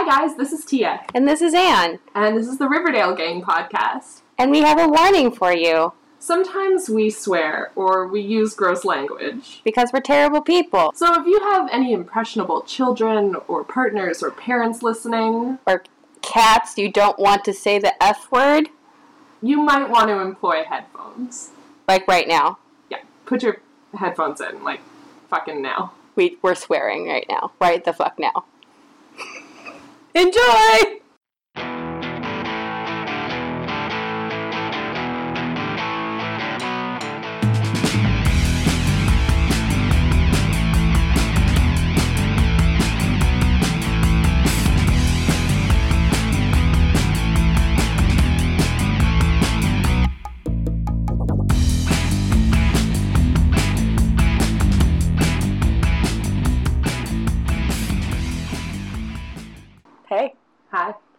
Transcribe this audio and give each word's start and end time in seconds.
Hi, 0.00 0.04
guys, 0.26 0.36
this 0.36 0.52
is 0.52 0.64
Tia, 0.64 1.04
And 1.12 1.26
this 1.26 1.42
is 1.42 1.52
Anne. 1.54 1.98
and 2.14 2.36
this 2.38 2.46
is 2.46 2.58
the 2.58 2.68
Riverdale 2.68 3.16
Gang 3.16 3.42
podcast. 3.42 4.20
And 4.38 4.52
we 4.52 4.60
have 4.60 4.78
a 4.78 4.86
warning 4.86 5.32
for 5.32 5.52
you 5.52 5.92
Sometimes 6.20 6.88
we 6.88 7.10
swear 7.10 7.72
or 7.74 8.06
we 8.06 8.20
use 8.20 8.54
gross 8.54 8.84
language. 8.84 9.60
because 9.64 9.90
we're 9.92 9.98
terrible 10.00 10.40
people. 10.40 10.92
So 10.94 11.20
if 11.20 11.26
you 11.26 11.40
have 11.50 11.68
any 11.72 11.92
impressionable 11.92 12.62
children 12.62 13.34
or 13.48 13.64
partners 13.64 14.22
or 14.22 14.30
parents 14.30 14.84
listening, 14.84 15.58
Or 15.66 15.82
cats, 16.22 16.78
you 16.78 16.92
don't 16.92 17.18
want 17.18 17.44
to 17.46 17.52
say 17.52 17.80
the 17.80 18.00
F 18.00 18.30
word, 18.30 18.68
you 19.42 19.60
might 19.60 19.90
want 19.90 20.06
to 20.10 20.20
employ 20.20 20.62
headphones. 20.62 21.50
like 21.88 22.06
right 22.06 22.28
now. 22.28 22.58
Yeah, 22.88 22.98
put 23.26 23.42
your 23.42 23.56
headphones 23.94 24.40
in, 24.40 24.62
like, 24.62 24.80
fucking 25.28 25.60
now. 25.60 25.90
We, 26.14 26.38
we're 26.40 26.54
swearing 26.54 27.08
right 27.08 27.26
now. 27.28 27.50
Right 27.60 27.84
the 27.84 27.92
fuck 27.92 28.16
now. 28.20 28.44
Enjoy! 30.14 31.00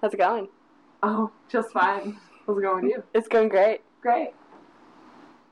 How's 0.09 0.15
it 0.15 0.17
going? 0.17 0.47
Oh, 1.03 1.29
just 1.49 1.71
fine. 1.71 2.17
How's 2.47 2.57
it 2.57 2.61
going 2.61 2.85
with 2.85 2.93
you? 2.95 3.03
It's 3.13 3.27
going 3.27 3.47
great. 3.47 3.81
Great. 4.01 4.31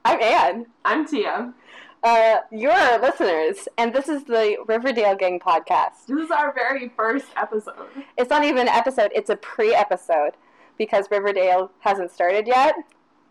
I'm 0.04 0.20
Anne. 0.20 0.66
I'm 0.84 1.06
Tia. 1.06 1.54
Uh, 2.02 2.38
you're 2.52 2.72
our 2.72 3.00
listeners, 3.00 3.68
and 3.78 3.94
this 3.94 4.10
is 4.10 4.24
the 4.24 4.58
Riverdale 4.66 5.16
Gang 5.16 5.40
podcast. 5.40 6.08
This 6.08 6.26
is 6.26 6.32
our 6.32 6.52
very 6.56 6.90
first 6.98 7.28
episode. 7.36 7.76
It's 8.18 8.32
not 8.32 8.46
even 8.46 8.62
an 8.62 8.70
episode, 8.70 9.12
it's 9.14 9.30
a 9.30 9.36
pre 9.36 9.76
episode 9.76 10.32
because 10.76 11.06
Riverdale 11.12 11.70
hasn't 11.82 12.10
started 12.10 12.48
yet. 12.48 12.74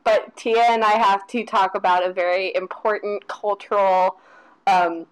But 0.04 0.36
Tia 0.36 0.62
and 0.62 0.84
I 0.84 0.92
have 0.92 1.27
to 1.28 1.44
talk 1.44 1.74
about 1.74 2.06
a 2.06 2.12
very 2.12 2.54
important 2.54 3.27
cultural 3.27 4.20
um, 4.69 5.06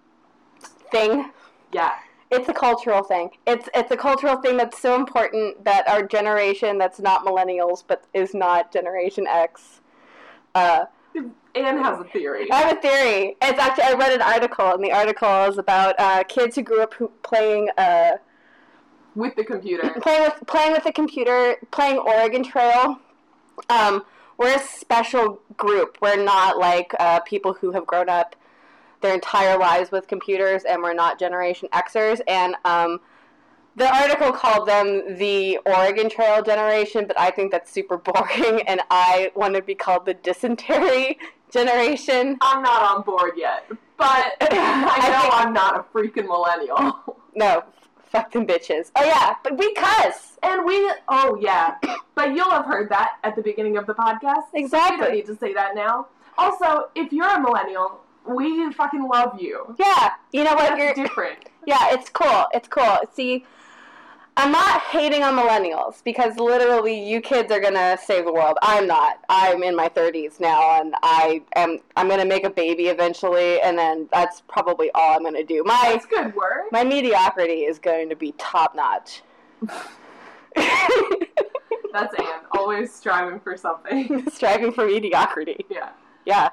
thing. 0.92 1.32
Yeah. 1.72 1.90
It's 2.34 2.48
a 2.48 2.52
cultural 2.54 3.02
thing. 3.02 3.30
It's 3.46 3.68
it's 3.74 3.90
a 3.90 3.96
cultural 3.96 4.36
thing 4.36 4.56
that's 4.56 4.78
so 4.80 4.96
important 4.96 5.64
that 5.64 5.88
our 5.88 6.02
generation, 6.02 6.78
that's 6.78 6.98
not 7.00 7.24
millennials, 7.24 7.84
but 7.86 8.04
is 8.12 8.34
not 8.34 8.72
Generation 8.72 9.26
X. 9.28 9.80
Uh, 10.54 10.86
Anne 11.54 11.78
has 11.78 12.00
a 12.00 12.04
theory. 12.04 12.50
I 12.50 12.56
have 12.62 12.76
a 12.78 12.80
theory. 12.80 13.36
It's 13.40 13.58
actually 13.58 13.84
I 13.84 13.92
read 13.94 14.12
an 14.12 14.22
article, 14.22 14.72
and 14.72 14.82
the 14.82 14.92
article 14.92 15.44
is 15.44 15.58
about 15.58 15.94
uh, 15.98 16.24
kids 16.24 16.56
who 16.56 16.62
grew 16.62 16.82
up 16.82 16.94
who- 16.94 17.12
playing 17.22 17.68
uh, 17.78 18.12
With 19.14 19.36
the 19.36 19.44
computer. 19.44 19.94
playing 20.02 20.22
with 20.22 20.42
playing 20.46 20.72
with 20.72 20.84
the 20.84 20.92
computer, 20.92 21.56
playing 21.70 21.98
Oregon 21.98 22.42
Trail. 22.42 22.98
Um, 23.70 24.04
we're 24.36 24.56
a 24.56 24.58
special 24.58 25.40
group. 25.56 25.98
We're 26.02 26.22
not 26.22 26.58
like 26.58 26.92
uh, 26.98 27.20
people 27.20 27.52
who 27.54 27.70
have 27.70 27.86
grown 27.86 28.08
up 28.08 28.34
their 29.04 29.14
entire 29.14 29.58
lives 29.58 29.92
with 29.92 30.08
computers, 30.08 30.64
and 30.64 30.82
we're 30.82 30.94
not 30.94 31.18
Generation 31.18 31.68
Xers. 31.72 32.20
And 32.26 32.56
um, 32.64 33.00
the 33.76 33.86
article 33.94 34.32
called 34.32 34.66
them 34.66 35.18
the 35.18 35.58
Oregon 35.66 36.08
Trail 36.08 36.42
generation, 36.42 37.06
but 37.06 37.18
I 37.20 37.30
think 37.30 37.52
that's 37.52 37.70
super 37.70 37.96
boring, 38.08 38.62
and 38.66 38.80
I 38.90 39.30
want 39.36 39.54
to 39.54 39.62
be 39.62 39.74
called 39.74 40.06
the 40.06 40.14
dysentery 40.14 41.18
generation. 41.52 42.38
I'm 42.40 42.62
not 42.62 42.82
on 42.96 43.02
board 43.02 43.32
yet, 43.36 43.66
but 43.68 43.76
I 44.40 44.48
I 44.50 45.08
know 45.10 45.20
think- 45.20 45.34
I'm 45.34 45.52
not 45.52 45.78
a 45.78 45.82
freaking 45.96 46.26
millennial. 46.26 47.16
No, 47.34 47.62
fuck 48.06 48.32
them 48.32 48.46
bitches. 48.46 48.90
Oh 48.96 49.04
yeah, 49.04 49.34
but 49.44 49.58
we 49.58 49.74
cuss. 49.74 50.38
And 50.42 50.64
we, 50.64 50.74
oh 51.08 51.36
yeah, 51.40 51.76
but 52.14 52.34
you'll 52.34 52.50
have 52.50 52.64
heard 52.64 52.88
that 52.90 53.16
at 53.24 53.34
the 53.36 53.42
beginning 53.42 53.76
of 53.76 53.86
the 53.86 53.94
podcast. 53.94 54.44
Exactly. 54.54 54.96
You 54.96 55.02
don't 55.04 55.14
need 55.14 55.26
to 55.26 55.36
say 55.36 55.52
that 55.52 55.74
now. 55.74 56.06
Also, 56.38 56.88
if 56.94 57.12
you're 57.12 57.28
a 57.28 57.40
millennial, 57.40 58.00
we 58.26 58.72
fucking 58.72 59.06
love 59.08 59.40
you. 59.40 59.74
Yeah, 59.78 60.10
you 60.32 60.44
know 60.44 60.54
what? 60.54 60.76
That's 60.76 60.96
You're 60.98 61.06
different. 61.06 61.38
yeah, 61.66 61.88
it's 61.94 62.08
cool. 62.10 62.46
It's 62.52 62.68
cool. 62.68 62.98
See, 63.12 63.44
I'm 64.36 64.50
not 64.50 64.80
hating 64.80 65.22
on 65.22 65.34
millennials 65.34 66.02
because 66.02 66.36
literally 66.38 66.98
you 67.08 67.20
kids 67.20 67.52
are 67.52 67.60
gonna 67.60 67.96
save 68.02 68.24
the 68.24 68.32
world. 68.32 68.56
I'm 68.62 68.86
not. 68.86 69.20
I'm 69.28 69.62
in 69.62 69.76
my 69.76 69.88
30s 69.88 70.40
now, 70.40 70.80
and 70.80 70.94
I 71.02 71.42
am. 71.54 71.78
I'm 71.96 72.08
gonna 72.08 72.24
make 72.24 72.44
a 72.44 72.50
baby 72.50 72.88
eventually, 72.88 73.60
and 73.60 73.78
then 73.78 74.08
that's 74.12 74.40
probably 74.48 74.90
all 74.94 75.16
I'm 75.16 75.22
gonna 75.22 75.44
do. 75.44 75.62
My 75.64 75.90
That's 75.92 76.06
good 76.06 76.34
work. 76.34 76.72
my 76.72 76.82
mediocrity 76.82 77.64
is 77.64 77.78
going 77.78 78.08
to 78.08 78.16
be 78.16 78.32
top 78.38 78.74
notch. 78.74 79.22
That's 81.92 82.12
Anne, 82.18 82.26
always 82.52 82.92
striving 82.92 83.38
for 83.38 83.56
something. 83.56 84.28
Striving 84.32 84.72
for 84.72 84.84
mediocrity. 84.86 85.64
yeah. 85.70 85.90
Yeah. 86.26 86.48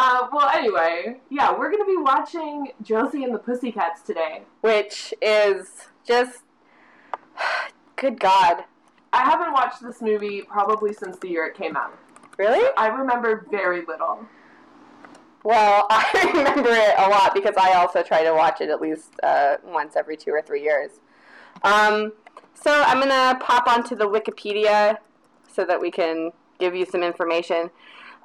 Uh, 0.00 0.28
well, 0.32 0.48
anyway, 0.54 1.16
yeah, 1.28 1.52
we're 1.58 1.72
gonna 1.72 1.84
be 1.84 1.96
watching 1.96 2.70
Josie 2.82 3.24
and 3.24 3.34
the 3.34 3.38
Pussycats 3.40 4.00
today. 4.00 4.42
Which 4.60 5.12
is 5.20 5.88
just 6.06 6.44
good 7.96 8.20
God. 8.20 8.62
I 9.12 9.24
haven't 9.24 9.52
watched 9.52 9.82
this 9.82 10.00
movie 10.00 10.42
probably 10.42 10.92
since 10.92 11.18
the 11.18 11.28
year 11.28 11.46
it 11.46 11.56
came 11.56 11.76
out. 11.76 11.98
Really? 12.36 12.64
I 12.76 12.86
remember 12.86 13.44
very 13.50 13.84
little. 13.86 14.24
Well, 15.42 15.86
I 15.90 16.30
remember 16.32 16.70
it 16.70 16.94
a 16.96 17.08
lot 17.08 17.34
because 17.34 17.56
I 17.56 17.72
also 17.72 18.04
try 18.04 18.22
to 18.22 18.32
watch 18.32 18.60
it 18.60 18.70
at 18.70 18.80
least 18.80 19.14
uh, 19.24 19.56
once 19.64 19.96
every 19.96 20.16
two 20.16 20.30
or 20.30 20.42
three 20.42 20.62
years. 20.62 21.00
Um, 21.64 22.12
so 22.54 22.84
I'm 22.86 23.00
gonna 23.00 23.36
pop 23.40 23.66
onto 23.66 23.96
the 23.96 24.08
Wikipedia 24.08 24.98
so 25.52 25.64
that 25.64 25.80
we 25.80 25.90
can 25.90 26.30
give 26.60 26.76
you 26.76 26.86
some 26.86 27.02
information 27.02 27.70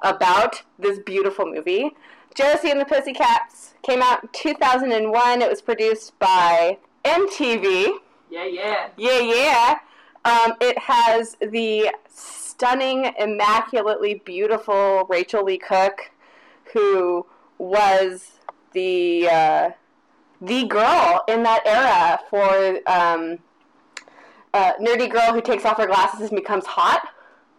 about 0.02 0.62
this 0.78 0.98
beautiful 0.98 1.46
movie. 1.46 1.90
Josie 2.34 2.70
and 2.70 2.80
the 2.80 2.84
Pussycats 2.84 3.74
came 3.82 4.02
out 4.02 4.24
in 4.24 4.28
2001. 4.32 5.42
It 5.42 5.48
was 5.48 5.62
produced 5.62 6.18
by 6.18 6.78
MTV. 7.04 7.98
Yeah, 8.30 8.44
yeah. 8.44 8.88
Yeah, 8.96 9.20
yeah. 9.20 9.78
Um, 10.24 10.54
it 10.60 10.78
has 10.78 11.36
the 11.40 11.94
stunning, 12.08 13.12
immaculately 13.18 14.22
beautiful 14.24 15.06
Rachael 15.08 15.44
Leigh 15.44 15.58
Cook, 15.58 16.10
who 16.72 17.26
was 17.58 18.32
the 18.72 19.28
uh, 19.28 19.70
the 20.40 20.66
girl 20.66 21.22
in 21.28 21.42
that 21.44 21.62
era 21.66 22.20
for 22.30 22.80
um, 22.90 23.38
uh, 24.52 24.72
nerdy 24.80 25.10
girl 25.10 25.32
who 25.32 25.40
takes 25.40 25.64
off 25.64 25.76
her 25.78 25.86
glasses 25.86 26.28
and 26.30 26.36
becomes 26.36 26.66
hot. 26.66 27.08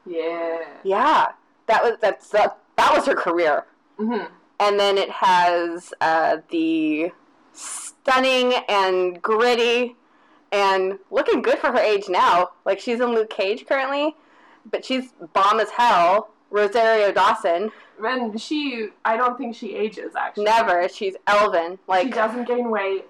Yeah. 0.05 0.59
Yeah, 0.83 1.27
that 1.67 1.83
was 1.83 1.97
that's 2.01 2.29
that, 2.29 2.57
that 2.77 2.93
was 2.95 3.05
her 3.05 3.15
career. 3.15 3.65
Mm-hmm. 3.99 4.25
And 4.59 4.79
then 4.79 4.97
it 4.97 5.09
has 5.09 5.93
uh, 6.01 6.37
the 6.49 7.11
stunning 7.53 8.53
and 8.69 9.21
gritty 9.21 9.95
and 10.51 10.99
looking 11.11 11.41
good 11.41 11.57
for 11.59 11.71
her 11.71 11.79
age 11.79 12.05
now. 12.09 12.49
Like 12.65 12.79
she's 12.79 12.99
in 12.99 13.09
Luke 13.13 13.29
Cage 13.29 13.65
currently, 13.67 14.15
but 14.71 14.85
she's 14.85 15.11
bomb 15.33 15.59
as 15.59 15.69
hell. 15.71 16.29
Rosario 16.51 17.11
Dawson, 17.11 17.69
And 18.01 18.39
she, 18.39 18.87
I 19.03 19.17
don't 19.17 19.37
think 19.37 19.55
she 19.55 19.75
ages 19.75 20.13
actually. 20.15 20.45
never. 20.45 20.87
She's 20.87 21.15
Elvin. 21.27 21.73
She 21.73 21.79
Like 21.87 22.13
doesn't 22.13 22.47
gain 22.47 22.69
weight. 22.69 23.05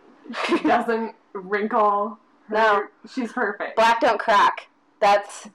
She 0.47 0.57
doesn't 0.63 1.13
wrinkle. 1.33 2.17
Her- 2.47 2.55
No. 2.55 2.83
She's 3.13 3.31
perfect. 3.33 3.75
black 3.75 3.99
don't 3.99 4.19
crack. 4.19 4.67
That's 4.99 5.47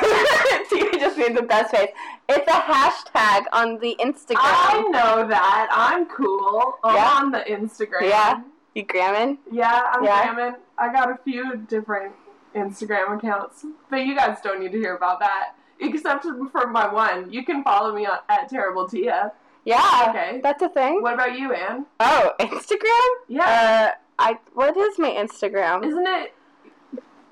you 0.72 0.98
just 0.98 1.16
made 1.18 1.36
the 1.36 1.42
best 1.42 1.70
face. 1.70 1.90
It's 2.28 2.46
a 2.48 2.60
hashtag 2.60 3.44
on 3.52 3.78
the 3.78 3.96
Instagram. 4.00 4.36
I 4.38 4.82
know 4.90 5.26
that. 5.28 5.68
I'm 5.70 6.06
cool. 6.06 6.78
I'm 6.84 6.94
Yeah. 6.96 7.10
on 7.20 7.30
the 7.30 7.40
Instagram. 7.40 8.02
Yeah. 8.02 8.40
You 8.74 8.84
gramming? 8.84 9.38
Yeah, 9.50 9.82
I'm 9.92 10.04
Yeah. 10.04 10.32
gramming. 10.34 10.56
I 10.78 10.92
got 10.92 11.10
a 11.10 11.18
few 11.24 11.56
different 11.56 12.14
Instagram 12.54 13.18
accounts, 13.18 13.64
but 13.90 14.04
you 14.06 14.14
guys 14.14 14.38
don't 14.42 14.60
need 14.60 14.72
to 14.72 14.78
hear 14.78 14.96
about 14.96 15.20
that. 15.20 15.54
Except 15.80 16.24
for 16.52 16.66
my 16.68 16.86
one. 16.92 17.30
You 17.32 17.44
can 17.44 17.64
follow 17.64 17.92
me 17.94 18.06
on, 18.06 18.18
at 18.28 18.48
Terrible 18.48 18.88
Tia. 18.88 19.32
Yeah. 19.64 20.06
Okay. 20.08 20.40
That's 20.42 20.62
a 20.62 20.68
thing. 20.68 21.02
What 21.02 21.14
about 21.14 21.38
you, 21.38 21.52
Anne? 21.52 21.86
Oh, 22.00 22.32
Instagram? 22.40 23.08
Yeah. 23.28 23.90
Uh, 23.92 23.98
I 24.18 24.38
what 24.54 24.76
is 24.76 24.98
my 24.98 25.10
Instagram? 25.10 25.84
Isn't 25.84 26.06
it 26.06 26.34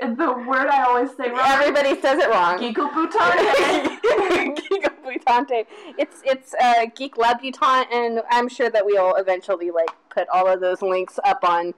the 0.00 0.32
word 0.46 0.68
I 0.68 0.84
always 0.84 1.10
say 1.16 1.30
wrong? 1.30 1.40
Everybody 1.44 2.00
says 2.00 2.18
it 2.18 2.30
wrong. 2.30 2.58
Geekle 2.58 2.90
Butante. 2.90 4.56
Geek 4.68 5.02
Butante. 5.04 5.66
It's 5.98 6.22
it's 6.24 6.54
uh, 6.54 6.86
Geek 6.94 7.16
Labutante, 7.16 7.86
and 7.92 8.22
I'm 8.30 8.48
sure 8.48 8.70
that 8.70 8.84
we'll 8.84 9.14
eventually 9.16 9.70
like 9.70 9.90
put 10.08 10.28
all 10.28 10.46
of 10.48 10.60
those 10.60 10.82
links 10.82 11.18
up 11.24 11.44
on 11.44 11.74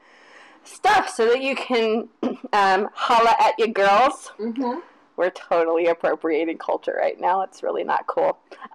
stuff 0.64 1.08
so 1.08 1.26
that 1.26 1.42
you 1.42 1.56
can 1.56 2.08
um, 2.52 2.88
holla 2.94 3.34
at 3.40 3.58
your 3.58 3.69
girls. 3.69 4.32
Mm-hmm. 4.38 4.80
We're 5.16 5.30
totally 5.30 5.86
appropriating 5.86 6.58
culture 6.58 6.96
right 6.98 7.20
now. 7.20 7.42
It's 7.42 7.62
really 7.62 7.84
not 7.84 8.06
cool. 8.06 8.38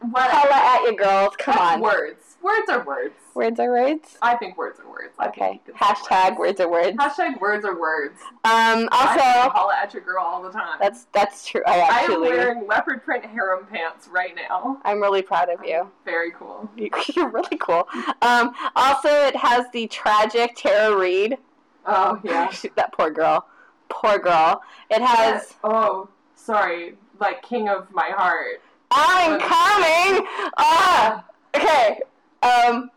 What? 0.00 0.30
holla 0.30 0.54
at 0.54 0.82
your 0.84 0.94
girls. 0.94 1.34
Come 1.38 1.54
That's 1.56 1.74
on. 1.74 1.80
Words. 1.80 2.36
Words 2.42 2.70
are 2.70 2.84
words. 2.84 3.14
Words 3.34 3.58
are 3.58 3.70
words. 3.70 4.16
I 4.22 4.36
think 4.36 4.56
words 4.56 4.78
are 4.80 4.88
words. 4.88 5.12
Okay. 5.26 5.60
you 5.66 5.72
Hashtag 5.74 6.38
words 6.38 6.60
are 6.60 6.70
words. 6.70 6.96
Hashtag 6.96 7.40
words 7.40 7.64
are 7.64 7.78
words. 7.78 8.20
Um. 8.44 8.88
I 8.92 9.40
Also, 9.42 9.50
holla 9.50 9.74
at 9.82 9.92
your 9.92 10.02
girl 10.02 10.24
all 10.24 10.42
the 10.42 10.50
time. 10.52 10.78
that's 10.80 11.06
that's 11.12 11.44
true. 11.46 11.62
I 11.66 11.78
actually. 11.80 12.28
I 12.28 12.32
am 12.32 12.36
wearing 12.38 12.66
leopard 12.68 13.04
print 13.04 13.24
harem 13.24 13.66
pants 13.66 14.08
right 14.08 14.34
now. 14.36 14.80
I'm 14.84 15.00
really 15.00 15.22
proud 15.22 15.48
of 15.50 15.64
you. 15.64 15.90
Very 16.04 16.30
cool. 16.30 16.70
You- 16.76 16.90
You're 17.14 17.28
really 17.30 17.56
cool. 17.58 17.88
Um. 18.22 18.52
Also, 18.76 19.08
it 19.08 19.34
has 19.36 19.66
the 19.72 19.88
tragic 19.88 20.54
Tara 20.56 20.96
Reid. 20.96 21.38
Oh 21.86 22.20
yeah. 22.22 22.52
that 22.76 22.92
poor 22.92 23.10
girl. 23.10 23.46
Poor 23.88 24.18
girl. 24.18 24.62
It 24.90 25.02
has. 25.02 25.54
Oh, 25.64 26.08
sorry. 26.36 26.94
Like 27.18 27.42
king 27.42 27.68
of 27.68 27.90
my 27.92 28.10
heart. 28.10 28.60
Alan 28.90 29.40
Cumming. 29.40 30.26
Ah. 30.56 31.24
Okay. 31.54 32.00
Um. 32.42 32.90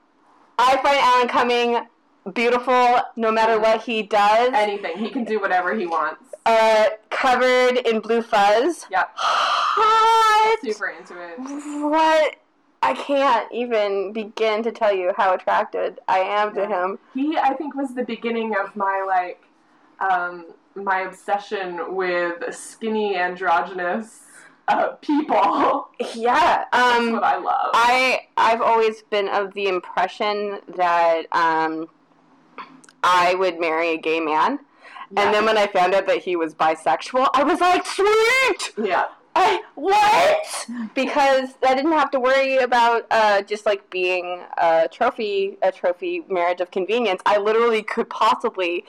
I 0.57 0.77
find 0.77 0.99
Alan 0.99 1.27
Cumming 1.27 1.87
beautiful 2.33 2.99
no 3.15 3.31
matter 3.31 3.59
what 3.59 3.81
he 3.81 4.03
does. 4.03 4.51
Anything. 4.53 4.97
He 4.97 5.09
can 5.09 5.23
do 5.23 5.39
whatever 5.39 5.75
he 5.75 5.85
wants. 5.85 6.23
Uh, 6.45 6.89
covered 7.09 7.77
in 7.77 7.99
blue 7.99 8.21
fuzz. 8.21 8.85
Yep. 8.91 9.11
Hot. 9.15 10.57
Super 10.63 10.89
into 10.89 11.13
it. 11.19 11.35
What? 11.37 12.35
I 12.83 12.93
can't 12.93 13.51
even 13.51 14.11
begin 14.11 14.63
to 14.63 14.71
tell 14.71 14.93
you 14.93 15.13
how 15.15 15.33
attracted 15.33 15.99
I 16.07 16.19
am 16.19 16.53
to 16.55 16.65
him. 16.65 16.97
He, 17.13 17.37
I 17.37 17.53
think, 17.53 17.75
was 17.75 17.93
the 17.93 18.03
beginning 18.03 18.55
of 18.55 18.75
my 18.75 19.05
like, 19.07 19.43
um, 19.99 20.47
my 20.73 21.01
obsession 21.01 21.95
with 21.95 22.55
skinny 22.55 23.15
androgynous 23.15 24.23
uh, 24.67 24.87
people. 25.01 25.89
Yeah. 26.15 26.65
That's 26.71 26.97
Um. 26.99 27.13
what 27.13 27.23
I 27.23 27.37
love. 27.37 27.71
I 27.73 28.21
I've 28.37 28.61
always 28.61 29.01
been 29.03 29.27
of 29.27 29.53
the 29.53 29.67
impression 29.67 30.59
that 30.75 31.23
um, 31.31 31.87
I 33.03 33.35
would 33.35 33.59
marry 33.59 33.89
a 33.89 33.97
gay 33.97 34.19
man, 34.19 34.59
and 35.17 35.33
then 35.33 35.45
when 35.45 35.57
I 35.57 35.67
found 35.67 35.93
out 35.93 36.05
that 36.07 36.19
he 36.19 36.35
was 36.35 36.53
bisexual, 36.53 37.29
I 37.33 37.43
was 37.43 37.59
like, 37.61 37.85
sweet. 37.85 38.73
yeah. 38.87 39.05
I 39.33 39.61
what? 39.75 40.67
Because 40.93 41.51
I 41.65 41.73
didn't 41.73 41.93
have 41.93 42.11
to 42.11 42.19
worry 42.19 42.57
about 42.57 43.05
uh, 43.11 43.41
just 43.43 43.65
like 43.65 43.89
being 43.89 44.43
a 44.57 44.89
trophy, 44.91 45.57
a 45.61 45.71
trophy 45.71 46.25
marriage 46.27 46.59
of 46.59 46.69
convenience. 46.71 47.21
I 47.25 47.37
literally 47.37 47.81
could 47.81 48.09
possibly, 48.09 48.83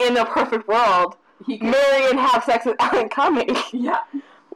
in 0.00 0.16
a 0.16 0.24
perfect 0.24 0.66
world, 0.66 1.14
marry 1.46 2.10
and 2.10 2.18
have 2.18 2.42
sex 2.42 2.66
with 2.66 2.74
Alan 2.80 3.08
Cumming. 3.08 3.56
yeah. 3.72 4.00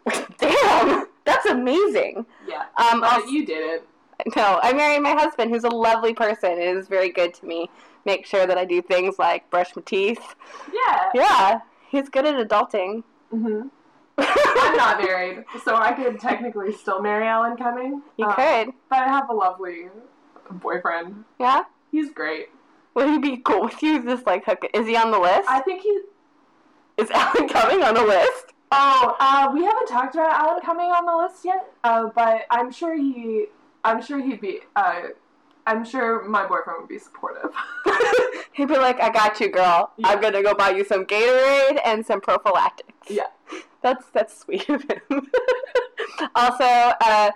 Damn, 0.39 1.07
that's 1.25 1.47
amazing. 1.47 2.27
Yeah. 2.47 2.65
Um, 2.77 3.01
But 3.01 3.29
you 3.29 3.45
did 3.47 3.59
it. 3.83 3.89
no, 4.37 4.59
I 4.63 4.73
married 4.73 5.01
my 5.01 5.13
husband, 5.13 5.51
who's 5.51 5.65
a 5.65 5.69
lovely 5.69 6.15
person 6.15 6.53
and 6.53 6.79
is 6.79 6.89
very 6.89 7.11
good 7.11 7.35
to 7.35 7.47
me. 7.47 7.71
Make 8.05 8.27
sure 8.27 8.47
that 8.47 8.57
I 8.59 8.65
do 8.65 8.81
things 8.83 9.19
like 9.19 9.49
brush 9.51 9.75
my 9.77 9.83
teeth. 9.85 10.35
Yeah. 10.73 11.11
Yeah, 11.15 11.61
he's 11.91 12.09
good 12.09 12.27
at 12.27 12.35
adulting. 12.49 13.03
hmm 13.31 13.63
I'm 14.21 14.77
not 14.77 15.01
married, 15.01 15.45
so 15.65 15.77
I 15.77 15.93
could 15.93 16.19
technically 16.19 16.73
still 16.73 17.01
marry 17.01 17.27
Alan 17.29 17.57
Cumming. 17.57 18.03
You 18.17 18.27
Um, 18.27 18.33
could. 18.35 18.69
But 18.91 18.99
I 18.99 19.05
have 19.09 19.31
a 19.31 19.33
lovely 19.33 19.91
boyfriend. 20.51 21.25
Yeah. 21.39 21.63
He's 21.93 22.11
great. 22.11 22.49
Would 22.95 23.09
he 23.11 23.19
be 23.19 23.37
cool 23.37 23.63
with 23.63 23.81
you? 23.81 24.03
Just 24.03 24.27
like 24.27 24.45
hook? 24.45 24.65
Is 24.75 24.89
he 24.89 24.97
on 24.97 25.13
the 25.13 25.21
list? 25.21 25.49
I 25.49 25.61
think 25.61 25.83
he. 25.83 26.01
Is 26.97 27.09
Alan 27.13 27.49
Cumming 27.49 27.85
on 27.85 27.95
the 27.95 28.03
list? 28.03 28.55
Oh, 28.71 29.17
uh, 29.19 29.51
we 29.53 29.65
haven't 29.65 29.87
talked 29.89 30.15
about 30.15 30.31
Alan 30.31 30.61
Cumming 30.63 30.91
on 30.91 31.07
the 31.07 31.17
list 31.17 31.45
yet. 31.45 31.73
Uh, 31.85 32.09
but 32.15 32.43
I'm 32.51 32.71
sure 32.71 32.95
he. 32.97 33.47
I'm 33.85 34.03
sure 34.03 34.21
he'd 34.21 34.41
be. 34.41 34.61
Uh, 34.77 35.03
I'm 35.67 35.85
sure 35.85 36.25
my 36.25 36.47
boyfriend 36.47 36.81
would 36.81 36.89
be 36.89 36.99
supportive. 36.99 37.51
He'd 38.53 38.69
be 38.69 38.77
like, 38.79 39.01
"I 39.01 39.11
got 39.11 39.39
you, 39.39 39.49
girl. 39.51 39.93
Yeah. 39.97 40.09
I'm 40.09 40.21
gonna 40.21 40.43
go 40.43 40.55
buy 40.55 40.71
you 40.71 40.85
some 40.85 41.05
Gatorade 41.05 41.81
and 41.85 42.05
some 42.05 42.21
prophylactics." 42.21 43.11
Yeah. 43.11 43.27
That's 43.83 44.07
that's 44.13 44.37
sweet 44.37 44.69
of 44.69 44.83
him. 44.83 45.01
also, 46.35 46.65
uh, 46.65 47.31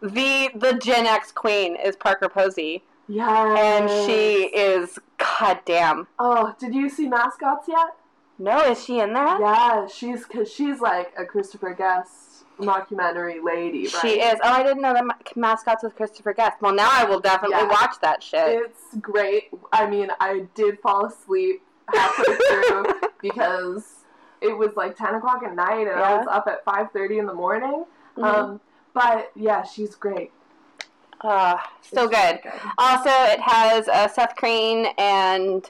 the 0.00 0.50
the 0.54 0.74
Gen 0.82 1.06
X 1.06 1.32
queen 1.32 1.76
is 1.76 1.96
Parker 1.96 2.28
Posey. 2.28 2.82
yeah. 3.08 3.56
and 3.58 3.90
she 4.06 4.44
is 4.56 4.98
goddamn. 5.18 6.06
Oh, 6.18 6.54
did 6.58 6.74
you 6.74 6.88
see 6.88 7.08
mascots 7.08 7.66
yet? 7.68 7.94
No, 8.42 8.58
is 8.70 8.82
she 8.84 8.98
in 8.98 9.12
that? 9.12 9.40
Yeah, 9.40 9.86
she's 9.86 10.26
because 10.26 10.50
she's 10.52 10.80
like 10.80 11.12
a 11.16 11.24
Christopher 11.24 11.74
Guest 11.74 12.44
mockumentary 12.58 13.42
lady. 13.42 13.82
Right? 13.84 13.98
She 14.02 14.20
is. 14.20 14.38
Oh, 14.42 14.48
I 14.48 14.62
didn't 14.64 14.82
know 14.82 14.92
that 14.94 15.04
ma- 15.06 15.14
mascots 15.36 15.82
with 15.84 15.94
Christopher 15.94 16.32
Guest. 16.32 16.56
Well, 16.60 16.74
now 16.74 16.88
I 16.90 17.04
will 17.04 17.20
definitely 17.20 17.58
Yeah. 17.58 17.68
watch 17.68 17.94
that 18.02 18.22
shit. 18.22 18.60
It's 18.64 18.96
great. 19.00 19.50
I 19.72 19.86
mean, 19.88 20.10
I 20.20 20.46
did 20.56 20.80
fall 20.80 21.06
asleep 21.06 21.62
halfway 21.92 22.34
through 22.48 22.84
because 23.20 24.04
it 24.40 24.56
was 24.56 24.70
like 24.76 24.96
ten 24.96 25.14
o'clock 25.14 25.42
at 25.44 25.54
night, 25.54 25.86
and 25.86 26.00
I 26.00 26.16
was 26.16 26.26
up 26.28 26.46
at 26.48 26.64
five 26.64 26.90
thirty 26.92 27.18
in 27.18 27.26
the 27.26 27.34
morning. 27.34 27.84
Mhm. 28.16 28.24
Um, 28.24 28.60
but 28.92 29.30
yeah, 29.36 29.62
she's 29.62 29.94
great. 29.94 30.32
Ah, 31.24 31.70
so 31.82 32.08
It's 32.08 32.14
good. 32.16 32.52
Also, 32.76 33.10
it 33.32 33.38
has 33.40 33.86
uh, 33.86 34.08
Seth 34.08 34.34
Green 34.34 34.86
and 34.98 35.64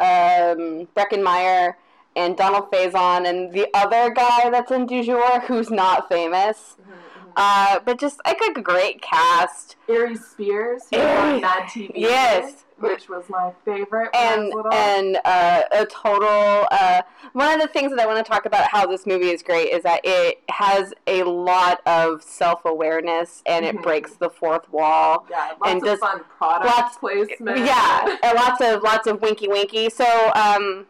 um, 0.00 0.88
Breckin 0.96 1.22
Meyer 1.22 1.76
and 2.16 2.36
Donald 2.36 2.70
Faison 2.70 3.28
and 3.28 3.52
the 3.52 3.66
other 3.74 4.10
guy 4.10 4.50
that's 4.50 4.70
in 4.70 4.86
Du 4.86 5.02
jour 5.02 5.40
who's 5.40 5.70
not 5.70 6.08
famous. 6.08 6.76
Mhm, 6.80 6.92
mhm. 6.92 7.32
Uh, 7.36 7.80
but 7.84 7.98
just 7.98 8.20
like 8.24 8.40
a 8.56 8.60
great 8.60 9.02
cast. 9.02 9.76
Aries 9.88 10.24
Spears, 10.24 10.84
who 10.90 10.98
Aries. 10.98 11.34
on 11.34 11.40
Mad 11.40 11.62
TV, 11.68 11.90
Yes. 11.96 12.64
which 12.78 13.08
was 13.08 13.24
my 13.28 13.52
favorite. 13.64 14.10
and 14.14 14.52
and 14.72 15.18
uh, 15.24 15.62
a 15.72 15.84
total 15.86 16.66
uh, 16.70 17.02
one 17.32 17.52
of 17.52 17.60
the 17.60 17.66
things 17.68 17.90
that 17.90 17.98
I 18.00 18.06
want 18.06 18.24
to 18.24 18.28
talk 18.30 18.46
about 18.46 18.68
how 18.70 18.86
this 18.86 19.06
movie 19.06 19.30
is 19.30 19.42
great 19.42 19.68
is 19.70 19.82
that 19.82 20.00
it 20.04 20.42
has 20.48 20.92
a 21.08 21.22
lot 21.24 21.80
of 21.86 22.22
self 22.22 22.64
awareness 22.64 23.42
and 23.46 23.64
it 23.64 23.76
Mhm. 23.76 23.82
breaks 23.82 24.14
the 24.14 24.30
fourth 24.30 24.68
wall. 24.72 25.26
yeah, 25.30 25.52
lots 25.60 25.72
and 25.72 25.82
of 25.82 25.88
just 25.88 26.00
fun 26.02 26.20
product 26.38 26.66
lots- 26.76 26.96
placement. 26.98 27.58
Yeah, 27.58 28.16
and 28.22 28.34
lots 28.36 28.60
of 28.60 28.82
lots 28.82 29.06
of 29.08 29.20
winky 29.22 29.48
winky. 29.48 29.88
So 29.90 30.04
um, 30.36 30.86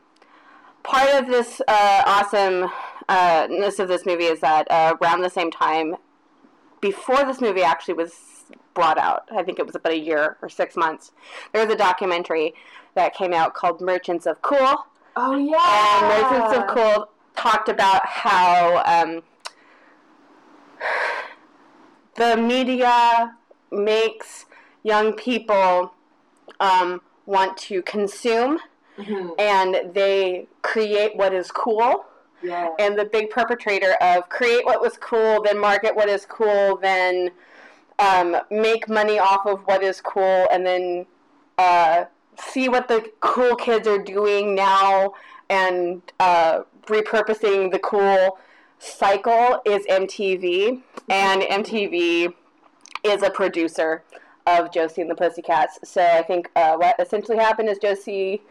part 0.84 1.08
of 1.20 1.26
this 1.26 1.60
uh, 1.66 2.02
awesomeness 2.06 3.78
of 3.80 3.88
this 3.88 4.06
movie 4.06 4.24
is 4.26 4.40
that 4.40 4.70
uh, 4.70 4.94
around 5.02 5.22
the 5.22 5.30
same 5.30 5.50
time, 5.50 5.96
before 6.80 7.24
this 7.24 7.40
movie 7.40 7.62
actually 7.62 7.94
was 7.94 8.12
brought 8.74 8.98
out, 8.98 9.28
I 9.34 9.42
think 9.42 9.58
it 9.58 9.66
was 9.66 9.74
about 9.74 9.92
a 9.92 9.98
year 9.98 10.36
or 10.42 10.48
six 10.48 10.76
months. 10.76 11.10
There 11.52 11.64
was 11.64 11.74
a 11.74 11.78
documentary 11.78 12.54
that 12.94 13.14
came 13.14 13.32
out 13.32 13.54
called 13.54 13.80
Merchants 13.80 14.26
of 14.26 14.40
Cool, 14.42 14.86
Oh 15.16 15.36
yeah. 15.36 15.98
and 15.98 16.22
Merchants 16.22 16.58
of 16.58 16.66
Cool 16.68 17.08
talked 17.36 17.68
about 17.68 18.06
how 18.06 18.82
um, 18.84 19.22
the 22.16 22.36
media 22.36 23.34
makes 23.72 24.46
young 24.82 25.14
people 25.14 25.94
um, 26.60 27.00
want 27.26 27.56
to 27.56 27.82
consume 27.82 28.58
Mhm. 28.98 29.34
and 29.38 29.94
they 29.94 30.46
create 30.62 31.16
what 31.16 31.32
is 31.32 31.50
cool. 31.50 32.04
Yeah. 32.42 32.68
And 32.78 32.98
the 32.98 33.06
big 33.06 33.30
perpetrator 33.30 33.94
of 34.00 34.28
create 34.28 34.64
what 34.64 34.80
was 34.80 34.96
cool, 34.98 35.42
then 35.42 35.58
market 35.58 35.96
what 35.96 36.08
is 36.08 36.26
cool, 36.26 36.76
then 36.76 37.30
um, 37.98 38.36
make 38.50 38.88
money 38.88 39.18
off 39.18 39.46
of 39.46 39.60
what 39.66 39.82
is 39.82 40.00
cool, 40.00 40.46
and 40.50 40.66
then 40.66 41.06
uh, 41.58 42.04
see 42.38 42.68
what 42.68 42.88
the 42.88 43.10
cool 43.20 43.54
kids 43.56 43.86
are 43.86 43.98
doing 43.98 44.54
now 44.54 45.14
and 45.48 46.02
uh, 46.20 46.60
repurposing 46.86 47.70
the 47.70 47.78
cool 47.78 48.38
cycle 48.78 49.60
is 49.64 49.86
MTV. 49.86 50.82
And 51.08 51.42
MTV 51.42 52.32
is 53.04 53.22
a 53.22 53.30
producer 53.30 54.02
of 54.46 54.72
Josie 54.72 55.02
and 55.02 55.10
the 55.10 55.14
Pussycats. 55.14 55.78
So 55.84 56.02
I 56.02 56.22
think 56.22 56.50
uh, 56.56 56.74
what 56.76 56.96
essentially 56.98 57.38
happened 57.38 57.68
is 57.68 57.78
Josie, 57.78 58.42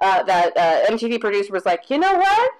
uh, 0.00 0.22
that 0.24 0.56
uh, 0.56 0.86
MTV 0.90 1.20
producer 1.20 1.52
was 1.52 1.64
like, 1.66 1.88
you 1.90 1.98
know 1.98 2.14
what? 2.16 2.50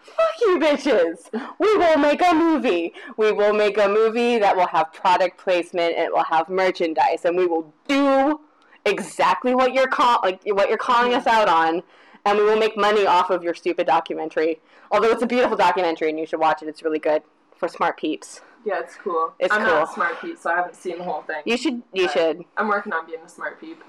Fuck 0.00 0.40
you 0.40 0.58
bitches. 0.58 1.28
We 1.58 1.76
will 1.76 1.98
make 1.98 2.22
a 2.22 2.34
movie. 2.34 2.94
We 3.16 3.32
will 3.32 3.52
make 3.52 3.76
a 3.78 3.88
movie 3.88 4.38
that 4.38 4.56
will 4.56 4.68
have 4.68 4.92
product 4.92 5.38
placement 5.38 5.94
and 5.96 6.04
it 6.04 6.12
will 6.12 6.24
have 6.24 6.48
merchandise 6.48 7.24
and 7.24 7.36
we 7.36 7.46
will 7.46 7.72
do 7.86 8.40
exactly 8.86 9.54
what 9.54 9.74
you're 9.74 9.88
call- 9.88 10.20
like 10.22 10.40
what 10.46 10.68
you're 10.68 10.78
calling 10.78 11.12
us 11.14 11.26
out 11.26 11.48
on 11.48 11.82
and 12.24 12.38
we 12.38 12.44
will 12.44 12.56
make 12.58 12.76
money 12.76 13.06
off 13.06 13.30
of 13.30 13.42
your 13.42 13.54
stupid 13.54 13.86
documentary. 13.86 14.60
Although 14.90 15.10
it's 15.10 15.22
a 15.22 15.26
beautiful 15.26 15.56
documentary 15.56 16.08
and 16.10 16.18
you 16.18 16.26
should 16.26 16.40
watch 16.40 16.62
it. 16.62 16.68
It's 16.68 16.82
really 16.82 16.98
good 16.98 17.22
for 17.56 17.68
smart 17.68 17.98
peeps. 17.98 18.40
Yeah, 18.64 18.80
it's 18.80 18.96
cool. 18.96 19.34
It's 19.38 19.52
I'm 19.52 19.62
cool. 19.64 19.70
not 19.74 19.90
a 19.90 19.92
smart 19.92 20.20
peep, 20.20 20.38
so 20.38 20.50
I 20.50 20.56
haven't 20.56 20.76
seen 20.76 20.98
the 20.98 21.04
whole 21.04 21.22
thing. 21.22 21.42
You 21.44 21.56
should 21.56 21.82
you 21.92 22.08
should. 22.08 22.44
I'm 22.56 22.68
working 22.68 22.92
on 22.92 23.06
being 23.06 23.20
a 23.24 23.28
smart 23.28 23.60
peep. 23.60 23.82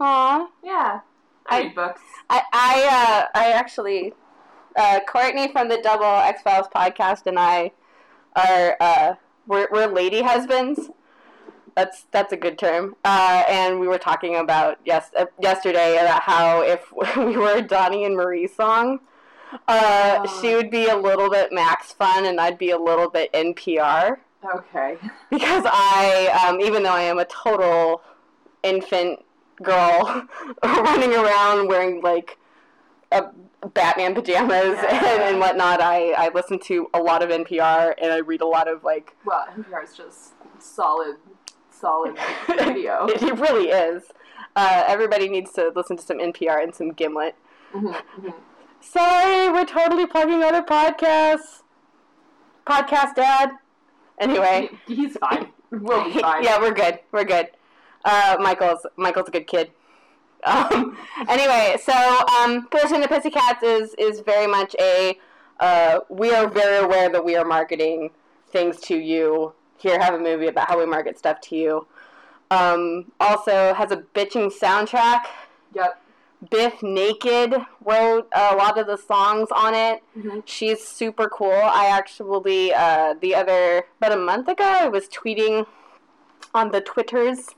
Aw. 0.00 0.48
Yeah. 0.62 1.00
I 1.48 1.56
I- 1.58 1.62
read 1.62 1.74
books. 1.74 2.00
I 2.30 2.42
I, 2.52 2.82
uh, 3.34 3.38
I 3.38 3.52
actually, 3.52 4.14
uh, 4.76 5.00
Courtney 5.06 5.48
from 5.52 5.68
the 5.68 5.78
Double 5.82 6.04
X 6.04 6.42
Files 6.42 6.66
podcast 6.74 7.26
and 7.26 7.38
I 7.38 7.72
are 8.36 8.76
uh, 8.80 9.14
we're 9.46 9.68
we're 9.70 9.86
lady 9.86 10.22
husbands. 10.22 10.90
That's 11.74 12.04
that's 12.10 12.32
a 12.32 12.36
good 12.36 12.58
term. 12.58 12.96
Uh, 13.04 13.44
and 13.48 13.80
we 13.80 13.88
were 13.88 13.98
talking 13.98 14.36
about 14.36 14.78
yes 14.84 15.10
uh, 15.18 15.26
yesterday 15.40 15.98
about 15.98 16.22
how 16.22 16.62
if 16.62 16.92
we 17.16 17.36
were 17.36 17.56
a 17.56 17.62
Donnie 17.62 18.04
and 18.04 18.14
Marie 18.16 18.46
song, 18.46 19.00
uh, 19.68 20.18
Oh. 20.24 20.40
she 20.40 20.54
would 20.54 20.70
be 20.70 20.86
a 20.88 20.96
little 20.96 21.28
bit 21.30 21.50
Max 21.52 21.92
Fun 21.92 22.24
and 22.26 22.40
I'd 22.40 22.58
be 22.58 22.70
a 22.70 22.78
little 22.78 23.08
bit 23.10 23.32
NPR 23.32 24.18
Okay. 24.54 24.96
because 25.30 25.64
I, 25.66 26.46
um, 26.48 26.60
even 26.60 26.82
though 26.82 26.92
I 26.92 27.02
am 27.02 27.18
a 27.18 27.24
total 27.26 28.02
infant 28.62 29.20
girl 29.62 30.26
running 30.64 31.14
around 31.14 31.68
wearing 31.68 32.00
like 32.02 32.38
a 33.10 33.24
Batman 33.74 34.14
pajamas 34.14 34.76
Yeah. 34.82 35.12
and, 35.14 35.22
and 35.22 35.38
whatnot, 35.40 35.80
I, 35.80 36.12
I 36.12 36.30
listen 36.34 36.58
to 36.60 36.88
a 36.94 37.00
lot 37.00 37.22
of 37.22 37.30
NPR 37.30 37.94
and 38.00 38.12
I 38.12 38.18
read 38.18 38.40
a 38.40 38.46
lot 38.46 38.68
of 38.68 38.82
like. 38.84 39.14
Well, 39.24 39.46
NPR 39.56 39.84
is 39.84 39.96
just 39.96 40.32
solid, 40.58 41.16
solid 41.70 42.16
radio. 42.48 43.06
it, 43.06 43.22
it 43.22 43.38
really 43.38 43.68
is. 43.68 44.04
Uh, 44.56 44.84
everybody 44.86 45.28
needs 45.28 45.52
to 45.52 45.72
listen 45.74 45.96
to 45.96 46.02
some 46.02 46.18
NPR 46.18 46.62
and 46.62 46.74
some 46.74 46.90
Gimlet. 46.92 47.34
Mhm, 47.72 47.94
mhm. 48.20 48.34
Sorry, 48.80 49.50
we're 49.50 49.64
totally 49.64 50.06
plugging 50.06 50.42
other 50.42 50.62
podcasts. 50.62 51.62
Podcast 52.66 53.14
Dad. 53.14 53.50
Anyway. 54.18 54.70
He- 54.86 54.94
he's 54.96 55.16
fine. 55.16 55.48
We'll 55.70 56.04
be 56.04 56.12
fine. 56.20 56.44
yeah, 56.44 56.58
we're 56.60 56.74
good. 56.74 56.98
We're 57.12 57.24
good. 57.24 57.48
Uh, 58.04 58.36
Michael's 58.40 58.86
Michael's 58.96 59.28
a 59.28 59.30
good 59.30 59.46
kid. 59.46 59.70
Um, 60.44 60.96
anyway, 61.28 61.76
so 61.82 61.92
um, 62.40 62.66
Puss 62.68 62.90
and 62.90 63.02
the 63.02 63.08
Pussycats 63.08 63.62
is 63.62 63.94
is 63.98 64.20
very 64.20 64.46
much 64.46 64.74
a. 64.80 65.18
Uh, 65.60 66.00
we 66.08 66.34
are 66.34 66.48
very 66.48 66.84
aware 66.84 67.08
that 67.08 67.24
we 67.24 67.36
are 67.36 67.44
marketing 67.44 68.10
things 68.50 68.80
to 68.80 68.96
you. 68.96 69.52
Here, 69.78 70.00
have 70.00 70.14
a 70.14 70.18
movie 70.18 70.46
about 70.46 70.68
how 70.68 70.78
we 70.78 70.86
market 70.86 71.18
stuff 71.18 71.40
to 71.42 71.56
you. 71.56 71.86
Um, 72.50 73.12
also 73.18 73.74
has 73.74 73.90
a 73.90 73.96
bitching 73.96 74.52
soundtrack. 74.52 75.22
Yep. 75.74 75.98
Bif 76.50 76.82
Naked 76.82 77.54
wrote 77.84 78.28
a 78.32 78.56
lot 78.56 78.76
of 78.76 78.86
the 78.86 78.96
songs 78.96 79.48
on 79.54 79.74
it. 79.74 80.02
Mhm. 80.18 80.42
She's 80.44 80.86
super 80.86 81.28
cool. 81.28 81.52
I 81.52 81.86
actually, 81.86 82.74
uh, 82.74 83.14
the 83.20 83.34
other, 83.34 83.86
about 84.00 84.12
a 84.12 84.16
month 84.16 84.48
ago, 84.48 84.64
I 84.64 84.88
was 84.88 85.08
tweeting 85.08 85.66
on 86.52 86.70
the 86.72 86.80
Twitters 86.80 87.50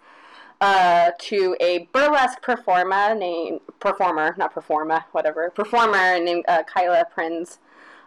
uh, 0.61 1.11
to 1.19 1.57
a 1.61 1.89
burlesque 1.93 2.41
performer 2.43 3.15
named, 3.15 3.61
performer, 3.81 4.35
not 4.39 4.53
performer, 4.53 5.05
whatever, 5.13 5.51
performer 5.51 6.19
named 6.21 6.45
uh, 6.49 6.63
Kyla 6.63 7.05
Prinz, 7.13 7.59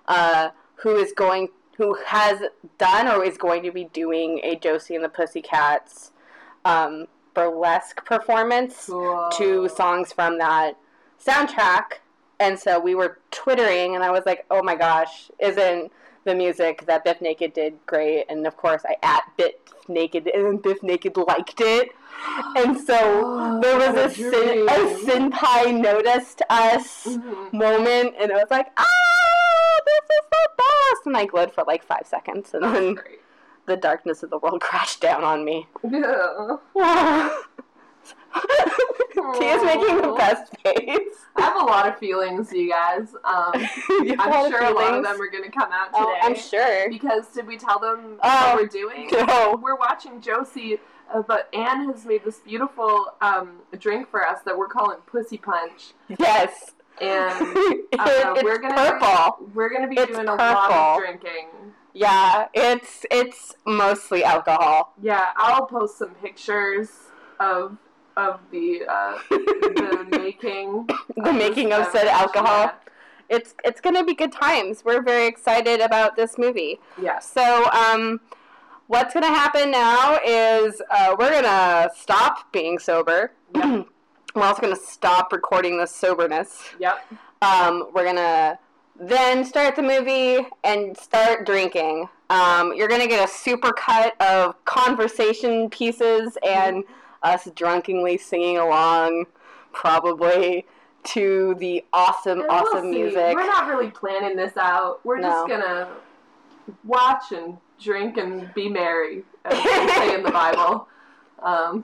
uh, 0.08 0.50
who 0.76 0.96
is 0.96 1.12
going, 1.14 1.50
who 1.78 1.96
has 2.06 2.42
done 2.78 3.08
or 3.08 3.24
is 3.24 3.38
going 3.38 3.64
to 3.64 3.72
be 3.72 3.86
doing 3.86 4.40
a 4.44 4.56
Josie 4.56 4.96
and 4.96 5.04
the 5.04 5.10
Pussycats 5.10 6.12
um, 6.66 7.08
burlesque 7.34 8.04
performance 8.06 8.88
Cool. 8.88 9.30
two 9.32 9.70
songs 9.70 10.12
from 10.12 10.38
that 10.40 10.78
soundtrack. 11.24 12.00
And 12.40 12.58
so 12.58 12.80
we 12.80 12.94
were 12.94 13.20
twittering, 13.32 13.96
and 13.96 14.04
I 14.04 14.12
was 14.12 14.24
like, 14.26 14.46
oh 14.52 14.62
my 14.62 14.76
gosh, 14.76 15.32
isn't 15.40 15.92
the 16.24 16.36
music 16.36 16.86
that 16.86 17.04
Bif 17.04 17.20
Naked 17.20 17.54
did 17.54 17.74
great? 17.88 18.26
And 18.30 18.46
of 18.46 18.56
course, 18.58 18.84
I 18.86 18.96
at 19.02 19.24
Bif 19.38 19.54
Naked, 19.88 20.28
and 20.28 20.62
Bif 20.62 20.84
Naked 20.84 21.18
liked 21.18 21.62
it. 21.62 21.90
And 22.56 22.78
so 22.80 22.98
Oh, 23.00 23.60
there 23.62 23.78
was 23.78 23.96
a, 23.98 24.10
sin, 24.14 24.68
a 24.68 24.80
senpai 25.06 25.80
noticed 25.80 26.42
us 26.50 27.06
Mhm. 27.08 27.54
moment, 27.54 28.16
and 28.20 28.32
I 28.32 28.36
was 28.36 28.50
like, 28.52 28.68
ah, 28.78 29.82
this 29.86 30.04
is 30.18 30.26
the 30.32 30.50
best. 30.58 31.06
And 31.06 31.18
I 31.18 31.26
glowed 31.26 31.54
for 31.54 31.64
like 31.66 31.84
five 31.84 32.06
seconds, 32.06 32.54
and 32.54 32.64
then 32.64 32.96
Great. 32.96 33.22
the 33.66 33.78
darkness 33.78 34.24
of 34.24 34.30
the 34.30 34.38
world 34.40 34.62
crashed 34.68 35.02
down 35.02 35.24
on 35.24 35.46
me. 35.46 35.68
Yeah. 35.84 36.58
Tia's 39.40 39.64
making 39.64 39.98
the 40.02 40.14
best 40.18 40.54
face. 40.64 41.16
I 41.36 41.42
have 41.42 41.56
a 41.62 41.66
lot 41.66 41.88
of 41.88 41.98
feelings, 41.98 42.52
you 42.52 42.70
guys. 42.70 43.14
Um, 43.24 43.52
You 44.06 44.16
I'm 44.20 44.52
sure 44.52 44.64
a 44.64 44.72
lot 44.72 44.94
of 44.94 45.04
them 45.04 45.20
are 45.22 45.28
going 45.30 45.44
to 45.44 45.52
come 45.52 45.72
out 45.72 45.88
today. 45.88 46.00
Oh, 46.00 46.18
I'm 46.22 46.36
sure. 46.36 46.90
Because 46.90 47.28
did 47.28 47.48
we 47.48 47.58
tell 47.58 47.80
them 47.80 48.20
Oh. 48.24 48.54
what 48.54 48.62
we're 48.62 48.68
doing? 48.68 49.10
No. 49.12 49.60
We're 49.62 49.76
watching 49.76 50.22
Josie, 50.22 50.80
uh, 51.14 51.22
but 51.22 51.50
Anne 51.54 51.92
has 51.92 52.06
made 52.06 52.24
this 52.24 52.40
beautiful 52.40 53.08
um, 53.22 53.58
drink 53.80 54.10
for 54.10 54.26
us 54.28 54.40
that 54.46 54.58
we're 54.58 54.68
calling 54.68 54.98
Pussy 55.08 55.38
Punch, 55.38 55.94
Yes. 56.20 56.72
and 57.02 57.32
uh, 57.42 58.34
it's 58.36 58.44
we're 58.44 58.60
gonna 58.60 58.76
purple. 58.76 59.48
we're 59.54 59.70
gonna 59.70 59.88
be 59.88 59.98
It's 59.98 60.12
doing 60.12 60.28
a 60.28 60.36
lot 60.36 60.72
of 60.72 61.00
drinking. 61.00 61.48
Yeah, 61.94 62.48
it's 62.54 63.06
it's 63.10 63.56
mostly 63.66 64.24
alcohol. 64.24 64.94
Yeah, 65.02 65.28
I'll 65.38 65.66
post 65.66 65.98
some 65.98 66.12
pictures 66.16 66.90
of 67.40 67.78
of 68.18 68.40
the 68.52 68.82
uh, 68.90 69.18
the 69.30 70.08
making 70.18 70.88
the 71.16 71.24
this 71.24 71.34
making 71.34 71.72
of 71.72 71.88
said 71.92 72.08
alcohol. 72.08 72.72
It's 73.30 73.54
it's 73.64 73.80
gonna 73.80 74.04
be 74.04 74.16
good 74.16 74.32
times. 74.32 74.84
We're 74.84 75.02
very 75.02 75.28
excited 75.28 75.80
about 75.80 76.16
this 76.16 76.38
movie. 76.38 76.80
Yeah. 76.98 77.04
Yes. 77.04 77.32
So, 77.32 77.70
um, 77.72 78.20
what's 78.88 79.14
gonna 79.14 79.28
happen 79.28 79.72
now 79.72 80.20
is 80.26 80.82
uh, 80.90 81.16
we're 81.18 81.42
gonna 81.42 81.90
stop 81.96 82.52
being 82.52 82.80
sober. 82.80 83.32
Yep. 83.56 83.88
we're 84.36 84.44
also 84.44 84.62
gonna 84.62 84.76
stop 84.76 85.32
recording 85.32 85.78
this 85.78 85.92
soberness. 85.92 86.64
Yep. 86.80 87.06
Um, 87.42 87.90
we're 87.94 88.06
gonna 88.06 88.58
then 89.00 89.46
start 89.46 89.76
the 89.76 89.84
movie 89.84 90.48
and 90.64 90.98
start 90.98 91.46
drinking. 91.46 92.10
Um, 92.30 92.74
you're 92.74 92.88
gonna 92.88 93.08
get 93.08 93.24
a 93.24 93.32
super 93.32 93.72
cut 93.74 94.20
of 94.22 94.64
conversation 94.66 95.70
pieces 95.70 96.38
and 96.46 96.84
us 97.24 97.50
drunkenly 97.56 98.18
singing 98.18 98.58
along, 98.58 99.26
probably 99.74 100.66
to 101.06 101.56
the 101.60 101.84
awesome, 101.94 102.42
And 102.42 102.50
awesome 102.50 102.90
music. 102.92 103.36
We're 103.36 103.46
not 103.46 103.68
really 103.68 103.90
planning 103.92 104.36
this 104.36 104.58
out. 104.58 105.00
We're 105.06 105.20
No. 105.20 105.30
just 105.30 105.48
gonna 105.48 105.88
watch 106.84 107.32
and 107.32 107.58
drink 107.80 108.18
and 108.18 108.54
be 108.54 108.68
merry, 108.70 109.24
as 109.46 109.54
they 109.64 109.88
say 109.88 110.16
in 110.16 110.24
the 110.24 110.32
Bible. 110.32 110.88
Um, 111.42 111.84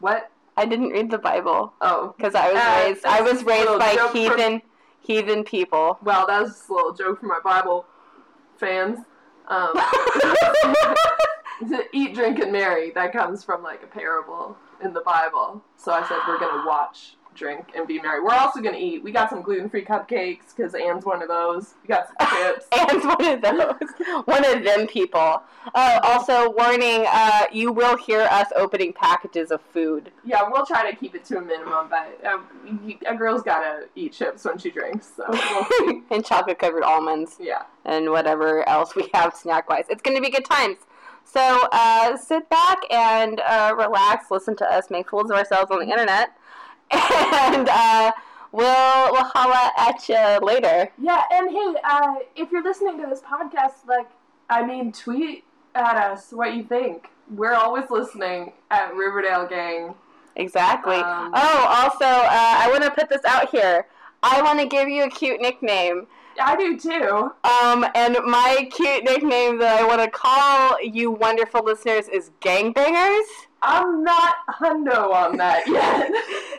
what? 0.00 0.30
I 0.56 0.66
didn't 0.66 0.90
read 0.90 1.10
the 1.10 1.18
Bible 1.18 1.72
Oh, 1.80 2.14
because 2.16 2.34
I 2.34 2.52
was 2.52 2.60
Uh, 2.60 2.82
raised. 2.84 3.06
I 3.06 3.20
was 3.22 3.42
raised 3.42 3.78
by 3.78 3.96
from- 3.96 4.12
heathen, 4.12 4.62
heathen 5.00 5.44
people. 5.44 5.98
well, 6.02 6.26
that 6.26 6.42
was 6.42 6.50
just 6.52 6.68
a 6.68 6.74
little 6.74 6.92
joke 6.92 7.20
for 7.20 7.26
my 7.26 7.40
Bible 7.42 7.86
fans. 8.58 8.98
Um, 9.48 9.70
to 11.70 11.84
eat, 11.92 12.14
drink, 12.14 12.38
and 12.38 12.52
marry. 12.52 12.90
That 12.90 13.12
comes 13.12 13.42
from 13.44 13.62
like 13.62 13.82
a 13.82 13.86
parable 13.86 14.56
in 14.82 14.92
the 14.92 15.00
Bible. 15.02 15.62
So 15.76 15.92
I 15.92 16.06
said 16.08 16.18
we're 16.28 16.38
gonna 16.40 16.66
watch, 16.66 17.16
drink, 17.34 17.66
and 17.76 17.86
be 17.88 18.00
merry. 18.00 18.20
We're 18.22 18.34
also 18.34 18.60
gonna 18.60 18.76
eat. 18.78 19.02
We 19.02 19.12
got 19.12 19.30
some 19.30 19.42
gluten-free 19.42 19.84
cupcakes 19.84 20.54
because 20.56 20.74
Anne's 20.74 21.04
one 21.04 21.22
of 21.22 21.28
those. 21.28 21.74
We 21.82 21.88
got 21.88 22.08
some 22.08 22.28
chips. 22.28 22.66
and 22.72 23.04
one 23.04 23.24
of 23.26 23.42
those, 23.42 24.24
one 24.26 24.44
of 24.44 24.64
them 24.64 24.86
people. 24.86 25.42
Uh, 25.74 26.00
also, 26.02 26.50
warning: 26.52 27.04
uh, 27.08 27.44
you 27.52 27.72
will 27.72 27.96
hear 27.96 28.22
us 28.22 28.48
opening 28.56 28.92
packages 28.92 29.50
of 29.52 29.60
food. 29.72 30.10
Yeah, 30.24 30.42
we'll 30.50 30.66
try 30.66 30.90
to 30.90 30.96
keep 30.96 31.14
it 31.14 31.24
to 31.26 31.38
a 31.38 31.40
minimum, 31.40 31.88
but 31.88 32.18
uh, 32.26 32.38
y- 32.84 32.98
a 33.06 33.14
girl's 33.14 33.42
gotta 33.42 33.84
eat 33.94 34.12
chips 34.12 34.44
when 34.44 34.58
she 34.58 34.70
drinks, 34.70 35.12
so 35.16 35.24
we'll 35.28 36.02
and 36.10 36.24
chocolate 36.24 36.58
covered 36.58 36.82
almonds 36.82 37.36
Yeah. 37.40 37.62
and 37.84 38.10
whatever 38.10 38.68
else 38.68 38.94
we 38.96 39.08
have 39.14 39.34
snack 39.36 39.68
wise. 39.70 39.84
It's 39.88 40.02
going 40.02 40.16
to 40.16 40.20
be 40.20 40.30
good 40.30 40.44
times. 40.44 40.78
So 41.24 41.68
uh, 41.72 42.16
sit 42.16 42.48
back 42.50 42.78
and 42.90 43.40
uh, 43.40 43.74
relax, 43.76 44.30
listen 44.30 44.54
to 44.56 44.70
us 44.70 44.90
make 44.90 45.08
fools 45.08 45.30
of 45.30 45.36
ourselves 45.36 45.70
on 45.70 45.78
the 45.78 45.90
internet, 45.90 46.36
and 46.90 47.68
uh, 47.68 48.12
we'll 48.52 49.12
we'll 49.12 49.24
holla 49.24 49.70
at 49.78 50.08
you 50.08 50.46
later. 50.46 50.90
Yeah, 50.98 51.22
and 51.32 51.50
hey, 51.50 51.74
uh, 51.84 52.14
if 52.36 52.52
you're 52.52 52.62
listening 52.62 53.00
to 53.00 53.06
this 53.08 53.20
podcast, 53.20 53.86
like, 53.88 54.08
I 54.50 54.64
mean, 54.64 54.92
tweet 54.92 55.44
at 55.74 55.96
us 55.96 56.32
what 56.32 56.54
you 56.54 56.64
think. 56.64 57.08
We're 57.34 57.54
always 57.54 57.90
listening 57.90 58.52
at 58.70 58.94
Riverdale 58.94 59.46
Gang. 59.46 59.94
Exactly. 60.36 60.96
Um, 60.96 61.32
oh, 61.34 61.66
also, 61.68 62.04
uh, 62.04 62.28
I 62.30 62.68
want 62.70 62.82
to 62.84 62.90
put 62.90 63.08
this 63.08 63.24
out 63.24 63.50
here. 63.50 63.86
I 64.22 64.42
want 64.42 64.60
to 64.60 64.66
give 64.66 64.88
you 64.88 65.04
a 65.04 65.10
cute 65.10 65.40
nickname. 65.40 66.06
I 66.40 66.56
do 66.56 66.78
too. 66.78 67.30
Um, 67.44 67.86
and 67.94 68.16
my 68.24 68.68
cute 68.72 69.04
nickname 69.04 69.58
that 69.58 69.80
I 69.80 69.86
want 69.86 70.00
to 70.02 70.10
call 70.10 70.82
you 70.82 71.10
wonderful 71.10 71.64
listeners 71.64 72.08
is 72.08 72.30
Gangbangers. 72.40 73.24
I'm 73.62 74.02
not 74.02 74.34
hundo 74.48 75.12
on 75.12 75.36
that 75.36 75.66
yet. 75.68 76.10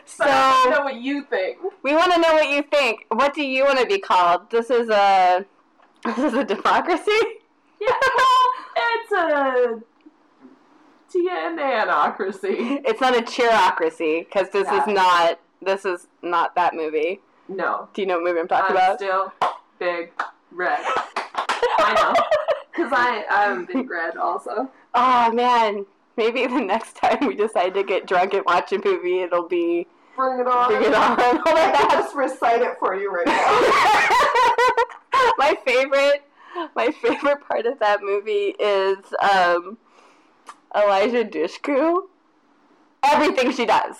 So 0.06 0.24
I 0.26 0.68
know 0.70 0.84
what 0.84 0.96
you 0.96 1.24
think. 1.24 1.58
we 1.82 1.94
want 1.94 2.12
to 2.12 2.20
know 2.20 2.32
what 2.34 2.48
you 2.48 2.62
think. 2.62 3.06
What 3.08 3.34
do 3.34 3.42
you 3.44 3.64
want 3.64 3.78
to 3.78 3.86
be 3.86 3.98
called? 3.98 4.50
This 4.50 4.70
is 4.70 4.88
a 4.88 5.44
this 6.04 6.18
is 6.18 6.34
a 6.34 6.44
democracy. 6.44 7.10
Yeah, 7.80 7.92
well, 8.16 8.48
it's 8.76 9.12
a 9.12 9.82
Tia. 11.10 11.54
It's 12.84 13.00
not 13.00 13.16
a 13.16 13.22
cheerocracy 13.22 14.24
because 14.26 14.50
this 14.50 14.68
is 14.68 14.86
not 14.86 15.40
this 15.62 15.84
is 15.84 16.06
not 16.22 16.54
that 16.54 16.74
movie. 16.74 17.20
No. 17.48 17.88
Do 17.94 18.02
you 18.02 18.06
know 18.08 18.14
what 18.16 18.24
movie 18.24 18.40
I'm 18.40 18.48
talking 18.48 18.76
I'm 18.76 18.82
about? 18.82 18.98
still 18.98 19.32
big 19.84 20.10
red. 20.50 20.80
I 21.78 21.94
know. 21.94 22.14
Because 22.72 22.92
I, 22.94 23.24
I'm 23.30 23.66
big 23.66 23.88
red 23.88 24.16
also. 24.16 24.70
Oh 24.94 25.32
man, 25.32 25.86
maybe 26.16 26.46
the 26.46 26.60
next 26.60 26.96
time 26.96 27.26
we 27.26 27.34
decide 27.34 27.74
to 27.74 27.82
get 27.84 28.06
drunk 28.06 28.34
and 28.34 28.44
watch 28.46 28.72
a 28.72 28.80
movie, 28.84 29.20
it'll 29.20 29.48
be 29.48 29.86
Bring 30.16 30.38
it 30.40 30.46
on. 30.46 30.68
Bring 30.70 30.84
It 30.84 30.94
On. 30.94 31.18
Oh 31.20 31.42
my 31.46 31.52
I 31.52 31.70
can 31.72 31.88
God. 31.88 31.90
just 31.90 32.14
recite 32.14 32.62
it 32.62 32.76
for 32.78 32.94
you 32.94 33.12
right 33.12 33.26
now. 33.26 33.34
my 35.38 35.56
favorite 35.66 36.22
my 36.76 36.90
favorite 37.02 37.40
part 37.48 37.66
of 37.66 37.80
that 37.80 38.00
movie 38.00 38.54
is 38.60 38.98
um, 39.20 39.76
Eliza 40.74 41.24
Dushku. 41.24 42.02
Everything 43.02 43.50
she 43.52 43.66
does. 43.66 43.96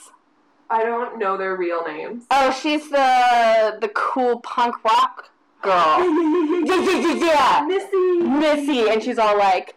I 0.71 0.83
don't 0.85 1.19
know 1.19 1.37
their 1.37 1.57
real 1.57 1.85
names. 1.85 2.25
Oh, 2.31 2.53
she's 2.53 2.91
the 2.91 3.76
the 3.81 3.88
cool 3.88 4.38
punk 4.41 4.83
rock 4.85 5.31
girl. 5.64 5.99
yeah, 6.66 6.80
yeah, 6.80 7.00
yeah, 7.00 7.25
yeah. 7.25 7.66
Missy. 7.66 8.23
Missy, 8.23 8.88
and 8.90 9.02
she's 9.02 9.18
all 9.18 9.37
like, 9.37 9.75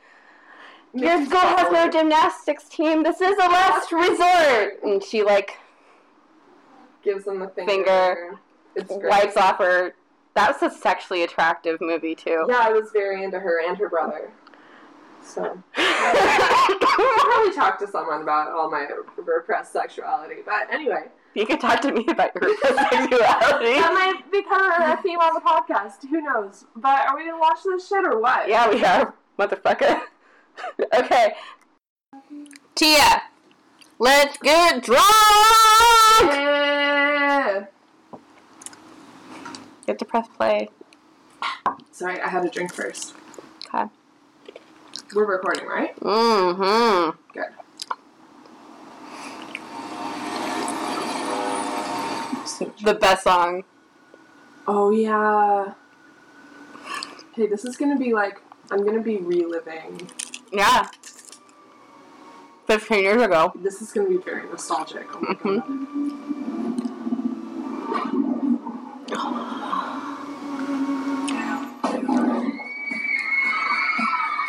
"Your 0.93 1.17
Missy 1.17 1.29
school 1.29 1.39
has 1.39 1.71
no 1.71 1.89
gymnastics 1.89 2.65
team. 2.69 3.03
This 3.03 3.21
is 3.21 3.35
a 3.37 3.49
last 3.49 3.91
resort." 3.91 4.83
And 4.83 5.03
she 5.03 5.23
like 5.23 5.57
Gives 7.03 7.23
them 7.23 7.39
the 7.39 7.47
finger. 7.47 7.71
Finger. 7.71 8.39
It's 8.75 8.89
great. 8.89 9.09
wipes 9.09 9.37
off 9.37 9.57
her. 9.59 9.95
That 10.35 10.61
was 10.61 10.71
a 10.71 10.75
sexually 10.75 11.23
attractive 11.23 11.79
movie 11.79 12.15
too. 12.15 12.45
Yeah, 12.49 12.59
I 12.61 12.71
was 12.71 12.91
very 12.91 13.23
into 13.23 13.39
her 13.39 13.65
and 13.65 13.77
her 13.77 13.89
brother. 13.89 14.29
So. 15.23 15.63
I'll 15.77 17.19
probably 17.19 17.55
talk 17.55 17.79
to 17.79 17.87
someone 17.87 18.21
about 18.21 18.51
all 18.51 18.69
my 18.69 18.87
repressed 19.15 19.71
sexuality. 19.71 20.41
But 20.45 20.71
anyway, 20.71 21.05
you 21.37 21.45
could 21.45 21.61
talk 21.61 21.81
to 21.81 21.91
me 21.91 22.03
about 22.07 22.31
your 22.35 22.49
sexuality. 22.61 23.75
that 23.75 23.91
might 23.93 24.31
become 24.31 24.81
a 24.81 24.99
theme 25.03 25.19
on 25.19 25.35
the 25.35 25.41
podcast. 25.41 26.09
Who 26.09 26.21
knows? 26.21 26.65
But 26.75 27.07
are 27.07 27.15
we 27.15 27.25
gonna 27.25 27.39
watch 27.39 27.59
this 27.63 27.87
shit 27.87 28.03
or 28.03 28.19
what? 28.19 28.49
Yeah, 28.49 28.69
we 28.69 28.83
are, 28.83 29.13
motherfucker. 29.37 30.01
okay. 30.95 31.33
Tia, 32.73 33.21
let's 33.99 34.37
get 34.39 34.83
drunk! 34.83 35.03
Yeah. 36.21 37.59
You 37.59 37.67
have 39.87 39.97
to 39.97 40.05
press 40.05 40.27
play. 40.35 40.69
Sorry, 41.91 42.19
I 42.19 42.27
had 42.27 42.45
a 42.45 42.49
drink 42.49 42.73
first. 42.73 43.13
Okay. 43.73 43.85
We're 45.15 45.25
recording, 45.25 45.67
right? 45.67 45.95
Mm-hmm. 45.99 47.17
Good. 47.33 47.66
The 52.83 52.93
best 52.95 53.23
song. 53.23 53.63
Oh 54.67 54.89
yeah. 54.91 55.73
Hey, 57.33 57.47
this 57.47 57.65
is 57.65 57.77
gonna 57.77 57.97
be 57.97 58.13
like 58.13 58.41
I'm 58.71 58.85
gonna 58.85 59.01
be 59.01 59.17
reliving. 59.17 60.09
Yeah. 60.51 60.87
15 62.67 63.03
years 63.03 63.21
ago. 63.21 63.53
This 63.55 63.81
is 63.81 63.91
gonna 63.91 64.09
be 64.09 64.17
very 64.17 64.47
nostalgic. 64.49 65.07
Oh 65.15 65.19
my 65.21 65.33
Mhm. 65.35 65.57
god. 65.57 66.77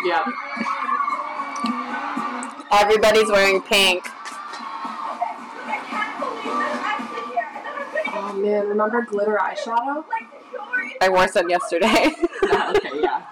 Yeah. 0.05 0.25
Everybody's 2.71 3.29
wearing 3.31 3.61
pink. 3.62 4.09
Oh 8.59 8.65
remember 8.67 9.03
glitter 9.03 9.38
eyeshadow? 9.41 10.05
I 11.00 11.09
wore 11.09 11.29
some 11.29 11.49
yesterday. 11.49 12.15
Yeah, 12.50 12.73
okay, 12.75 13.00
yeah. 13.00 13.23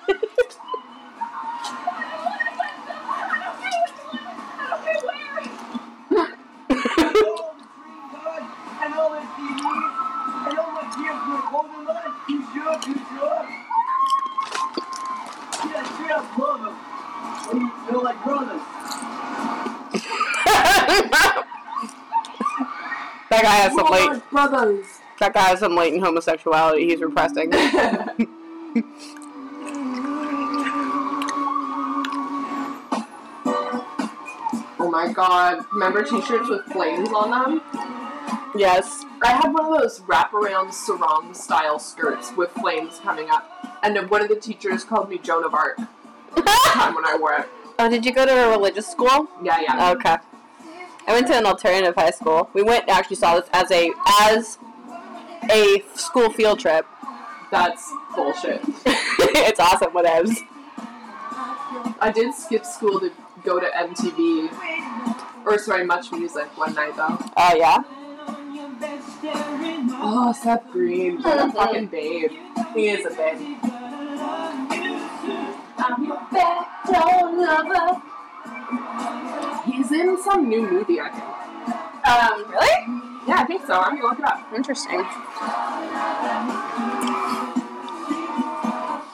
And 8.83 8.95
all 8.95 9.11
the 9.11 9.21
CDs, 9.35 9.67
and 10.49 10.59
all 10.59 10.73
the 10.75 10.87
gifts 10.95 11.23
we're 11.27 11.47
holding 11.49 11.87
on. 11.89 12.15
You 12.29 12.39
sure? 12.53 12.77
You 12.87 12.95
sure? 13.17 13.43
Yeah, 15.71 15.83
straight 15.95 16.11
up 16.11 16.39
love 16.39 16.61
them. 16.63 16.77
And 17.51 17.61
you 17.63 17.69
feel 17.89 18.03
like 18.03 18.23
brothers. 18.23 18.63
that 23.31 23.43
guy 23.43 23.57
has 23.57 23.75
some. 23.75 23.87
Lord 23.87 24.23
brothers. 24.31 24.96
That 25.19 25.33
guy 25.33 25.49
has 25.49 25.61
some 25.61 25.75
latent 25.75 26.03
homosexuality. 26.03 26.89
He's 26.89 27.01
repressing. 27.01 27.51
oh 34.79 34.91
my 34.91 35.11
god. 35.13 35.65
Remember 35.73 36.05
t-shirts 36.05 36.49
with 36.49 36.65
flames 36.67 37.09
on 37.11 37.31
them? 37.31 37.63
yes. 38.59 39.05
I 39.23 39.29
had 39.29 39.53
one 39.53 39.65
of 39.65 39.81
those 39.81 40.01
wraparound 40.01 40.73
sarong 40.73 41.33
style 41.33 41.79
skirts 41.79 42.33
with 42.37 42.51
flames 42.51 42.99
coming 43.03 43.31
up. 43.31 43.79
And 43.83 43.97
then 43.97 44.09
one 44.09 44.21
of 44.23 44.29
the 44.29 44.37
teachers 44.37 44.85
called 44.85 45.09
me 45.09 45.19
Joan 45.19 45.45
of 45.45 45.55
Arc 45.55 45.79
the 46.35 46.43
time 46.67 46.95
when 46.95 47.07
I 47.07 47.17
wore 47.17 47.35
it. 47.35 47.49
oh, 47.79 47.89
did 47.89 48.05
you 48.05 48.13
go 48.13 48.27
to 48.27 48.33
a 48.33 48.51
religious 48.51 48.87
school? 48.87 49.29
Yeah, 49.43 49.61
yeah. 49.61 49.91
Okay. 49.93 50.17
I 51.09 51.13
went 51.13 51.27
to 51.29 51.35
an 51.35 51.47
alternative 51.47 51.95
high 51.95 52.11
school. 52.11 52.51
We 52.53 52.63
went 52.63 52.89
actually 52.89 53.17
saw 53.17 53.39
this 53.39 53.49
as 53.53 53.71
a 53.71 53.93
as 54.23 54.59
a 55.51 55.83
school 55.95 56.31
field 56.31 56.61
trip. 56.61 56.87
That's 57.51 57.93
bullshit. 58.15 58.61
it's 58.87 59.61
awesome, 59.61 59.93
whatevs. 59.93 60.37
I 62.01 62.13
did 62.15 62.35
skip 62.35 62.65
school 62.65 63.01
to 63.01 63.11
go 63.45 63.61
to 63.61 63.67
MTV. 63.67 65.47
Or 65.47 65.59
sorry, 65.59 65.85
Much 65.85 66.11
Music 66.13 66.47
one 66.57 66.75
night 66.75 66.97
though. 66.97 67.19
Oh 67.37 67.55
yeah. 67.57 67.83
Oh, 69.99 70.33
Seth 70.33 70.71
Green. 70.71 71.23
What 71.23 71.49
a 71.49 71.53
fucking 71.53 71.87
babe. 71.87 72.33
He 72.75 72.89
is 72.89 73.07
a 73.07 73.11
babe. 73.11 73.59
I'm 75.79 76.05
your 76.05 76.21
backdoor 76.33 77.33
lover. 77.33 78.03
He's 79.65 79.93
in 79.93 80.23
some 80.23 80.49
new 80.49 80.69
movie, 80.69 81.01
I 81.01 81.11
think. 81.11 81.25
Um, 82.07 82.51
really? 82.51 83.06
Yeah, 83.27 83.43
I 83.43 83.45
think 83.45 83.67
so. 83.67 83.75
I'm 83.75 83.97
gonna 83.97 84.07
look 84.07 84.19
it 84.21 84.25
up. 84.25 84.39
Interesting. 84.55 85.03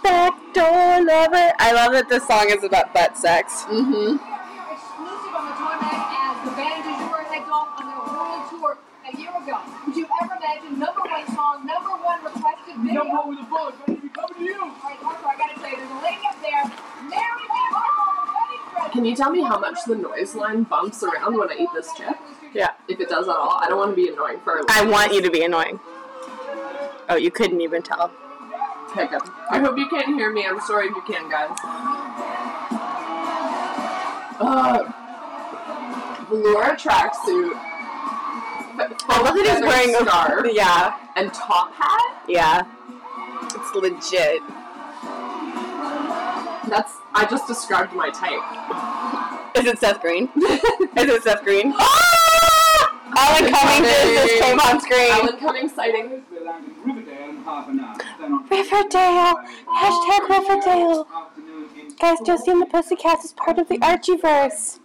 Backdoor 0.05 1.01
lover. 1.01 1.49
I 1.57 1.73
love 1.73 1.93
that 1.97 2.11
this 2.11 2.27
song 2.29 2.53
is 2.53 2.63
about 2.63 2.93
butt 2.93 3.17
sex. 3.17 3.65
Mm-hmm. 3.73 4.21
exclusive 4.21 5.33
on 5.33 5.49
the 5.49 5.57
tour 5.57 5.81
mag 5.81 6.13
as 6.13 6.37
the 6.45 6.53
band 6.61 6.85
du 6.85 6.93
jour 6.93 7.25
heads 7.25 7.49
off 7.49 7.73
on 7.81 7.89
their 7.89 8.05
world 8.05 8.45
tour 8.53 8.77
a 9.09 9.17
year 9.17 9.33
ago. 9.33 9.57
Would 9.89 9.97
you 9.97 10.05
ever 10.21 10.37
imagine 10.37 10.77
number 10.77 11.01
one 11.09 11.27
song, 11.33 11.65
number 11.65 11.97
one 11.97 12.21
requested 12.21 12.77
video? 12.85 13.09
Jump 13.09 13.17
over 13.17 13.33
the 13.33 13.49
bullets, 13.49 13.81
ready 13.81 13.97
to 13.97 14.03
be 14.05 14.13
coming 14.13 14.37
to 14.37 14.45
you. 14.45 14.61
All 14.61 14.77
right, 14.85 15.01
Arthur, 15.01 15.29
I 15.33 15.37
gotta 15.41 15.57
tell 15.57 15.73
you, 15.73 15.81
there's 15.81 15.89
a 15.89 16.01
lady 16.05 16.25
up 16.29 16.37
there. 16.45 16.69
Mary 17.09 17.45
Lee 17.49 17.69
Marshall 17.73 18.13
on 18.13 18.17
the 18.21 18.29
wedding 18.29 18.61
dress. 18.77 18.93
Can 18.93 19.09
you 19.09 19.17
tell 19.17 19.33
me 19.33 19.41
how 19.41 19.57
much 19.57 19.81
the 19.89 19.97
noise 19.97 20.37
line 20.37 20.69
bumps 20.69 21.01
around 21.01 21.33
when 21.41 21.49
I 21.49 21.57
eat 21.65 21.73
this 21.73 21.89
chip? 21.97 22.13
Yeah. 22.55 22.71
If 22.89 23.01
it 23.01 23.09
does 23.09 23.29
at 23.29 23.35
all, 23.35 23.59
I 23.63 23.67
don't 23.69 23.79
want 23.79 23.91
to 23.93 23.97
be 23.97 24.09
annoying 24.09 24.39
for. 24.45 24.61
I 24.69 24.85
want 24.85 25.13
you 25.15 25.23
to 25.23 25.31
be 25.31 25.43
annoying. 25.45 25.81
Oh, 27.09 27.17
you 27.17 27.31
couldn't 27.31 27.61
even 27.61 27.83
tell. 27.83 28.11
I 28.95 29.59
hope 29.65 29.79
you 29.79 29.89
can't 29.89 30.09
hear 30.09 30.31
me. 30.31 30.45
I'm 30.47 30.61
sorry 30.61 30.89
if 30.89 30.95
you 30.95 31.03
can, 31.03 31.31
guys. 31.31 31.57
Uh, 34.39 34.85
velour 36.29 36.77
tracksuit. 36.77 37.53
I 38.75 39.21
love 39.23 39.35
that 39.35 39.47
he's 39.47 39.61
wearing 39.63 39.95
a 39.95 39.99
scarf 40.01 40.47
Yeah, 40.53 40.97
and 41.17 41.33
top 41.33 41.73
hat. 41.75 42.23
yeah. 42.29 42.67
It's 43.45 43.75
legit. 43.75 44.43
That's. 46.71 46.93
I 47.15 47.27
just 47.31 47.47
described 47.47 47.93
my 47.95 48.11
type. 48.11 49.57
Is 49.59 49.67
it 49.67 49.79
Seth 49.79 50.01
Green? 50.01 50.29
Is 50.37 51.09
it 51.09 51.23
Seth 51.23 51.45
Green? 51.45 51.75
Alan 53.17 53.53
Cummings 53.53 53.89
just 53.89 54.43
came 54.43 54.61
on 54.61 54.81
screen. 54.81 55.13
Alan 55.13 55.37
Cumming 55.39 55.69
sighting. 55.69 56.23
Riverdale 56.85 57.29
in 57.29 57.37
half 57.45 57.69
an 57.69 57.81
hour. 57.81 57.97
Then 58.21 58.33
on 58.33 58.49
Riverdale. 58.49 59.35
Hashtag 59.81 60.29
Riverdale. 60.29 61.07
Guys, 62.01 62.19
Josie 62.25 62.51
and 62.51 62.63
the 62.63 62.67
Pussycats 62.67 63.25
is 63.25 63.33
part 63.33 63.59
of 63.59 63.69
the 63.69 63.79
Archieverse. 63.79 64.81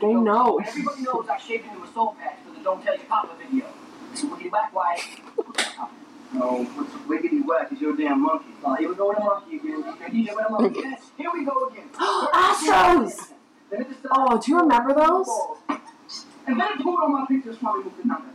They 0.00 0.14
know. 0.14 0.58
Everybody 0.58 1.02
knows 1.02 1.26
I 1.28 1.38
shaved 1.38 1.66
into 1.66 1.82
a 1.82 1.92
soul 1.92 2.16
patch 2.18 2.38
for 2.46 2.54
the 2.54 2.62
Don't 2.62 2.82
Tell 2.84 2.96
Your 2.96 3.04
Papa 3.06 3.34
video. 3.38 3.66
It's 4.12 4.22
wiggity 4.22 4.50
whack 4.50 4.74
whack. 4.74 5.22
No, 6.32 6.64
what's 6.64 6.92
wiggity 7.08 7.44
whack 7.46 7.72
is 7.72 7.80
your 7.80 7.96
damn 7.96 8.22
monkey. 8.22 8.50
Oh, 8.62 8.74
here 8.74 8.88
we 8.88 8.94
go 8.94 9.08
with 9.08 9.18
a 9.18 9.24
monkey 9.24 9.56
again. 9.56 9.82
DJ 9.82 10.34
with 10.36 10.46
a 10.46 10.50
monkey. 10.50 10.80
Yes, 10.82 11.10
here 11.16 11.30
we 11.32 11.44
go 11.44 11.68
again. 11.68 11.88
Astros! 11.94 13.32
Oh, 14.10 14.40
do 14.42 14.50
you 14.52 14.58
remember 14.60 14.94
those? 14.94 15.28
And 16.46 16.58
then 16.58 16.68
put 16.78 16.94
on 17.04 17.12
my 17.12 17.26
pictures 17.26 17.56
while 17.60 17.76
we 17.76 17.90
the 18.02 18.08
number. 18.08 18.28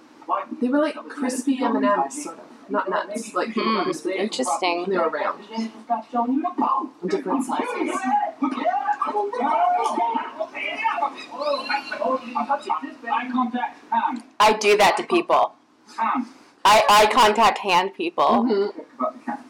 They 0.62 0.68
were 0.70 0.80
like 0.80 0.96
crispy 1.10 1.58
M 1.64 1.76
and 1.76 1.86
M's, 1.86 2.24
sort 2.24 2.38
of. 2.38 2.44
Not 2.70 2.90
nuts, 2.90 3.34
like 3.34 3.50
Hmm, 3.56 3.82
crispy. 3.84 4.14
interesting. 4.14 4.86
They 4.88 4.98
were 4.98 5.10
round. 5.10 5.44
In 5.52 7.08
different 7.10 7.44
sizes. 7.44 8.00
Eye 11.96 13.30
contact, 13.32 13.80
Ham. 13.92 14.24
I 14.40 14.54
do 14.54 14.78
that 14.78 14.98
to 14.98 15.04
people. 15.04 15.54
Ham. 15.98 16.28
I 16.66 16.84
eye 16.90 17.08
contact 17.12 17.58
hand 17.60 17.94
people. 17.94 18.44
hmm 18.44 18.66
Talk 18.68 18.76
about 18.98 19.14
the 19.14 19.20
cameras. 19.26 19.46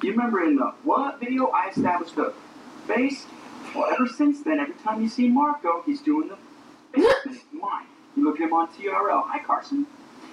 You 0.03 0.11
remember 0.11 0.43
in 0.43 0.55
the 0.55 0.73
what 0.83 1.19
video 1.19 1.47
I 1.47 1.69
established 1.69 2.15
the 2.15 2.33
face? 2.87 3.25
Well, 3.75 3.91
ever 3.91 4.07
since 4.07 4.41
then, 4.41 4.59
every 4.59 4.75
time 4.75 5.01
you 5.01 5.09
see 5.09 5.27
Marco, 5.27 5.81
he's 5.85 6.01
doing 6.01 6.29
the 6.29 6.37
face. 6.93 7.41
mine. 7.51 7.85
You 8.15 8.23
look 8.23 8.35
at 8.35 8.43
him 8.43 8.53
on 8.53 8.67
TRL. 8.67 9.23
Hi, 9.27 9.39
Carson. 9.39 9.85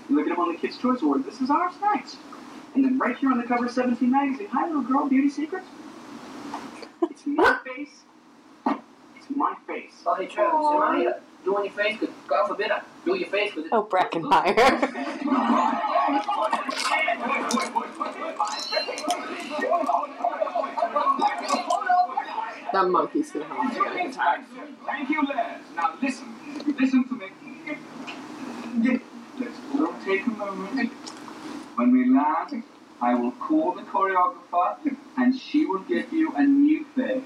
You 0.09 0.17
look 0.17 0.27
at 0.27 0.33
him 0.33 0.39
on 0.39 0.53
the 0.53 0.59
Kids' 0.59 0.77
Choice 0.77 1.03
Award. 1.03 1.25
This 1.25 1.41
is 1.41 1.51
ours 1.51 1.75
next. 1.81 2.17
And 2.75 2.85
then 2.85 2.99
right 2.99 3.17
here 3.17 3.31
on 3.31 3.39
the 3.39 3.45
cover 3.45 3.67
of 3.67 3.73
17 3.73 4.11
magazine. 4.11 4.49
Hi, 4.53 4.67
little 4.67 4.83
girl. 4.83 5.09
Beauty 5.09 5.31
secrets. 5.31 5.67
It's 7.25 7.29
my 7.29 7.57
face. 7.65 8.01
It's 9.17 9.27
my 9.37 9.55
face. 9.65 9.93
Oh, 10.05 10.15
hey, 10.17 10.27
Travis, 10.27 10.67
am 10.67 10.83
I 10.83 11.07
uh, 11.07 11.21
doing 11.45 11.67
your 11.67 11.73
face? 11.75 12.01
Cause 12.01 12.09
God 12.27 12.49
forbid 12.49 12.73
I 12.73 12.81
do 13.05 13.15
your 13.15 13.29
face. 13.29 13.53
Cause 13.55 13.67
Oh, 13.71 13.85
Breckin 13.85 14.23
Meyer. 14.23 14.55
That 22.73 22.89
monkey's 22.89 23.31
gonna 23.31 23.45
have 23.45 23.77
a 23.77 23.85
panic 23.85 24.13
attack. 24.13 24.47
Thank 24.87 25.11
you, 25.11 25.23
Les. 25.27 25.61
Now 25.77 25.95
listen. 26.01 26.35
Listen 26.81 27.05
to 27.09 27.15
me. 27.15 27.29
Let's 29.39 29.59
all 29.79 29.95
take 30.05 30.27
a 30.27 30.31
moment. 30.31 30.91
When 31.77 31.93
we 31.93 32.09
land, 32.11 32.63
I 33.03 33.15
will 33.15 33.33
call 33.33 33.73
the 33.73 33.83
choreographer 33.83 34.77
and 35.17 35.39
she 35.39 35.67
will 35.67 35.81
give 35.81 36.13
you 36.13 36.33
a 36.37 36.45
new 36.45 36.85
face. 36.95 37.23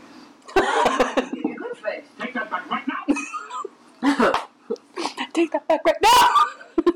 give 0.54 1.34
you 1.44 1.52
a 1.52 1.56
good 1.56 1.76
face. 1.76 2.04
Take 2.18 2.32
that 2.34 2.50
back 2.50 2.70
right 2.70 2.88
now. 2.88 4.32
Take 5.34 5.52
that 5.52 5.68
back 5.68 5.82
right 5.84 5.96
now. 6.02 6.94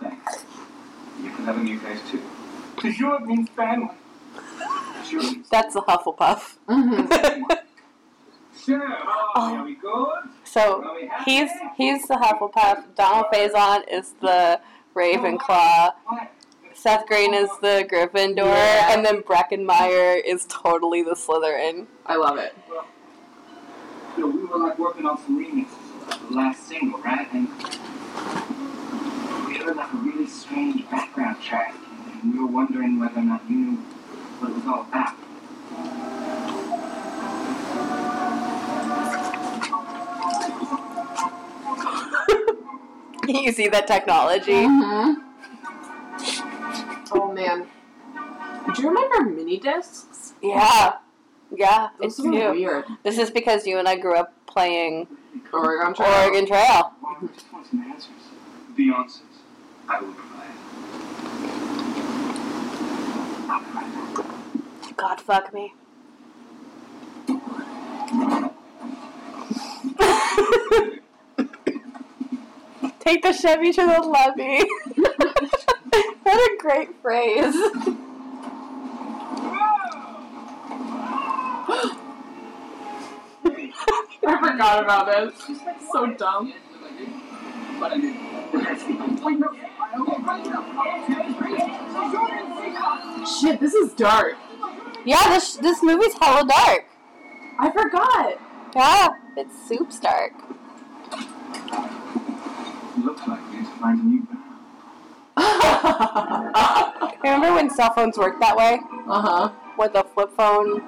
Thanks. 0.00 0.44
You 1.22 1.30
can 1.30 1.44
have 1.44 1.56
a 1.56 1.62
new 1.62 1.78
face 1.78 2.00
too. 2.10 2.20
Because 2.74 2.98
you 2.98 3.16
means 3.20 3.48
family. 3.50 3.94
That's 5.50 5.76
a 5.76 5.80
Hufflepuff. 5.80 6.56
So, 8.52 8.78
oh, 8.78 9.32
um, 9.36 9.52
are 9.54 9.64
we 9.64 9.74
good? 9.74 10.18
So 10.44 10.84
Are 10.84 10.94
we 10.94 11.06
happy? 11.06 11.30
he's 11.30 11.50
he's 11.78 12.06
the 12.08 12.14
Hufflepuff. 12.14 12.94
Donald 12.94 13.26
Faison 13.32 13.82
is 13.90 14.12
the 14.20 14.60
Ravenclaw. 14.94 15.40
Oh, 15.48 15.92
what? 16.04 16.30
Seth 16.80 17.04
Green 17.08 17.34
is 17.34 17.50
the 17.60 17.86
Gryffindor, 17.92 18.46
Yeah. 18.46 18.94
and 18.94 19.04
then 19.04 19.20
Breckin 19.22 19.66
Meyer 19.66 20.14
is 20.14 20.46
totally 20.48 21.02
the 21.02 21.10
Slytherin. 21.10 21.86
I 22.06 22.16
love 22.16 22.38
it. 22.38 22.54
You 24.16 24.22
know, 24.22 24.26
we 24.28 24.44
were 24.46 24.56
like 24.56 24.78
working 24.78 25.04
on 25.04 25.18
some 25.18 25.38
remixes 25.38 26.10
of 26.10 26.28
the 26.30 26.34
last 26.34 26.66
single, 26.66 26.98
right? 27.00 27.30
And 27.34 27.48
we 29.46 29.58
heard 29.58 29.76
like 29.76 29.92
a 29.92 29.96
really 29.98 30.26
strange 30.26 30.88
background 30.90 31.42
track, 31.42 31.74
and 32.22 32.32
we 32.32 32.40
were 32.40 32.46
wondering 32.46 32.98
whether 32.98 33.20
or 33.20 33.24
not 33.24 33.42
you 33.50 33.56
knew 33.56 33.76
what 34.38 34.50
it 34.50 34.54
was 34.54 34.66
all 34.66 34.86
about. 34.88 35.16
you 43.28 43.52
see 43.52 43.68
that 43.68 43.86
technology? 43.86 44.64
hmm 44.64 45.29
Oh 47.12 47.32
man. 47.32 47.66
Do 48.74 48.82
you 48.82 48.88
remember 48.88 49.22
mini 49.30 49.58
discs? 49.58 50.34
Yeah, 50.42 50.94
yeah, 51.54 51.88
it's 52.00 52.16
Those 52.18 52.26
were 52.26 52.32
you. 52.34 52.50
weird. 52.52 52.84
This 53.02 53.18
is 53.18 53.30
because 53.30 53.66
you 53.66 53.78
and 53.78 53.88
I 53.88 53.96
grew 53.96 54.16
up 54.16 54.32
playing 54.46 55.06
Oregon 55.52 55.92
Trail. 55.94 56.08
Oregon 56.08 56.46
Trail. 56.46 56.92
Well, 57.02 57.16
we 57.20 57.28
just 57.28 57.52
want 57.52 57.66
some 57.66 57.80
answers. 57.82 58.10
The 58.76 58.90
answers 58.92 59.22
I 59.88 60.00
will 60.00 60.12
provide. 60.12 60.46
I'll 63.50 63.60
provide. 63.60 64.96
God 64.96 65.20
fuck 65.20 65.52
me. 65.54 65.74
Take 73.00 73.22
the 73.22 73.32
Chevy 73.32 73.72
to 73.72 73.82
the 73.82 74.00
levee. 74.06 74.64
what 76.22 76.50
a 76.50 76.56
great 76.58 77.00
phrase. 77.02 77.54
I 84.26 84.38
forgot 84.38 84.84
about 84.84 85.08
it. 85.08 85.34
So 85.92 86.12
dumb. 86.14 86.52
But 87.80 87.92
I 87.92 88.00
did. 88.00 88.14
Shit, 93.40 93.60
this 93.60 93.74
is 93.74 93.92
dark. 93.94 94.36
Yeah, 95.04 95.28
this 95.30 95.56
this 95.56 95.82
movie's 95.82 96.14
hella 96.14 96.46
dark. 96.46 96.84
I 97.58 97.70
forgot. 97.70 98.38
Yeah, 98.76 99.08
it's 99.36 99.68
soup 99.68 99.90
dark. 100.00 100.32
Looks 102.98 103.26
like 103.26 103.50
we 103.50 103.56
need 103.56 103.64
to 103.64 103.72
find 103.80 103.98
a 103.98 104.02
new 104.04 104.22
band. 104.22 104.39
Remember 107.22 107.54
when 107.54 107.70
cell 107.70 107.92
phones 107.94 108.18
worked 108.18 108.40
that 108.40 108.56
way? 108.56 108.80
Uh 109.08 109.20
huh. 109.22 109.50
With 109.78 109.94
a 109.94 110.04
flip 110.04 110.32
phone? 110.36 110.82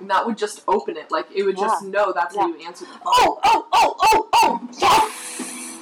And 0.00 0.08
that 0.08 0.24
would 0.24 0.38
just 0.38 0.62
open 0.68 0.96
it. 0.96 1.10
Like 1.10 1.26
it 1.34 1.42
would 1.42 1.56
just 1.56 1.84
know 1.84 2.12
that's 2.12 2.36
how 2.36 2.46
you 2.46 2.56
answer 2.64 2.84
the 2.84 2.92
phone. 2.92 3.02
Oh, 3.06 3.40
oh, 3.44 3.66
oh, 3.72 3.96
oh, 4.02 4.28
oh! 4.34 4.68
Yes! 4.78 5.78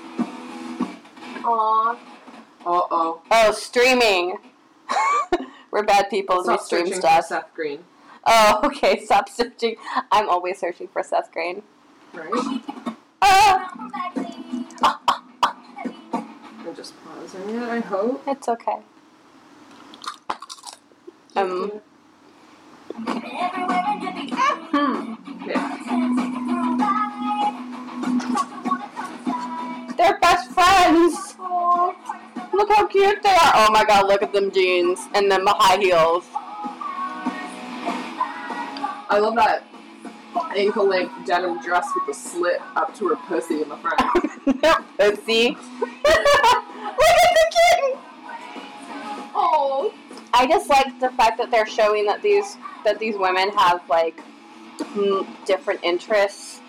Aw. 1.45 1.93
Uh 2.67 2.83
oh. 2.91 3.23
Oh, 3.31 3.53
streaming. 3.53 4.39
We're 5.71 5.85
bad 5.85 6.09
people 6.09 6.41
and 6.41 6.49
we 6.49 6.59
stream 6.59 6.87
searching 6.87 6.95
for 6.95 7.01
stuff. 7.01 7.25
Seth 7.27 7.55
Green. 7.55 7.85
Oh, 8.27 8.61
okay. 8.65 9.05
Stop 9.05 9.29
searching. 9.29 9.77
I'm 10.11 10.29
always 10.29 10.59
searching 10.59 10.89
for 10.89 11.03
Seth 11.03 11.31
Green. 11.33 11.63
Right? 12.15 12.63
Ah, 13.21 13.71
I'm 13.79 14.48
just 16.79 16.95
pausing 17.05 17.57
it, 17.57 17.63
I 17.65 17.81
hope. 17.81 18.23
it's 18.29 18.49
okay. 18.49 18.79
Um. 21.35 21.73
Hmm. 24.71 25.15
They're 29.97 30.21
best 30.21 30.53
friends. 30.53 31.37
Look 32.53 32.69
how 32.71 32.87
cute 32.87 33.25
they 33.25 33.29
are. 33.29 33.53
Oh 33.57 33.71
my 33.73 33.85
god, 33.85 34.07
look 34.07 34.23
at 34.23 34.33
them 34.33 34.53
jeans 34.53 35.01
and 35.17 35.29
them 35.29 35.47
high 35.49 35.79
heels. 35.79 36.27
I 39.11 39.19
love 39.19 39.35
that 39.35 39.65
ankle 40.57 40.87
length 40.87 41.27
denim 41.27 41.61
dress 41.61 41.89
with 41.97 42.07
the 42.07 42.15
slit 42.15 42.61
up 42.77 42.95
to 42.95 43.09
her 43.09 43.17
pussy 43.17 43.63
in 43.63 43.69
the 43.69 43.77
front. 43.79 43.99
Pussy. 44.97 45.57
look 46.99 47.17
at 47.25 47.35
the 47.35 47.47
kitten. 47.57 48.01
Oh. 49.35 49.95
I 50.35 50.47
just 50.47 50.69
like 50.69 51.01
the 51.01 51.11
fact 51.11 51.39
that 51.39 51.51
they're 51.51 51.67
showing 51.67 52.05
that 52.07 52.23
these 52.23 52.57
that 52.85 52.99
these 52.99 53.17
women 53.17 53.51
have 53.57 53.81
like 53.89 54.21
different 55.47 55.81
interests 55.83 56.61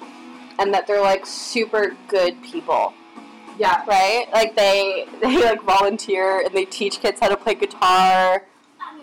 and 0.60 0.74
that 0.74 0.88
they're 0.88 1.02
like 1.02 1.26
super 1.26 1.96
good 2.08 2.42
people, 2.42 2.94
Yeah. 3.58 3.84
right? 3.86 4.28
Like 4.34 4.56
they 4.56 5.08
they 5.22 5.44
like 5.44 5.62
volunteer 5.64 6.42
and 6.46 6.54
they 6.54 6.66
teach 6.66 7.00
kids 7.00 7.20
how 7.20 7.28
to 7.30 7.38
play 7.38 7.56
guitar. 7.56 8.46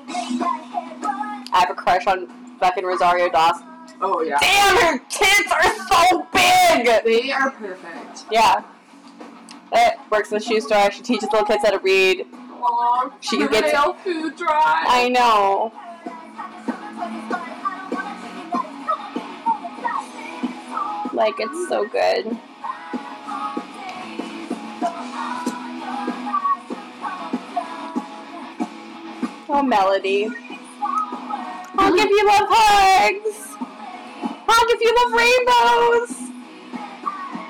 I 0.09 1.51
have 1.53 1.71
a 1.71 1.75
crush 1.75 2.07
on 2.07 2.29
fucking 2.59 2.85
Rosario 2.85 3.29
Dawson. 3.29 3.67
Oh 4.01 4.23
yeah. 4.23 4.39
Damn, 4.41 4.77
her 4.79 4.99
tits 5.09 5.53
are 5.53 5.87
so 5.89 6.27
big. 6.33 7.05
They 7.05 7.31
are 7.33 7.51
perfect. 7.51 8.25
Yeah. 8.31 8.62
It 9.72 9.98
works 10.11 10.31
in 10.31 10.38
a 10.38 10.40
shoe 10.40 10.61
store. 10.61 10.90
She 10.90 11.02
teaches 11.02 11.29
little 11.33 11.46
kids 11.46 11.62
how 11.64 11.70
to 11.70 11.79
read. 11.79 12.26
She 13.20 13.38
gets- 13.48 13.72
food 14.02 14.37
drive. 14.37 14.85
I 14.87 15.09
know. 15.09 15.72
Like 21.12 21.35
it's 21.38 21.68
so 21.68 21.87
good. 21.88 22.38
Oh, 29.48 29.62
Melody. 29.62 30.29
I'll 31.79 31.94
give 31.94 32.09
you 32.11 32.26
love 32.26 32.46
hugs. 32.50 33.57
I'll 34.48 34.66
give 34.68 34.81
you 34.83 34.94
love 34.98 35.12
rainbows. 35.12 36.26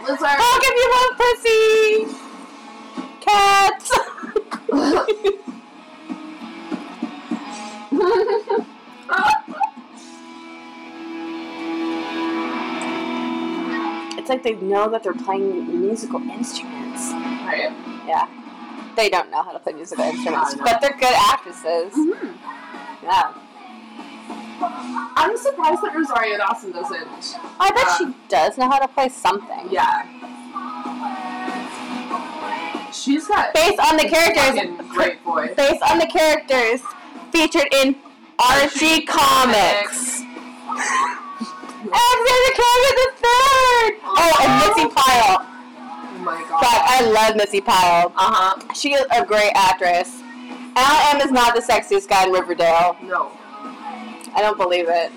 I'll 0.09 0.61
give 0.61 0.75
you 0.77 0.93
love 0.95 1.19
pussy. 1.19 2.07
Cats. 3.21 3.91
it's 14.19 14.29
like 14.29 14.43
they 14.45 14.55
know 14.55 14.89
that 14.91 15.03
they're 15.03 15.13
playing 15.13 15.81
musical 15.81 16.21
instruments. 16.23 17.11
right? 17.11 17.73
Yeah. 18.07 18.29
They 18.95 19.09
don't 19.09 19.29
know 19.31 19.43
how 19.43 19.51
to 19.53 19.59
play 19.59 19.73
musical 19.73 20.05
instruments, 20.05 20.55
but 20.55 20.81
they're 20.81 20.97
good 20.97 21.15
actresses. 21.15 21.93
Yeah. 23.03 23.35
I'm 25.19 25.37
surprised 25.37 25.83
that 25.83 25.95
Rosario 25.95 26.39
Dawson 26.39 26.73
doesn't. 26.73 27.37
I 27.61 27.71
bet 27.71 27.87
Uh, 27.87 27.99
she 27.99 28.15
does 28.29 28.57
know 28.59 28.69
how 28.71 28.79
to 28.79 28.89
play 28.89 29.09
something. 29.09 29.69
Yeah. 29.71 30.05
She's 32.93 33.27
got 33.29 33.53
Based 33.55 33.79
on 33.79 33.97
the 33.97 34.09
characters, 34.09 34.61
great 34.95 35.21
voice. 35.23 35.55
based 35.57 35.83
on 35.83 35.99
the 35.99 36.07
characters 36.07 36.81
featured 37.31 37.69
in 37.75 37.97
Archie 38.39 39.03
Comics. 39.03 40.23
Alexander 41.87 42.93
the 43.01 43.09
third. 43.23 43.93
Oh, 44.03 44.33
and 44.41 44.53
Missi 44.61 44.89
Pyle. 44.95 45.47
Oh 45.47 46.19
my 46.21 46.41
god. 46.49 46.61
Fuck, 46.65 46.83
I 46.87 47.01
love 47.11 47.37
Missi 47.37 47.61
Pyle. 47.61 48.13
Uh 48.17 48.33
huh. 48.33 48.73
She 48.75 48.95
is 48.95 49.05
a 49.11 49.25
great 49.25 49.53
actress. 49.55 50.21
Alan 50.79 51.21
M 51.21 51.27
is 51.27 51.33
not 51.33 51.55
the 51.55 51.61
sexiest 51.61 52.09
guy 52.09 52.25
in 52.27 52.33
Riverdale. 52.33 52.97
No. 53.03 53.31
I 54.37 54.43
don't 54.43 54.59
believe 54.59 54.87
it. 54.89 55.11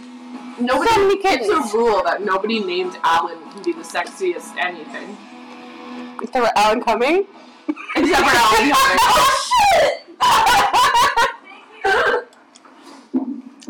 Nobody. 0.60 1.22
So 1.46 1.60
it's 1.64 1.74
a 1.74 1.78
rule 1.78 2.02
that 2.04 2.22
nobody 2.24 2.60
named 2.60 2.98
Alan 3.04 3.38
can 3.52 3.64
be 3.64 3.74
the 3.74 3.82
sexiest 3.82 4.56
anything. 4.58 5.18
Is 6.24 6.30
there 6.32 6.50
Alan 6.56 6.82
Cumming? 6.82 7.26
Except 7.96 8.30
for 8.30 8.36
Alan 8.36 8.72
Cumming. 8.72 8.98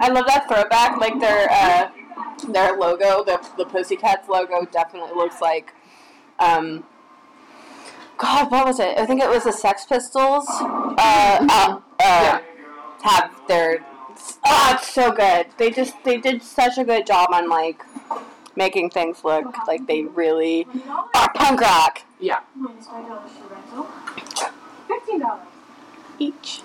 I 0.01 0.07
love 0.09 0.25
that 0.27 0.47
throwback. 0.47 0.97
Like 0.99 1.19
their 1.19 1.49
uh, 1.51 1.89
their 2.51 2.75
logo, 2.77 3.23
the 3.23 3.39
the 3.57 3.65
Pussycats 3.65 4.27
logo, 4.29 4.65
definitely 4.65 5.13
looks 5.15 5.41
like. 5.41 5.73
Um, 6.39 6.83
God, 8.17 8.49
what 8.51 8.65
was 8.65 8.79
it? 8.79 8.97
I 8.97 9.05
think 9.05 9.21
it 9.21 9.29
was 9.29 9.43
the 9.45 9.51
Sex 9.51 9.85
Pistols. 9.85 10.45
Uh, 10.49 10.95
uh, 10.97 11.39
uh, 11.49 11.79
Yeah. 11.99 12.41
have 13.03 13.31
their. 13.47 13.85
Oh, 14.45 14.71
it's 14.73 14.89
so 14.93 15.11
good. 15.11 15.47
They 15.57 15.69
just 15.71 15.95
they 16.03 16.17
did 16.17 16.41
such 16.43 16.77
a 16.77 16.83
good 16.83 17.05
job 17.05 17.29
on 17.33 17.49
like 17.49 17.83
making 18.55 18.89
things 18.89 19.23
look 19.23 19.45
like 19.67 19.85
they 19.87 20.03
really 20.03 20.67
are 21.13 21.31
punk 21.33 21.61
rock. 21.61 22.01
Yeah. 22.19 22.39
Minus 22.55 22.87
five 22.87 23.07
dollars 23.07 23.31
for 23.31 23.53
rental. 23.53 23.87
Fifteen 24.87 25.19
dollars 25.19 25.47
Each. 26.19 26.61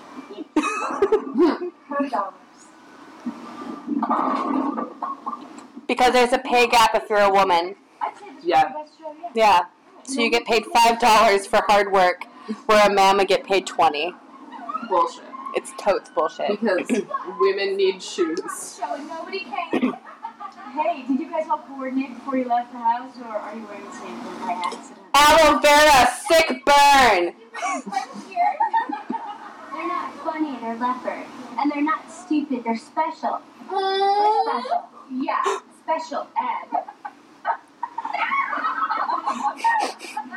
per 0.55 2.09
dollars. 2.09 2.33
because 5.87 6.13
there's 6.13 6.33
a 6.33 6.39
pay 6.39 6.67
gap 6.67 6.95
if 6.95 7.09
you're 7.09 7.19
a 7.19 7.29
woman. 7.31 7.75
I'd 8.01 8.17
say 8.17 8.25
this 8.35 8.43
Yeah. 8.45 8.61
is 8.67 8.73
the 8.73 8.79
best 8.79 8.97
show 8.99 9.15
yet. 9.21 9.31
Yeah. 9.35 9.59
So 10.03 10.21
you 10.21 10.29
get 10.29 10.45
paid 10.45 10.65
five 10.67 10.99
dollars 10.99 11.45
for 11.47 11.61
hard 11.67 11.91
work, 11.91 12.25
where 12.65 12.85
a 12.87 12.93
man 12.93 13.17
would 13.17 13.27
get 13.27 13.43
paid 13.43 13.65
twenty. 13.65 14.13
Bullshit. 14.89 15.23
It's 15.55 15.71
totes 15.77 16.09
bullshit. 16.09 16.59
Because 16.59 16.87
women 17.39 17.77
need 17.77 18.01
shoes. 18.01 18.77
Show 18.77 18.93
and 18.95 19.07
nobody 19.07 19.45
came. 19.45 19.93
hey, 20.73 21.05
did 21.07 21.19
you 21.19 21.29
guys 21.29 21.47
all 21.49 21.59
coordinate 21.59 22.13
before 22.15 22.37
you 22.37 22.45
left 22.45 22.71
the 22.71 22.77
house, 22.77 23.15
or 23.19 23.25
are 23.25 23.55
you 23.55 23.65
wearing 23.65 23.85
the 23.85 23.91
same 23.93 24.19
thing 24.19 24.39
by 24.39 24.51
accident? 24.65 24.99
Aloe 25.13 25.59
vera, 25.59 26.07
sick 26.27 26.65
burn. 26.65 27.33
They're 29.75 29.87
not 29.89 30.13
funny, 30.23 30.57
they're 30.61 30.77
leopard. 30.77 31.25
And 31.59 31.69
they're 31.69 31.81
not 31.81 32.09
stupid, 32.09 32.63
they're 32.63 32.77
special. 32.77 33.41
They're 33.69 34.43
special. 34.43 34.89
Yeah, 35.11 35.59
special 35.83 36.27
ed. 36.37 36.83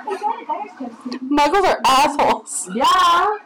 Enjoy 0.08 0.44
the. 0.44 1.18
Muggles 1.18 1.64
are 1.64 1.80
assholes. 1.84 2.68
Yeah. 2.74 3.38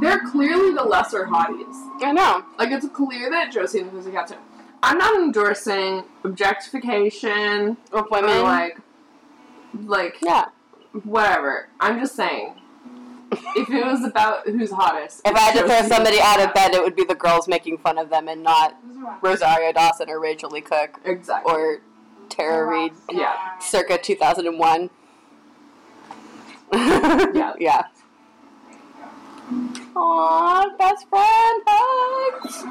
They're 0.00 0.20
clearly 0.30 0.74
the 0.74 0.84
lesser 0.84 1.26
hotties. 1.26 1.74
I 2.02 2.12
know. 2.12 2.44
Like 2.58 2.70
it's 2.70 2.86
clear 2.88 3.30
that 3.30 3.52
Josie 3.52 3.80
and 3.80 3.88
the 3.88 3.92
Pussycats 3.92 4.32
are. 4.32 4.38
I'm 4.82 4.98
not 4.98 5.16
endorsing 5.20 6.04
objectification 6.24 7.76
Of 7.92 8.06
or 8.06 8.08
women. 8.10 8.42
like, 8.42 8.78
like 9.84 10.16
yeah. 10.22 10.46
whatever. 11.04 11.68
I'm 11.80 11.98
just 11.98 12.14
saying. 12.14 12.54
If 13.30 13.68
it 13.68 13.84
was 13.84 14.04
about 14.04 14.46
who's 14.48 14.70
hottest, 14.70 15.20
If 15.24 15.36
I 15.36 15.40
had 15.40 15.54
to 15.60 15.66
throw 15.66 15.82
somebody 15.86 16.18
out 16.18 16.40
of 16.40 16.54
bed, 16.54 16.72
it 16.74 16.82
would 16.82 16.96
be 16.96 17.04
the 17.04 17.14
girls 17.14 17.46
making 17.46 17.76
fun 17.78 17.98
of 17.98 18.08
them 18.08 18.26
and 18.26 18.42
not 18.42 18.76
Rosario 19.20 19.70
Dawson 19.72 20.08
or 20.08 20.18
Rachael 20.18 20.48
Leigh 20.50 20.62
Cook 20.62 20.98
exactly. 21.04 21.52
or 21.52 21.80
Tara 22.30 22.66
Reid 22.66 22.92
yeah, 23.12 23.58
circa 23.58 23.98
2001. 23.98 24.90
Yeah. 26.72 27.52
yeah. 27.58 27.82
Aww, 29.98 30.78
best 30.78 31.08
friend 31.10 31.62
hugs. 31.66 32.64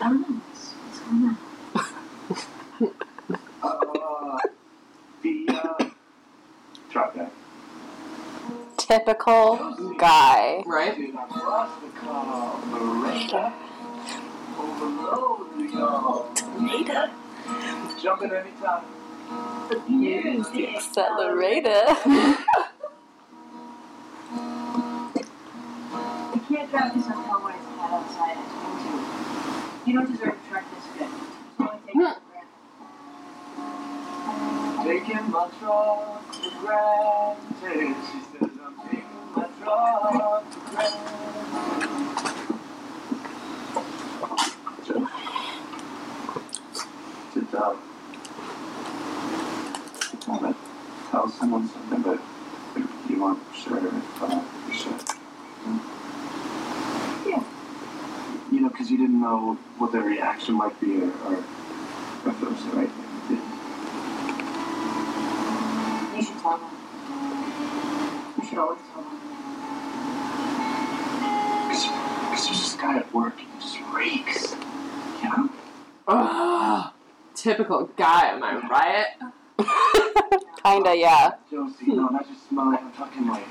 I 0.00 0.08
don't 0.08 0.20
know. 0.20 0.40
What's, 0.50 0.74
what's 0.74 1.00
going 1.00 1.24
on? 1.24 1.38
Uh, 3.62 4.38
the, 5.22 5.48
uh, 5.48 5.90
drop 6.90 7.14
that. 7.14 7.32
Typical 8.76 9.94
guy. 9.96 10.62
right. 10.66 10.96
Dude, 10.96 11.14
I 15.74 15.78
lost 15.78 16.34
the 16.36 16.42
call. 16.42 16.60
Miranda. 16.60 16.60
Overload, 16.60 16.86
y'all. 16.88 17.10
Jump 18.02 18.22
in 18.22 18.30
anytime. 18.32 18.84
Accelerator. 20.76 21.82
You 26.32 26.40
can't 26.48 26.68
drive 26.70 26.90
this 26.94 27.06
on 27.06 27.12
Conway's 27.24 27.56
head 27.56 27.92
outside. 27.92 28.36
I 28.36 28.40
you. 28.84 29.92
You 29.92 29.92
don't 29.98 30.10
deserve 30.10 30.28
a 30.28 30.36
truck 30.48 30.64
this 30.74 30.86
good. 30.96 31.10
It's 31.10 31.60
only 31.60 31.78
taking 31.86 32.00
for 32.00 32.20
granted. 33.56 34.84
Taking 34.84 35.24
my 35.30 35.44
truck 35.58 36.34
for 36.34 36.50
granted. 36.60 37.94
She 38.12 38.18
says 38.30 38.52
I'm 38.64 38.76
taking 38.88 39.18
my 39.34 39.44
truck 39.62 40.44
for 40.52 40.60
granted. 40.70 41.04
Just, 47.34 47.52
uh, 47.52 47.58
I 50.26 50.28
want 50.28 50.42
to 50.42 50.52
tell 51.10 51.26
someone 51.28 51.64
something, 51.68 52.02
but 52.02 52.20
you 53.10 53.16
weren't 53.20 53.42
sure 53.52 53.78
if 53.78 54.22
uh, 54.22 54.40
you 54.68 54.74
should. 54.74 55.00
Yeah. 57.26 57.42
You 58.52 58.58
know, 58.60 58.68
because 58.68 58.88
you 58.88 58.98
didn't 58.98 59.20
know 59.20 59.58
what 59.78 59.90
their 59.90 60.02
reaction 60.02 60.54
might 60.54 60.78
be 60.80 61.00
or, 61.02 61.10
or 61.26 61.34
if 61.34 62.42
it 62.42 62.48
was 62.48 62.64
the 62.64 62.70
right 62.76 62.90
thing 62.90 63.08
to 63.20 63.28
do. 63.28 63.36
You 66.16 66.22
should 66.22 66.38
tell 66.40 66.58
them. 66.58 66.70
You 68.38 68.44
should 68.48 68.58
always 68.58 68.82
tell 68.92 69.02
them. 69.02 69.18
Because 71.68 72.44
there's 72.46 72.60
this 72.60 72.74
guy 72.74 72.94
at 72.98 73.12
work, 73.12 73.36
he 73.38 73.46
just 73.60 73.78
reeks. 73.92 74.54
You 75.20 75.28
know? 75.30 75.44
Ugh. 76.06 76.92
Typical 77.34 77.90
guy, 77.96 78.28
am 78.28 78.42
I 78.42 78.54
right? 78.68 79.08
Kinda, 80.64 80.94
yeah. 80.96 81.32
Josie, 81.50 81.88
no, 81.88 82.06
not 82.06 82.26
just 82.26 82.48
smell 82.48 82.70
like 82.70 82.80
I'm 82.80 82.92
talking 82.92 83.26
like, 83.26 83.46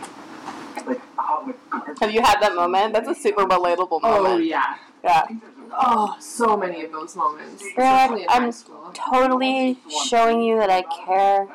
like 0.87 1.01
hot 1.15 1.45
with 1.45 1.57
garbage. 1.69 1.99
Have 1.99 2.11
you 2.11 2.21
had 2.21 2.32
that 2.43 2.55
moment? 2.55 2.93
That's 2.93 3.07
a 3.07 3.15
super 3.15 3.45
relatable 3.45 3.99
oh, 4.03 4.23
moment. 4.23 4.33
Oh 4.35 4.37
yeah. 4.37 4.75
Yeah. 5.03 5.25
Oh, 5.71 6.15
so 6.19 6.55
many 6.55 6.83
of 6.85 6.91
those 6.91 7.15
moments. 7.15 7.63
You're 7.63 7.85
like, 7.85 8.11
in 8.21 8.25
I'm 8.29 8.51
school. 8.51 8.91
Totally 8.93 9.77
showing 10.05 10.41
you 10.41 10.57
that 10.57 10.69
I 10.69 10.83
care 11.05 11.47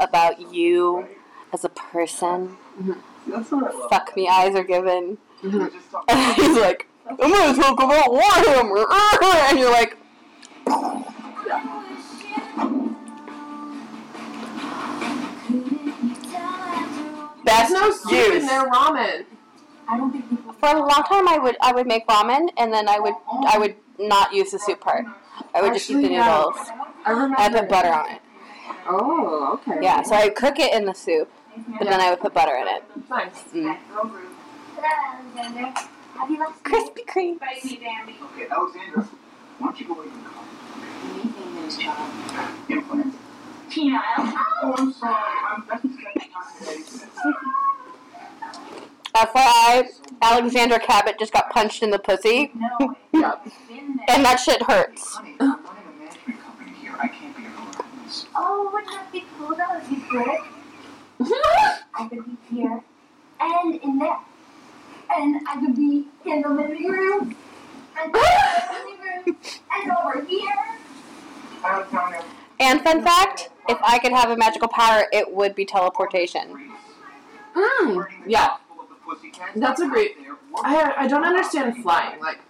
about 0.00 0.52
you 0.52 1.06
as 1.52 1.64
a 1.64 1.68
person. 1.68 2.56
Mm-hmm. 2.80 2.92
That's 3.30 3.50
what 3.50 3.64
I 3.74 3.78
love. 3.78 3.90
Fuck 3.90 4.16
me, 4.16 4.26
eyes 4.28 4.54
are 4.54 4.64
given. 4.64 5.18
Mm-hmm. 5.42 5.58
We're 5.58 5.70
just 5.70 5.90
talking- 5.90 6.16
And 6.16 6.36
he's 6.42 6.56
like, 6.58 6.88
I'm 7.08 7.16
gonna 7.30 7.54
talk 7.60 7.74
about 7.78 8.06
Warhammer. 8.10 8.86
And 9.50 9.58
you're 9.58 9.70
like, 9.70 9.96
There's 17.44 17.70
best 17.70 17.72
no 17.72 17.90
soup 17.90 18.12
in 18.12 18.32
use. 18.42 18.46
their 18.48 18.68
ramen. 18.70 19.24
I 19.88 19.96
don't 19.96 20.12
think 20.12 20.28
people. 20.28 20.52
For 20.54 20.68
a 20.68 20.78
long 20.78 21.04
time, 21.08 21.28
I 21.28 21.38
would 21.38 21.56
I 21.60 21.72
would 21.72 21.86
make 21.86 22.06
ramen, 22.06 22.48
and 22.56 22.72
then 22.72 22.88
I 22.88 22.98
would 22.98 23.14
I 23.46 23.58
would 23.58 23.76
not 23.98 24.32
use 24.32 24.50
the 24.52 24.58
soup 24.58 24.80
part. 24.80 25.04
I 25.54 25.62
would 25.62 25.72
just 25.72 25.90
eat 25.90 25.94
the 25.94 26.00
Actually, 26.00 26.14
yeah. 26.14 26.36
noodles. 26.36 26.68
I 27.04 27.10
remember. 27.10 27.36
I 27.38 27.48
put 27.48 27.68
butter 27.68 27.88
on 27.92 28.10
it. 28.10 28.20
Oh, 28.86 29.60
okay. 29.60 29.78
Yeah, 29.82 30.02
so 30.02 30.14
I 30.14 30.24
would 30.24 30.34
cook 30.34 30.58
it 30.58 30.72
in 30.72 30.84
the 30.84 30.94
soup, 30.94 31.30
but 31.78 31.88
then 31.88 32.00
I 32.00 32.10
would 32.10 32.20
put 32.20 32.34
butter 32.34 32.56
in 32.56 32.66
it. 32.68 32.82
Nice. 33.10 33.44
Mm. 33.54 33.78
Alexandra, 34.78 35.88
have 36.14 36.30
you 36.30 36.38
left 36.38 36.62
Krispy 36.64 37.04
Kreme. 37.06 37.38
Face 37.40 37.64
me, 37.64 37.80
Bambi. 37.82 38.16
Okay, 38.22 38.46
Alexandra, 38.50 39.08
why 39.58 39.66
don't 39.66 39.80
you 39.80 39.86
go 39.86 39.94
away 39.94 40.08
from 40.08 40.22
the 40.22 40.28
car? 40.28 40.44
anything 41.04 41.56
in 41.56 41.64
his 41.64 41.76
job? 41.76 42.10
Implants. 42.68 43.16
Penile. 43.70 44.02
Oh, 44.62 44.74
I'm 44.78 44.92
sorry. 44.92 45.14
I'm 45.48 45.64
that's 45.68 45.82
the 45.82 45.88
second 45.88 46.30
time 46.32 46.82
today. 46.84 47.64
FYI, 49.26 49.84
Alexandra 50.22 50.78
Cabot 50.78 51.18
just 51.18 51.32
got 51.32 51.50
punched 51.50 51.82
in 51.82 51.90
the 51.90 51.98
pussy, 51.98 52.52
No, 52.80 52.94
Yep. 53.12 53.42
it's 53.46 53.54
been 53.68 53.96
there. 53.96 54.06
and 54.16 54.24
that 54.24 54.36
shit 54.36 54.62
hurts. 54.62 55.16
I'm 55.18 55.24
running 55.36 55.36
a 55.40 55.98
management 55.98 56.40
company 56.42 56.70
here. 56.80 56.94
I 56.98 57.08
can't 57.08 57.36
be 57.36 57.44
everywhere 57.44 57.72
at 57.78 57.94
once. 57.96 58.26
Oh, 58.36 58.70
wouldn't 58.72 58.90
that 58.92 59.10
be 59.12 59.24
cool 59.38 59.48
though 59.48 59.76
if 59.78 59.90
you 59.90 60.00
could? 60.08 60.38
I 61.94 62.08
could 62.08 62.24
be 62.24 62.36
here 62.56 62.80
and 63.40 63.74
in 63.76 63.98
there. 63.98 64.18
And 65.16 65.40
I 65.48 65.58
could 65.60 65.74
be 65.74 66.06
in 66.26 66.42
the 66.42 66.48
living 66.50 66.86
room 66.86 67.34
and 68.00 68.06
in 68.06 68.12
the 68.12 68.64
living 68.72 69.00
room 69.26 69.36
and 69.72 69.92
over 69.92 70.24
here. 70.26 70.52
I'm 71.64 71.88
telling 71.88 72.12
you. 72.14 72.20
And 72.60 72.82
fun 72.82 73.02
fact, 73.02 73.50
if 73.68 73.78
I 73.82 73.98
could 73.98 74.12
have 74.12 74.30
a 74.30 74.36
magical 74.36 74.68
power, 74.68 75.06
it 75.12 75.32
would 75.32 75.54
be 75.54 75.64
teleportation. 75.64 76.72
Mm, 77.54 78.06
yeah. 78.26 78.56
That's 79.56 79.80
a 79.80 79.88
great- 79.88 80.16
I, 80.64 80.94
I 80.98 81.06
don't 81.06 81.24
understand 81.24 81.82
flying. 81.82 82.18
Like, 82.20 82.40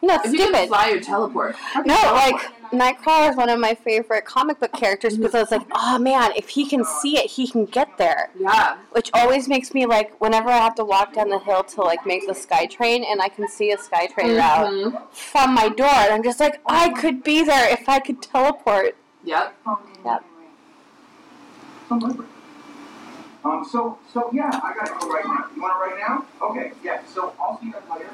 No, 0.00 0.14
it's 0.14 0.26
if 0.26 0.32
you 0.32 0.38
can 0.38 0.48
stupid. 0.48 0.68
fly, 0.68 0.88
you 0.90 1.00
teleport. 1.00 1.54
How 1.56 1.82
can 1.82 1.88
No, 1.88 1.96
you 2.00 2.12
like? 2.32 2.52
Nightcrawler 2.72 3.30
is 3.30 3.36
one 3.36 3.50
of 3.50 3.58
my 3.60 3.74
favorite 3.74 4.24
comic 4.24 4.58
book 4.58 4.72
characters 4.72 5.16
because 5.18 5.34
I 5.34 5.40
was 5.40 5.50
like, 5.50 5.66
oh 5.74 5.98
man, 5.98 6.32
if 6.34 6.48
he 6.48 6.64
can 6.66 6.84
see 6.84 7.18
it, 7.18 7.30
he 7.30 7.46
can 7.46 7.66
get 7.66 7.98
there. 7.98 8.30
Yeah. 8.38 8.78
Which 8.92 9.10
always 9.12 9.48
makes 9.48 9.74
me 9.74 9.84
like, 9.84 10.18
whenever 10.20 10.48
I 10.48 10.56
have 10.58 10.74
to 10.76 10.84
walk 10.84 11.12
down 11.14 11.28
the 11.28 11.38
hill 11.38 11.62
to 11.64 11.82
like 11.82 12.06
make 12.06 12.26
the 12.26 12.32
SkyTrain, 12.32 13.04
and 13.04 13.20
I 13.20 13.28
can 13.28 13.46
see 13.48 13.70
a 13.72 13.76
SkyTrain 13.76 14.38
route 14.38 14.70
Mhm. 14.72 15.02
from 15.12 15.52
my 15.54 15.68
door, 15.68 15.86
and 15.88 16.14
I'm 16.14 16.22
just 16.22 16.40
like, 16.40 16.60
I 16.66 16.88
could 16.90 17.22
be 17.22 17.44
there 17.44 17.68
if 17.70 17.86
I 17.88 17.98
could 18.00 18.22
teleport. 18.22 18.96
Yep. 19.24 19.54
Phone 19.64 19.76
didn't 19.86 20.04
Yep. 20.06 20.24
Ring. 23.44 23.52
Um, 23.52 23.64
so, 23.68 23.98
so 24.12 24.30
yeah, 24.32 24.50
I 24.52 24.74
gotta 24.74 24.94
go 24.98 25.12
right 25.12 25.24
now. 25.24 25.46
You 25.54 25.62
want 25.62 25.74
it 25.74 25.94
right 25.94 25.98
now? 26.08 26.26
Okay, 26.48 26.72
yeah. 26.84 27.02
So 27.06 27.32
I'll 27.40 27.58
see 27.60 27.66
you 27.66 27.72
guys 27.72 27.82
later. 27.90 28.10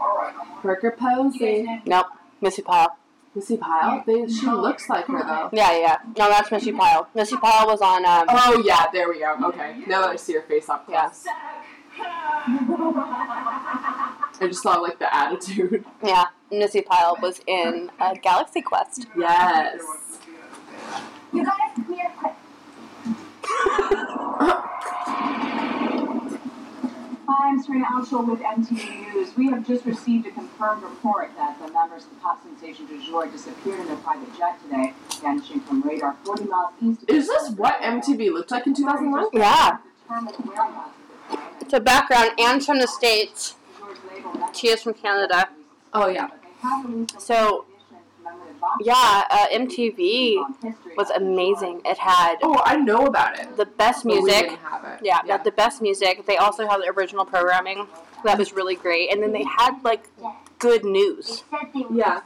All 0.00 0.16
right. 0.16 0.34
Parker 0.62 0.86
You 0.88 0.90
guys 0.90 0.98
Posey. 0.98 1.82
Nope, 1.86 2.06
Missi 2.40 2.62
Pyle. 2.62 2.96
Missi 3.34 3.56
Pyle? 3.56 4.02
They, 4.06 4.28
she 4.28 4.46
looks 4.46 4.88
like 4.90 5.06
her 5.06 5.22
though. 5.24 5.48
Yeah, 5.52 5.72
yeah. 5.78 5.96
No, 6.18 6.28
that's 6.28 6.50
Missi 6.50 6.72
Pyle. 6.72 7.08
Missi 7.14 7.36
Pyle 7.36 7.66
was 7.66 7.80
on. 7.80 8.04
Um, 8.04 8.26
Oh 8.28 8.62
yeah, 8.64 8.86
there 8.92 9.08
we 9.08 9.20
go. 9.20 9.34
Okay. 9.48 9.78
Now 9.86 10.02
that 10.02 10.10
I 10.10 10.16
see 10.16 10.34
her 10.34 10.42
face 10.42 10.68
up 10.68 10.86
close. 10.86 11.24
I 14.38 14.46
just 14.48 14.62
saw 14.62 14.78
like 14.80 14.98
the 14.98 15.14
attitude. 15.14 15.84
Yeah, 16.04 16.24
Missi 16.50 16.82
Pyle 16.82 17.16
was 17.22 17.40
in 17.46 17.90
uh, 18.00 18.14
Galaxy 18.22 18.60
Quest. 18.60 19.06
Yes. 19.16 19.80
You 21.32 21.44
guys, 21.44 21.54
come 21.74 21.94
here 21.94 22.12
quick. 22.18 22.31
Hi, 27.28 27.48
I'm 27.50 27.62
Serena 27.62 27.84
Altschul 27.86 28.28
with 28.30 28.40
MTV 28.40 29.14
News. 29.14 29.36
We 29.36 29.46
have 29.50 29.66
just 29.66 29.84
received 29.84 30.26
a 30.26 30.30
confirmed 30.30 30.82
report 30.82 31.30
that 31.36 31.58
the 31.64 31.70
members 31.72 32.04
of 32.04 32.10
the 32.10 32.16
pop 32.16 32.42
sensation 32.42 32.86
du 32.86 33.00
jour 33.04 33.26
disappeared 33.26 33.80
in 33.80 33.86
their 33.86 33.96
private 33.96 34.34
jet 34.36 34.58
today, 34.62 34.94
vanishing 35.20 35.60
from 35.60 35.82
radar 35.82 36.16
40 36.24 36.44
miles 36.44 36.72
east 36.82 37.02
of 37.02 37.10
Is 37.10 37.26
this 37.28 37.50
what 37.50 37.80
MTV 37.82 38.32
looked 38.32 38.50
like 38.50 38.66
in 38.66 38.74
2001? 38.74 39.28
Yeah. 39.32 39.78
Determined 40.02 40.36
whereabouts 40.36 40.92
of 41.30 41.30
the 41.30 41.36
plane. 41.36 41.46
It's 41.60 41.72
a 41.74 41.80
background. 41.80 42.30
Anne's 42.38 42.66
from 42.66 42.78
the 42.78 42.86
States. 42.88 43.54
Du 43.78 43.84
jour's 43.86 43.98
label 44.10 44.32
met 44.38 44.56
She 44.56 44.68
is 44.68 44.82
from 44.82 44.94
Canada. 44.94 45.48
Oh 45.92 46.08
yeah. 46.08 46.28
but 46.28 46.40
they 46.42 46.48
have 46.68 46.84
released 46.86 47.16
a 47.16 47.20
So, 47.20 47.36
edition 47.36 47.70
commemorative 47.70 47.70
box 47.70 47.71
Yeah, 48.80 49.24
uh, 49.30 49.46
MTV 49.52 50.36
was 50.36 51.10
of 51.10 51.16
Du 51.16 51.16
Jour. 51.16 51.16
amazing. 51.16 51.82
It 51.84 51.98
had 51.98 52.36
Oh, 52.42 52.60
I 52.64 52.76
know 52.76 53.06
about 53.06 53.38
it. 53.38 53.56
the 53.56 53.66
best 53.66 54.04
but 54.04 54.12
we 54.14 54.20
music. 54.22 54.48
didn't 54.50 54.58
have 54.60 54.84
it. 54.84 55.00
Yeah, 55.02 55.20
but 55.26 55.44
the 55.44 55.50
best 55.52 55.82
music. 55.82 56.26
They 56.26 56.36
also 56.36 56.66
had 56.68 56.78
the 56.80 56.88
original 56.90 57.24
programming 57.24 57.86
that 58.24 58.38
was 58.38 58.52
really 58.52 58.76
great, 58.76 59.10
and 59.12 59.22
then 59.22 59.32
they 59.32 59.44
had 59.44 59.82
like 59.82 60.08
good 60.58 60.84
news. 60.84 61.42
said 61.50 61.68
they 61.74 61.80
were 61.82 61.94
Yeah. 61.96 62.20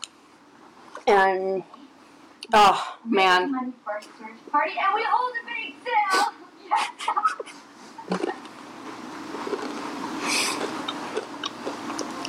And 1.07 1.63
oh 2.53 2.99
man, 3.05 3.53
money 3.53 3.73
for 3.85 3.97
a 3.97 4.03
search 4.03 4.53
party, 4.53 4.73
and 4.79 4.95
we 4.95 5.05
hold 5.09 5.33
a 5.43 5.45
big 5.47 5.75
sale. 5.85 6.33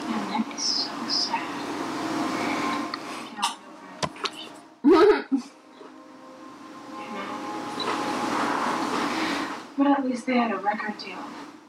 And 0.10 0.30
that 0.30 0.56
is 0.56 0.63
so 0.63 0.91
sad. 1.08 1.41
Cannot 4.88 5.30
feel 5.30 5.39
very 5.39 5.52
But 9.78 9.88
at 9.88 10.06
least 10.06 10.26
they 10.26 10.38
had 10.38 10.52
a 10.52 10.58
record 10.58 10.97
deal. 10.97 11.17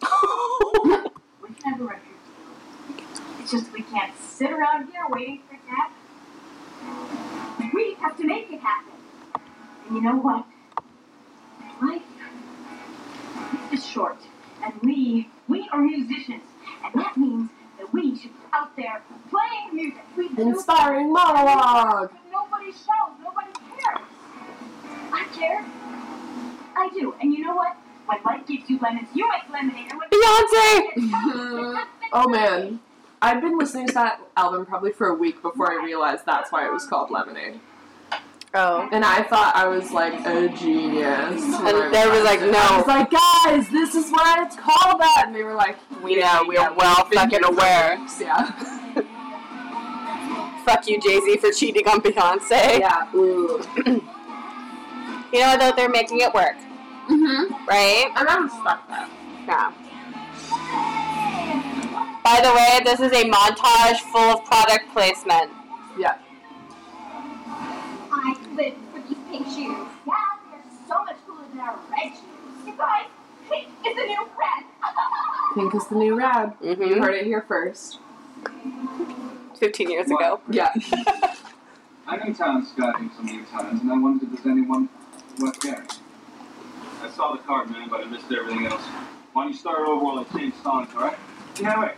We 1.42 1.48
can 1.54 1.72
have 1.72 1.80
a 1.80 1.84
record 1.84 2.02
deal. 2.04 2.96
It's 3.40 3.50
just 3.50 3.72
we 3.72 3.82
can't 3.82 4.16
sit 4.18 4.52
around 4.52 4.90
here 4.92 5.02
waiting 5.08 5.42
for 5.48 5.54
it 5.54 5.60
to 5.64 5.70
happen. 5.74 5.96
We 7.74 7.94
have 7.94 8.16
to 8.18 8.24
make 8.24 8.52
it 8.52 8.60
happen. 8.60 8.92
And 9.86 9.96
you 9.96 10.02
know 10.02 10.16
what? 10.16 10.44
Life 11.82 12.02
is 13.72 13.84
short, 13.86 14.18
and 14.62 14.74
we, 14.82 15.28
we 15.48 15.68
are 15.72 15.80
musicians, 15.80 16.42
and 16.84 16.94
that 16.94 17.16
means 17.16 17.50
that 17.78 17.92
we 17.92 18.16
should 18.16 18.37
out 18.52 18.74
there 18.76 19.02
playing 19.30 19.74
music. 19.74 20.02
We 20.16 20.28
Inspiring 20.42 21.12
monologue. 21.12 22.10
but 22.10 22.20
nobody 22.30 22.72
shows, 22.72 23.14
nobody 23.22 23.52
cares. 23.52 24.06
I 25.12 25.26
care. 25.34 25.64
I 26.76 26.88
do, 26.94 27.14
and 27.20 27.32
you 27.32 27.44
know 27.44 27.54
what? 27.54 27.76
When 28.06 28.18
life 28.24 28.46
gives 28.46 28.70
you 28.70 28.78
lemons, 28.78 29.08
you 29.14 29.28
make 29.28 29.52
lemonade. 29.52 29.90
And 29.90 29.98
when 29.98 30.08
Beyonce. 30.08 31.84
oh 32.12 32.28
man. 32.28 32.80
I've 33.20 33.40
been 33.40 33.58
listening 33.58 33.88
to 33.88 33.94
that 33.94 34.20
album 34.36 34.64
probably 34.64 34.92
for 34.92 35.08
a 35.08 35.14
week 35.14 35.42
before 35.42 35.72
I 35.72 35.84
realized 35.84 36.24
that's 36.24 36.52
why 36.52 36.66
it 36.66 36.72
was 36.72 36.86
called 36.86 37.10
Lemonade. 37.10 37.58
Oh, 38.54 38.88
And 38.92 39.04
I 39.04 39.22
thought 39.24 39.52
I 39.54 39.68
was 39.68 39.90
like 39.92 40.14
a 40.26 40.48
genius. 40.48 41.42
And 41.42 41.94
they 41.94 42.06
were 42.08 42.22
like, 42.22 42.40
no. 42.40 42.56
I 42.58 42.78
was 42.78 42.86
like, 42.86 43.10
guys, 43.10 43.68
this 43.68 43.94
is 43.94 44.10
why 44.10 44.36
it's 44.46 44.56
called 44.56 45.00
that. 45.00 45.24
And 45.26 45.34
they 45.36 45.42
were 45.44 45.52
like, 45.54 45.76
we 46.02 46.16
know. 46.16 46.44
We're 46.46 46.72
well 46.74 47.04
fucking 47.12 47.44
aware. 47.44 47.98
Yeah. 48.18 48.50
Fuck 50.64 50.86
you, 50.88 50.98
Jay 51.00 51.20
Z, 51.20 51.36
for 51.38 51.50
cheating 51.52 51.86
on 51.88 52.00
Beyonce. 52.00 52.78
yeah. 52.80 53.14
Ooh. 53.14 53.62
You 55.30 55.40
know 55.40 55.56
though 55.58 55.72
they're 55.76 55.88
making 55.90 56.20
it 56.20 56.32
work, 56.32 56.56
Mm-hmm. 57.08 57.52
right? 57.68 58.10
And 58.16 58.28
I 58.28 58.38
respect 58.38 58.88
that. 58.88 59.08
Yeah. 59.46 59.72
By 62.24 62.40
the 62.42 62.52
way, 62.54 62.80
this 62.84 63.00
is 63.00 63.12
a 63.12 63.24
montage 63.30 64.00
full 64.12 64.38
of 64.38 64.44
product 64.46 64.90
placement. 64.92 65.50
Yeah. 65.98 66.16
I 68.10 68.36
live 68.54 68.74
for 68.92 69.00
these 69.08 69.18
pink 69.30 69.46
shoes. 69.46 69.88
Yeah, 70.06 70.14
they're 70.50 70.62
so 70.88 71.04
much 71.04 71.16
cooler 71.26 71.44
than 71.50 71.60
our 71.60 71.78
red 71.90 72.12
shoes. 72.12 72.66
You 72.66 72.74
guys, 72.76 73.06
Pink 73.50 73.68
is 73.86 73.96
the 73.96 74.04
new 74.04 74.26
red. 74.38 74.64
Pink 75.54 75.74
is 75.74 75.86
the 75.88 75.94
new 75.96 76.16
red. 76.16 76.52
You 76.62 76.74
hmm 76.76 77.00
heard 77.02 77.14
it 77.14 77.26
here 77.26 77.44
first. 77.46 77.98
15 79.58 79.90
years 79.90 80.06
ago. 80.10 80.40
Yeah. 80.50 80.72
I'm 82.06 82.20
in 82.22 82.34
town 82.34 82.64
scouting 82.64 83.10
some 83.16 83.26
new 83.26 83.44
talent, 83.44 83.82
and 83.82 83.92
I 83.92 83.98
wondered 83.98 84.32
if 84.32 84.42
there's 84.42 84.46
anyone 84.56 84.88
worth 85.38 85.60
caring. 85.60 85.86
I 87.02 87.10
saw 87.10 87.32
the 87.32 87.38
card, 87.42 87.70
man, 87.70 87.88
but 87.88 88.00
I 88.00 88.04
missed 88.04 88.30
everything 88.32 88.66
else. 88.66 88.82
Why 89.32 89.44
don't 89.44 89.52
you 89.52 89.58
start 89.58 89.80
over 89.80 90.02
while 90.04 90.18
I 90.18 90.38
change 90.38 90.54
songs, 90.62 90.88
alright? 90.94 91.18
Yeah, 91.60 91.80
wait. 91.80 91.92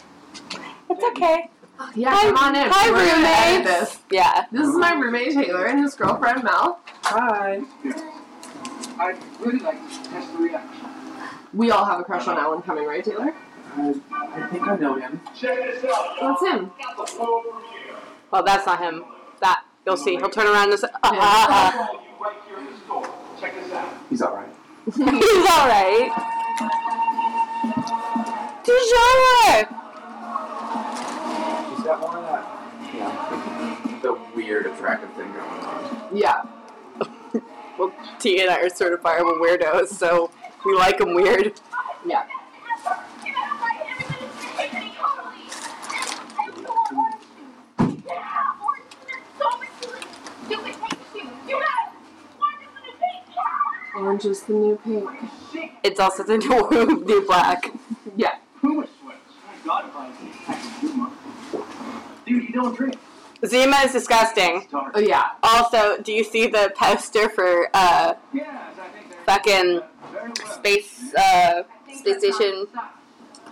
It's 0.90 1.04
okay. 1.04 1.50
Yeah, 1.94 2.10
Hi- 2.14 2.22
come 2.28 2.36
on 2.36 2.54
in. 2.56 2.68
hi, 2.70 2.90
We're 2.90 3.06
gonna 3.06 3.26
edit 3.26 3.66
roommates. 3.66 3.96
This. 3.96 3.98
Yeah. 4.10 4.44
this 4.52 4.68
is 4.68 4.76
my 4.76 4.92
roommate 4.92 5.32
Taylor 5.32 5.66
and 5.66 5.80
his 5.80 5.94
girlfriend 5.94 6.44
Mel. 6.44 6.78
Hi. 7.04 7.62
I'd 8.98 9.16
really 9.40 9.60
like 9.60 9.78
to 9.88 10.10
test 10.10 10.32
the 10.32 10.38
reaction. 10.38 10.86
We 11.54 11.70
all 11.70 11.84
have 11.86 11.98
a 12.00 12.04
crush 12.04 12.28
on 12.28 12.36
Alan 12.36 12.60
Cumming, 12.62 12.84
right, 12.86 13.02
Taylor? 13.02 13.34
I, 13.76 13.94
I 14.12 14.46
think 14.48 14.66
I 14.68 14.76
know 14.76 14.96
him. 14.96 15.20
Check 15.38 15.56
this 15.58 15.84
out. 15.84 16.16
That's 16.20 16.42
him. 16.42 16.70
Well, 18.30 18.42
that's 18.44 18.66
not 18.66 18.78
him. 18.80 19.04
That 19.40 19.64
you'll 19.86 19.96
see. 19.96 20.16
He'll 20.16 20.28
turn 20.28 20.46
around 20.48 20.70
and 20.70 20.78
say, 20.78 20.88
you 20.92 21.10
right 21.10 22.36
here 22.46 22.58
in 22.58 22.66
the 22.66 22.76
store. 22.84 23.08
Check 23.40 23.54
this. 23.54 23.72
He's 24.10 24.22
alright. 24.22 24.48
ah. 24.86 24.92
He's 24.92 25.48
all 25.50 25.66
right. 25.66 26.10
Toujours. 29.70 29.79
He's 31.90 31.98
got 31.98 32.12
more 32.12 32.18
of 32.18 32.24
that. 32.24 32.44
Yeah. 32.94 33.98
The 34.02 34.18
weird, 34.36 34.66
attractive 34.66 35.12
thing 35.14 35.32
going 35.32 35.64
on. 35.64 36.08
Yeah. 36.12 36.44
Well, 37.78 37.92
T 38.18 38.38
and 38.42 38.50
I 38.50 38.60
are 38.60 38.68
certifiable 38.68 39.40
weirdos, 39.40 39.88
so 39.88 40.30
we 40.66 40.76
like 40.76 40.98
them 40.98 41.14
weird. 41.14 41.58
Yeah. 42.04 42.26
You 43.24 43.32
gotta 43.32 43.54
write 43.62 43.80
everything 43.88 44.82
in 44.82 44.90
totally. 44.92 45.48
And 46.44 46.52
the 46.56 46.68
orange 46.68 47.22
shoe. 47.22 48.02
Yeah, 48.06 48.52
orange 48.62 48.92
shoe. 48.92 49.06
There's 49.06 49.24
so 49.38 49.48
many 49.58 49.70
really 49.86 50.04
stupid 50.44 50.74
pink 50.82 50.98
shoes. 51.14 51.32
You 51.48 51.56
got 51.58 51.94
orange 53.98 54.24
is 54.26 54.42
the 54.42 54.52
new 54.52 54.76
pink. 54.82 54.84
Orange 54.84 55.04
is 55.06 55.08
the 55.08 55.08
new 55.08 55.10
pink. 55.56 55.72
It's 55.82 55.98
also 56.00 56.22
the 56.22 56.36
new, 56.70 57.04
new 57.06 57.26
black. 57.26 57.72
Yeah. 58.14 58.34
Puma 58.60 58.86
sweats. 59.00 59.20
I 59.48 59.66
got 59.66 59.86
it 59.86 59.94
by 59.94 60.54
Puma. 60.80 61.12
Dude, 62.30 62.48
you 62.48 62.54
don't 62.54 62.76
drink. 62.76 62.96
Zima 63.44 63.76
is 63.86 63.92
disgusting. 63.92 64.68
Oh 64.72 65.00
yeah. 65.00 65.32
Also, 65.42 66.00
do 66.00 66.12
you 66.12 66.22
see 66.22 66.46
the 66.46 66.72
poster 66.76 67.28
for 67.28 67.68
uh 67.74 68.14
Yes, 68.32 68.46
I 68.78 68.88
think 68.88 69.08
they're 69.10 69.24
fucking 69.24 69.80
well. 69.80 70.34
space 70.58 71.12
uh 71.14 71.62
space 71.92 72.18
station? 72.18 72.66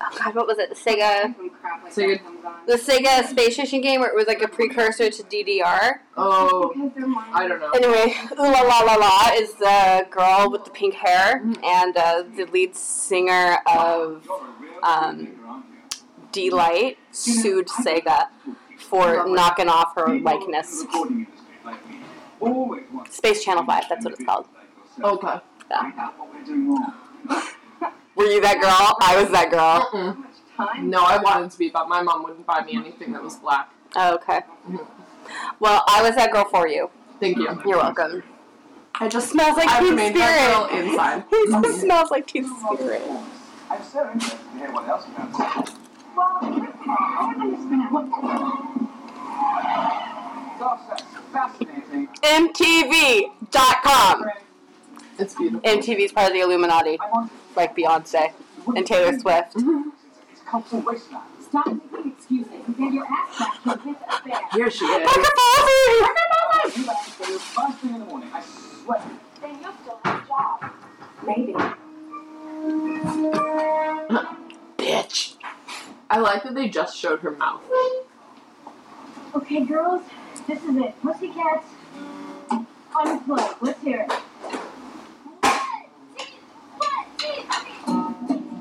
Oh 0.00 0.16
God, 0.16 0.34
what 0.36 0.46
was 0.46 0.58
it? 0.58 0.68
The 0.68 0.76
Sega, 0.76 1.34
So 1.90 2.02
the 2.68 2.74
Sega 2.74 3.26
space 3.28 3.54
station 3.54 3.80
game 3.80 3.98
where 4.00 4.10
it 4.10 4.14
was 4.14 4.28
like 4.28 4.42
a 4.42 4.46
precursor 4.48 5.10
to 5.10 5.22
DDR. 5.24 5.98
oh 6.16 6.70
I 7.32 7.48
don't 7.48 7.58
know. 7.58 7.70
Anyway, 7.70 8.14
Ooh 8.38 8.42
La 8.42 8.60
La 8.60 8.80
La 8.82 8.94
La 8.94 9.30
is 9.34 9.54
the 9.54 10.06
girl 10.08 10.50
with 10.52 10.64
the 10.66 10.70
pink 10.70 10.94
hair 10.94 11.42
and 11.64 11.96
uh, 11.96 12.22
the 12.36 12.44
lead 12.52 12.76
singer 12.76 13.58
of 13.66 14.24
You're 14.24 14.36
a 14.36 14.60
real 14.60 14.84
um, 14.84 15.16
thinker, 15.26 15.46
aren't? 15.48 16.32
Deee-Lite 16.32 16.98
sued 17.10 17.66
Sega 17.68 18.26
for 18.88 19.28
knocking 19.28 19.68
off 19.68 19.94
her 19.94 20.18
likeness. 20.20 20.80
the 20.80 20.86
recording 20.86 21.16
industry 21.18 21.56
like 21.64 21.88
me 21.88 21.98
always 22.40 22.84
want 22.92 23.12
Space 23.12 23.44
Channel 23.44 23.64
5, 23.64 23.84
that's 23.88 24.04
what 24.04 24.14
it's 24.14 24.24
called. 24.24 24.46
Okay. 25.02 25.40
Find 25.68 25.98
out 25.98 26.18
what 26.18 26.34
we're 26.34 26.44
doing 26.44 26.70
wrong. 26.70 26.94
Were 28.16 28.24
you 28.24 28.40
that 28.40 28.60
girl? 28.60 28.96
I 29.00 29.20
was 29.20 29.30
that 29.30 29.50
girl. 29.50 29.88
Mm-mm. 29.92 30.82
No, 30.82 31.04
I 31.04 31.18
wanted 31.18 31.50
to 31.52 31.58
be, 31.58 31.68
but 31.68 31.88
my 31.88 32.02
mom 32.02 32.24
wouldn't 32.24 32.46
buy 32.46 32.64
me 32.64 32.76
anything 32.76 33.12
that 33.12 33.22
was 33.22 33.36
black. 33.36 33.70
Oh, 33.94 34.14
okay. 34.16 34.40
Mm-hmm. 34.68 34.76
Well, 35.60 35.84
I 35.86 36.02
was 36.02 36.16
that 36.16 36.32
girl 36.32 36.44
for 36.44 36.66
you. 36.66 36.90
Thank 37.20 37.36
you. 37.36 37.48
You're 37.64 37.76
welcome. 37.76 38.24
It 39.00 39.10
just 39.12 39.30
smells 39.30 39.56
like 39.56 39.68
I 39.68 39.78
Teen 39.78 39.90
remained 39.90 40.16
that 40.16 40.68
Spirit. 40.68 40.82
girl 40.82 40.90
inside. 40.90 41.24
It 41.32 41.50
just 41.50 41.64
mm-hmm. 41.64 41.80
smells 41.80 42.10
like 42.10 42.26
Teen 42.26 42.44
Spirit. 42.44 43.02
I'm 43.70 43.82
so 43.84 44.10
interested 44.10 44.38
to 44.40 44.58
hear 44.58 44.72
what 44.72 44.88
else 44.88 45.06
you 45.06 45.14
have 45.14 45.30
to 45.30 45.36
say. 45.36 45.74
Well, 46.16 46.38
I 46.40 46.46
don't 47.30 47.40
understand. 47.40 47.92
What, 47.92 48.10
Gosh, 48.10 49.68
that's 49.68 49.84
fascinating. 49.84 50.47
MTV.com. 52.22 54.24
It's 55.18 55.34
beautiful. 55.34 55.60
MTV 55.60 55.98
is 56.00 56.12
part 56.12 56.28
of 56.28 56.32
the 56.34 56.40
Illuminati, 56.40 56.98
like 57.56 57.74
Beyonce 57.76 58.32
and 58.74 58.86
Taylor 58.86 59.18
Swift. 59.18 59.54
It's 59.56 60.40
cultural 60.46 60.82
wasteland. 60.82 61.24
stop 61.40 61.66
making 61.66 62.12
excuses 62.12 62.52
and 62.66 62.76
get 62.76 62.92
your 62.92 63.06
ass 63.06 63.38
back 63.38 63.62
to 63.62 63.68
this 63.84 63.96
affair. 64.08 64.40
Here 64.52 64.70
she 64.70 64.84
is. 64.84 65.10
Parker 65.10 65.30
Posey! 65.36 66.06
You 66.76 66.84
land 66.86 66.98
for 67.06 67.30
your 67.30 67.38
first 67.38 67.78
thing 67.78 67.94
in 67.94 68.00
the 68.00 68.06
morning. 68.06 68.28
I 68.32 68.42
swear. 68.42 69.00
Then 69.40 69.58
you'll 69.62 69.72
still 69.82 69.98
have 70.04 70.22
a 70.22 70.26
job. 70.26 70.70
Maybe. 71.26 71.54
Bitch. 74.76 75.34
I 76.10 76.18
like 76.18 76.42
that 76.42 76.54
they 76.54 76.68
just 76.68 76.96
showed 76.96 77.20
her 77.20 77.30
mouth. 77.32 77.62
Okay, 79.34 79.60
girls, 79.64 80.02
this 80.48 80.62
is 80.64 80.76
it. 80.76 80.94
Pussycats, 81.02 81.66
unplugged. 82.98 83.62
Let's 83.62 83.82
hear 83.82 84.00
it. 84.08 84.12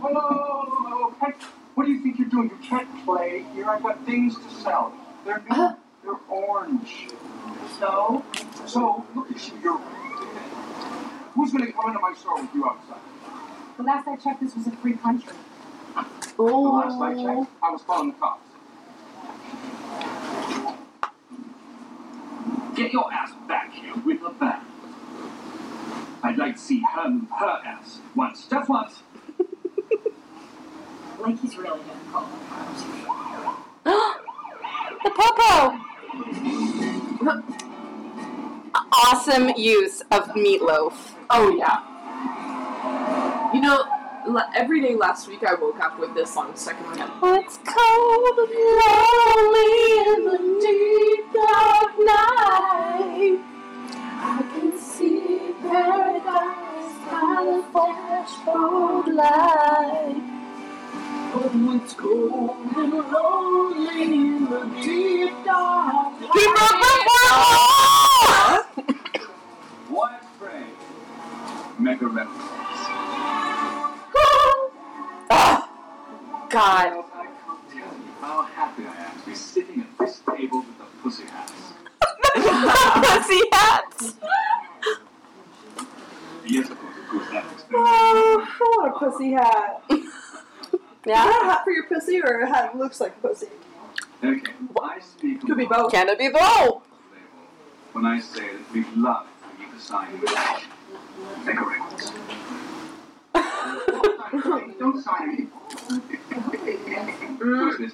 Oh, 0.03 1.15
no. 1.19 1.25
Hey, 1.25 1.33
What 1.75 1.85
do 1.85 1.91
you 1.91 2.01
think 2.01 2.19
you're 2.19 2.27
doing? 2.29 2.49
You 2.49 2.57
can't 2.67 3.05
play 3.05 3.45
here. 3.53 3.65
I've 3.69 3.83
got 3.83 4.05
things 4.05 4.35
to 4.35 4.49
sell. 4.61 4.93
They're 5.25 5.43
new. 5.49 5.75
They're 6.03 6.19
orange. 6.29 7.07
So, 7.79 8.23
So, 8.65 9.05
look 9.15 9.31
at 9.31 9.47
you. 9.47 9.53
You're. 9.63 9.77
Who's 11.35 11.51
going 11.51 11.65
to 11.65 11.71
come 11.71 11.87
into 11.89 11.99
my 11.99 12.13
store 12.15 12.41
with 12.41 12.53
you 12.53 12.65
outside? 12.65 12.99
the 13.77 13.83
last 13.83 14.07
I 14.07 14.15
checked, 14.15 14.41
this 14.41 14.55
was 14.55 14.65
a 14.67 14.71
free 14.71 14.93
country. 14.93 15.33
The 16.35 16.43
last 16.43 16.99
I 16.99 17.13
checked, 17.13 17.51
I 17.61 17.69
was 17.69 17.81
following 17.83 18.11
the 18.11 18.17
cops. 18.17 18.46
Get 22.77 22.93
your 22.93 23.11
ass 23.11 23.31
back 23.47 23.73
here 23.73 23.95
with 24.05 24.21
a 24.21 24.29
bag. 24.29 24.61
I'd 26.21 26.37
like 26.37 26.53
to 26.57 26.61
see 26.61 26.83
her 26.93 27.09
move 27.09 27.27
her 27.39 27.59
ass. 27.65 28.01
Once, 28.15 28.45
just 28.45 28.69
once. 28.69 29.01
Like 31.19 31.39
he's 31.41 31.57
really 31.57 31.79
gonna 31.79 31.99
call 32.11 32.27
the 32.27 32.37
cops. 32.45 32.83
the 35.03 35.09
popo. 35.09 35.79
Awesome 38.91 39.49
use 39.57 40.03
of 40.11 40.35
Meat 40.35 40.61
Loaf. 40.61 41.15
Oh 41.31 41.49
yeah. 41.55 41.81
You 43.53 43.61
know, 43.61 43.83
l- 44.27 44.49
every 44.55 44.81
day 44.81 44.95
last 44.95 45.27
week 45.27 45.43
I 45.43 45.53
woke 45.55 45.79
up 45.79 45.99
with 45.99 46.13
this 46.13 46.33
song 46.33 46.51
stuck 46.55 46.77
in 46.79 46.85
my 46.85 46.97
head. 46.97 47.09
Oh, 47.21 47.33
it's 47.35 47.57
cold 47.65 48.37
and 48.39 48.53
lonely 48.81 49.73
in 50.07 50.19
the 50.25 50.37
deep 50.61 51.33
dark 51.33 51.93
night. 51.99 53.39
I 54.19 54.41
can 54.53 54.77
see 54.77 55.53
paradise 55.61 56.95
by 57.09 57.43
the 57.45 57.63
flashboard 57.71 59.07
light. 59.13 60.23
Oh, 61.33 61.81
it's 61.83 61.93
cold 61.93 62.57
and 62.75 62.93
lonely 62.93 64.03
in 64.03 64.45
the 64.45 64.61
deep 64.83 65.33
dark 65.45 66.19
night. 66.19 66.31
He 66.33 66.45
broke 66.45 66.79
my 66.81 66.87
Wyatt 69.89 70.23
Frey. 70.37 70.65
Mega 71.79 72.07
Records. 72.07 72.66
God. 76.49 76.87
I 76.87 77.25
can't 77.25 77.69
tell 77.69 77.77
you 77.77 77.83
how 78.21 78.41
happy 78.43 78.83
I 78.85 78.95
am 79.05 79.19
to 79.19 79.25
be 79.25 79.35
sitting 79.35 79.81
at 79.81 79.97
this 79.97 80.21
table 80.35 80.59
with 80.59 80.77
the 80.77 80.85
pussy 81.03 81.23
hats. 81.25 81.53
Pussy 82.35 83.41
hats. 83.51 84.13
Yes, 86.45 86.69
of 86.69 86.79
course, 86.79 86.95
of 86.97 87.07
course, 87.09 87.29
that 87.31 87.43
explains. 87.51 87.73
Oh, 87.75 88.47
I 88.47 88.59
want 88.77 88.95
a 88.95 88.99
pussy 88.99 89.31
hat. 89.31 89.83
yeah. 89.89 89.95
Is 89.97 90.05
Yeah. 91.05 91.25
that 91.25 91.41
a 91.41 91.45
hat 91.45 91.63
for 91.63 91.71
your 91.71 91.85
pussy 91.87 92.21
or 92.21 92.39
a 92.41 92.47
hat 92.47 92.71
that 92.73 92.77
looks 92.77 92.99
like 93.01 93.15
a 93.17 93.27
pussy? 93.27 93.47
Okay, 94.23 94.51
I 94.81 94.99
speak 94.99 95.41
Could 95.41 95.57
be 95.57 95.63
on 95.65 95.69
both. 95.69 95.91
Can 95.91 96.09
it 96.09 96.17
be 96.19 96.29
both? 96.29 96.83
when 97.93 98.05
I 98.05 98.19
say 98.19 98.41
that 98.41 98.71
we'd 98.73 98.91
love 98.95 99.25
you 99.59 99.65
to 99.73 99.79
sign 99.79 100.19
with 100.21 100.31
Mega 101.45 101.61
Records. 101.65 102.11
Don't 104.79 105.01
sign 105.03 105.35
me. 105.35 105.47
Who's 107.39 107.77
this? 107.77 107.93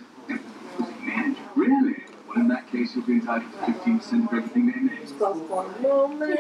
Manager. 1.02 1.42
Really? 1.56 2.04
Well, 2.28 2.38
in 2.38 2.48
that 2.48 2.72
case, 2.72 2.96
you'll 2.96 3.06
be 3.06 3.14
entitled 3.14 3.52
to 3.52 3.58
15% 3.60 4.28
of 4.28 4.34
everything 4.34 4.72
they 4.72 4.80
make. 4.80 5.18
Plus 5.18 5.38
one 5.38 5.82
moment. 5.82 6.40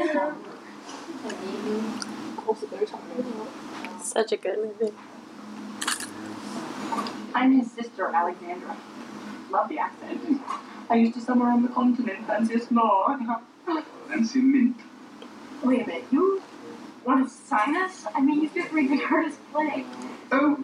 Also, 2.47 2.65
they're 2.67 2.85
talking 2.85 3.19
about 3.19 4.03
Such 4.03 4.31
a 4.31 4.37
good 4.37 4.57
movie. 4.57 4.93
I'm 7.35 7.59
his 7.59 7.71
sister, 7.71 8.07
Alexandra. 8.07 8.75
Love 9.49 9.69
the 9.69 9.79
accent. 9.79 10.41
I 10.89 10.95
used 10.95 11.13
to 11.15 11.21
summer 11.21 11.49
on 11.49 11.61
the 11.63 11.69
continent, 11.69 12.27
fancy 12.27 12.55
a 12.55 12.59
snore. 12.59 13.17
Fancy 14.07 14.41
mint. 14.41 14.77
Wait 15.63 15.81
a 15.83 15.87
minute, 15.87 16.05
you 16.11 16.41
want 17.05 17.27
to 17.27 17.33
sign 17.33 17.75
us? 17.75 18.05
I 18.13 18.21
mean, 18.21 18.41
you've 18.41 18.53
just 18.53 18.71
really 18.71 18.97
heard 18.97 19.25
us 19.27 19.35
play. 19.51 19.85
Oh, 20.31 20.63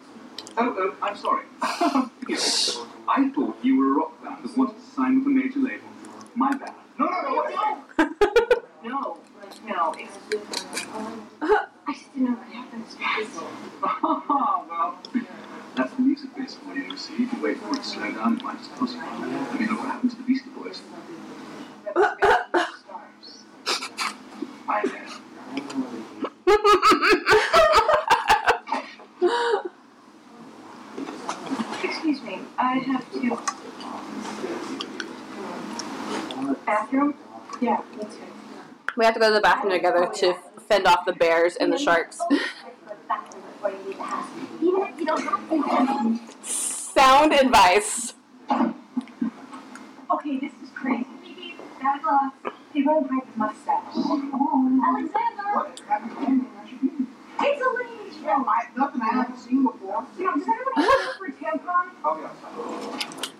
oh, 0.58 0.76
oh, 0.78 0.96
I'm 1.02 1.18
sorry. 1.18 1.44
I 1.62 3.30
thought 3.36 3.58
you 3.64 3.78
were 3.78 3.90
a 3.90 3.94
rock 3.94 4.24
band 4.24 4.44
that 4.44 4.58
wanted 4.58 4.76
to 4.76 4.82
sign 4.96 5.20
with 5.20 5.28
a 5.28 5.30
major 5.30 5.60
label. 5.60 5.88
My 6.36 6.52
bad. 6.56 6.74
No, 6.98 7.06
no, 7.06 7.22
no, 7.22 7.44
no. 7.98 8.10
No, 8.82 9.18
no, 9.68 9.94
it's. 9.98 10.18
I 11.42 11.92
just 11.92 12.14
didn't 12.14 12.30
know 12.30 12.36
what 12.38 12.48
happens 12.48 12.96
fast. 12.96 13.30
Oh, 13.84 14.66
well, 14.70 14.98
that's 15.76 15.94
the 15.96 16.02
music 16.02 16.34
base 16.38 16.56
for 16.56 16.74
you, 16.74 16.96
see? 16.96 17.24
You 17.24 17.30
wait 17.44 17.58
for 17.58 17.74
it 17.76 17.80
to 17.80 17.84
slow 17.84 18.10
down, 18.14 18.38
it 18.38 18.44
might 18.44 18.58
just 18.58 18.74
cause 18.76 18.94
you. 18.94 19.02
I 19.02 19.04
mean, 19.58 19.68
look 19.70 19.80
what 19.80 19.90
happened 19.90 20.12
to 20.12 20.18
the 20.18 20.24
Beastie 20.24 20.50
Boys. 20.52 20.82
I. 24.70 24.99
Excuse 31.84 32.22
me, 32.24 32.39
I 32.58 32.80
have 32.80 33.06
to. 33.14 33.38
Bathroom? 36.66 37.14
Yeah, 37.62 37.82
me 37.95 38.04
too. 38.04 38.10
We 38.97 39.06
have 39.06 39.14
to 39.14 39.20
go 39.20 39.28
to 39.30 39.36
the 39.36 39.41
bathroom 39.41 39.74
together 39.74 40.08
to 40.16 40.34
fend 40.68 40.88
off 40.88 41.06
the 41.06 41.14
bears 41.14 41.56
and 41.56 41.72
the 41.72 41.78
sharks. 41.78 42.20
Even 42.32 42.41
if 44.62 45.00
you 45.00 45.06
don't 45.06 45.22
have 45.22 45.50
to. 45.50 46.20
Sound 46.43 47.34
advice. 47.34 48.16
Okay, 50.12 50.38
this 50.39 50.52
is 50.64 50.70
crazy. 50.74 51.06
Santa 51.80 52.00
Claus, 52.02 52.32
he 52.74 52.84
won't 52.84 53.08
break 53.08 53.26
his 53.26 53.36
mustache. 53.36 53.96
Alexandra! 53.96 55.72
It's 57.42 57.62
a 57.62 57.70
ladies' 57.78 58.22
show. 58.22 58.46
I, 58.48 58.68
nothing 58.76 59.02
I 59.02 59.14
haven't 59.14 59.38
seen 59.38 59.64
before. 59.64 60.06
You 60.18 60.26
know, 60.26 60.34
does 60.38 60.48
anybody 60.48 60.82
have 60.82 61.16
for 61.18 61.26
a 61.26 61.32
tampon? 61.32 61.86
Oh, 62.04 62.20
yes. 62.22 62.36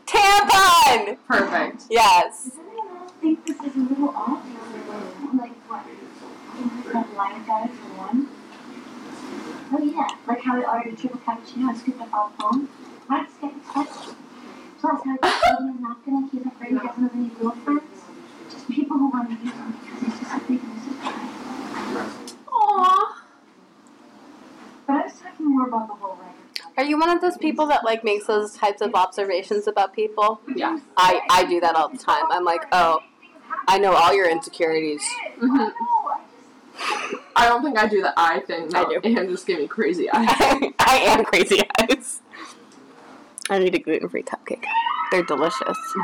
Tampon! 0.06 1.18
Perfect. 1.28 1.84
Yes. 1.90 2.46
Does 2.46 2.60
anyone 2.60 2.98
else 2.98 3.12
think 3.22 3.46
this 3.46 3.58
is 3.58 3.76
a 3.76 3.80
little 3.80 4.10
off? 4.10 4.44
Like 5.38 5.52
what? 5.70 5.86
Like 6.94 7.18
line 7.18 7.46
guys 7.46 7.70
for 7.70 7.94
one? 7.98 8.28
Oh 9.72 9.84
yeah, 9.84 10.08
like 10.28 10.42
how 10.42 10.58
we 10.58 10.64
ordered 10.66 10.94
a 10.94 10.96
triple 10.96 11.20
cappuccino 11.20 11.70
and 11.70 11.78
scooped 11.78 12.02
up 12.02 12.14
all 12.14 12.30
the 12.30 12.42
foam. 12.42 12.70
Why 13.06 13.24
does 13.26 13.34
get 13.40 13.54
touched? 13.72 14.16
Plus, 14.80 15.04
how 15.04 15.18
he's 15.22 15.34
holding 15.44 15.78
a 15.78 15.82
napkin 15.82 16.14
like 16.24 16.32
he's 16.32 16.46
afraid 16.46 16.70
he 16.70 16.76
doesn't 16.76 17.04
have 17.04 17.14
any 17.16 17.30
girlfriends. 17.40 17.89
Just 18.70 18.80
people 18.82 18.98
who 18.98 19.10
want 19.10 19.30
to 19.30 19.36
use 19.46 19.54
him 19.54 19.74
because 19.82 20.00
he's 20.04 20.20
just 20.20 20.36
a 20.36 20.40
big 20.48 20.64
music 20.64 21.02
guy. 21.02 21.30
Aww. 22.48 23.16
But 24.86 24.94
I 24.94 25.04
was 25.04 25.14
talking 25.14 25.46
more 25.50 25.68
about 25.68 25.88
the 25.88 25.94
whole 25.96 26.16
record. 26.16 26.74
Are 26.78 26.84
you 26.84 27.00
one 27.00 27.10
of 27.10 27.20
those 27.22 27.38
people 27.38 27.66
that 27.68 27.84
like 27.84 28.04
makes 28.04 28.28
those 28.28 28.54
types 28.54 28.82
of 28.82 28.94
observations 28.94 29.68
about 29.68 29.94
people? 29.94 30.40
Yeah. 30.56 30.80
I, 30.98 31.22
I 31.30 31.46
do 31.46 31.60
that 31.62 31.76
all 31.76 31.90
the 31.90 31.98
time. 31.98 32.26
I'm 32.30 32.46
like, 32.46 32.64
oh, 32.72 33.00
I 33.68 33.80
know 33.80 33.94
all 33.94 34.14
your 34.14 34.30
insecurities. 34.30 35.04
hmm 35.40 35.68
I 37.36 37.48
don't 37.48 37.64
think 37.64 37.78
I 37.78 37.88
do 37.88 38.02
the 38.02 38.14
eye 38.18 38.42
thing. 38.46 38.74
I 38.76 38.86
do. 38.86 39.02
And 39.04 39.30
just 39.30 39.48
give 39.48 39.60
me 39.60 39.68
crazy 39.68 40.10
eyes. 40.14 40.28
I 40.80 40.98
am 41.08 41.26
crazy 41.26 41.60
eyes. 41.80 42.22
I 43.50 43.60
need 43.60 43.74
a 43.76 43.80
gluten 43.80 44.10
free 44.10 44.24
cupcake. 44.24 44.64
They're 45.12 45.24
delicious. 45.24 45.78
Gee, 45.94 46.02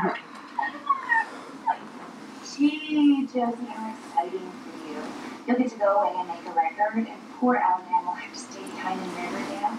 Josie, 2.56 3.66
how 3.66 3.92
exciting 3.92 4.50
for 4.50 4.88
you. 4.88 5.02
You'll 5.46 5.58
get 5.58 5.70
to 5.70 5.78
go 5.78 6.00
away 6.00 6.14
and 6.16 6.28
make 6.28 6.46
a 6.46 6.50
record, 6.52 7.06
and 7.06 7.30
poor 7.34 7.56
Alabama 7.56 8.02
will 8.06 8.12
have 8.14 8.32
to 8.32 8.38
stay 8.38 8.62
behind 8.62 8.98
in 9.02 9.08
Riverdale 9.14 9.76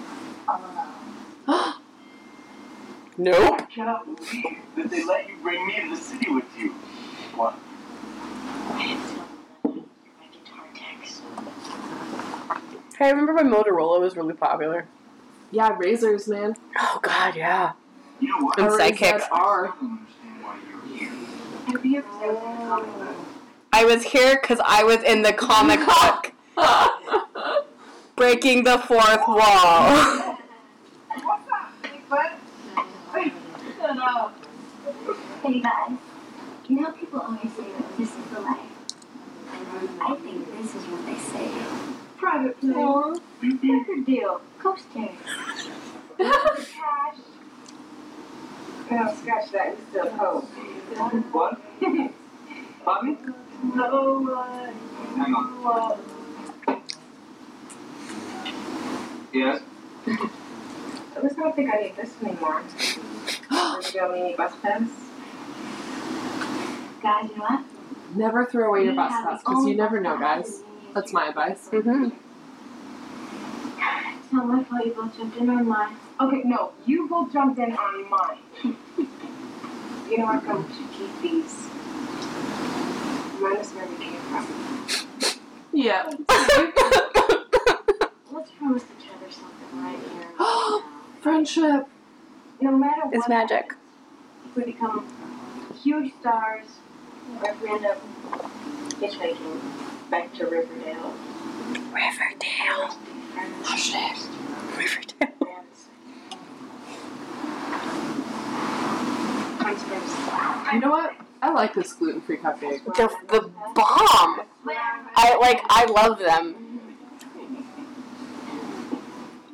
all 0.48 0.62
alone. 1.48 1.74
Nope. 3.20 3.62
I 3.62 3.64
cannot 3.64 4.06
believe 4.06 4.58
that 4.76 4.92
they 4.92 5.04
let 5.04 5.28
you 5.28 5.38
bring 5.42 5.66
me 5.66 5.82
to 5.82 5.90
the 5.90 5.96
city 5.96 6.30
with 6.30 6.46
you. 6.56 6.72
What? 7.34 7.58
I 8.74 8.80
have 8.80 9.12
to 9.64 9.70
my 9.70 10.28
guitar 10.32 10.66
techs. 10.76 11.22
Hey, 12.96 13.06
I 13.06 13.10
remember 13.10 13.34
when 13.34 13.50
Motorola 13.50 14.00
was 14.00 14.16
really 14.16 14.36
popular. 14.36 14.88
Yeah, 15.50 15.76
razors, 15.80 16.28
man. 16.28 16.58
Oh 16.78 17.00
God, 17.02 17.36
yeah. 17.36 17.72
You 18.20 18.28
know 18.28 18.46
what? 18.46 18.60
And 18.60 18.68
R 18.68 18.76
A 18.76 18.78
Z 18.78 18.98
psychics. 18.98 19.26
I 19.32 19.36
R. 19.36 19.74
I 23.74 23.84
was 23.84 24.02
here 24.02 24.40
because 24.42 24.62
I 24.64 24.84
was 24.84 25.04
in 25.04 25.22
the 25.22 25.34
comic 25.34 25.82
book, 25.86 26.32
breaking 28.16 28.64
the 28.64 28.78
fourth 28.80 29.28
wall. 29.28 30.38
What's 31.24 31.50
up, 31.52 31.74
Bigfoot? 31.84 32.32
Shut 33.78 33.98
up. 33.98 34.34
Hey 35.44 35.60
guys, 35.60 35.92
you 36.70 36.80
know 36.80 36.92
people 36.92 37.20
always 37.20 37.42
say 37.42 37.64
that 37.64 37.98
this 37.98 38.16
is 38.18 38.26
the 38.34 38.40
life? 38.40 38.60
I 40.02 40.16
think 40.16 40.50
this 40.58 40.74
is 40.74 40.84
what 40.86 41.06
they 41.06 41.18
say. 41.18 41.52
Private 42.16 42.60
plane. 42.62 42.76
Well, 42.76 43.22
record 43.42 44.06
deal, 44.06 44.42
coasters. 44.60 45.10
Cash. 46.18 47.18
No, 48.90 49.14
scratch 49.16 49.52
that. 49.52 49.68
It's 49.74 49.82
still 49.90 50.10
hope. 50.12 50.46
What? 51.34 51.60
Bobby? 52.86 53.18
No, 53.76 54.34
uh, 54.34 54.72
Hang 55.18 55.34
on. 55.34 55.98
uh, 56.68 56.76
Yes? 59.34 59.62
I 60.08 61.22
just 61.22 61.36
don't 61.36 61.56
think 61.56 61.74
I 61.74 61.82
need 61.82 61.96
this 61.98 62.14
anymore. 62.24 62.64
There's 63.50 63.96
a 63.96 64.10
mini 64.12 64.36
bus 64.36 64.54
pass. 64.62 64.82
Guys, 67.02 67.30
you 67.30 67.36
know 67.38 67.44
what? 67.44 67.64
Never 68.16 68.46
throw 68.46 68.70
away 68.70 68.86
your 68.86 68.96
bus 68.96 69.12
have 69.12 69.26
pass 69.26 69.42
because 69.42 69.66
you 69.66 69.76
never 69.76 70.00
know, 70.00 70.18
guys. 70.18 70.62
That's 70.94 71.12
my 71.12 71.28
advice. 71.28 71.68
Mm-hmm. 71.72 72.10
It's 74.24 74.34
not 74.34 74.48
my 74.48 74.64
fault 74.64 74.86
you 74.86 74.94
both 74.94 75.18
jumped 75.18 75.38
in 75.38 75.50
on 75.50 75.68
mine. 75.68 75.96
Okay, 76.20 76.42
no, 76.46 76.72
you 76.88 77.08
both 77.08 77.32
jumped 77.32 77.60
in 77.60 77.74
on 77.74 78.10
mine. 78.10 78.40
you 80.10 80.18
know 80.18 80.26
I'm 80.26 80.44
going 80.44 80.64
to 80.64 80.88
keep 80.92 81.22
these. 81.22 81.68
Minus 83.40 83.72
where 83.74 83.86
we 83.86 83.98
came 83.98 84.20
from. 84.22 84.48
Yeah. 85.72 86.10
Let's 88.32 88.52
promise 88.52 88.84
each 89.00 89.10
other 89.16 89.32
something 89.32 89.84
right 89.84 90.00
here. 90.12 90.28
right 90.40 90.82
Friendship. 91.22 91.86
No 92.62 92.72
matter 92.72 93.02
what. 93.06 93.14
It's 93.14 93.30
magic. 93.30 93.74
happens, 93.74 93.78
If 94.50 94.56
we 94.56 94.64
become 94.72 95.08
huge 95.84 96.14
stars, 96.20 96.66
or 97.44 97.50
if 97.52 97.62
we 97.62 97.70
end 97.70 97.86
up 97.86 98.02
hitchhiking 99.00 99.62
back 100.10 100.34
to 100.34 100.46
Riverdale. 100.46 101.14
Riverdale. 101.94 102.98
Hush 103.64 103.92
oh, 103.94 104.78
Riverdale. 104.78 105.37
You 110.74 110.80
know 110.80 110.90
what? 110.92 111.16
I 111.42 111.52
like 111.52 111.74
this 111.74 111.94
gluten 111.94 112.22
free 112.22 112.38
cupcake. 112.38 112.84
The, 112.86 113.10
the 113.30 113.42
bomb. 113.76 114.42
I 115.16 115.38
like. 115.40 115.62
I 115.70 115.86
love 115.86 116.20
them. 116.20 116.56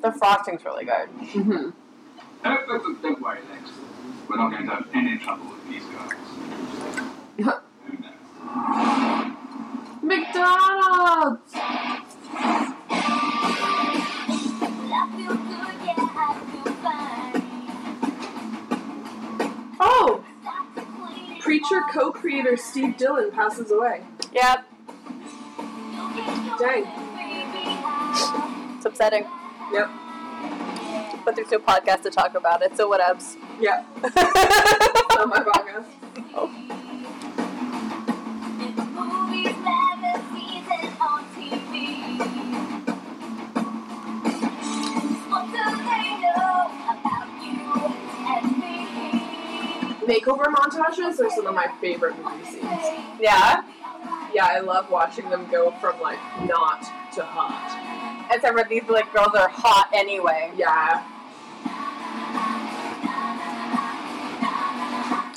The 0.02 0.12
frosting's 0.12 0.64
really 0.66 0.86
good. 0.86 1.08
hmm 1.08 1.70
Don't, 2.44 2.68
don't, 2.68 3.02
don't 3.02 3.22
worry, 3.22 3.40
Lex. 3.50 3.70
We're 4.28 4.38
not 4.38 4.52
going 4.52 4.66
to 4.66 4.76
have 4.76 4.88
any 4.94 5.18
trouble 5.18 5.46
with 5.46 5.70
these 5.70 5.84
guys. 5.86 6.12
McDonald's! 10.04 11.54
Oh! 19.80 20.23
Preacher 21.44 21.82
co 21.92 22.10
creator 22.10 22.56
Steve 22.56 22.96
Dillon 22.96 23.30
passes 23.30 23.70
away. 23.70 24.02
Yep. 24.32 24.66
Dang. 26.58 26.86
It's 28.78 28.86
upsetting. 28.86 29.28
Yep. 29.74 29.90
But 31.26 31.36
there's 31.36 31.52
no 31.52 31.60
podcast 31.60 32.04
to 32.04 32.12
talk 32.12 32.36
about 32.36 32.62
it, 32.62 32.78
so 32.78 32.90
whatevs. 32.90 33.36
Yep. 33.60 33.86
On 35.20 35.30
my 35.30 35.44
podcast. 35.44 35.86
Oh. 36.34 36.63
Makeover 50.08 50.46
montages 50.46 51.20
are 51.20 51.30
some 51.30 51.48
of 51.48 51.56
my 51.56 51.68
favorite 51.80 52.18
movie 52.24 52.46
scenes. 52.46 52.64
Yeah. 53.20 53.64
Yeah, 54.34 54.46
I 54.46 54.60
love 54.60 54.90
watching 54.90 55.30
them 55.30 55.48
go 55.52 55.72
from 55.80 56.00
like 56.02 56.20
not 56.48 56.82
to 57.14 57.24
hot. 57.24 58.28
Except 58.32 58.58
for 58.58 58.68
these 58.68 58.84
like 58.90 59.12
girls 59.14 59.36
are 59.36 59.50
hot 59.50 59.90
anyway. 59.94 60.52
Yeah. 60.56 61.04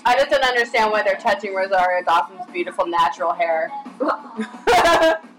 I 0.09 0.15
just 0.17 0.31
don't 0.31 0.45
understand 0.45 0.93
why 0.93 1.03
they're 1.03 1.17
touching 1.17 1.55
Rosario 1.55 2.05
Dawson's 2.05 2.47
beautiful 2.53 2.87
natural 2.87 3.33
hair. 3.33 3.71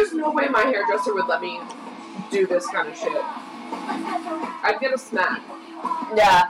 There's 0.00 0.14
no 0.14 0.30
way 0.30 0.48
my 0.48 0.62
hairdresser 0.62 1.12
would 1.12 1.26
let 1.26 1.42
me 1.42 1.60
do 2.30 2.46
this 2.46 2.66
kind 2.68 2.88
of 2.88 2.96
shit. 2.96 3.22
I'd 3.22 4.78
get 4.80 4.94
a 4.94 4.98
smack. 4.98 5.42
yeah. 6.16 6.48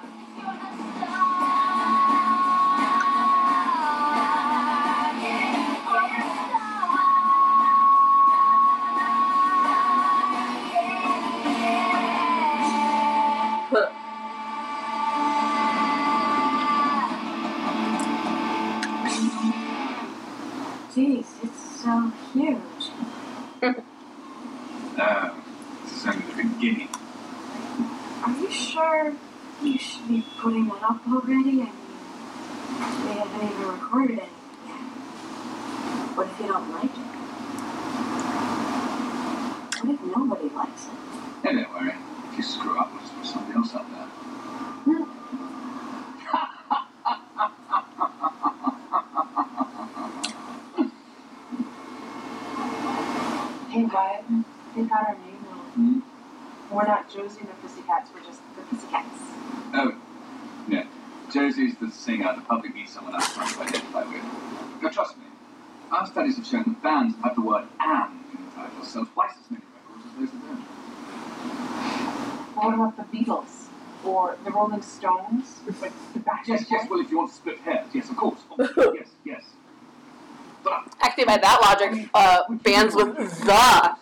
By 81.31 81.39
that 81.39 81.61
logic, 81.63 82.09
uh, 82.13 82.43
bands 82.65 82.97
with 82.97 83.15
the 83.15 83.97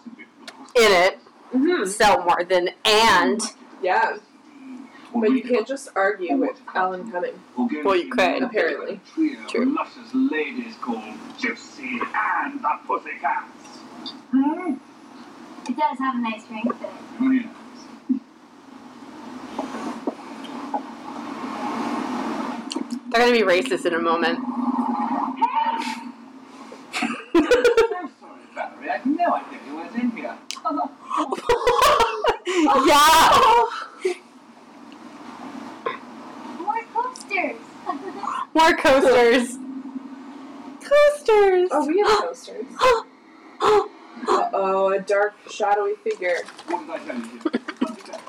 in 0.77 0.93
it 0.93 1.19
hmm 1.53 1.85
sell 1.85 2.25
more 2.25 2.45
than 2.45 2.71
and. 2.85 3.41
Yeah. 3.83 4.19
But 5.15 5.31
you 5.33 5.43
can't 5.43 5.67
just 5.67 5.89
argue 5.95 6.37
with 6.37 6.61
Alan 6.75 7.11
Cumming. 7.11 7.41
Well, 7.57 7.97
you 7.97 8.11
could. 8.11 8.43
Apparently. 8.43 9.01
Trio 9.15 9.47
True. 9.49 9.75
luscious 9.75 10.13
ladies 10.13 10.75
called 10.83 11.03
Josie 11.39 11.99
and 12.15 12.61
the 12.61 12.71
Pussycats. 12.87 13.79
Hmm. 14.31 14.75
It 15.67 15.77
does 15.77 15.99
have 15.99 16.15
a 16.15 16.19
nice 16.19 16.45
ring 16.51 16.65
to 16.65 16.71
it. 16.71 16.91
Oh, 17.21 17.31
yeah. 17.31 17.49
They're 23.11 23.21
gonna 23.21 23.33
be 23.33 23.43
racist 23.43 23.87
in 23.87 23.95
a 23.95 23.99
moment. 23.99 24.39
So 26.99 28.11
sorry, 28.21 28.43
Valerie. 28.55 28.91
I 28.91 28.97
had 28.97 29.07
no 29.07 29.35
idea 29.35 29.59
you 29.67 29.77
weren't 29.77 29.95
in 29.95 30.11
here. 30.11 30.37
yeah. 32.87 33.65
More 36.61 36.83
coasters. 36.95 37.57
More 38.55 38.77
coasters. 38.77 39.59
Coasters. 40.83 41.69
Oh, 41.73 41.87
we 41.87 41.99
have 42.01 42.19
coasters. 42.27 42.67
Uh 43.61 44.51
oh, 44.53 44.93
a 44.93 45.01
dark, 45.01 45.35
shadowy 45.51 45.95
figure. 45.97 46.39
What 46.67 46.81
did 46.81 46.91
I 46.91 46.99
tell 46.99 47.17
you? 47.17 47.25
What 47.81 48.05
did 48.05 48.15
I- 48.15 48.21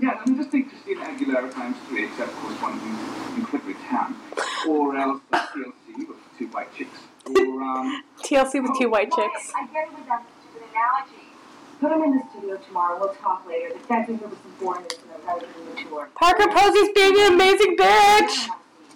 yeah, 0.00 0.20
I 0.20 0.28
mean, 0.28 0.36
just 0.36 0.50
think 0.50 0.70
Christina 0.70 1.04
Aguilera 1.04 1.52
times 1.54 1.76
three, 1.88 2.06
except 2.06 2.30
of 2.32 2.36
course 2.38 2.60
one 2.60 2.72
of 2.72 2.80
them 2.80 2.98
incredibly 3.36 3.74
tan. 3.74 4.16
Or 4.68 4.96
else 4.96 5.20
the 5.30 5.36
TLC 5.36 6.08
with 6.08 6.16
two 6.38 6.46
white 6.48 6.74
chicks. 6.76 6.98
Or, 7.26 7.62
um, 7.62 8.02
TLC 8.22 8.62
with 8.62 8.78
two 8.78 8.88
white 8.90 9.10
chicks. 9.12 9.52
I 9.54 9.66
get 9.72 9.88
it 9.88 9.94
with 9.96 10.06
that 10.06 10.24
stupid 10.50 10.68
analogy. 10.70 11.22
Put 11.80 11.90
them 11.90 12.02
in 12.04 12.16
the 12.18 12.22
studio 12.30 12.56
tomorrow, 12.66 12.98
we'll 13.00 13.14
talk 13.14 13.46
later. 13.46 13.70
The 13.74 13.78
feds 13.80 14.08
are 14.08 14.16
here 14.16 14.28
with 14.28 14.40
some 14.42 14.52
foreigners 14.58 14.92
and 15.02 15.10
they're 15.10 15.26
rather 15.26 15.46
than 15.46 15.74
the 15.74 15.82
tour. 15.90 16.08
Parker 16.14 16.46
Posey's 16.48 16.90
being 16.94 17.14
an 17.18 17.32
amazing 17.34 17.76
bitch. 17.76 18.48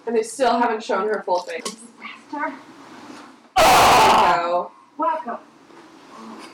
And 0.07 0.15
they 0.15 0.23
still 0.23 0.57
haven't 0.59 0.83
shown 0.83 1.07
her 1.07 1.21
full 1.23 1.39
face. 1.41 1.63
Disaster. 2.31 2.53
Wow. 3.57 4.71
Welcome. 4.97 5.37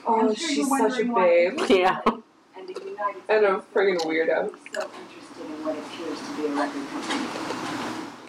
Oh, 0.07 0.19
I'm 0.30 0.36
sure 0.36 0.49
she's 0.49 0.67
such 0.67 0.99
a 0.99 1.03
babe. 1.05 1.59
Yeah. 1.69 1.99
And 2.57 2.67
the 2.67 2.73
United 2.84 3.21
And 3.30 3.45
a 3.45 3.61
States 3.61 3.65
friggin' 3.73 3.97
weirdo. 4.01 4.51
so 4.73 4.82
interested 4.82 5.45
in 5.45 5.65
what 5.65 5.78
appears 5.78 6.19
to 6.19 6.36
be 6.36 6.45
a 6.45 6.49
record 6.49 6.88
company. 6.89 7.26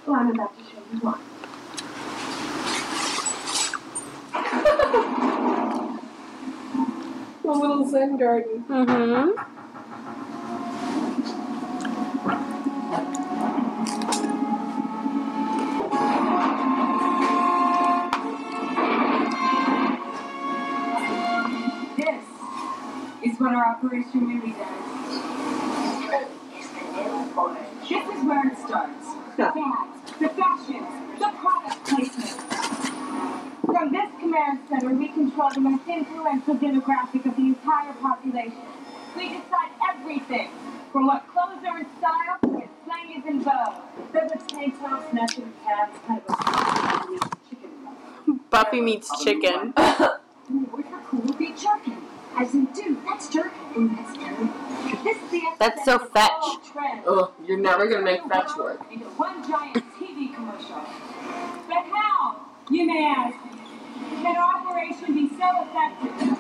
Well, 0.06 0.16
I'm 0.20 0.30
about 0.30 0.56
to 0.58 0.64
show 0.64 0.78
you 0.92 0.98
why. 1.00 1.18
A 7.44 7.48
little 7.48 7.88
Zen 7.88 8.16
garden. 8.18 8.64
Mm-hmm. 8.68 9.30
This 21.96 22.24
is 23.22 23.40
what 23.40 23.54
our 23.54 23.66
operation 23.76 24.26
really 24.26 24.52
does. 24.52 24.68
This 27.88 28.02
is 28.02 28.24
where 28.24 28.46
it 28.48 28.58
starts. 28.58 29.06
The 29.36 29.44
fads, 29.44 30.12
the 30.18 30.28
fashions, 30.28 31.18
the 31.18 31.28
product 31.38 31.84
placement. 31.86 32.45
From 33.66 33.92
this 33.92 34.10
command 34.20 34.60
center, 34.68 34.94
we 34.94 35.08
control 35.08 35.50
the 35.50 35.60
most 35.60 35.86
influential 35.88 36.54
demographic 36.56 37.26
of 37.26 37.36
the 37.36 37.42
entire 37.42 37.92
population. 37.94 38.62
We 39.16 39.28
decide 39.28 39.70
everything, 39.90 40.50
from 40.92 41.06
what 41.06 41.26
clothes 41.32 41.64
are 41.66 41.78
in 41.78 41.86
style 41.98 42.38
to 42.42 42.48
what 42.48 42.68
slang 42.84 43.18
is 43.20 43.26
in 43.26 43.40
vogue. 43.42 43.74
There's 44.12 44.32
a 44.32 44.36
tank 44.46 44.78
top, 44.80 45.10
snatching 45.10 45.52
calves, 45.64 45.98
kind 46.06 46.22
of 46.28 46.34
a 46.36 47.28
chicken. 47.50 48.40
Buffy 48.50 48.80
meets 48.80 49.10
chicken. 49.24 49.72
Word 49.76 50.84
for 50.84 51.00
cool 51.08 51.20
would 51.22 51.38
be 51.38 51.52
jerkin. 51.52 51.96
As 52.38 52.52
in, 52.54 52.66
dude, 52.66 52.98
that's 53.06 53.28
jerkin. 53.28 53.52
Ooh, 53.76 53.88
that's 53.96 54.16
good. 54.16 54.48
This 55.04 55.16
is 55.16 55.30
the 55.30 55.42
That's 55.58 55.84
so 55.84 55.98
fetch. 55.98 56.30
all 56.40 56.58
trends. 56.58 57.04
Ugh, 57.08 57.30
you're 57.46 57.58
never 57.58 57.88
gonna 57.88 58.02
make 58.02 58.22
fetch 58.28 58.54
work. 58.56 58.80
Into 58.92 59.06
one 59.06 59.42
giant 59.48 59.82
TV 59.98 60.34
commercial. 60.34 60.82
But 61.66 61.84
how, 61.92 62.36
you 62.70 62.86
may 62.86 63.04
ask, 63.16 63.36
can 64.22 64.36
operation 64.36 65.14
be 65.14 65.28
so 65.36 65.46
effective? 65.62 66.38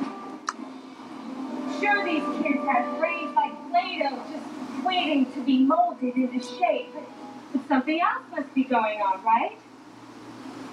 Sure, 1.80 2.04
these 2.04 2.24
kids 2.42 2.64
have 2.66 2.98
brains 2.98 3.34
like 3.34 3.52
Play-Doh 3.70 4.22
just 4.30 4.84
waiting 4.84 5.30
to 5.32 5.40
be 5.44 5.58
molded 5.58 6.14
into 6.16 6.40
shape, 6.40 6.88
but, 6.94 7.04
but 7.52 7.68
something 7.68 8.00
else 8.00 8.22
must 8.30 8.54
be 8.54 8.64
going 8.64 9.00
on, 9.00 9.22
right? 9.24 9.58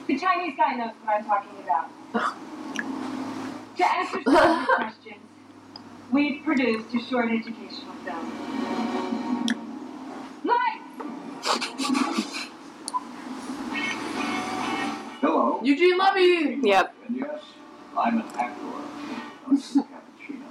The 0.07 0.17
Chinese 0.19 0.55
guy 0.57 0.75
knows 0.75 0.93
what 1.03 1.15
I'm 1.15 1.25
talking 1.25 1.57
about. 1.63 1.89
to 3.77 3.95
answer 3.95 4.21
some 4.23 4.35
of 4.35 4.67
your 4.67 4.75
questions, 4.75 5.15
we've 6.11 6.43
produced 6.43 6.93
a 6.93 6.99
short 7.09 7.31
educational 7.31 7.93
film. 8.05 9.53
Lights! 10.43 10.83
hello. 15.21 15.52
Eugene 15.63 15.97
Levy! 15.97 16.59
Yep. 16.61 16.95
And 17.07 17.17
yes, 17.17 17.39
I'm 17.97 18.17
an 18.19 18.25
actor. 18.35 18.61
This 19.51 19.75
is 19.75 19.83
Cappuccino. 19.83 20.43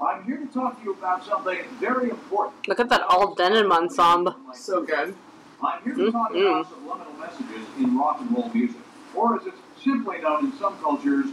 I'm 0.00 0.24
here 0.24 0.38
to 0.38 0.46
talk 0.46 0.78
to 0.78 0.84
you 0.84 0.92
about 0.92 1.24
something 1.24 1.58
very 1.80 2.10
important. 2.10 2.68
Look 2.68 2.80
at 2.80 2.88
that 2.88 3.02
all 3.02 3.34
denim 3.34 3.70
ensemble. 3.72 4.36
So 4.54 4.82
good. 4.82 5.14
I'm 5.62 5.82
here 5.82 5.94
to 5.94 6.12
talk 6.12 6.30
Mhm. 6.32 6.50
about 6.60 6.68
subliminal 6.70 7.12
messages 7.18 7.66
in 7.78 7.98
rock 7.98 8.20
and 8.20 8.30
roll 8.32 8.50
music, 8.54 8.80
or 9.14 9.36
as 9.36 9.46
it's 9.46 9.58
simply 9.82 10.18
known 10.18 10.46
in 10.46 10.52
some 10.58 10.78
cultures, 10.78 11.26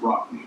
rock 0.00 0.30
music. 0.32 0.46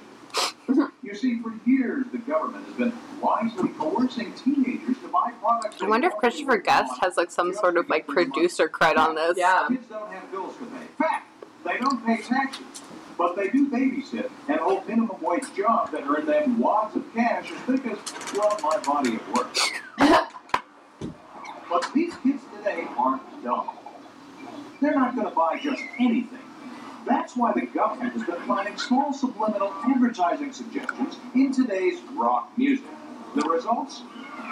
you 1.03 1.13
see, 1.15 1.39
for 1.41 1.51
years 1.65 2.05
the 2.11 2.17
government 2.19 2.65
has 2.67 2.75
been 2.75 2.93
wisely 3.21 3.69
coercing 3.77 4.31
teenagers 4.33 4.97
to 4.99 5.07
buy 5.09 5.31
products. 5.41 5.81
I 5.81 5.87
wonder 5.87 6.07
if 6.07 6.15
Christopher 6.17 6.57
Guest 6.57 6.93
has 7.01 7.17
like 7.17 7.31
some 7.31 7.53
sort 7.53 7.75
of 7.77 7.89
like 7.89 8.07
producer 8.07 8.69
cred 8.69 8.97
on 8.97 9.15
this. 9.15 9.37
Yeah. 9.37 9.65
Kids 9.67 9.87
don't 9.87 10.09
have 10.11 10.31
bills 10.31 10.55
to 10.57 10.65
pay. 10.65 10.85
Fact, 10.97 11.27
they 11.63 11.77
don't 11.77 12.05
pay 12.05 12.21
taxes, 12.21 12.81
but 13.17 13.35
they 13.35 13.49
do 13.49 13.69
babysit 13.69 14.29
and 14.47 14.59
hold 14.59 14.87
minimum 14.87 15.21
wage 15.21 15.53
jobs 15.55 15.91
that 15.91 16.03
earn 16.03 16.25
them 16.25 16.59
wads 16.59 16.95
of 16.95 17.13
cash 17.13 17.51
as 17.51 17.59
thick 17.61 17.85
as, 17.85 18.33
well, 18.33 18.57
my 18.61 18.77
body 18.79 19.15
at 19.15 19.33
work. 19.33 19.55
but 21.69 21.89
these 21.93 22.15
kids 22.17 22.43
today 22.57 22.85
aren't 22.97 23.43
dumb. 23.43 23.69
They're 24.81 24.93
not 24.93 25.15
going 25.15 25.27
to 25.27 25.35
buy 25.35 25.59
just 25.59 25.81
anything. 25.99 26.39
That's 27.05 27.35
why 27.35 27.53
the 27.53 27.65
government 27.65 28.13
has 28.13 28.23
been 28.23 28.41
planting 28.43 28.77
small 28.77 29.13
subliminal 29.13 29.73
advertising 29.85 30.53
suggestions 30.53 31.17
in 31.35 31.53
today's 31.53 31.99
rock 32.13 32.51
music. 32.57 32.85
The 33.35 33.41
results? 33.41 34.03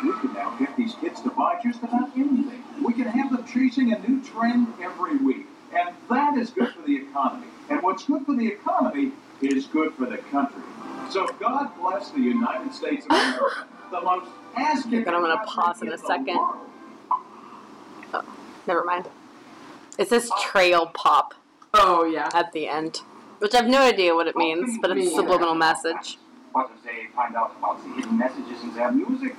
We 0.04 0.12
can 0.20 0.34
now 0.34 0.56
get 0.58 0.76
these 0.76 0.96
kids 0.96 1.22
to 1.22 1.30
buy 1.30 1.60
just 1.64 1.84
about 1.84 2.10
anything. 2.16 2.64
We 2.84 2.94
can 2.94 3.06
have 3.06 3.32
them 3.32 3.46
chasing 3.46 3.94
a 3.94 4.00
new 4.00 4.24
trend 4.24 4.74
every 4.82 5.18
week. 5.18 5.48
And 5.74 5.96
that 6.10 6.38
is 6.38 6.50
good 6.50 6.74
for 6.74 6.82
the 6.82 6.98
economy. 6.98 7.48
And 7.70 7.82
what's 7.82 8.06
good 8.06 8.26
for 8.26 8.36
the 8.36 8.48
economy 8.48 9.12
is 9.42 9.66
good 9.68 9.94
for 9.94 10.06
the 10.06 10.18
country. 10.18 10.62
So 11.10 11.28
God 11.40 11.72
bless 11.80 12.12
the 12.12 12.20
United 12.20 12.74
States 12.74 13.06
of 13.06 13.12
America, 13.12 13.68
the 13.90 14.02
most 14.02 14.32
ass 14.56 14.86
You're 14.88 15.04
gonna 15.04 15.20
wanna 15.20 15.42
pause 15.46 15.82
in 15.82 15.92
a 15.92 15.98
second. 15.98 16.38
Oh, 18.14 18.24
never 18.68 18.84
mind. 18.84 19.08
It 19.98 20.10
says 20.10 20.30
uh, 20.32 20.36
trail 20.42 20.88
pop 20.88 21.34
Oh 21.74 22.06
yeah. 22.06 22.30
at 22.34 22.52
the 22.52 22.68
end, 22.68 23.02
which 23.40 23.54
I 23.54 23.58
have 23.58 23.68
no 23.68 23.82
idea 23.82 24.14
what 24.14 24.28
it 24.28 24.36
means, 24.36 24.78
but 24.82 24.92
it's 24.92 25.12
a 25.12 25.16
subliminal 25.16 25.56
message. 25.56 26.18
What 26.52 26.70
if 26.76 26.84
they 26.84 27.08
find 27.16 27.36
out 27.36 27.56
about 27.58 27.82
the 27.84 27.94
hidden 27.94 28.18
messages 28.18 28.62
in 28.64 28.74
their 28.74 28.92
music? 28.92 29.36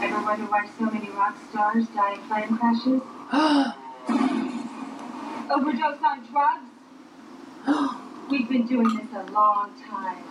Ever 0.00 0.22
wonder 0.22 0.44
why 0.46 0.68
so 0.78 0.84
many 0.86 1.10
rock 1.10 1.36
stars 1.50 1.86
die 1.88 2.14
in 2.14 2.20
plane 2.28 2.56
crashes? 2.58 3.02
Overdose 5.50 5.98
on 6.04 6.26
drugs? 6.30 6.70
We've 8.30 8.48
been 8.48 8.66
doing 8.66 8.88
this 8.96 9.06
a 9.14 9.30
long 9.32 9.72
time. 9.88 10.22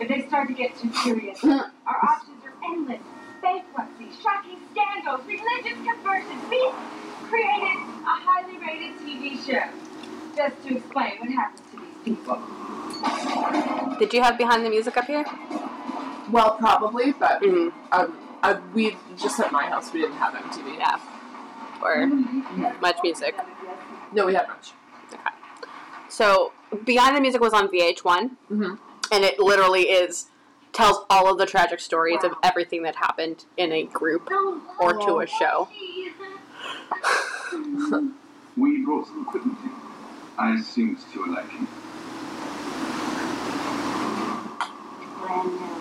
If 0.00 0.08
they 0.08 0.26
start 0.28 0.48
to 0.48 0.54
get 0.54 0.76
too 0.78 0.90
curious, 1.02 1.42
our 1.44 1.70
options 1.86 2.42
are 2.44 2.54
endless. 2.72 3.00
Bankruptcy, 3.42 4.06
shocking 4.22 4.58
scandals, 4.72 5.20
religious 5.26 5.78
conversions. 5.86 6.42
We 6.50 6.70
created 7.28 7.76
a 8.02 8.16
highly 8.26 8.58
rated 8.58 8.96
TV 8.98 9.36
show 9.46 9.68
just 10.34 10.62
to 10.66 10.76
explain 10.76 11.18
what 11.20 11.30
happens 11.30 11.62
to 11.70 11.76
these 11.78 12.04
people. 12.04 12.38
Did 13.98 14.12
you 14.12 14.22
have 14.22 14.36
behind 14.38 14.64
the 14.64 14.70
music 14.70 14.96
up 14.96 15.04
here? 15.06 15.24
Well, 16.30 16.56
probably, 16.58 17.12
but 17.12 17.40
Mm-hmm. 17.42 17.70
um, 17.92 18.18
uh, 18.42 18.60
we 18.74 18.96
just 19.16 19.38
at 19.40 19.50
my 19.52 19.66
house 19.66 19.92
we 19.92 20.00
didn't 20.00 20.16
have 20.16 20.34
MTV. 20.34 20.78
Yeah. 20.78 20.98
Or 21.82 22.06
MuchMusic. 22.82 23.34
No, 24.12 24.26
we 24.26 24.34
had 24.34 24.48
much. 24.48 24.72
So 26.08 26.52
behind 26.84 27.16
the 27.16 27.20
music 27.20 27.40
was 27.40 27.52
on 27.52 27.68
VH1, 27.68 28.30
Mm-hmm. 28.50 28.74
and 29.12 29.24
it 29.24 29.38
literally 29.38 29.82
is 29.82 30.26
tells 30.72 31.04
all 31.10 31.30
of 31.30 31.38
the 31.38 31.46
tragic 31.46 31.80
stories 31.80 32.22
of 32.24 32.32
everything 32.42 32.82
that 32.82 32.94
happened 32.96 33.44
in 33.56 33.72
a 33.72 33.84
group 33.84 34.30
or 34.78 34.92
to 34.94 35.20
a 35.20 35.26
show. 35.26 35.68
We 38.56 38.84
brought 38.84 39.06
some 39.06 39.22
equipment 39.22 39.56
in. 39.62 39.70
I 40.36 40.54
assume 40.56 40.96
it's 40.96 41.04
to 41.12 41.18
your 41.20 41.28
liking. 41.28 41.68
Brand 45.20 45.52
new. 45.52 45.80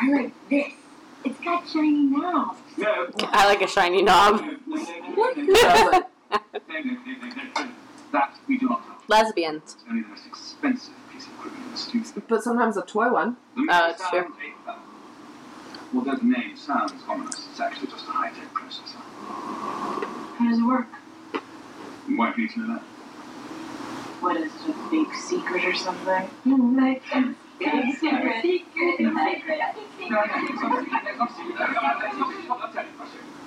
I 0.00 0.08
like 0.12 0.48
this. 0.48 0.72
It's 1.24 1.40
got 1.40 1.68
shiny 1.68 1.90
knobs. 2.04 2.60
No. 2.76 3.08
I 3.20 3.46
like 3.46 3.62
a 3.62 3.66
shiny 3.66 4.02
knob. 4.02 4.40
that 8.12 8.34
we 8.46 8.58
do 8.58 8.68
not 8.68 8.80
have. 8.82 9.02
Lesbians. 9.08 9.62
It's 9.62 9.84
only 9.88 10.02
the 10.02 10.08
most 10.08 10.26
expensive 10.26 10.94
piece 11.12 11.26
of 11.26 11.32
equipment 11.34 11.64
in 11.66 11.70
the 11.72 11.78
studio. 11.78 12.22
But 12.28 12.42
sometimes 12.42 12.76
a 12.76 12.82
toy 12.82 13.10
one. 13.10 13.36
The 13.56 13.62
Oh, 13.62 13.66
that's 13.66 14.02
sound 14.10 14.34
tape, 14.40 14.54
uh, 14.66 14.76
Although 15.94 16.16
the 16.16 16.24
name 16.24 16.56
sounds 16.56 16.92
ominous, 17.08 17.46
it's 17.50 17.60
actually 17.60 17.86
just 17.88 18.06
a 18.06 18.10
high-tech 18.10 18.52
processor. 18.52 19.00
How 20.38 20.44
does 20.48 20.58
it 20.58 20.62
work? 20.64 20.86
Why 22.16 22.32
do 22.32 22.42
you 22.42 22.48
need 22.48 22.54
to 22.54 22.60
know 22.60 22.74
that? 22.74 22.82
What 24.20 24.36
is 24.36 24.52
it, 24.52 24.68
a 24.68 24.90
big 24.90 25.14
secret 25.14 25.64
or 25.64 25.74
something? 25.74 26.06
Like 26.76 27.02
a 27.14 27.34
big 27.58 27.94
secret. 27.98 28.42
Secret. 28.42 29.00
No, 29.00 29.10
no, 29.10 29.28
it's 29.30 29.46
not- 29.46 29.62
it's 29.98 31.18
not 31.18 31.30
secret. 31.36 31.60
I'll 31.60 32.72
tell 32.72 32.84
you, 32.84 32.90
I'll 33.00 33.06
show 33.06 33.12
you. 33.14 33.37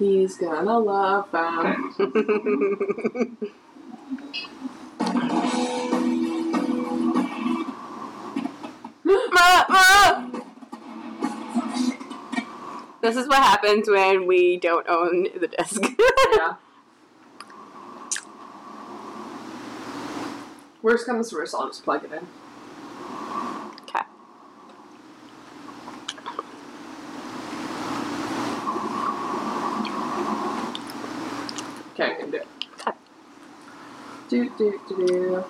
He's 0.00 0.36
gonna 0.38 0.78
love 0.78 1.30
them. 1.30 1.94
this 13.02 13.16
is 13.16 13.28
what 13.28 13.36
happens 13.38 13.88
when 13.90 14.26
we 14.26 14.56
don't 14.56 14.88
own 14.88 15.28
the 15.38 15.48
disc. 15.48 15.82
yeah. 16.32 16.54
Worst 20.82 21.04
comes 21.04 21.28
to 21.28 21.36
worst, 21.36 21.54
I'll 21.54 21.66
just 21.66 21.84
plug 21.84 22.04
it 22.04 22.12
in. 22.12 22.26
Okay. 23.82 24.00
Okay, 31.92 32.12
I 32.12 32.14
can 32.14 32.30
do 32.30 32.38
it. 32.38 32.46
Do 34.30 34.48
do 34.56 34.80
do 34.88 35.06
do. 35.06 35.44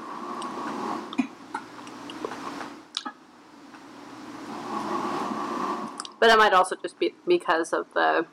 But 6.19 6.31
it 6.31 6.39
might 6.39 6.53
also 6.53 6.77
just 6.77 6.99
be 6.99 7.15
because 7.27 7.73
of 7.73 7.93
the 7.95 8.27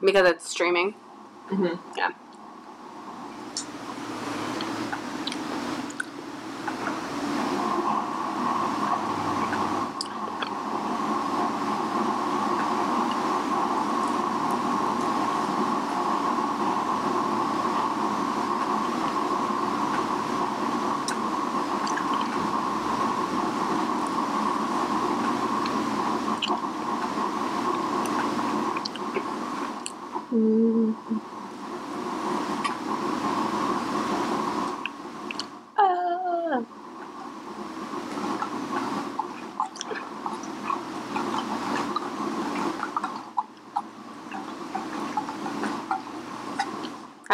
because 0.00 0.28
it's 0.28 0.48
streaming. 0.48 0.94
Mhm. 1.48 1.78
Yeah. 1.96 2.12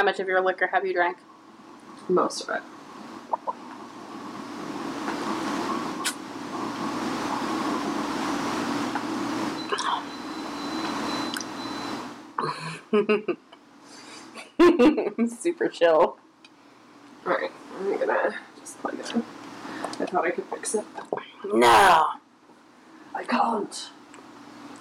Much 0.04 0.20
of 0.20 0.28
your 0.28 0.40
liquor 0.40 0.68
have 0.68 0.86
you 0.86 0.92
drank? 0.92 1.18
Most 2.08 2.42
of 2.42 2.56
it. 2.56 2.62
Super 15.40 15.68
chill. 15.68 16.18
Alright, 17.26 17.50
I'm 17.76 17.98
gonna 17.98 18.34
just 18.60 18.78
plug 18.80 18.98
it 19.00 19.14
in. 19.14 19.24
I 20.00 20.06
thought 20.06 20.24
I 20.24 20.30
could 20.30 20.44
fix 20.44 20.74
it. 20.74 20.84
No, 21.52 22.06
I 23.14 23.24
can't. 23.24 23.90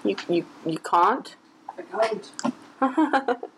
you 0.04 0.16
you 0.28 0.46
you 0.66 0.78
can't. 0.78 1.36
I 1.78 1.82
can't. 2.82 3.38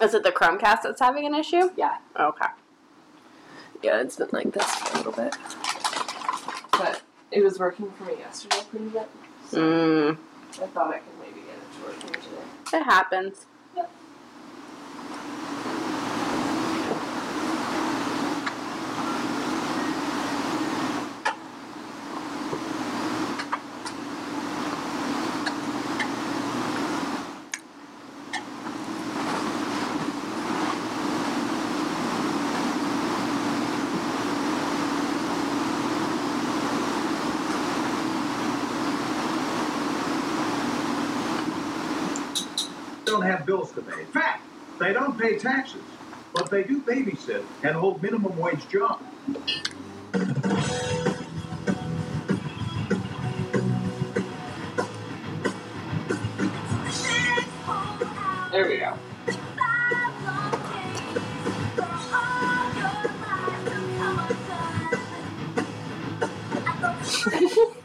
Is 0.00 0.14
it 0.14 0.22
the 0.22 0.30
Chromecast 0.30 0.82
that's 0.82 1.00
having 1.00 1.26
an 1.26 1.34
issue? 1.34 1.70
Yeah. 1.76 1.98
Okay. 2.18 2.46
Yeah, 3.82 4.00
it's 4.00 4.16
been 4.16 4.28
like 4.32 4.52
this 4.52 4.64
for 4.64 4.94
a 4.94 4.96
little 4.98 5.12
bit. 5.12 5.36
But 6.72 7.02
it 7.32 7.42
was 7.42 7.58
working 7.58 7.90
for 7.92 8.04
me 8.04 8.14
yesterday 8.18 8.62
pretty 8.70 8.90
good. 8.90 9.06
So 9.48 9.58
Mm. 9.60 10.18
I 10.62 10.66
thought 10.66 10.88
I 10.94 10.98
could 10.98 11.18
maybe 11.20 11.40
get 11.46 11.56
it 11.56 11.78
to 11.78 11.84
work 11.86 11.94
for 11.94 12.06
me 12.06 12.12
today. 12.12 12.78
It 12.78 12.82
happens. 12.84 13.46
Don't 43.18 43.28
have 43.28 43.46
bills 43.46 43.72
to 43.72 43.82
pay. 43.82 44.00
In 44.00 44.06
fact, 44.06 44.44
they 44.78 44.92
don't 44.92 45.18
pay 45.18 45.38
taxes, 45.38 45.82
but 46.32 46.50
they 46.50 46.62
do 46.62 46.80
babysit 46.82 47.44
and 47.64 47.74
hold 47.74 48.00
minimum 48.00 48.38
wage 48.38 48.68
jobs. 48.68 49.02
There 58.52 58.68
we 58.68 58.78
go. 58.78 58.96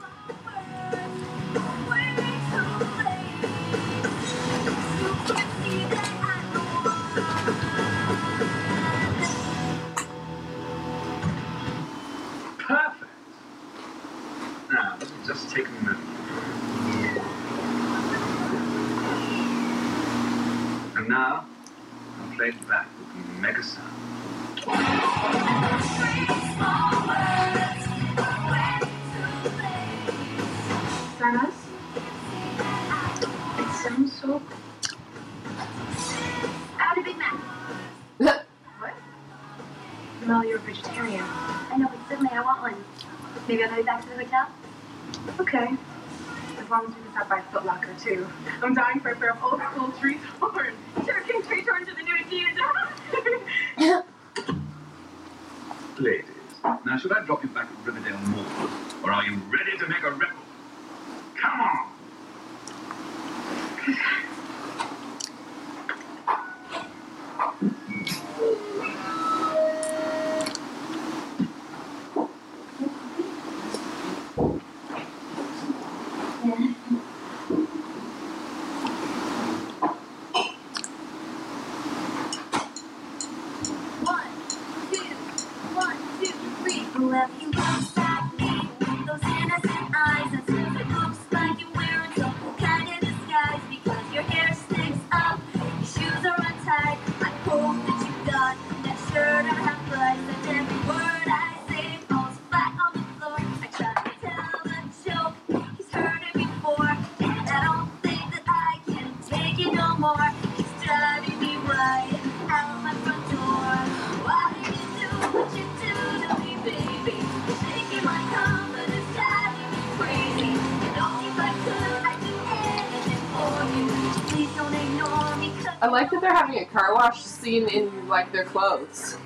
car 127.44 127.52
wash 127.52 127.68
scene 127.68 127.68
in 127.70 128.08
like 128.08 128.32
their 128.32 128.44
clothes. 128.46 129.18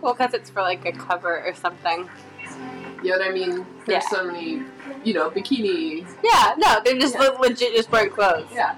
Well, 0.00 0.14
because 0.14 0.34
it's 0.34 0.50
for 0.50 0.62
like 0.62 0.84
a 0.86 0.92
cover 0.92 1.42
or 1.44 1.54
something. 1.54 2.08
You 3.02 3.10
know 3.12 3.18
what 3.18 3.28
I 3.28 3.32
mean? 3.32 3.66
There's 3.86 4.04
Yeah. 4.04 4.08
so 4.10 4.24
many, 4.24 4.62
you 5.04 5.14
know, 5.14 5.30
bikini. 5.30 6.06
Yeah, 6.22 6.54
no, 6.56 6.80
they're 6.84 6.98
just 6.98 7.14
Yeah. 7.14 7.28
legit 7.38 7.74
just 7.74 7.90
wearing 7.90 8.10
clothes. 8.10 8.48
Yeah. 8.52 8.74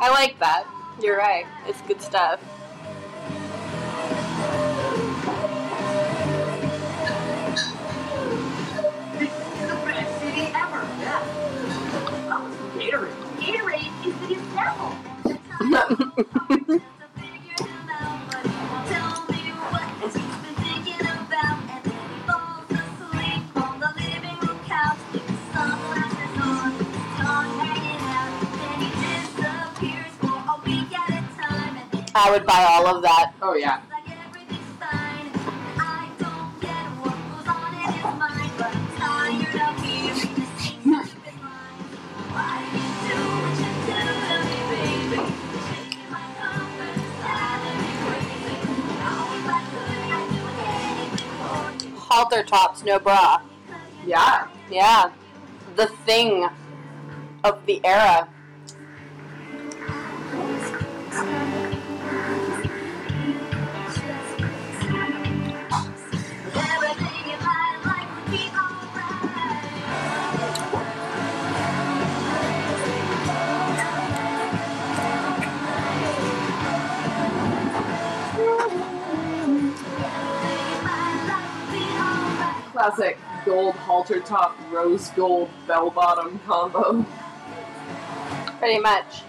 I 0.00 0.10
like 0.10 0.38
that. 0.40 0.64
You're 1.00 1.16
right. 1.18 1.46
It's 1.66 1.80
good 1.82 2.00
stuff. 2.02 2.40
This 9.18 9.30
is 9.30 9.68
the 9.68 9.74
best 9.84 10.20
city 10.20 10.42
ever. 10.54 10.82
Yeah. 11.00 11.22
That 12.28 12.40
was 12.42 12.54
Gatorade. 12.76 13.16
Gatorade 13.38 13.94
is 14.06 14.14
the 14.22 14.32
example. 14.34 14.92
I 32.20 32.32
would 32.32 32.44
buy 32.44 32.64
all 32.68 32.84
of 32.88 33.00
that. 33.02 33.32
Oh 33.40 33.54
yeah. 33.54 33.80
Halter 51.96 52.42
tops, 52.42 52.82
no 52.84 52.98
bra. 52.98 53.40
Yeah. 54.04 54.48
Yeah. 54.68 55.12
The 55.76 55.86
thing 55.86 56.48
of 57.44 57.64
the 57.66 57.80
era. 57.84 58.28
classic 82.78 83.18
gold 83.44 83.74
halter 83.74 84.20
top, 84.20 84.56
rose 84.70 85.08
gold 85.10 85.50
bell 85.66 85.90
bottom 85.90 86.38
combo. 86.46 87.04
Pretty 88.60 88.78
much. 88.78 89.22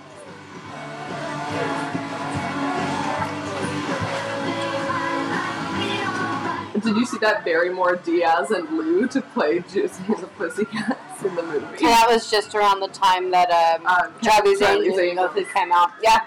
Did 6.74 6.96
you 6.96 7.06
see 7.08 7.18
that 7.18 7.44
Barrymore 7.44 7.96
Diaz 7.96 8.52
and 8.52 8.70
Liu 8.70 9.08
to 9.08 9.22
play 9.22 9.60
Juicy 9.62 10.04
and 10.08 10.18
the 10.20 10.28
Pussycats 10.28 11.24
in 11.24 11.36
the 11.36 11.42
movie? 11.42 11.78
So 11.78 11.88
that 11.88 12.08
was 12.08 12.30
just 12.30 12.54
around 12.54 12.82
the 12.82 12.88
time 12.90 13.32
that 13.32 13.50
um, 13.50 13.88
um, 13.88 14.14
Charlie's, 14.22 14.60
Charlie's 14.60 14.98
Angels 14.98 15.48
came 15.56 15.72
out. 15.72 15.92
Yeah. 16.04 16.20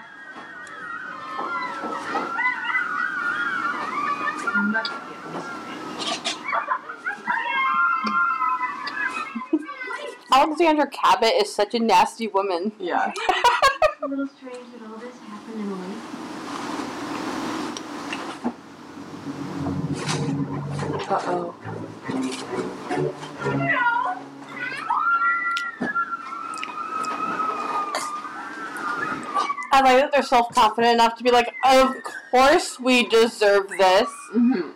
Alexandra 10.33 10.87
Cabot 10.87 11.31
is 11.31 11.53
such 11.53 11.75
a 11.75 11.79
nasty 11.79 12.27
woman. 12.27 12.71
Yeah. 12.79 13.13
a 14.01 14.07
little 14.07 14.27
strange 14.27 14.65
that 14.73 14.89
all 14.89 14.97
this 14.97 15.15
happened 15.19 15.61
in 15.61 15.71
a 15.71 15.75
week. 15.75 15.97
Uh 21.07 21.21
oh. 21.27 21.55
I 29.71 29.81
like 29.81 29.97
that 29.97 30.11
they're 30.11 30.23
self 30.23 30.53
confident 30.53 30.95
enough 30.95 31.15
to 31.17 31.23
be 31.23 31.29
like, 31.29 31.53
of 31.63 31.95
course 32.31 32.79
we 32.79 33.07
deserve 33.07 33.69
this. 33.69 34.09
Mm-hmm. 34.33 34.71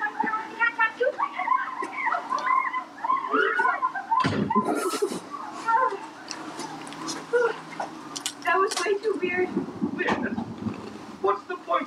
My 0.00 0.10
favorite 0.20 0.46
cat 0.58 0.74
tattoo. 0.76 1.10
That 8.44 8.56
was 8.56 8.74
way 8.84 8.94
too. 8.98 9.18
Weird. 9.20 9.65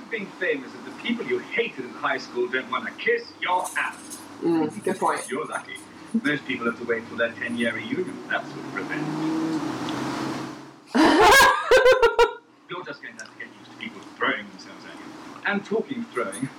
What's 0.09 0.21
the 0.21 0.27
point 0.27 0.29
of 0.29 0.39
being 0.39 0.63
famous 0.63 0.73
if 0.73 0.85
the 0.85 0.91
people 1.03 1.25
you 1.25 1.39
hated 1.39 1.85
in 1.85 1.91
high 1.91 2.17
school 2.17 2.47
don't 2.47 2.69
want 2.71 2.85
to 2.85 2.91
kiss 2.93 3.31
your 3.41 3.65
ass? 3.77 4.17
Mm, 4.41 4.83
good 4.83 4.99
point. 4.99 5.29
You're 5.29 5.45
lucky. 5.45 5.75
Most 6.23 6.45
people 6.47 6.65
have 6.65 6.79
to 6.79 6.85
wait 6.85 7.03
for 7.05 7.15
their 7.15 7.31
10 7.31 7.57
year 7.57 7.73
reunion. 7.73 8.17
That's 8.27 8.47
what 8.49 8.73
revenge. 8.73 9.61
You're 12.69 12.85
just 12.85 13.01
going 13.03 13.17
to 13.17 13.23
have 13.23 13.33
to 13.33 13.39
get 13.39 13.47
used 13.59 13.71
to 13.71 13.77
people 13.77 14.01
throwing 14.17 14.47
themselves 14.47 14.85
at 14.85 14.95
you. 14.97 15.05
And 15.45 15.65
talking 15.65 15.99
of 15.99 16.07
throwing, 16.07 16.49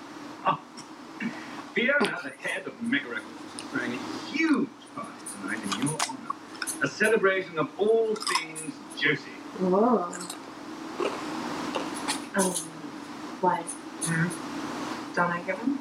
Fiona, 1.75 2.19
the 2.23 2.49
head 2.49 2.67
of 2.67 2.81
Mega 2.83 3.09
Records, 3.09 3.27
is 3.57 3.63
throwing 3.63 3.93
a 3.93 4.27
huge 4.29 4.69
party 4.95 5.11
tonight 5.41 5.59
in 5.65 5.87
your 5.87 5.99
honor. 6.09 6.35
A 6.83 6.89
celebration 6.89 7.59
of 7.59 7.69
all 7.79 8.15
things 8.15 8.75
Josie. 8.97 9.31
Whoa. 9.59 10.13
Um, 12.37 12.55
what? 13.41 13.65
Don't 15.15 15.31
I 15.31 15.41
get 15.43 15.57
one? 15.59 15.79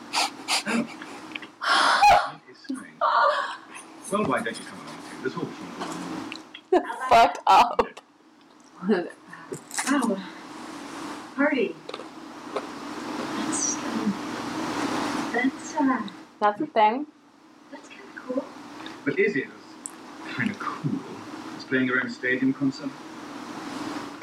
That 0.66 2.42
is. 2.50 2.58
Well, 4.12 4.24
why 4.26 4.42
don't 4.42 4.58
you 4.60 4.66
come 4.66 4.80
along 4.80 4.98
too? 4.98 5.18
There's 5.22 5.36
always 5.36 5.56
one 5.56 5.72
for 6.72 6.82
Fuck 7.10 7.38
up. 7.48 7.88
Oh, 9.92 10.18
party. 11.36 11.76
That's, 13.38 13.76
um, 13.76 14.14
that's, 15.34 15.76
uh, 15.76 16.02
That's 16.40 16.60
the 16.60 16.68
thing. 16.68 17.06
that's 17.72 17.88
kind 17.90 18.02
of 18.02 18.16
cool. 18.26 18.46
But 19.06 19.20
Izzy 19.20 19.46
was 19.46 20.34
kind 20.36 20.52
of 20.52 20.60
cool. 20.60 20.92
Was 21.56 21.64
playing 21.66 21.88
her 21.88 22.00
own 22.02 22.10
stadium 22.10 22.54
concert. 22.54 22.90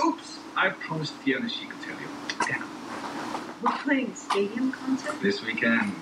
Oops! 0.04 0.38
I 0.56 0.68
promised 0.70 1.14
Fiona 1.14 1.48
she 1.48 1.66
could 1.66 1.80
tell 1.82 1.90
you. 1.90 1.95
Damn. 1.95 1.95
We're 3.62 3.70
playing 3.78 4.10
a 4.10 4.16
stadium 4.16 4.70
concert. 4.70 5.18
This 5.22 5.42
weekend. 5.42 5.94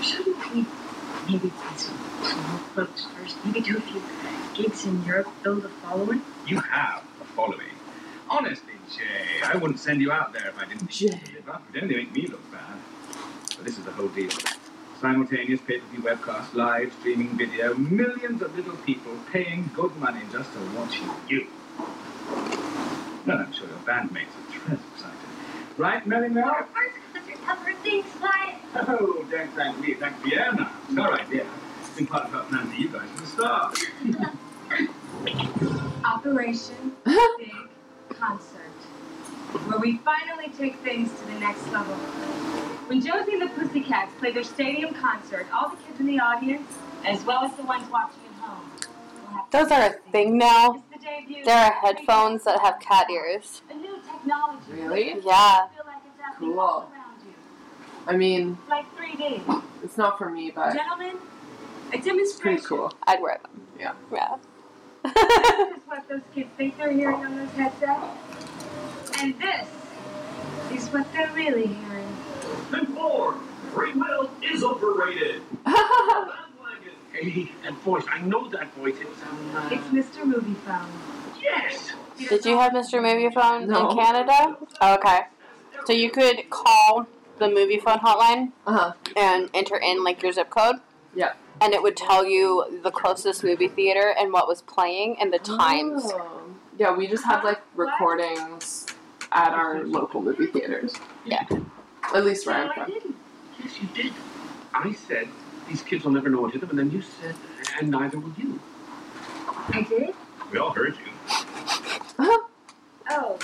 Shouldn't 0.00 0.54
we 0.54 0.64
maybe 1.26 1.50
play 1.50 1.76
some 1.76 1.98
small 2.22 2.58
clubs 2.72 3.06
first? 3.16 3.36
Maybe 3.44 3.60
do 3.60 3.78
a 3.78 3.80
few 3.80 4.02
gigs 4.54 4.86
in 4.86 5.04
Europe, 5.04 5.26
build 5.42 5.64
a 5.64 5.68
following? 5.68 6.22
You 6.46 6.60
have 6.60 7.02
a 7.20 7.24
following. 7.24 7.66
Honestly, 8.30 8.74
Jay, 8.96 9.42
I 9.44 9.56
wouldn't 9.56 9.80
send 9.80 10.00
you 10.00 10.12
out 10.12 10.32
there 10.32 10.48
if 10.48 10.58
I 10.58 10.66
didn't 10.66 10.86
could 10.86 11.34
live 11.34 11.48
up. 11.48 11.62
It'd 11.70 11.82
only 11.82 11.96
make 11.96 12.14
me 12.14 12.28
look 12.28 12.48
bad. 12.52 12.78
But 13.56 13.64
this 13.64 13.76
is 13.76 13.84
the 13.84 13.92
whole 13.92 14.08
deal. 14.08 14.30
Simultaneous 15.00 15.60
pay-per-view 15.62 16.02
webcast, 16.02 16.54
live 16.54 16.92
streaming 17.00 17.36
video, 17.36 17.74
millions 17.74 18.40
of 18.40 18.56
little 18.56 18.76
people 18.76 19.12
paying 19.32 19.68
good 19.74 19.96
money 19.96 20.20
just 20.30 20.52
to 20.52 20.60
watch 20.76 21.00
you. 21.28 21.48
Well, 23.26 23.38
I'm 23.38 23.52
sure 23.52 23.66
your 23.66 23.78
bandmates 23.78 24.34
are 24.38 24.41
très 24.41 24.41
excited. 24.41 24.41
Right, 25.82 26.06
Mary 26.06 26.28
Mel? 26.28 26.44
Our 26.48 26.64
first 26.72 26.94
concert 27.12 27.38
ever. 27.50 27.72
Thanks, 27.82 28.08
Wyatt. 28.20 28.54
Oh, 28.88 29.26
don't 29.28 29.52
thank 29.54 29.80
me, 29.80 29.94
thank 29.94 30.16
Fiona. 30.18 30.70
It's 30.88 30.96
her 30.96 31.12
idea. 31.12 31.46
It's 31.80 31.90
been 31.96 32.06
part 32.06 32.26
of 32.26 32.30
her 32.30 32.42
plan 32.44 32.68
for 32.68 32.76
you 32.76 32.88
guys 32.88 33.10
from 33.10 33.20
the 33.20 33.26
start. 33.26 33.76
Operation 36.04 36.92
Big 37.04 37.52
Concert, 38.10 38.76
where 39.66 39.80
we 39.80 39.98
finally 39.98 40.50
take 40.56 40.76
things 40.84 41.10
to 41.18 41.26
the 41.26 41.40
next 41.40 41.66
level. 41.72 41.96
When 42.86 43.00
Josie 43.00 43.32
and 43.32 43.42
the 43.42 43.48
Pussycats 43.48 44.14
play 44.20 44.30
their 44.30 44.44
stadium 44.44 44.94
concert, 44.94 45.48
all 45.52 45.70
the 45.70 45.76
kids 45.78 45.98
in 45.98 46.06
the 46.06 46.20
audience, 46.20 46.78
as 47.04 47.24
well 47.24 47.42
as 47.42 47.56
the 47.56 47.64
ones 47.64 47.90
watching 47.90 48.20
at 48.36 48.44
home, 48.44 48.70
will 49.24 49.30
have 49.36 49.50
Those 49.50 49.72
are 49.72 49.82
a 49.82 50.12
thing 50.12 50.38
now. 50.38 50.84
It's 51.02 51.10
the 51.10 51.26
debut 51.26 51.44
There 51.44 51.56
are 51.56 51.72
headphones 51.72 52.44
that 52.44 52.60
have 52.60 52.78
cat 52.80 53.10
ears. 53.10 53.62
A 53.70 53.74
new 53.74 53.96
technology. 54.02 54.60
Really? 54.70 55.04
Makes 55.14 55.24
you 55.24 55.30
Yeah. 55.30 55.66
feel 55.68 55.84
like 55.86 55.96
it's 56.06 56.38
Cool. 56.38 56.60
all 56.60 56.80
around 56.92 57.22
you. 57.26 57.34
I 58.06 58.16
mean, 58.16 58.58
Like 58.68 58.86
3D. 58.96 59.42
it's 59.82 59.98
not 59.98 60.16
for 60.18 60.30
me, 60.30 60.50
but 60.54 60.74
Gentlemen, 60.74 61.16
a 61.92 61.96
it's 61.96 62.04
demonstration. 62.06 62.40
pretty 62.40 62.66
cool. 62.66 62.92
I'd 63.06 63.20
wear 63.20 63.38
them. 63.42 63.66
Yeah. 63.78 63.92
Yeah. 64.12 64.36
This 65.04 65.76
is 65.76 65.82
what 65.86 66.08
those 66.08 66.20
kids 66.34 66.48
think 66.56 66.78
they're 66.78 66.92
hearing 66.92 67.16
on 67.26 67.36
those 67.36 67.50
headsets. 67.50 69.20
And 69.20 69.38
this 69.40 69.68
is 70.72 70.88
what 70.90 71.12
they're 71.12 71.30
really 71.34 71.66
hearing. 71.66 72.16
And 72.72 72.88
four, 72.94 73.34
free 73.72 73.92
will 73.92 74.30
is 74.42 74.62
overrated. 74.62 75.42
Hey, 77.12 77.50
that 77.62 77.74
voice. 77.84 78.04
I 78.10 78.20
know 78.20 78.48
that 78.48 78.72
voice. 78.74 78.96
It's 79.00 79.22
um. 79.22 79.56
Uh, 79.56 79.68
It's 79.70 79.86
Mr. 79.88 80.24
Movie 80.24 80.54
Phone. 80.66 80.88
yes. 81.40 81.92
Did 82.18 82.44
you 82.44 82.56
have 82.58 82.72
Mr. 82.72 83.02
Movie 83.02 83.30
Phone 83.34 83.66
No. 83.68 83.90
in 83.90 83.96
Canada? 83.96 84.56
Oh, 84.80 84.94
okay. 84.94 85.20
So 85.86 85.92
you 85.92 86.10
could 86.10 86.48
call 86.50 87.06
the 87.38 87.48
movie 87.48 87.78
phone 87.78 87.98
hotline 87.98 88.52
Uh 88.66 88.72
huh. 88.78 88.92
and 89.16 89.50
enter 89.52 89.76
in 89.76 90.04
like 90.04 90.22
your 90.22 90.30
zip 90.32 90.48
code. 90.50 90.76
Yeah. 91.14 91.32
And 91.60 91.74
it 91.74 91.82
would 91.82 91.96
tell 91.96 92.24
you 92.24 92.80
the 92.82 92.90
closest 92.90 93.42
movie 93.42 93.68
theater 93.68 94.14
and 94.18 94.32
what 94.32 94.46
was 94.48 94.62
playing 94.62 95.16
and 95.20 95.32
the 95.32 95.38
times. 95.38 96.02
Oh. 96.06 96.44
Yeah, 96.78 96.94
we 96.96 97.06
just 97.08 97.24
have 97.24 97.42
like 97.44 97.60
recordings 97.74 98.86
at 99.32 99.52
our 99.52 99.84
local 99.84 100.22
movie 100.22 100.46
theaters. 100.46 100.94
Yeah. 101.24 101.44
At 102.14 102.24
least 102.24 102.46
where 102.46 102.64
No, 102.64 102.70
I'm 102.70 102.90
from. 102.90 103.14
Yes, 103.62 103.80
you 103.82 103.88
did. 103.94 104.12
I 104.74 104.92
said 104.92 105.28
these 105.72 105.80
kids 105.80 106.04
will 106.04 106.12
never 106.12 106.28
know 106.28 106.42
what 106.42 106.52
hit 106.52 106.60
them, 106.60 106.68
and 106.68 106.78
then 106.78 106.90
you 106.90 107.00
said, 107.00 107.34
and 107.80 107.90
neither 107.90 108.18
will 108.18 108.34
you. 108.36 108.60
I 109.70 109.80
did? 109.80 110.14
We 110.50 110.58
all 110.58 110.70
heard 110.70 110.94
you. 110.98 111.12
Oh. 113.10 113.38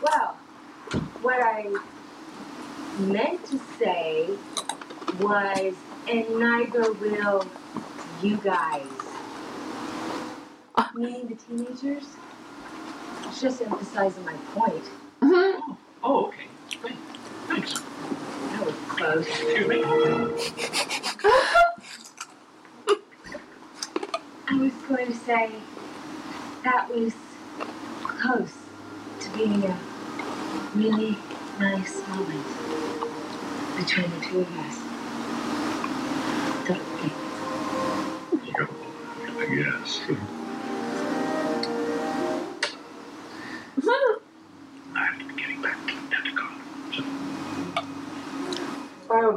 Well, 0.00 0.36
what 1.20 1.42
I 1.42 1.66
meant 3.00 3.44
to 3.46 3.60
say 3.76 4.30
was, 5.20 5.74
and 6.08 6.38
neither 6.38 6.92
will 6.92 7.44
you 8.22 8.36
guys. 8.36 8.86
Meaning 10.94 11.26
the 11.26 11.34
teenagers? 11.34 12.04
It's 13.24 13.40
just 13.40 13.62
emphasizing 13.62 14.24
my 14.24 14.34
point. 14.54 14.84
Mm-hmm. 15.20 15.72
Oh, 16.04 16.26
okay. 16.26 16.46
Thanks. 17.46 17.74
That 18.52 18.64
was 18.66 18.74
close. 18.88 19.26
Excuse 19.26 19.68
me. 19.68 19.82
I 24.46 24.56
was 24.56 24.72
going 24.88 25.06
to 25.06 25.14
say 25.14 25.50
that 26.64 26.88
was 26.94 27.12
close 28.02 28.52
to 29.20 29.30
being 29.36 29.64
a 29.64 29.78
really 30.74 31.16
nice 31.58 32.06
moment 32.08 32.46
between 33.76 34.10
the 34.10 34.20
two 34.26 34.40
of 34.40 34.58
us. 34.58 34.78
Don't 36.66 37.02
be. 37.02 37.12
I 39.40 39.46
guess. 39.54 40.00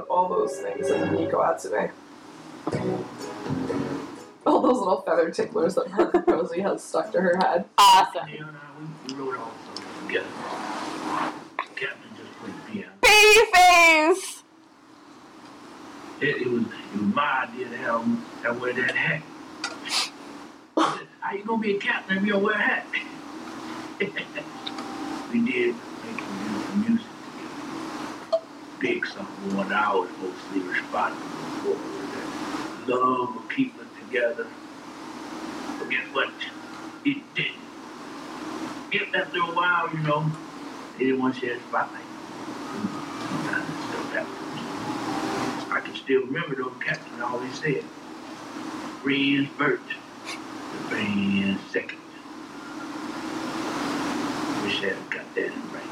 all 0.09 0.29
those 0.29 0.57
things 0.59 0.89
in 0.89 1.01
Neko 1.09 1.33
Atsume. 1.33 1.91
All 4.45 4.61
those 4.61 4.77
little 4.77 5.01
feather 5.01 5.29
ticklers 5.29 5.75
that 5.75 5.91
Parker 5.91 6.21
Posey 6.27 6.61
has 6.61 6.83
stuck 6.83 7.11
to 7.11 7.21
her 7.21 7.37
head. 7.41 7.65
Awesome. 7.77 8.27
You 8.29 8.47
and 8.47 8.57
I, 8.57 8.61
we, 8.79 9.13
we 9.13 9.19
wrote 9.19 9.39
all 9.39 9.51
those 9.75 10.07
together. 10.07 10.27
Captain 11.75 12.09
just 12.15 12.31
played 12.39 12.55
piano. 12.71 12.91
Babyface! 13.01 14.43
It, 16.19 16.41
it 16.41 16.47
was 16.47 16.63
it 16.63 17.01
was 17.01 17.13
my 17.13 17.47
idea 17.47 17.69
to 17.69 17.77
have 17.77 18.01
him 18.03 18.25
have 18.43 18.59
wear 18.59 18.73
that 18.73 18.95
hat. 18.95 19.21
How 21.19 21.33
you 21.35 21.43
gonna 21.43 21.61
be 21.61 21.75
a 21.75 21.79
captain 21.79 22.17
if 22.17 22.25
you 22.25 22.33
don't 22.33 22.43
wear 22.43 22.55
a 22.55 22.57
hat? 22.57 22.85
we 25.31 25.41
did 25.45 25.75
make 25.75 26.19
some 26.19 26.37
beautiful 26.39 26.75
music 26.77 27.07
Big 28.80 29.05
something 29.07 29.55
I 29.71 29.93
was 29.93 30.09
mostly 30.21 30.61
responsible 30.61 31.28
for. 31.63 31.78
That 32.86 32.95
love 32.95 33.49
keeping 33.49 33.82
it 33.82 34.05
together. 34.05 34.47
Guess 35.89 36.05
what? 36.13 36.30
It 37.05 37.17
didn't. 37.34 37.53
Get 38.91 39.11
that 39.13 39.34
little 39.34 39.55
while, 39.55 39.89
you 39.91 39.99
know, 39.99 40.30
they 40.97 41.05
didn't 41.05 41.19
want 41.19 41.36
to 41.36 41.39
share 41.39 41.57
the. 41.57 41.78
I 45.71 45.80
can 45.80 45.95
still 45.95 46.21
remember 46.21 46.55
those 46.55 46.73
captain 46.80 47.21
always 47.21 47.53
said, 47.59 47.84
friends 49.03 49.49
first, 49.57 49.84
the 50.25 50.95
band 50.95 51.59
second. 51.71 51.99
Wish 54.63 54.84
I 54.84 54.88
had 54.88 55.09
got 55.09 55.36
that 55.36 55.45
in 55.45 55.71
right. 55.73 55.84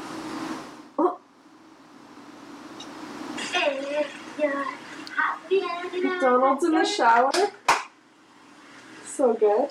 McDonald's 6.46 6.64
in 6.64 6.72
the 6.72 6.84
shower. 6.84 7.32
So 9.04 9.34
good. 9.34 9.68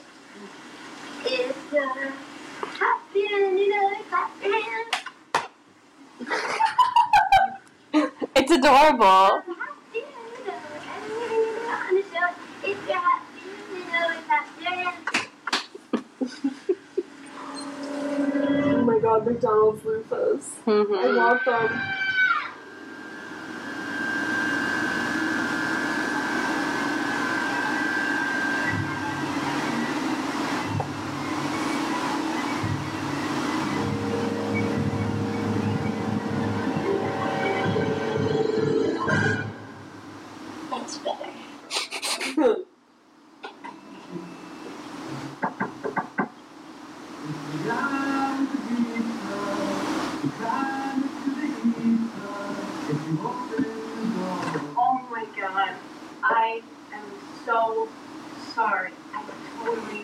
It's 8.36 8.52
adorable. 8.52 9.42
Oh 18.68 18.82
my 18.86 19.00
god, 19.00 19.26
McDonald's 19.26 19.82
loofahs. 19.84 20.46
I 20.68 20.70
Mhm. 20.70 21.16
want 21.16 21.46
them. 21.46 21.82
That's 40.70 40.98
better. 40.98 41.30
Oh 54.78 55.08
my 55.12 55.26
god. 55.40 55.76
I 56.24 56.62
am 56.94 57.04
so 57.46 57.88
sorry. 58.54 58.92
I 59.14 59.24
totally, 59.64 60.04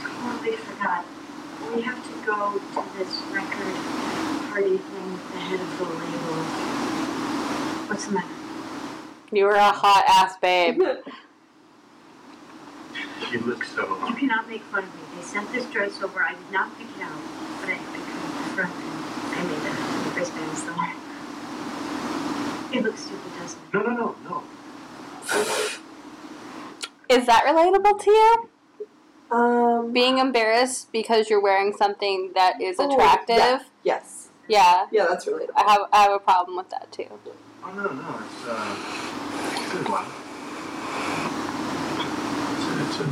totally 0.00 0.56
forgot. 0.56 1.04
We 1.74 1.82
have 1.82 2.02
to 2.04 2.26
go 2.26 2.58
to 2.58 2.98
this 2.98 3.20
record 3.32 3.74
party 4.50 4.78
thing 4.78 5.12
with 5.12 5.32
the 5.32 5.38
head 5.38 5.60
of 5.60 5.78
the 5.78 5.84
label. 5.84 6.42
What's 7.88 8.06
the 8.06 8.12
matter? 8.12 8.28
You 9.30 9.44
were 9.46 9.56
a 9.72 9.74
hot 9.74 10.04
ass 10.08 10.36
babe. 10.38 10.80
She 13.30 13.38
looks 13.38 13.72
so. 13.72 13.82
You 14.06 14.14
cannot 14.14 14.46
make 14.50 14.60
fun 14.64 14.80
of 14.84 14.94
me. 14.94 15.00
They 15.16 15.22
sent 15.22 15.50
this 15.52 15.64
dress 15.66 16.02
over. 16.02 16.22
I 16.22 16.34
did 16.34 16.50
not 16.52 16.76
pick 16.76 16.88
it 16.94 17.02
out, 17.02 17.18
but 17.60 17.70
I, 17.70 17.72
I 17.72 17.76
cut 17.76 17.86
the 18.36 18.50
front 18.52 18.74
and 18.74 19.34
I 19.34 19.42
made 19.48 19.64
a 19.64 20.14
wristband 20.14 20.58
somewhere. 20.58 20.92
It 22.74 22.82
looks 22.84 23.00
stupid, 23.00 23.32
doesn't 23.38 23.58
it? 23.62 23.72
No, 23.72 23.80
no, 23.82 23.94
no, 23.94 24.14
no. 24.28 24.42
Is 27.08 27.26
that 27.26 27.44
relatable 27.46 27.98
to 28.04 28.10
you? 28.10 28.50
Um, 29.34 29.92
Being 29.92 30.18
embarrassed 30.18 30.92
because 30.92 31.30
you're 31.30 31.40
wearing 31.42 31.72
something 31.72 32.32
that 32.34 32.60
is 32.60 32.76
Oh, 32.78 32.92
attractive? 32.92 33.36
yeah. 33.38 33.62
yes. 33.84 34.28
Yeah. 34.48 34.86
Yeah, 34.90 35.06
that's 35.08 35.24
relatable. 35.24 35.52
I 35.56 35.70
have 35.72 35.80
I 35.92 36.02
have 36.02 36.12
a 36.12 36.18
problem 36.18 36.56
with 36.58 36.68
that 36.70 36.92
too. 36.92 37.06
Oh 37.64 37.72
no, 37.72 37.82
no, 37.84 37.88
it's 37.88 38.46
uh, 38.46 38.76
it's 38.76 39.16
a 39.16 39.21
good 39.72 39.88
one. 39.88 40.04
It's 42.58 42.66
a, 42.68 42.72
it's 42.84 42.98
a 43.00 43.04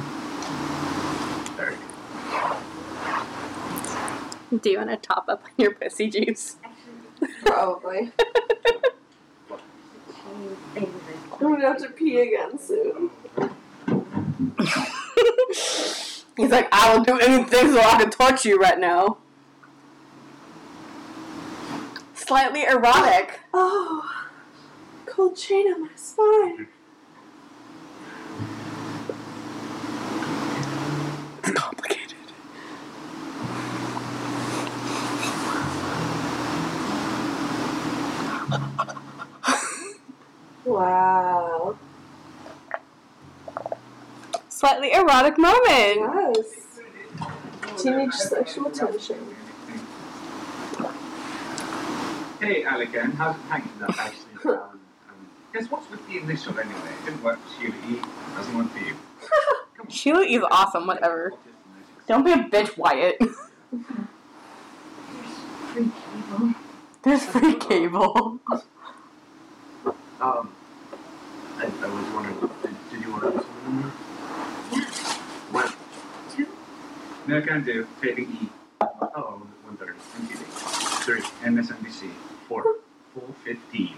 very 1.57 1.77
good. 4.51 4.63
Do 4.63 4.71
you 4.71 4.77
want 4.77 4.91
to 4.91 4.97
top 4.97 5.25
up 5.29 5.43
on 5.45 5.51
your 5.57 5.73
pussy 5.73 6.11
juice? 6.11 6.57
Probably. 7.47 8.13
I'm 10.37 11.41
gonna 11.41 11.67
have 11.67 11.79
to 11.79 11.89
pee 11.89 12.21
again 12.21 12.59
soon. 12.59 13.11
He's 16.37 16.51
like, 16.51 16.69
I 16.73 16.95
will 16.95 17.03
do 17.05 17.19
anything 17.19 17.73
so 17.73 17.81
I 17.81 18.03
can 18.03 18.11
touch 18.11 18.45
you 18.45 18.59
right 18.59 18.79
now. 18.79 19.17
Slightly 22.15 22.65
erotic. 22.65 23.41
Oh, 23.55 24.20
cold 25.21 25.37
chain 25.37 25.67
on 25.71 25.83
my 25.83 25.89
spine. 25.97 26.67
It's 31.39 31.51
complicated. 31.53 32.17
Wow. 40.65 41.77
Slightly 44.49 44.93
erotic 44.93 45.37
moment. 45.37 45.59
Yes. 45.69 46.81
Teenage 47.77 48.15
sexual 48.15 48.71
tension. 48.71 49.37
Hey, 52.41 52.65
Alec, 52.65 52.95
how's 52.95 53.37
it 53.37 53.43
hanging 53.43 53.83
up 53.83 53.99
actually? 53.99 54.80
Guess 55.53 55.71
what's 55.71 55.91
with 55.91 56.07
the 56.09 56.19
initial 56.19 56.59
anyway? 56.59 56.91
It 57.01 57.05
didn't 57.05 57.23
work 57.23 57.39
for 57.41 57.61
Sheila 57.61 57.75
E. 57.89 58.01
Doesn't 58.37 58.57
work 58.57 58.71
for 58.71 58.79
you. 58.79 58.95
Sheila 59.89 60.23
is 60.23 60.43
awesome, 60.51 60.87
whatever. 60.87 61.33
Don't 62.07 62.25
be 62.25 62.33
a 62.33 62.37
bitch, 62.37 62.77
Wyatt. 62.77 63.17
Free 65.73 65.91
cable. 65.91 66.55
There's 67.03 67.25
free 67.25 67.55
cable. 67.55 68.41
Um, 70.21 70.53
I, 71.57 71.65
I 71.65 71.87
was 71.87 72.05
wondering, 72.13 72.39
did, 72.61 72.77
did 72.91 73.01
you 73.01 73.11
want 73.11 73.23
to 73.23 73.29
listen 73.31 73.49
to 73.49 73.65
them? 73.65 73.91
What? 75.51 75.75
No, 77.27 77.41
can 77.41 77.65
do. 77.65 77.87
Taping 78.03 78.31
E. 78.31 78.49
Oh, 78.83 79.41
one 79.65 79.79
thirty. 79.79 79.99
MTV. 80.19 80.45
Three. 81.05 81.23
MSNBC. 81.43 82.11
Four. 82.49 82.65
415. 83.15 83.95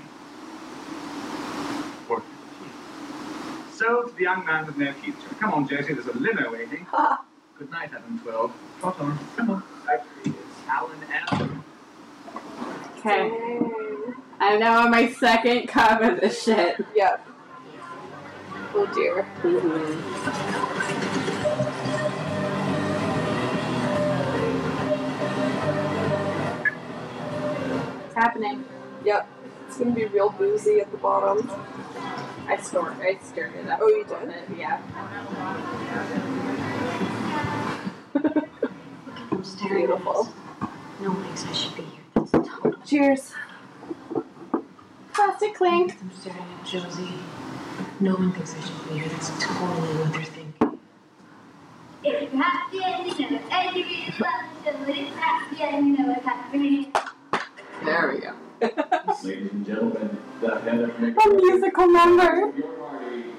Fifteen. 3.83 3.97
So, 3.97 4.09
to 4.09 4.15
the 4.15 4.23
young 4.23 4.45
man 4.45 4.67
with 4.67 4.77
no 4.77 4.93
future. 4.93 5.19
Come 5.41 5.53
on, 5.55 5.69
Josie, 5.69 5.95
there's 5.95 6.07
a 6.07 6.13
limo 6.13 6.53
waiting. 6.53 6.87
Good 7.59 7.71
night, 7.71 7.91
Adam 7.95 8.19
12. 8.23 8.53
Trot 8.81 9.01
on. 9.01 9.19
Come 9.37 9.51
on. 9.51 9.63
Actually, 9.93 10.33
it's 10.33 10.69
Alan 10.69 10.99
M. 11.31 11.65
Okay. 12.99 13.31
I'm 14.41 14.61
now 14.61 14.85
on 14.85 14.91
my 14.91 15.11
second 15.13 15.67
cup 15.69 16.01
of 16.01 16.21
this 16.21 16.43
shit. 16.43 16.85
Yep. 16.95 17.27
Oh 18.75 18.87
dear. 18.95 19.27
It's 28.07 28.15
happening. 28.15 28.65
Yep. 29.05 29.29
It's 29.67 29.79
gonna 29.79 29.91
be 29.93 30.07
real 30.07 30.31
boozy 30.31 30.81
at 30.81 30.91
the 30.91 30.99
bottom. 30.99 31.49
I 32.53 32.61
stored. 32.61 33.01
I 33.01 33.17
stirred 33.23 33.55
it 33.55 33.67
up. 33.67 33.79
Oh, 33.81 33.89
you 33.89 34.05
a 34.05 34.07
little 34.09 34.27
did? 34.27 34.37
It. 34.37 34.59
Yeah. 34.59 34.79
I'm 39.31 39.43
staring 39.43 39.85
at 39.85 39.89
Beautiful. 39.89 40.25
this. 40.25 40.33
No 41.01 41.09
one 41.13 41.25
thinks 41.25 41.47
I 41.47 41.53
should 41.53 41.75
be 41.77 41.83
here. 41.83 42.03
That's 42.15 42.31
total. 42.31 42.75
Cheers. 42.85 43.33
Plastic 45.15 45.55
clink. 45.55 45.97
I'm 45.99 46.11
staring 46.13 46.39
at 46.61 46.67
Josie. 46.67 47.15
No 48.01 48.17
one 48.17 48.33
thinks 48.33 48.55
I 48.55 48.61
should 48.61 48.87
be 48.87 48.99
here. 48.99 49.09
That's 49.09 49.31
totally 49.43 49.97
what 49.97 50.13
they're 50.13 50.23
thinking. 50.25 50.79
If 52.05 52.33
you're 52.35 52.43
happy 52.43 52.85
and 52.85 53.19
you 53.19 53.31
know 53.31 53.37
it, 53.37 53.43
and 53.51 53.77
you 53.77 53.85
really 53.85 54.15
love 54.21 54.45
to 54.67 54.73
do 54.73 54.91
it, 54.91 54.99
it's 54.99 55.17
happy 55.17 55.63
and 55.63 55.87
you 55.87 55.97
know 56.05 56.13
it's 56.13 56.27
happening. 56.27 56.93
There 57.83 58.13
we 58.15 58.21
go. 58.21 58.42
Ladies 59.25 59.51
and 59.51 59.67
gentlemen, 59.67 60.19
the 60.41 60.61
head 60.61 60.81
of 60.83 60.91
A 61.01 61.35
musical 61.35 61.89
number. 61.89 62.53
your 62.57 62.69
party. 62.75 63.33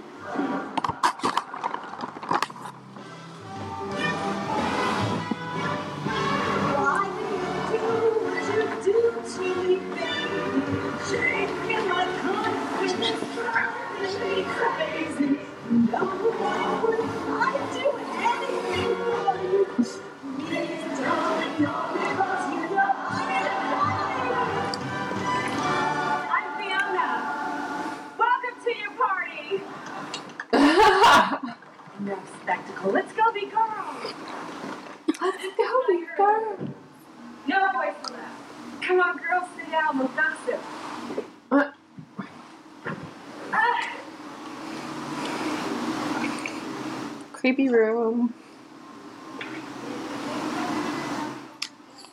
Creepy 47.54 47.70
room. 47.70 48.34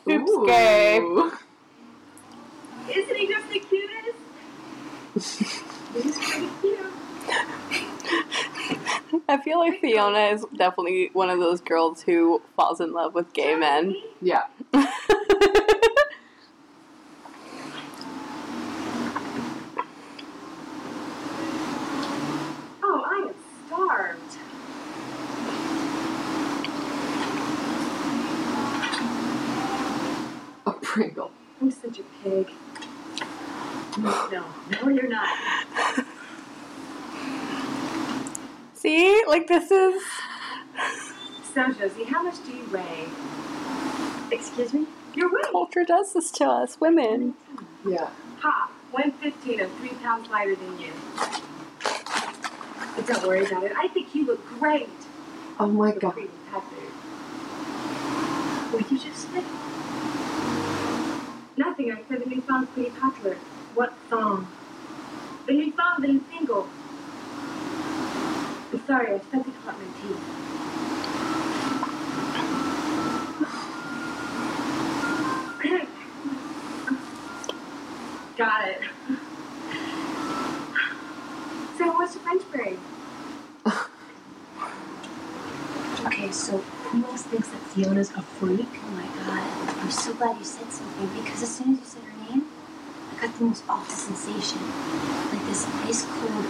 Oops, 0.07 0.31
gay. 0.45 0.97
Isn't 2.89 3.15
he 3.15 3.27
just 3.27 3.49
the 3.49 3.59
cutest? 3.59 4.17
He's 5.93 6.17
pretty 6.19 6.49
cute. 6.61 6.79
I 9.27 9.37
feel 9.43 9.57
like 9.57 9.81
Fiona 9.81 10.19
is 10.27 10.45
definitely 10.55 11.09
one 11.13 11.31
of 11.31 11.39
those 11.39 11.59
girls 11.59 12.03
who 12.03 12.43
falls 12.55 12.79
in 12.79 12.93
love 12.93 13.15
with 13.15 13.33
gay 13.33 13.55
men. 13.55 13.95
Yeah. 14.21 14.43
Oh, 22.83 23.03
I 23.05 23.27
am 23.29 23.35
starved. 23.67 24.37
A 30.65 30.71
Pringle. 30.73 31.31
I'm 31.59 31.71
such 31.71 31.99
a 31.99 32.03
pig. 32.23 32.49
No, 33.97 34.29
no, 34.31 34.89
you're 34.89 35.07
not. 35.07 35.27
See, 38.73 39.23
like 39.27 39.47
this 39.47 39.71
is. 39.71 40.03
So, 41.61 41.71
Josie, 41.73 42.05
how 42.05 42.23
much 42.23 42.43
do 42.43 42.51
you 42.51 42.65
weigh? 42.71 43.05
Excuse 44.31 44.73
me? 44.73 44.87
Your 45.13 45.31
weight? 45.31 45.45
Culture 45.51 45.83
does 45.83 46.11
this 46.13 46.31
to 46.31 46.45
us, 46.45 46.81
women. 46.81 47.35
Yeah. 47.87 48.09
Ha! 48.39 48.71
115 48.89 49.59
and 49.59 49.71
three 49.77 49.95
pounds 50.01 50.27
lighter 50.31 50.55
than 50.55 50.79
you. 50.79 50.91
But 52.95 53.05
don't 53.05 53.27
worry 53.27 53.45
about 53.45 53.63
it. 53.63 53.73
I 53.77 53.89
think 53.89 54.15
you 54.15 54.25
look 54.25 54.43
great. 54.57 54.89
Oh 55.59 55.67
my 55.67 55.91
god. 55.91 56.13
Queen 56.13 56.29
Pepper. 56.51 56.65
What 58.71 58.81
did 58.81 58.91
you 58.91 58.97
just 58.97 59.31
say? 59.31 59.43
Nothing. 61.57 61.91
I 61.91 62.01
said 62.09 62.23
the 62.23 62.29
new 62.29 62.41
song's 62.47 62.69
pretty 62.69 62.89
popular. 62.89 63.35
What 63.75 63.93
song? 64.09 64.47
The 65.45 65.53
new 65.53 65.71
song, 65.75 66.01
the 66.01 66.07
new 66.07 66.23
single. 66.31 66.67
I'm 68.73 68.87
sorry, 68.87 69.13
I 69.13 69.19
stuck 69.19 69.47
it 69.47 69.53
caught 69.63 69.77
my 69.77 69.85
teeth. 70.01 70.50
Got 78.37 78.67
it. 78.67 78.81
So, 81.77 81.91
what's 81.93 82.15
your 82.15 82.23
French 82.23 82.51
brain? 82.51 82.79
Okay, 86.05 86.31
so 86.31 86.57
who 86.57 87.05
else 87.05 87.23
thinks 87.23 87.47
that 87.49 87.61
Fiona's 87.61 88.09
a 88.11 88.21
freak? 88.23 88.67
Oh 88.73 88.89
my 88.91 89.05
god. 89.05 89.77
I'm 89.79 89.91
so 89.91 90.13
glad 90.15 90.37
you 90.39 90.43
said 90.43 90.71
something 90.71 91.07
because 91.23 91.43
as 91.43 91.55
soon 91.55 91.73
as 91.73 91.79
you 91.79 91.85
said 91.85 92.03
her 92.03 92.17
name, 92.29 92.47
I 93.15 93.27
got 93.27 93.37
the 93.37 93.45
most 93.45 93.63
awful 93.69 93.93
sensation. 93.93 94.61
Like 95.31 95.45
this 95.45 95.65
ice 95.85 96.03
cold 96.05 96.45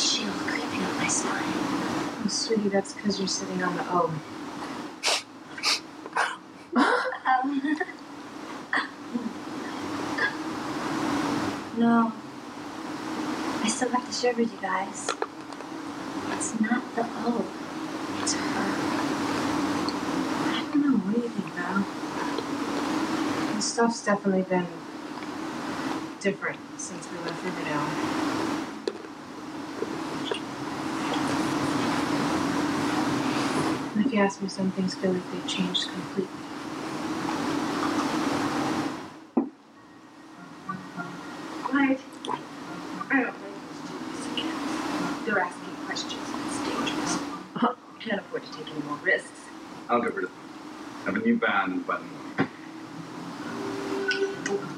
chill 0.00 0.32
creeping 0.48 0.82
up 0.82 0.96
my 0.96 1.08
spine. 1.08 1.42
Oh, 1.44 2.24
sweetie, 2.28 2.70
that's 2.70 2.94
because 2.94 3.18
you're 3.18 3.28
sitting 3.28 3.62
on 3.62 3.76
the 3.76 3.84
O. 3.92 4.10
Um, 7.26 7.60
no. 11.78 12.12
I 13.62 13.68
still 13.68 13.88
have 13.90 14.06
to 14.06 14.12
share 14.12 14.34
with 14.34 14.52
you 14.52 14.58
guys. 14.60 15.10
It's 16.32 16.60
not 16.60 16.82
the 16.96 17.02
O. 17.04 17.44
It's 18.20 18.34
her. 18.34 18.40
I 20.50 20.68
don't 20.72 20.82
know. 20.82 20.96
What 20.98 21.14
do 21.14 21.20
you 21.22 21.28
think, 21.28 21.52
Val? 21.54 21.84
The 23.54 23.62
stuff's 23.62 24.04
definitely 24.04 24.42
been 24.42 24.66
different 26.20 26.58
since 26.76 27.08
we 27.10 27.18
left 27.18 27.44
Riverdale. 27.44 27.88
If 34.04 34.12
you 34.12 34.20
ask 34.20 34.40
me, 34.40 34.48
some 34.48 34.70
things 34.72 34.94
feel 34.94 35.12
like 35.12 35.30
they've 35.32 35.46
changed 35.46 35.88
completely. 35.88 36.28
Right. 41.72 42.00
I 43.10 43.22
don't 43.22 43.34
think 43.36 43.54
those 43.86 44.26
two 44.26 44.32
again. 44.32 44.56
They're 45.26 45.40
asking 45.40 45.74
questions. 45.84 46.26
It's 46.46 46.58
dangerous. 46.68 47.18
Can't 48.00 48.20
afford 48.20 48.42
to 48.44 48.52
take 48.52 48.68
any 48.70 48.82
more 48.82 48.98
risks. 49.02 49.40
I'll 49.88 50.00
get 50.00 50.14
rid 50.14 50.24
of 50.24 50.30
them. 50.30 50.40
Have 51.04 51.16
a 51.16 51.20
new 51.26 51.36
band 51.36 51.86
by 51.86 51.98
the 51.98 52.04
morning. 52.04 52.48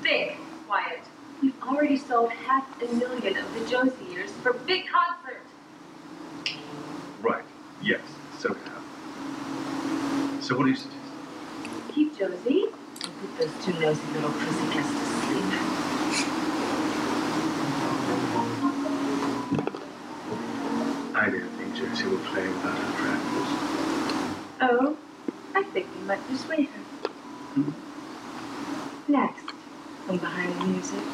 Think, 0.02 0.38
Wyatt. 0.68 1.04
You've 1.42 1.62
already 1.62 1.96
sold 1.96 2.32
half 2.32 2.66
a 2.82 2.86
million 2.94 3.36
of 3.36 3.54
the 3.54 3.60
Josie 3.68 4.04
years 4.10 4.30
for 4.42 4.52
big 4.52 4.86
concert. 4.88 5.42
Right. 7.22 7.44
Yes. 7.82 8.00
So 8.38 8.48
have. 8.54 8.82
So 10.42 10.56
what 10.56 10.64
do 10.64 10.70
you 10.70 10.76
suggest? 10.76 10.96
Keep 11.94 12.18
Josie 12.18 12.64
and 13.04 13.36
put 13.36 13.48
those 14.12 14.22
two 14.22 14.40
nosy 14.40 14.70
to 14.72 14.82
sleep. 14.82 15.44
I 21.14 21.28
don't 21.30 21.50
think 21.50 21.74
Josie 21.76 22.06
will 22.08 22.18
play 22.18 22.48
without 22.48 22.76
her 22.76 22.92
friends. 22.98 23.50
Oh, 24.62 24.96
I 25.54 25.62
think 25.62 25.86
we 25.94 26.02
might 26.06 26.26
persuade 26.26 26.68
her. 26.68 26.82
Hmm? 27.54 27.70
Next, 29.12 29.52
from 30.06 30.18
behind 30.18 30.60
the 30.60 30.64
music, 30.66 31.04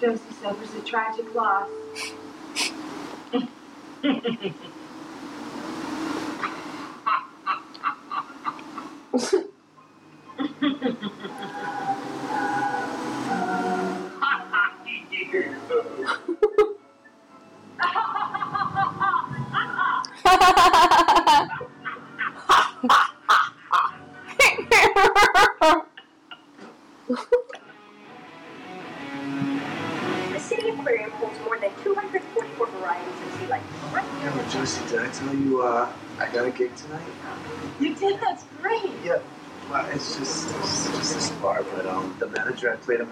Josie 0.00 0.34
suffers 0.40 0.74
a 0.74 0.80
tragic 0.80 1.34
loss. 1.34 1.68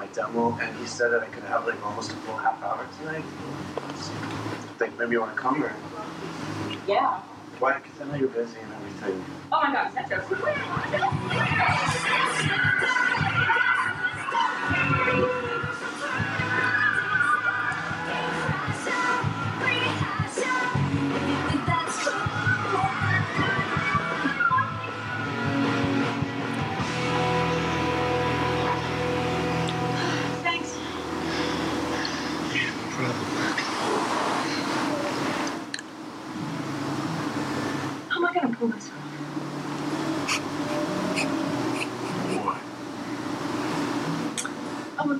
my 0.02 0.08
demo, 0.14 0.58
and 0.60 0.76
he 0.78 0.86
said 0.86 1.12
that 1.12 1.22
I 1.22 1.26
could 1.26 1.44
have 1.44 1.64
like 1.66 1.84
almost 1.86 2.10
a 2.10 2.14
full 2.16 2.36
half 2.36 2.60
hour 2.62 2.86
tonight. 2.98 3.24
So, 4.00 4.12
I 4.12 4.74
think 4.78 4.98
maybe 4.98 5.12
you 5.12 5.20
want 5.20 5.34
to 5.34 5.40
come 5.40 5.62
or 5.62 5.72
Yeah. 6.88 7.20
why? 7.60 7.78
Because 7.78 8.00
I 8.00 8.04
know 8.06 8.14
you're 8.16 8.28
busy 8.28 8.58
and 8.58 8.72
everything. 8.72 9.24
Oh 9.52 9.60
my 9.62 9.72
God, 9.72 9.92
that's 9.94 10.10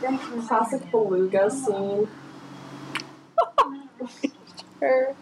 Classic 0.03 0.91
beluga 0.91 1.49
scene. 1.49 2.09
Sure. 4.81 5.15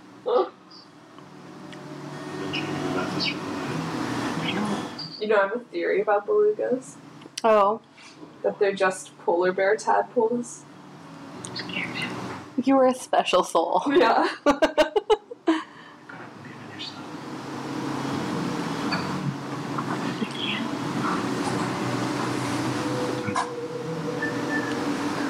You 5.20 5.28
know, 5.28 5.36
I 5.36 5.42
have 5.42 5.52
a 5.56 5.58
theory 5.58 6.00
about 6.00 6.26
belugas. 6.26 6.94
Oh, 7.44 7.82
That 8.42 8.58
they're 8.58 8.72
just 8.72 9.16
polar 9.18 9.52
bear 9.52 9.76
tadpoles. 9.76 10.64
you 12.62 12.76
were 12.76 12.86
a 12.86 12.94
special 12.94 13.44
soul. 13.44 13.82
Yeah. 13.88 14.28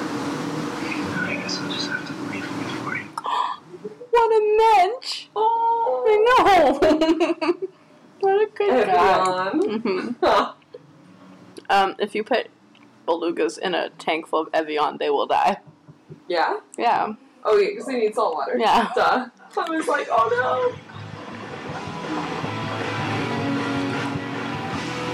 I 0.03 1.35
guess 1.41 1.57
I'll 1.59 1.69
just 1.71 1.89
have 1.89 2.05
to 2.07 2.13
believe 2.13 2.45
him 2.45 2.83
for 2.83 2.95
you. 2.95 3.03
What 4.11 4.31
a 4.31 4.41
mensch! 4.57 5.27
Oh, 5.35 6.03
I 6.63 7.43
what 8.19 8.41
a 8.41 8.45
good 8.53 8.87
guy. 8.87 9.47
Evian. 9.49 9.81
Mhm. 10.21 10.55
Um, 11.69 11.95
if 11.99 12.13
you 12.15 12.23
put 12.23 12.47
belugas 13.07 13.57
in 13.57 13.73
a 13.73 13.89
tank 13.91 14.27
full 14.27 14.41
of 14.41 14.49
Evian, 14.53 14.97
they 14.97 15.09
will 15.09 15.25
die. 15.25 15.57
Yeah? 16.27 16.59
Yeah. 16.77 17.13
Oh, 17.43 17.57
yeah, 17.57 17.69
because 17.69 17.85
they 17.87 17.97
need 17.99 18.13
salt 18.13 18.35
water. 18.35 18.57
Yeah. 18.57 18.89
Duh. 18.93 19.27
I 19.57 19.69
was 19.69 19.87
like, 19.87 20.07
oh 20.11 20.27
no. 20.31 20.77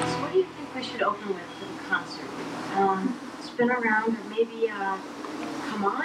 So 0.08 0.22
what 0.22 0.32
do 0.34 0.40
you 0.40 0.46
think 0.46 0.76
we 0.76 0.84
should 0.84 1.02
open 1.02 1.28
with 1.28 1.38
for 1.58 1.66
the 1.66 1.90
concert? 1.90 2.30
Um, 2.76 3.18
spin 3.42 3.70
around 3.72 4.16
or 4.18 4.24
maybe 4.30 4.70
uh, 4.70 4.98
come 5.70 5.86
on? 5.86 6.04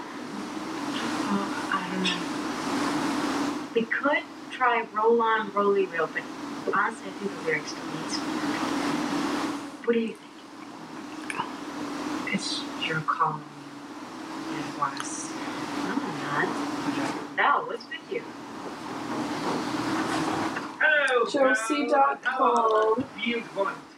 Oh, 1.35 1.71
I 1.73 1.89
don't 1.93 2.05
know. 2.05 3.71
We 3.75 3.83
could 3.87 4.23
try 4.63 4.87
roll 4.93 5.21
on, 5.21 5.53
rolly 5.53 5.87
reel, 5.87 6.09
but 6.13 6.23
honestly, 6.73 7.09
I 7.09 7.13
think 7.19 7.37
the 7.37 7.43
lyrics 7.45 7.73
don't 7.73 7.95
need 7.97 8.11
some. 8.13 8.23
What 9.85 9.95
do 9.95 9.99
you 9.99 10.15
think? 10.15 10.21
It's 12.33 12.63
your 12.87 13.01
call. 13.01 13.39
It 13.39 13.43
oh, 14.55 14.79
was. 14.79 15.31
No, 15.83 15.91
I'm 15.99 16.17
not. 16.23 16.49
No, 17.37 17.67
what's 17.67 17.85
with 17.87 18.13
you? 18.13 18.23
Oh, 20.81 21.27
Hello. 21.29 21.55
Josie.com. 21.55 23.05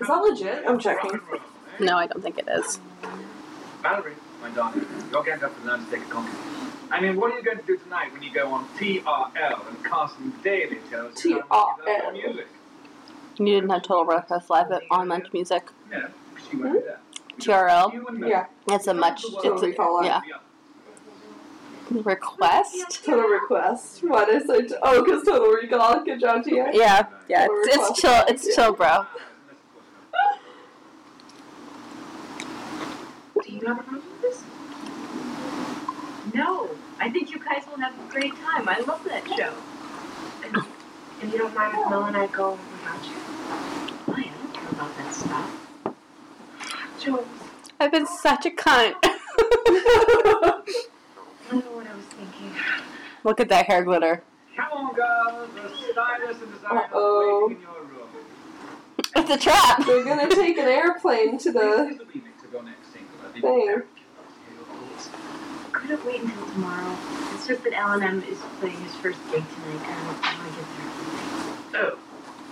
Is 0.01 0.09
that 0.09 0.15
legit? 0.15 0.65
I'm 0.67 0.79
checking. 0.79 1.13
Eh? 1.13 1.19
No, 1.81 1.99
I 1.99 2.07
don't 2.07 2.23
think 2.23 2.39
it 2.39 2.49
is. 2.49 2.81
Valerie, 3.83 4.15
my 4.41 4.49
darling, 4.51 4.87
you're 5.13 5.23
going 5.23 5.39
to 5.41 5.47
have 5.47 5.61
to 5.61 5.67
learn 5.67 5.85
to 5.85 5.91
take 5.91 6.01
a 6.01 6.07
compliment. 6.07 6.64
I 6.91 7.01
mean, 7.01 7.17
what 7.17 7.33
are 7.33 7.39
you 7.39 7.45
going 7.45 7.59
to 7.59 7.65
do 7.65 7.77
tonight 7.77 8.13
when 8.13 8.23
you 8.23 8.33
go 8.33 8.53
on 8.53 8.69
TRL 8.79 9.69
and 9.69 9.85
Carson 9.85 10.33
Daly 10.43 10.79
tells 10.91 11.25
you 11.25 11.43
how 11.51 11.77
to 11.77 11.83
TRL. 11.83 12.13
music? 12.13 12.47
You 13.39 13.47
didn't 13.47 13.71
have 13.71 13.83
Total 13.83 14.05
Breakfast 14.05 14.49
live 14.51 14.71
at 14.71 14.83
on 14.91 15.09
MuchMusic. 15.09 15.63
Yeah, 15.91 16.09
she 16.49 16.57
won't 16.57 16.69
hmm? 16.69 16.79
do 16.79 16.85
that. 16.87 17.01
TRL. 17.39 18.29
Yeah. 18.29 18.47
It's 18.69 18.87
a 18.87 18.95
much. 18.95 19.25
It's 19.25 19.35
Total 19.35 19.65
a, 19.65 19.67
Recall 19.69 20.05
yeah. 20.05 20.21
Request. 21.91 23.05
Total 23.05 23.29
request. 23.29 24.03
Why 24.05 24.25
did 24.25 24.43
I 24.43 24.47
say? 24.47 24.63
T- 24.69 24.75
oh, 24.83 25.05
because 25.05 25.25
Total 25.25 25.51
Recall. 25.51 26.05
Good 26.05 26.21
job, 26.21 26.45
Tia. 26.45 26.71
Yeah, 26.73 27.07
yeah. 27.29 27.47
Total 27.47 27.63
It's, 27.65 27.91
it's 27.91 28.01
chill. 28.01 28.25
It's 28.29 28.55
chill, 28.55 28.73
bro. 28.73 29.07
Do 33.45 33.53
you 33.53 33.67
have 33.67 33.81
a 33.81 33.83
problem 33.83 34.03
with 34.11 34.23
this? 34.23 34.43
No. 36.35 36.69
I 36.99 37.11
think 37.11 37.31
you 37.31 37.39
guys 37.39 37.65
will 37.71 37.79
have 37.81 37.95
a 37.99 38.13
great 38.13 38.35
time. 38.37 38.69
I 38.69 38.81
love 38.81 39.05
that 39.05 39.27
show. 39.29 39.53
And, 40.45 40.57
and 41.23 41.33
you 41.33 41.39
don't 41.39 41.55
mind 41.55 41.77
if 41.79 41.89
Mel 41.91 42.05
and 42.05 42.17
I 42.17 42.27
go 42.27 42.59
without 42.73 43.05
you? 43.05 43.13
Why? 44.07 44.21
I 44.21 44.23
don't 44.43 44.53
care 44.55 44.69
about 44.71 44.97
that 44.99 45.15
stuff. 45.15 45.51
Joe, 47.01 47.25
I've 47.81 47.93
been 47.93 48.07
such 48.07 48.47
a 48.47 48.51
cunt. 48.51 48.95
I 49.03 49.11
don't 51.51 51.65
know 51.65 51.73
what 51.73 51.87
I 51.87 51.95
was 51.95 52.05
thinking. 52.07 52.53
Look 53.23 53.41
at 53.41 53.49
that 53.51 53.67
hair 53.67 53.85
glitter. 53.85 54.23
Come 54.57 54.73
on, 54.73 54.95
girls. 54.95 55.51
The 55.55 55.69
stylist 55.93 56.43
and 56.43 56.53
designer 56.53 56.81
Uh-oh. 56.81 57.47
waiting 57.49 57.57
in 57.59 57.63
your 57.63 57.83
room. 57.83 58.09
It's 59.17 59.31
a 59.31 59.37
trap. 59.39 59.85
They're 59.87 60.05
gonna 60.05 60.29
take 60.29 60.59
an 60.59 60.67
airplane 60.69 61.39
to 61.39 61.53
the 61.53 61.59
This 61.91 61.99
will 61.99 62.07
be 62.07 62.21
next 62.21 62.43
to 62.43 62.49
go 62.49 62.61
next 62.63 62.93
single. 62.93 63.11
I'll 63.25 63.33
be 63.33 63.41
thing. 63.41 63.67
very 63.67 63.83
Could 65.85 65.99
it 66.01 66.07
wait 66.07 66.23
until 66.23 66.47
tomorrow? 66.47 66.97
It's 67.35 67.47
just 67.47 67.63
that 67.65 67.75
Alan 67.75 68.03
M 68.03 68.23
is 68.23 68.39
playing 68.59 68.81
his 68.81 68.95
first 68.95 69.19
gig 69.31 69.45
tonight, 69.55 69.83
and 69.85 70.01
I 70.01 70.39
want 70.39 70.51
to 70.51 70.59
get 70.59 70.67
there. 71.73 71.83
Oh, 71.83 71.99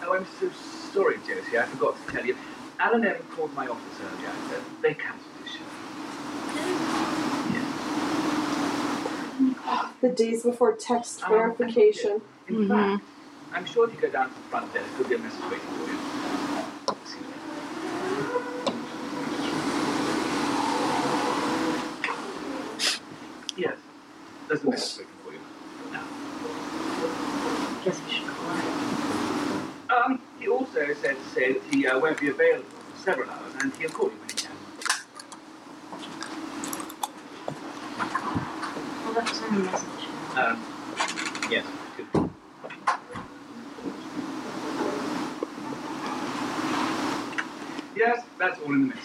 oh, 0.02 0.14
I'm 0.14 0.26
so 0.38 0.50
sorry, 0.92 1.16
Josie. 1.26 1.58
I 1.58 1.62
forgot 1.64 1.96
to 2.06 2.12
tell 2.12 2.26
you. 2.26 2.36
Alan 2.78 3.02
M 3.06 3.16
called 3.30 3.54
my 3.54 3.66
office 3.68 4.00
earlier. 4.04 4.28
Uh, 4.28 4.60
They 4.82 4.92
cancelled 4.92 5.32
the 5.42 5.48
show. 5.48 5.64
the 10.02 10.08
days 10.10 10.42
before 10.42 10.76
text 10.76 11.26
verification. 11.26 12.20
In 12.48 12.56
Mhm. 12.56 12.68
fact, 12.68 13.04
I'm 13.54 13.64
sure 13.64 13.88
if 13.88 13.94
you 13.94 14.00
go 14.00 14.10
down 14.10 14.28
to 14.28 14.34
the 14.34 14.40
front 14.50 14.74
desk, 14.74 14.90
there'll 14.92 15.08
be 15.08 15.14
a 15.14 15.18
message 15.18 15.40
waiting 15.44 15.68
for 15.78 15.90
you. 15.90 15.98
See 17.06 17.18
you 17.20 17.26
later. 17.30 18.52
Yes, 23.56 23.76
there's 24.48 24.64
a 24.64 24.70
message 24.70 25.06
waiting 25.06 25.12
for 25.22 25.32
you. 25.32 25.92
Now. 25.92 26.04
Guess 27.84 28.00
we 28.06 28.10
should 28.10 28.26
call 28.28 28.48
her. 28.48 29.94
Um, 29.94 30.22
he 30.40 30.48
also 30.48 30.86
said 30.94 31.16
to 31.16 31.24
say 31.34 31.52
that 31.52 31.62
he 31.70 31.86
uh, 31.86 31.98
won't 31.98 32.18
be 32.18 32.28
available 32.28 32.64
for 32.64 32.98
several 32.98 33.28
hours, 33.28 33.52
and 33.60 33.74
he'll 33.74 33.90
call 33.90 34.06
you 34.10 34.16
when 34.16 34.28
he 34.30 34.36
can. 34.36 34.52
Well, 39.04 39.14
that 39.14 39.28
was 39.28 39.42
on 39.42 39.54
the 39.54 39.64
message. 39.64 40.08
Um, 40.34 40.62
yes, 41.50 41.66
good. 41.98 42.30
Yes, 47.94 48.24
that's 48.38 48.58
all 48.60 48.72
in 48.72 48.80
the 48.88 48.94
message. 48.94 49.02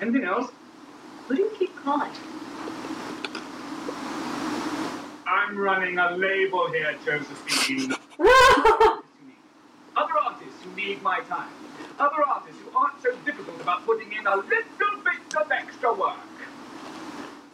Anything 0.00 0.24
else? 0.24 0.52
Who 1.26 1.34
do 1.34 1.42
you 1.42 1.50
keep 1.58 1.74
calling? 1.76 2.12
I'm 5.28 5.58
running 5.58 5.98
a 5.98 6.12
label 6.12 6.70
here, 6.72 6.94
Josephine. 7.04 7.92
Other 9.96 10.14
artists 10.24 10.62
who 10.64 10.70
need 10.74 11.02
my 11.02 11.20
time. 11.20 11.50
Other 11.98 12.22
artists 12.26 12.60
who 12.62 12.70
aren't 12.78 13.02
so 13.02 13.14
difficult 13.26 13.60
about 13.60 13.84
putting 13.84 14.10
in 14.12 14.26
a 14.26 14.36
little 14.36 14.48
bit 15.04 15.36
of 15.36 15.50
extra 15.52 15.92
work. 15.92 16.16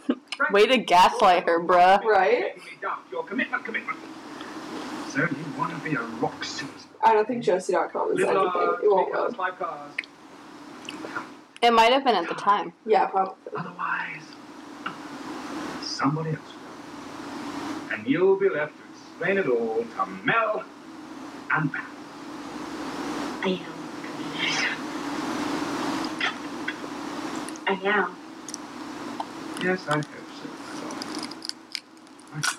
Way 0.53 0.67
to 0.67 0.79
gaslight 0.79 1.45
her, 1.49 1.61
bruh. 1.61 2.03
Right? 2.05 2.55
Making 2.57 2.63
me 2.65 2.71
doubt 2.81 2.99
your 3.11 3.25
commitment, 3.25 3.65
commitment. 3.65 3.99
So 5.09 5.21
you 5.23 5.29
want 5.59 5.73
to 5.77 5.79
be 5.89 5.95
a 5.97 6.01
rock 6.21 6.43
superstar? 6.45 6.87
I 7.03 7.13
don't 7.15 7.27
think 7.27 7.43
Josie.com 7.43 8.13
is 8.13 8.19
Little 8.19 8.43
anything. 8.43 8.61
uh, 8.61 8.73
It 8.83 8.89
won't 8.91 9.13
cars, 9.13 9.33
load. 9.33 9.37
five 9.37 9.59
cars. 9.59 9.93
It 11.63 11.71
might 11.73 11.93
have 11.93 12.05
been 12.05 12.15
at 12.15 12.29
the 12.29 12.35
time. 12.35 12.73
Yeah, 12.87 13.07
probably. 13.07 13.35
Otherwise, 13.57 14.23
somebody 15.83 16.31
else 16.31 16.39
will. 16.47 16.54
And 18.05 18.13
you'll 18.13 18.37
be 18.37 18.51
left 18.51 18.75
to 18.77 18.83
explain 18.91 19.39
it 19.39 19.49
all 19.49 19.83
to 19.83 20.07
Mel 20.27 20.63
and 21.51 21.73
Pam. 21.73 21.87
I 23.43 23.49
am. 23.49 23.73
I 27.67 27.73
am. 27.89 28.17
Yes, 29.65 29.89
I 29.89 29.95
hope 29.95 30.05
so, 30.05 30.49
my 30.51 30.75
darling. 30.83 31.09
I 32.31 32.35
hope 32.35 32.45
so. 32.45 32.59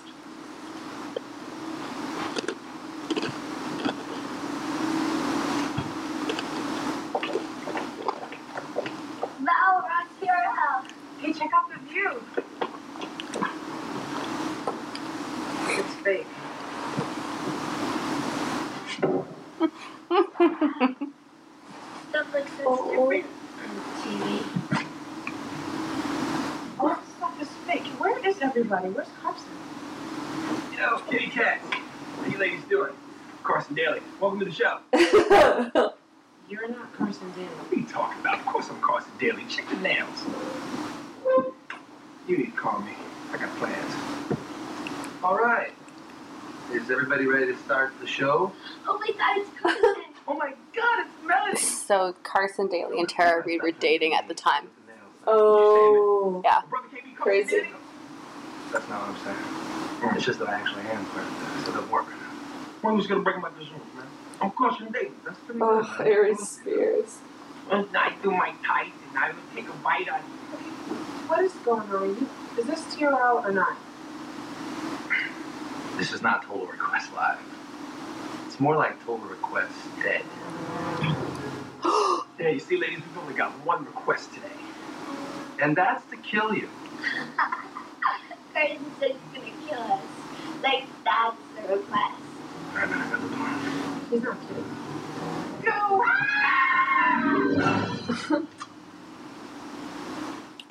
Val, 9.38 9.74
Ross, 9.80 10.10
here 10.20 10.34
out. 10.34 10.84
Hey, 11.20 11.32
check 11.32 11.50
out 11.54 11.70
the 11.70 11.78
view. 11.88 12.20
It's 15.68 15.94
fake. 15.96 16.26
Stuff 22.08 22.26
looks 22.32 22.52
so 22.56 22.66
different 22.90 23.26
on 23.58 23.74
TV. 24.00 24.24
All 26.78 26.88
this 26.88 27.08
stuff 27.16 27.42
is 27.42 27.48
fake. 27.66 27.86
Where 27.98 28.18
is 28.26 28.36
everybody? 28.40 28.88
Where's 28.88 29.08
Carson? 29.20 29.50
Yo, 30.78 30.98
kitty 31.10 31.26
cats. 31.28 31.64
How 32.20 32.26
you 32.26 32.38
ladies 32.38 32.64
doing? 32.70 32.92
Carson 33.42 33.74
Daly. 33.74 34.00
Welcome 34.20 34.38
to 34.40 34.46
the 34.46 34.52
show. 34.52 34.78
You're 36.48 36.68
not 36.68 36.92
Carson 36.94 37.32
Daly. 37.32 37.48
What 37.48 37.72
are 37.72 37.76
you 37.80 37.86
talking 37.86 38.20
about? 38.20 38.38
Of 38.38 38.46
course 38.46 38.70
I'm 38.70 38.80
Carson 38.80 39.12
Daly. 39.18 39.44
Check 39.48 39.68
the 39.68 39.76
nails. 39.76 40.24
You 42.28 42.38
need 42.38 42.46
to 42.46 42.52
call 42.52 42.80
me. 42.80 42.92
I 43.32 43.36
got 43.36 43.54
plans. 43.56 43.94
All 45.22 45.36
right. 45.36 45.72
Is 46.72 46.90
everybody 46.90 47.26
ready 47.26 47.46
to 47.46 47.55
start 47.66 47.92
the 48.00 48.06
show? 48.06 48.52
Oh 48.86 48.98
my 48.98 49.08
god, 49.18 49.36
it's 49.38 49.50
Carson. 49.60 50.02
Oh 50.28 50.34
my 50.34 50.52
god, 50.74 51.06
it's 51.06 51.24
Melody. 51.24 51.56
So 51.56 52.12
Carson 52.24 52.66
Daly 52.66 52.98
and 52.98 53.08
Tara 53.08 53.44
Reid 53.46 53.62
were 53.62 53.70
dating 53.70 54.12
at 54.14 54.26
the 54.26 54.34
time. 54.34 54.68
Oh. 55.24 56.40
Yeah. 56.44 56.62
Oh, 56.64 56.80
Crazy. 57.14 57.62
That's 58.72 58.88
not 58.88 59.02
what 59.06 59.10
I'm 59.10 59.24
saying. 59.24 60.16
It's 60.16 60.24
just 60.26 60.40
that 60.40 60.48
I 60.48 60.54
actually 60.54 60.82
am 60.82 61.04
part 61.06 61.24
uh, 61.24 61.28
of 61.28 61.54
this. 61.54 61.68
It 61.68 61.72
doesn't 61.74 61.90
work. 61.92 62.06
When 62.82 62.96
was 62.96 63.06
gonna 63.06 63.20
break 63.22 63.40
my 63.40 63.50
this 63.56 63.68
man? 63.70 64.06
I'm 64.42 64.50
Carson 64.50 64.90
Daly. 64.90 65.12
That's 65.24 65.38
pretty 65.40 65.60
Oh, 65.62 65.94
good. 65.96 66.06
Aries 66.08 66.48
Spears. 66.48 67.18
And 67.70 67.86
I 67.96 68.12
do 68.20 68.32
my 68.32 68.52
tights 68.66 68.96
and 69.10 69.18
I 69.18 69.28
will 69.28 69.36
take 69.54 69.68
a 69.68 69.72
bite 69.84 70.08
on 70.08 70.18
What 71.28 71.44
is 71.44 71.52
going 71.64 71.88
on? 71.92 72.08
You, 72.16 72.28
is 72.58 72.66
this 72.66 72.80
TRL 72.96 73.44
or 73.44 73.52
not? 73.52 73.76
This 75.98 76.12
is 76.12 76.20
not 76.20 76.42
Total 76.42 76.66
Request 76.66 77.12
Live. 77.14 77.38
It's 78.56 78.60
more 78.62 78.74
like 78.76 78.98
Total 79.04 79.18
Request 79.26 79.70
Dead. 80.02 80.22
Yeah, 82.38 82.48
you 82.48 82.58
see, 82.58 82.78
ladies, 82.78 83.00
we've 83.00 83.18
only 83.18 83.34
got 83.34 83.50
one 83.66 83.84
request 83.84 84.32
today. 84.32 84.46
And 85.60 85.76
that's 85.76 86.08
to 86.10 86.16
kill 86.16 86.54
you. 86.54 86.70
Carson 88.54 88.78
said 88.98 89.10
he's 89.10 89.18
gonna 89.34 89.52
kill 89.68 89.78
us. 89.80 90.02
Like, 90.62 90.84
that's 91.04 91.36
the 91.54 91.76
request. 91.76 92.14
Alright, 92.72 92.90
man, 92.90 92.98
I 92.98 93.10
got 93.10 93.20
the 93.20 93.28
plan. 93.28 94.06
He's 94.10 94.22
not 94.22 94.38
kidding. 94.48 94.64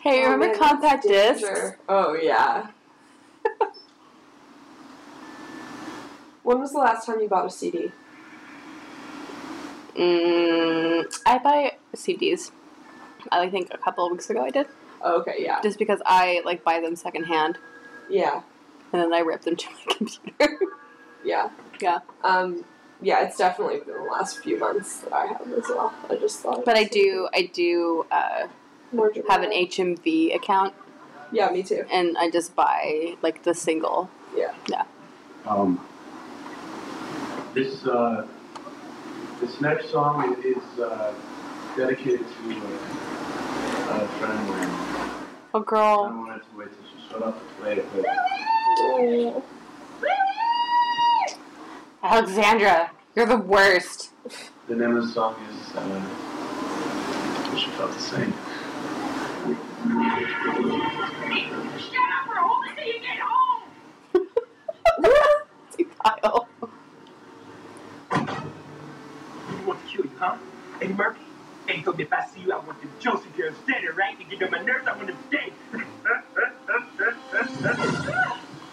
Hey, 0.01 0.21
Oh, 0.21 0.31
remember 0.31 0.47
man, 0.47 0.57
compact 0.57 1.05
that's 1.07 1.39
discs? 1.41 1.77
Oh 1.87 2.15
yeah. 2.15 2.67
when 6.45 6.59
was 6.59 6.71
the 6.71 6.77
last 6.77 7.05
time 7.05 7.19
you 7.19 7.27
bought 7.27 7.45
a 7.45 7.49
CD? 7.49 7.91
Mm, 9.97 11.05
I 11.25 11.37
buy 11.39 11.73
CDs. 11.95 12.51
I 13.31 13.49
think 13.49 13.69
a 13.73 13.77
couple 13.77 14.05
of 14.05 14.11
weeks 14.11 14.29
ago 14.29 14.43
I 14.43 14.49
did. 14.51 14.67
Oh, 15.01 15.19
okay, 15.21 15.35
yeah, 15.39 15.61
Just 15.61 15.77
because 15.79 16.01
I 16.05 16.41
like 16.45 16.63
buy 16.63 16.79
them 16.79 16.95
secondhand 16.95 17.57
yeah, 18.09 18.41
and 18.93 19.01
then 19.01 19.13
I 19.13 19.19
rip 19.19 19.41
them 19.41 19.55
to 19.61 19.67
my 19.69 19.93
computer. 19.93 20.57
yeah, 21.23 21.49
yeah. 21.81 21.99
um, 22.23 22.63
yeah. 23.01 23.23
It's 23.25 23.37
definitely 23.37 23.79
been 23.79 23.95
the 23.95 24.09
last 24.11 24.39
few 24.43 24.57
months 24.59 24.99
that 25.01 25.13
I 25.13 25.25
have 25.27 25.41
as 25.53 25.65
well. 25.69 25.93
I 26.09 26.15
just 26.15 26.39
thought. 26.39 26.63
But 26.65 26.77
I 26.77 26.83
do 26.85 27.27
I 27.33 27.49
do 27.53 28.05
uh, 28.11 28.47
More 28.91 29.11
have 29.29 29.41
an. 29.43 29.51
HMV 29.51 30.35
account 30.35 30.73
Yeah, 31.31 31.49
me 31.49 31.63
too. 31.63 31.83
and 31.91 32.17
I 32.17 32.29
just 32.29 32.55
buy 32.55 33.15
like 33.21 33.43
the 33.43 33.53
single. 33.53 34.09
Yeah. 34.35 34.53
Yeah. 34.69 34.83
Um, 35.47 35.79
this 37.55 37.85
uh, 37.87 38.27
this 39.39 39.61
next 39.61 39.89
song 39.89 40.35
is 40.43 40.79
uh, 40.79 41.13
dedicated 41.77 42.19
to 42.19 42.51
uh, 42.51 44.03
a 44.03 44.07
friend 44.19 44.33
of 44.33 44.47
mine. 44.49 44.69
Oh 45.53 45.63
I 45.63 46.13
wanted 46.13 46.41
to 46.41 46.57
wait 46.57 46.67
till 46.67 46.85
she 46.91 47.09
shut 47.09 47.23
up 47.23 47.39
to 47.39 47.45
play 47.61 47.77
it, 47.77 47.85
but 47.95 48.05
Oh, 48.77 49.43
Alexandra, 52.03 52.91
you're 53.15 53.25
the 53.25 53.37
worst. 53.37 54.11
the 54.67 54.75
name 54.75 54.97
of 54.97 55.07
the 55.07 55.13
song 55.13 55.35
is 55.49 55.75
uh, 55.77 56.01
Wish 57.53 57.65
You 57.67 57.71
Felt 57.73 57.93
the 57.93 57.99
Same. 57.99 58.33
Shut 61.79 62.01
up 62.11 62.27
or 62.27 62.35
hold 62.35 62.65
it 62.65 62.75
till 62.75 62.87
you 62.93 62.99
get 62.99 63.19
home. 63.23 63.61
Kyle. 66.21 66.47
You 69.65 69.69
want 69.69 69.83
to 69.83 69.91
kill 69.91 70.05
you, 70.05 70.11
huh? 70.19 70.37
Eddie 70.79 70.93
Murphy? 70.93 71.21
Eddie 71.67 71.81
told 71.81 71.97
me 71.97 72.03
if 72.03 72.13
I 72.13 72.23
see 72.27 72.41
you, 72.41 72.53
I 72.53 72.57
want 72.57 72.79
the 72.79 72.87
Josie 72.99 73.29
girls 73.35 73.55
dead, 73.65 73.81
right? 73.97 74.15
To 74.19 74.23
get 74.23 74.43
on 74.43 74.51
my 74.51 74.61
nerves, 74.61 74.87
I 74.87 74.95
want 74.95 75.07
them 75.07 75.17
dead. 75.31 75.51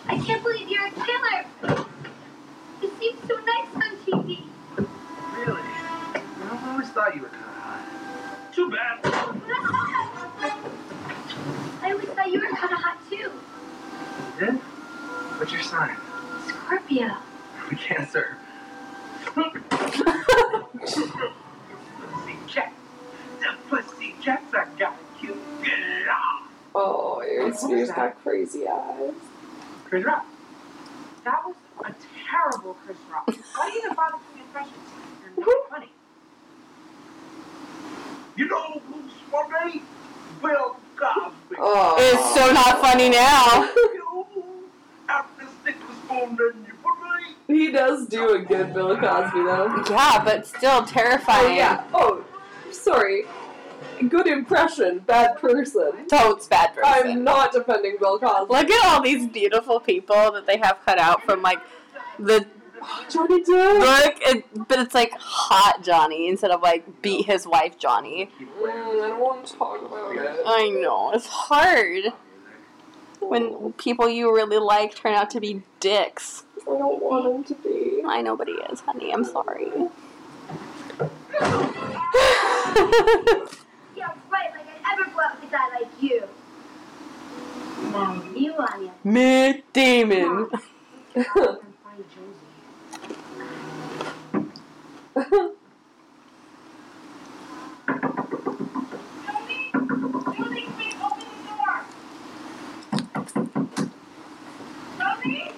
I 0.06 0.18
can't 0.22 0.42
believe 0.42 0.68
you're 0.68 0.86
a 0.86 0.90
killer. 0.90 1.46
It 2.82 2.90
seems 3.00 3.20
so 3.26 3.36
nice 3.36 3.74
on 3.74 3.96
TV. 4.04 4.42
Really? 4.76 5.62
I 5.62 6.72
always 6.72 6.90
thought 6.90 7.16
you 7.16 7.22
were 7.22 7.28
kind 7.28 7.42
of 7.42 7.52
hot. 7.54 8.52
Too 8.54 8.70
bad. 8.70 9.00
I 11.82 11.92
always 11.92 12.08
thought 12.08 12.30
you 12.30 12.38
were 12.38 12.54
kind 12.54 12.70
of 12.70 12.78
hot 12.80 12.98
too. 13.08 13.16
You 13.16 14.46
Did? 14.46 14.54
What's 15.38 15.52
your 15.52 15.62
sign? 15.62 15.96
Scorpio. 16.48 17.16
Cancer. 17.78 18.36
Pussy 19.34 19.50
cat. 22.48 22.72
The 23.40 23.54
pussy 23.68 24.14
cats 24.22 24.54
I 24.54 24.66
got 24.78 24.96
cute. 25.18 25.36
oh, 26.74 27.18
Aries 27.26 27.58
Spears 27.58 27.90
got 27.90 28.22
crazy 28.22 28.66
eyes. 28.68 29.12
Chris 29.84 30.04
Rock. 30.04 30.26
That 31.24 31.40
was 31.46 31.54
a 31.84 31.94
terrible 32.28 32.74
Chris 32.84 32.96
Rock. 33.10 33.26
Why 33.26 33.68
do 33.68 33.72
you 33.74 33.78
even 33.84 33.94
bother 33.94 34.16
doing 34.34 34.44
impressions? 34.46 34.76
You're 35.36 35.46
not 35.46 35.70
funny. 35.70 35.88
You 38.36 38.48
know 38.48 38.80
who's 38.86 39.12
funny? 39.30 39.82
Bill 40.42 40.76
Cosby. 40.96 41.56
Oh, 41.58 41.96
It's 41.98 42.34
so 42.34 42.52
not 42.52 42.80
funny 42.80 43.08
now. 43.10 43.70
You, 43.76 44.26
after 45.08 45.46
stick 45.62 45.76
was 45.88 45.96
formed 46.08 46.40
in 46.40 46.64
you, 46.66 46.71
funny? 46.71 46.71
He 47.46 47.70
does 47.70 48.06
do 48.06 48.34
a 48.34 48.38
good 48.38 48.72
Bill 48.74 48.96
Cosby 48.96 49.42
though. 49.42 49.84
Yeah, 49.90 50.22
but 50.24 50.46
still 50.46 50.82
Oh 50.82 50.84
terrifying. 50.86 51.56
yeah. 51.56 51.84
Oh, 51.92 52.24
sorry. 52.70 53.24
Good 54.08 54.26
impression, 54.26 55.00
bad 55.00 55.36
person. 55.38 56.06
Totes 56.08 56.48
bad 56.48 56.74
person. 56.74 57.10
I'm 57.10 57.24
not 57.24 57.52
defending 57.52 57.96
Bill 58.00 58.18
Cosby. 58.18 58.52
Look 58.52 58.70
at 58.70 58.84
all 58.86 59.02
these 59.02 59.28
beautiful 59.28 59.78
people 59.80 60.32
that 60.32 60.46
they 60.46 60.56
have 60.58 60.78
cut 60.84 60.98
out 60.98 61.22
from 61.24 61.42
like 61.42 61.58
the 62.18 62.46
Johnny 63.08 63.42
Depp. 63.44 63.78
look, 63.80 64.14
it, 64.22 64.68
but 64.68 64.80
it's 64.80 64.94
like 64.94 65.12
hot 65.12 65.84
Johnny 65.84 66.28
instead 66.28 66.50
of 66.50 66.62
like 66.62 67.00
beat 67.00 67.26
his 67.26 67.46
wife 67.46 67.78
Johnny. 67.78 68.28
Mm, 68.40 69.04
I 69.04 69.08
don't 69.08 69.20
want 69.20 69.46
to 69.46 69.54
talk 69.56 69.80
about 69.82 70.16
it. 70.16 70.40
I 70.44 70.68
know 70.70 71.12
it's 71.12 71.26
hard 71.26 72.12
when 73.20 73.72
people 73.74 74.08
you 74.08 74.34
really 74.34 74.58
like 74.58 74.96
turn 74.96 75.14
out 75.14 75.30
to 75.30 75.40
be 75.40 75.62
dicks. 75.78 76.44
I 76.62 76.78
don't 76.78 77.02
want 77.02 77.26
him 77.26 77.44
to 77.44 77.54
be. 77.62 78.02
I 78.06 78.22
know, 78.22 78.36
but 78.36 78.48
he 78.48 78.54
is, 78.54 78.80
honey. 78.80 79.12
I'm 79.12 79.24
sorry. 79.24 79.70
Yeah, 83.96 84.14
right. 84.30 84.50
Like 84.54 84.66
I'd 84.84 84.98
ever 85.00 85.04
go 85.10 85.20
out 85.20 85.40
with 85.40 85.48
a 85.48 85.52
guy 85.52 85.68
like 85.78 85.90
you. 86.00 86.22
Now 87.90 88.22
you 88.34 88.54
on 88.54 88.82
your 88.84 88.94
Matt 89.04 89.72
Damon. 89.72 90.48
And 91.14 91.26
find 91.26 92.04
Josie. 92.08 92.52
Josie, 99.26 99.70
Josie, 100.36 100.66
please 100.76 100.96
open 101.02 101.26
the 101.28 101.42
door. 101.48 101.76
Josie? 104.98 105.52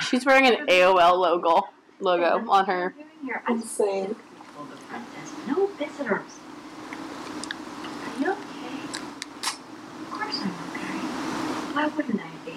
She's 0.00 0.24
wearing 0.26 0.46
an 0.46 0.66
AOL 0.66 1.18
logo 1.18 1.68
logo 2.00 2.48
on 2.50 2.66
her. 2.66 2.94
I'm 3.46 3.56
Insane. 3.56 4.14
told 4.54 4.70
the 4.70 4.76
front 4.76 5.04
desk, 5.14 5.32
no 5.48 5.66
visitors. 5.66 6.38
Are 8.04 8.20
you 8.20 8.30
okay? 8.32 8.78
Of 10.00 10.10
course 10.10 10.40
I'm 10.42 10.54
okay. 10.70 10.98
Why 11.74 11.86
wouldn't 11.88 12.20
I 12.20 12.30
be? 12.44 12.56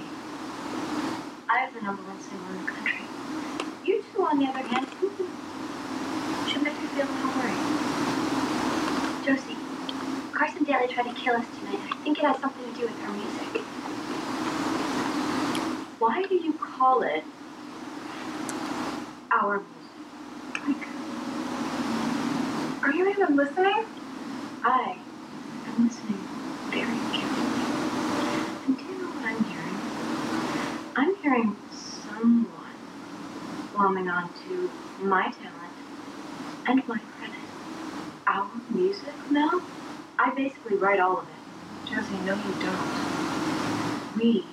I 1.50 1.60
have 1.60 1.74
the 1.74 1.82
number 1.82 2.04
one 2.04 2.20
single 2.20 2.50
in 2.50 2.66
the 2.66 2.72
country. 2.72 3.02
You 3.86 4.04
two, 4.14 4.22
on 4.24 4.38
the 4.40 4.46
other 4.46 4.60
hand, 4.60 4.88
should 6.50 6.62
make 6.64 6.80
you 6.82 6.88
feel 6.90 7.08
a 7.08 7.14
little 7.16 7.34
worried. 7.40 7.66
Josie, 9.26 9.58
Carson 10.34 10.64
Daly 10.66 10.88
tried 10.94 11.08
to 11.08 11.14
kill 11.20 11.36
us 11.36 11.46
tonight. 11.60 11.80
I 11.92 11.96
think 12.04 12.20
it 12.20 12.26
has 12.26 12.38
something 12.40 12.74
to 12.74 12.80
do 12.80 12.86
with 12.86 13.02
our 13.04 13.14
music. 13.14 13.64
Why 16.00 16.24
do 16.24 16.36
you 16.36 16.54
call 16.54 17.02
it 17.02 17.26
our 19.32 19.62
music? 20.66 20.88
Are 22.84 22.94
you 22.94 23.10
even 23.10 23.36
listening? 23.36 23.86
I 24.64 24.98
am 25.68 25.86
listening 25.86 26.26
very 26.72 27.00
carefully. 27.12 27.66
And 28.66 28.78
do 28.78 28.84
you 28.86 29.02
know 29.02 29.10
what 29.10 29.26
I'm 29.26 29.44
hearing? 29.44 29.82
I'm 30.96 31.16
hearing 31.18 31.58
someone 31.70 32.48
glomming 33.74 34.10
onto 34.10 34.70
my 35.02 35.24
talent 35.24 35.74
and 36.66 36.88
my 36.88 37.00
credit. 37.18 37.36
Our 38.26 38.50
music 38.70 39.16
now? 39.30 39.62
I 40.18 40.34
basically 40.34 40.78
write 40.78 41.02
all 41.02 41.20
of 41.20 41.28
it. 41.28 41.90
Josie, 41.92 42.20
no, 42.20 42.36
you 42.36 42.54
don't. 42.62 43.02
We 44.16 44.46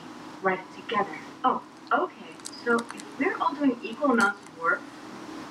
write 0.43 0.59
it 0.61 0.75
together. 0.75 1.19
Oh, 1.45 1.63
okay. 1.93 2.27
So 2.65 2.77
if 2.77 3.19
we're 3.19 3.37
all 3.39 3.55
doing 3.55 3.79
equal 3.83 4.11
amounts 4.13 4.41
of 4.43 4.61
work, 4.61 4.81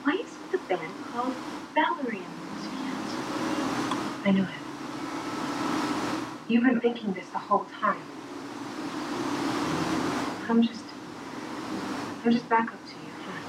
why 0.03 0.14
is 0.24 0.36
the 0.52 0.57
band 0.57 0.94
called 1.12 1.34
Valerie 1.74 2.18
and 2.18 2.34
the 2.36 2.45
Pussycats? 2.56 3.16
I 4.26 4.32
knew 4.32 4.44
it. 4.44 4.49
You've 6.48 6.64
been 6.64 6.80
thinking 6.82 7.14
this 7.14 7.28
the 7.30 7.40
whole 7.40 7.66
time. 7.82 8.02
I'm 10.49 10.62
just. 10.62 10.84
I'm 12.24 12.32
just 12.32 12.49
backup 12.49 12.84
to 12.86 12.91
you, 12.91 13.12
huh? 13.26 13.41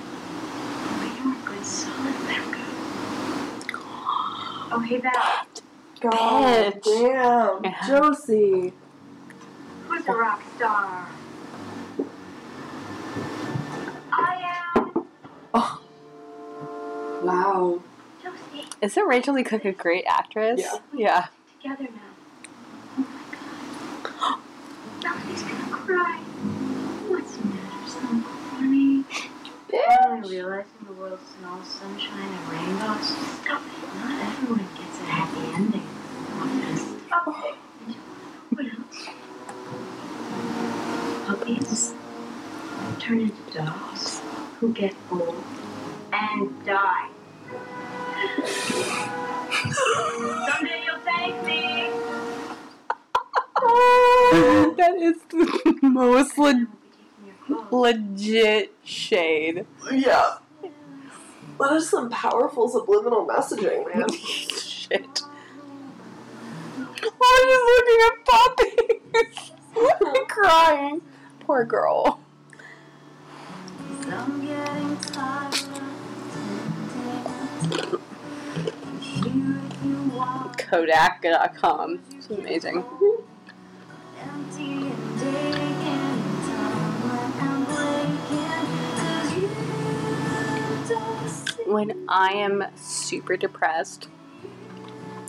Oh, 0.75 0.97
but 1.01 1.11
you're 1.19 1.35
a 1.35 1.57
good, 1.57 1.65
solid 1.67 2.15
backup. 2.27 2.61
Oh, 4.73 4.81
hey, 4.87 4.99
Val. 4.99 5.47
God 6.01 6.83
Bitch. 6.83 6.85
damn. 6.85 7.77
Josie. 7.87 8.73
Who's 9.89 10.07
a 10.07 10.13
rock 10.13 10.43
star? 10.57 11.09
I 14.13 14.61
am. 14.77 15.07
Wow. 17.23 17.83
Josie, 18.23 18.65
Isn't 18.83 19.07
Rachael 19.07 19.35
Leigh 19.35 19.45
Cook 19.45 19.65
a 19.65 19.73
great 19.73 20.05
actress? 20.07 20.61
Yeah. 20.61 20.79
Yeah. 20.93 21.27
together 21.63 21.85
now. 21.85 22.13
Oh 22.99 23.07
my 23.11 23.25
god. 24.13 24.41
Melody's 25.03 25.43
gonna 25.43 25.71
cry. 25.73 26.19
What's 27.09 27.37
the 27.37 27.47
matter? 27.47 27.89
So 27.89 28.01
funny. 28.51 29.05
Finally 29.71 30.31
realizing 30.31 30.85
the 30.87 30.93
world's 30.93 31.23
all 31.47 31.63
sunshine 31.63 32.29
and 32.29 32.49
rainbows. 32.53 33.17
Stop 33.43 33.63
it. 33.63 33.95
Not 33.97 34.21
everyone 34.27 34.69
gets 34.77 35.01
a 35.01 35.05
happy 35.05 35.41
ending. 35.55 35.87
Stop 37.07 37.25
oh. 37.29 37.57
it. 37.89 37.97
What 38.51 38.67
else? 38.67 39.09
Puppies 41.27 41.95
turn 43.01 43.21
into 43.21 43.53
dogs 43.53 44.21
who 44.59 44.73
get 44.73 44.95
old 45.11 45.43
most 55.97 56.37
le- 56.37 56.67
legit 57.71 58.75
shade. 58.85 59.67
Yeah. 59.91 60.37
That 61.59 61.73
is 61.73 61.89
some 61.89 62.11
powerful 62.11 62.69
subliminal 62.69 63.27
messaging, 63.27 63.95
man. 63.95 64.13
Shit. 64.13 65.23
I'm 66.79 67.45
just 67.49 67.65
looking 67.73 68.01
at 68.07 68.25
puppies. 68.27 69.53
I'm 70.07 70.27
crying. 70.27 71.03
Poor 71.41 71.65
girl. 71.65 72.21
Kodak.com. 80.59 82.01
It's 82.13 82.29
amazing. 82.31 82.85
When 91.67 92.07
I 92.09 92.33
am 92.35 92.65
super 92.77 93.37
depressed 93.37 94.09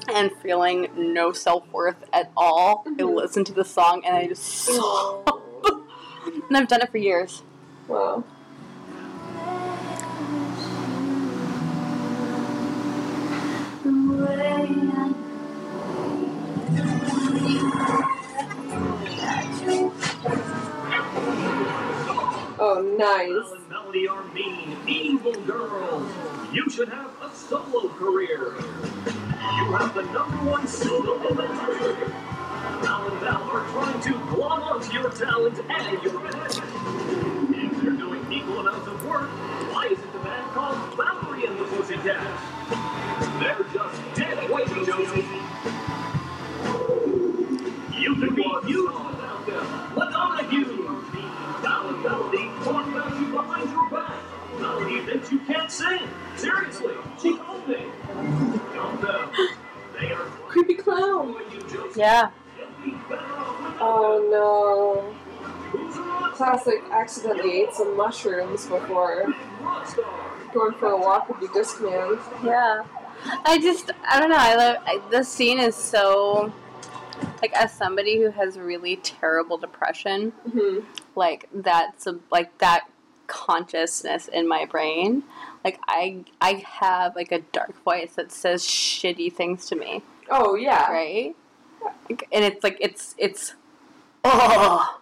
and 0.07 0.31
feeling 0.43 0.87
no 0.95 1.31
self 1.31 1.67
worth 1.71 2.03
at 2.13 2.31
all, 2.37 2.83
I 2.85 2.91
mm-hmm. 2.91 3.15
listen 3.15 3.43
to 3.45 3.53
the 3.53 3.65
song 3.65 4.03
and 4.05 4.15
I 4.15 4.27
just 4.27 4.43
sob. 4.65 5.27
and 6.47 6.55
I've 6.55 6.67
done 6.67 6.81
it 6.81 6.91
for 6.91 6.99
years. 6.99 7.41
Wow. 7.87 8.23
Oh, 22.59 22.95
nice. 22.97 23.66
Melody 23.87 24.07
are 24.09 24.23
mean, 24.33 24.75
evil 24.85 25.31
girls. 25.45 26.11
You 26.51 26.69
should 26.69 26.89
have 26.89 27.09
a 27.21 27.33
solo 27.33 27.87
career. 27.87 28.53
You 29.05 29.71
have 29.71 29.93
the 29.95 30.01
number 30.11 30.35
one 30.51 30.67
single 30.67 31.25
in 31.25 31.37
the 31.37 31.43
country. 31.43 31.95
And 32.03 33.19
Val 33.21 33.43
are 33.43 33.65
trying 33.69 34.01
to 34.01 34.11
glom 34.27 34.63
onto 34.63 34.91
your 34.91 35.09
talent 35.11 35.57
and 35.69 36.03
your 36.03 36.19
band. 36.19 36.61
If 37.55 37.81
they're 37.81 37.91
doing 37.91 38.29
equal 38.29 38.59
amounts 38.59 38.87
of 38.87 39.05
work, 39.05 39.29
why 39.71 39.85
isn't 39.85 40.11
the 40.11 40.19
band 40.19 40.51
called 40.51 40.75
Valerie 40.97 41.45
and 41.45 41.57
the 41.57 41.63
Pussycats? 41.63 42.41
They're 43.39 43.65
just 43.73 44.15
dead 44.15 44.49
weight, 44.49 44.67
Josie. 44.85 45.25
You 47.97 48.15
can 48.15 48.35
be 48.35 48.43
huge 48.65 49.06
Melody 54.87 55.11
thinks 55.11 55.31
you 55.31 55.39
can't 55.39 55.71
sing. 55.71 56.01
Seriously, 56.35 56.93
she 57.21 57.37
told 57.37 57.67
me. 57.67 57.85
Don't 58.73 59.01
them. 59.01 59.29
They 59.99 60.11
are 60.11 60.17
Creepy 60.47 60.75
clown. 60.75 61.35
Yeah. 61.95 62.31
Oh 63.79 64.27
no. 64.31 65.13
Classic 66.33 66.81
accidentally 66.91 67.61
ate 67.63 67.73
some 67.73 67.97
mushrooms 67.97 68.65
before 68.67 69.33
going 70.53 70.73
for 70.75 70.91
a 70.91 70.97
walk 70.97 71.27
with 71.29 71.41
your 71.41 71.51
disc 71.53 71.81
man. 71.81 72.17
Yeah. 72.43 72.83
I 73.43 73.57
just, 73.59 73.91
I 74.07 74.19
don't 74.19 74.29
know. 74.29 74.37
I 74.37 74.55
love 74.55 74.77
I, 74.85 75.01
this 75.09 75.27
scene 75.27 75.59
is 75.59 75.75
so 75.75 76.53
like 77.41 77.51
as 77.53 77.73
somebody 77.73 78.21
who 78.21 78.29
has 78.29 78.57
really 78.57 78.97
terrible 78.97 79.57
depression, 79.57 80.33
Mhm. 80.47 80.85
like 81.15 81.49
that's 81.53 82.05
a, 82.07 82.19
like 82.31 82.55
that 82.59 82.87
consciousness 83.27 84.27
in 84.27 84.47
my 84.47 84.65
brain. 84.65 85.23
Like 85.63 85.79
I, 85.87 86.23
I 86.41 86.63
have 86.65 87.15
like 87.15 87.31
a 87.31 87.39
dark 87.39 87.81
voice 87.83 88.13
that 88.15 88.31
says 88.31 88.63
shitty 88.63 89.31
things 89.33 89.65
to 89.67 89.75
me, 89.75 90.01
Oh 90.29 90.55
yeah. 90.55 90.89
right? 90.91 91.35
And 92.09 92.43
it's 92.45 92.63
like 92.63 92.77
it's 92.79 93.13
it's, 93.17 93.53
oh. 94.23 94.99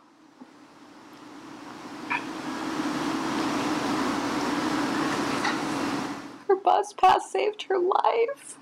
Her 6.48 6.56
bus 6.56 6.94
pass 6.94 7.32
saved 7.32 7.64
her 7.64 7.78
life. 7.80 8.58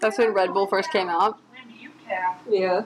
That's 0.00 0.16
when 0.18 0.32
Red 0.32 0.54
Bull 0.54 0.66
first 0.66 0.90
came 0.90 1.08
out. 1.08 1.38
When 1.52 1.76
do 1.76 1.82
you 1.82 1.90
care? 2.06 2.36
Yeah. 2.48 2.84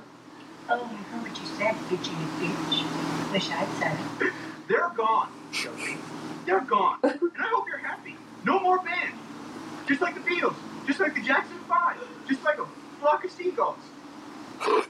Oh, 0.69 0.83
I 0.83 0.87
heard 1.13 1.23
what 1.23 1.39
you 1.39 1.47
said, 1.47 1.75
bitchy 1.89 2.15
bitch. 2.41 3.33
Wish 3.33 3.51
I'd 3.51 3.69
said 3.79 3.99
it. 4.27 4.33
They're 4.69 4.91
gone, 4.97 5.29
Josie. 5.53 5.99
They're 6.45 6.61
gone. 6.61 6.99
And 7.05 7.31
I 7.39 7.49
hope 7.49 7.69
you're 7.69 7.79
happy. 7.79 8.17
No 8.45 8.59
more 8.61 8.79
band. 8.79 9.15
Just 9.87 10.01
like 10.01 10.15
the 10.15 10.21
Beatles. 10.21 10.57
Just 10.87 11.01
like 11.01 11.15
the 11.15 11.23
Jackson 11.23 11.59
Five. 11.69 11.97
Just 12.29 12.43
like 12.45 12.59
a 12.59 12.67
flock 13.01 13.25
of 13.25 13.31
seagulls. 13.31 13.77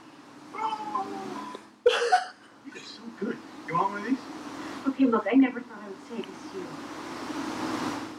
These 2.65 2.75
are 2.75 2.85
so 2.85 3.01
good. 3.19 3.37
You 3.67 3.73
want 3.75 3.89
one 3.91 4.01
of 4.01 4.05
these? 4.07 4.17
Okay, 4.87 5.05
look, 5.05 5.27
I 5.31 5.35
never 5.35 5.59
thought 5.61 5.79
I 5.83 5.87
would 5.89 6.07
say 6.09 6.17
this 6.17 6.51
to 6.51 6.57
you. 6.57 6.67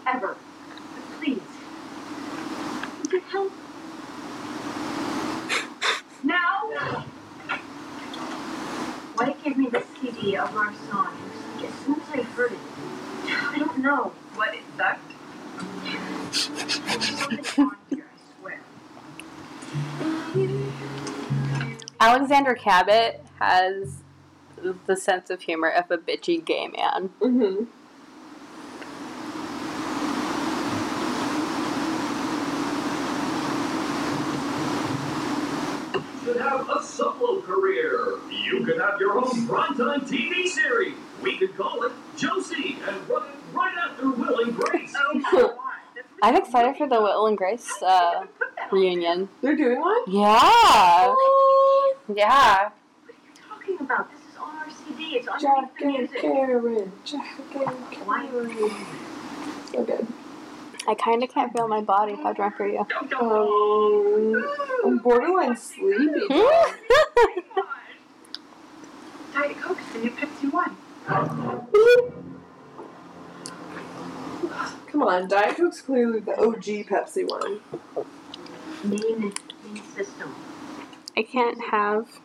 Ever. 0.06 0.36
But 0.94 1.18
please. 1.20 1.40
Would 3.02 3.12
you 3.12 3.20
help? 3.20 3.52
Now? 6.26 7.04
Why 9.14 9.32
gave 9.44 9.56
me 9.56 9.68
the 9.68 9.84
CD 10.00 10.36
of 10.36 10.56
our 10.56 10.74
song? 10.90 11.16
It 11.60 11.66
as 11.66 11.74
soon 11.84 12.00
as 12.00 12.08
I 12.12 12.22
heard 12.22 12.50
it. 12.50 12.58
I 13.28 13.58
don't 13.60 13.78
know. 13.78 14.12
What 14.34 14.52
it 14.52 14.64
sucked? 14.76 15.12
There's 17.30 17.48
something 17.48 17.64
on 17.64 17.76
here, 17.90 18.06
I 18.12 18.18
swear. 18.40 18.60
Alexander 22.00 22.54
Cabot 22.54 23.24
has 23.38 24.02
the 24.86 24.96
sense 24.96 25.30
of 25.30 25.42
humor 25.42 25.68
of 25.68 25.92
a 25.92 25.96
bitchy 25.96 26.44
gay 26.44 26.66
man. 26.66 27.10
Mm-hmm. 27.20 27.64
Should 36.26 36.40
have 36.40 36.68
a 36.68 36.82
solo 36.82 37.40
career. 37.42 38.14
You 38.28 38.64
could 38.64 38.80
have 38.80 38.98
your 38.98 39.16
own 39.16 39.46
primetime 39.46 40.00
TV 40.08 40.48
series. 40.48 40.94
We 41.22 41.38
could 41.38 41.56
call 41.56 41.84
it 41.84 41.92
Josie 42.16 42.78
and 42.84 43.08
run 43.08 43.28
it 43.28 43.36
right 43.52 43.74
after 43.88 44.10
Will 44.10 44.40
and 44.40 44.56
Grace. 44.56 44.92
I'm 46.22 46.34
excited 46.34 46.76
for 46.76 46.88
the 46.88 47.00
Will 47.00 47.28
and 47.28 47.38
Grace 47.38 47.70
uh, 47.80 48.24
reunion. 48.72 49.28
They're 49.40 49.54
doing 49.54 49.80
one? 49.80 50.02
Yeah. 50.08 51.14
Yeah. 52.12 52.70
What 52.70 53.14
are 53.62 53.68
you 53.68 53.76
talking 53.76 53.80
about? 53.86 54.10
This 54.10 54.20
is 54.20 54.36
on 54.36 54.56
our 54.56 54.68
CD. 54.70 55.18
It's 55.18 55.28
on 55.28 55.40
Jack 55.40 55.70
underneath 55.80 56.10
the 56.10 56.18
and 56.18 56.18
music. 56.18 56.20
Karen. 56.22 56.92
Jack 57.04 57.38
and 57.54 57.90
Karen. 57.92 58.70
So 59.70 59.84
good. 59.84 60.06
I 60.88 60.94
kind 60.94 61.22
of 61.22 61.30
can't 61.30 61.52
feel 61.52 61.66
my 61.68 61.80
body. 61.80 62.14
How 62.14 62.32
drunk 62.32 62.60
are 62.60 62.66
you? 62.68 62.86
Um, 63.20 64.44
I'm 64.84 64.98
borderline 64.98 65.56
sleepy. 65.56 66.26
Diet 69.34 69.60
Coke's 69.60 69.82
the 69.92 69.98
new 69.98 70.10
Pepsi 70.10 70.52
One. 70.52 70.76
Come 74.86 75.02
on, 75.02 75.28
Diet 75.28 75.56
Coke's 75.56 75.80
clearly 75.82 76.20
the 76.20 76.36
OG 76.38 76.64
Pepsi 76.88 77.28
one. 77.28 77.60
Main, 78.84 79.32
main 79.64 79.82
system. 79.94 80.34
I 81.16 81.22
can't 81.22 81.60
have. 81.70 82.20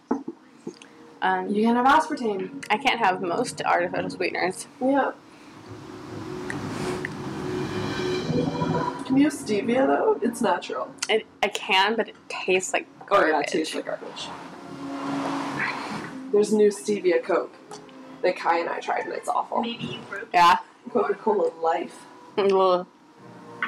Um, 1.21 1.49
You 1.49 1.63
can 1.63 1.75
have 1.75 1.85
aspartame. 1.85 2.63
I 2.69 2.77
can't 2.77 2.99
have 2.99 3.21
most 3.21 3.61
artificial 3.63 4.09
sweeteners. 4.09 4.67
Yeah. 4.81 5.11
Can 9.11 9.17
you 9.17 9.23
have 9.25 9.33
stevia 9.33 9.85
though? 9.87 10.17
It's 10.21 10.39
natural. 10.41 10.89
I, 11.09 11.25
I 11.43 11.49
can, 11.49 11.97
but 11.97 12.07
it 12.07 12.15
tastes 12.29 12.71
like 12.71 12.87
garbage. 13.07 13.27
Oh 13.27 13.29
yeah, 13.29 13.41
it 13.41 13.47
tastes 13.47 13.75
like 13.75 13.85
garbage. 13.85 14.29
There's 16.31 16.53
new 16.53 16.69
stevia 16.69 17.21
Coke 17.21 17.53
that 18.21 18.37
Kai 18.37 18.59
and 18.59 18.69
I 18.69 18.79
tried 18.79 19.03
and 19.03 19.11
it's 19.13 19.27
awful. 19.27 19.59
Maybe 19.63 19.83
you 19.83 19.99
broke 20.09 20.29
Yeah. 20.33 20.59
Coca 20.93 21.13
Cola 21.15 21.51
Life. 21.61 22.05
Well, 22.37 22.87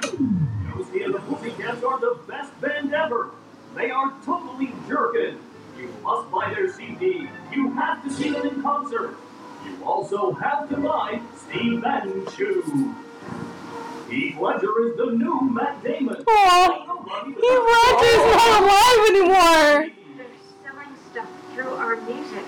Josie 0.01 1.03
and 1.03 1.13
the 1.13 1.19
Pussycats 1.19 1.83
are 1.83 1.99
the 1.99 2.17
best 2.25 2.61
band 2.61 2.93
ever. 2.93 3.31
They 3.75 3.91
are 3.91 4.13
totally 4.23 4.71
jerkin'. 4.87 5.39
You 5.77 5.89
must 6.01 6.31
buy 6.31 6.53
their 6.53 6.71
CD. 6.71 7.27
You 7.51 7.69
have 7.73 8.01
to 8.05 8.09
see 8.09 8.29
them 8.29 8.47
in 8.47 8.61
concert. 8.61 9.17
You 9.65 9.83
also 9.83 10.31
have 10.35 10.69
to 10.69 10.77
buy 10.77 11.19
Steve 11.35 11.81
Madden 11.81 12.25
shoes. 12.31 12.65
Heath 14.13 14.37
Ledger 14.39 14.85
is 14.87 14.95
the 14.95 15.05
new 15.07 15.41
Matt 15.41 15.83
Damon. 15.83 16.23
Aw, 16.27 16.69
Heath 17.25 17.63
Ledger's 17.73 18.25
not 18.29 18.51
alive 18.61 19.01
anymore. 19.09 19.89
They're 20.17 20.37
selling 20.63 20.93
stuff 21.11 21.29
through 21.53 21.73
our 21.73 21.95
music. 22.01 22.45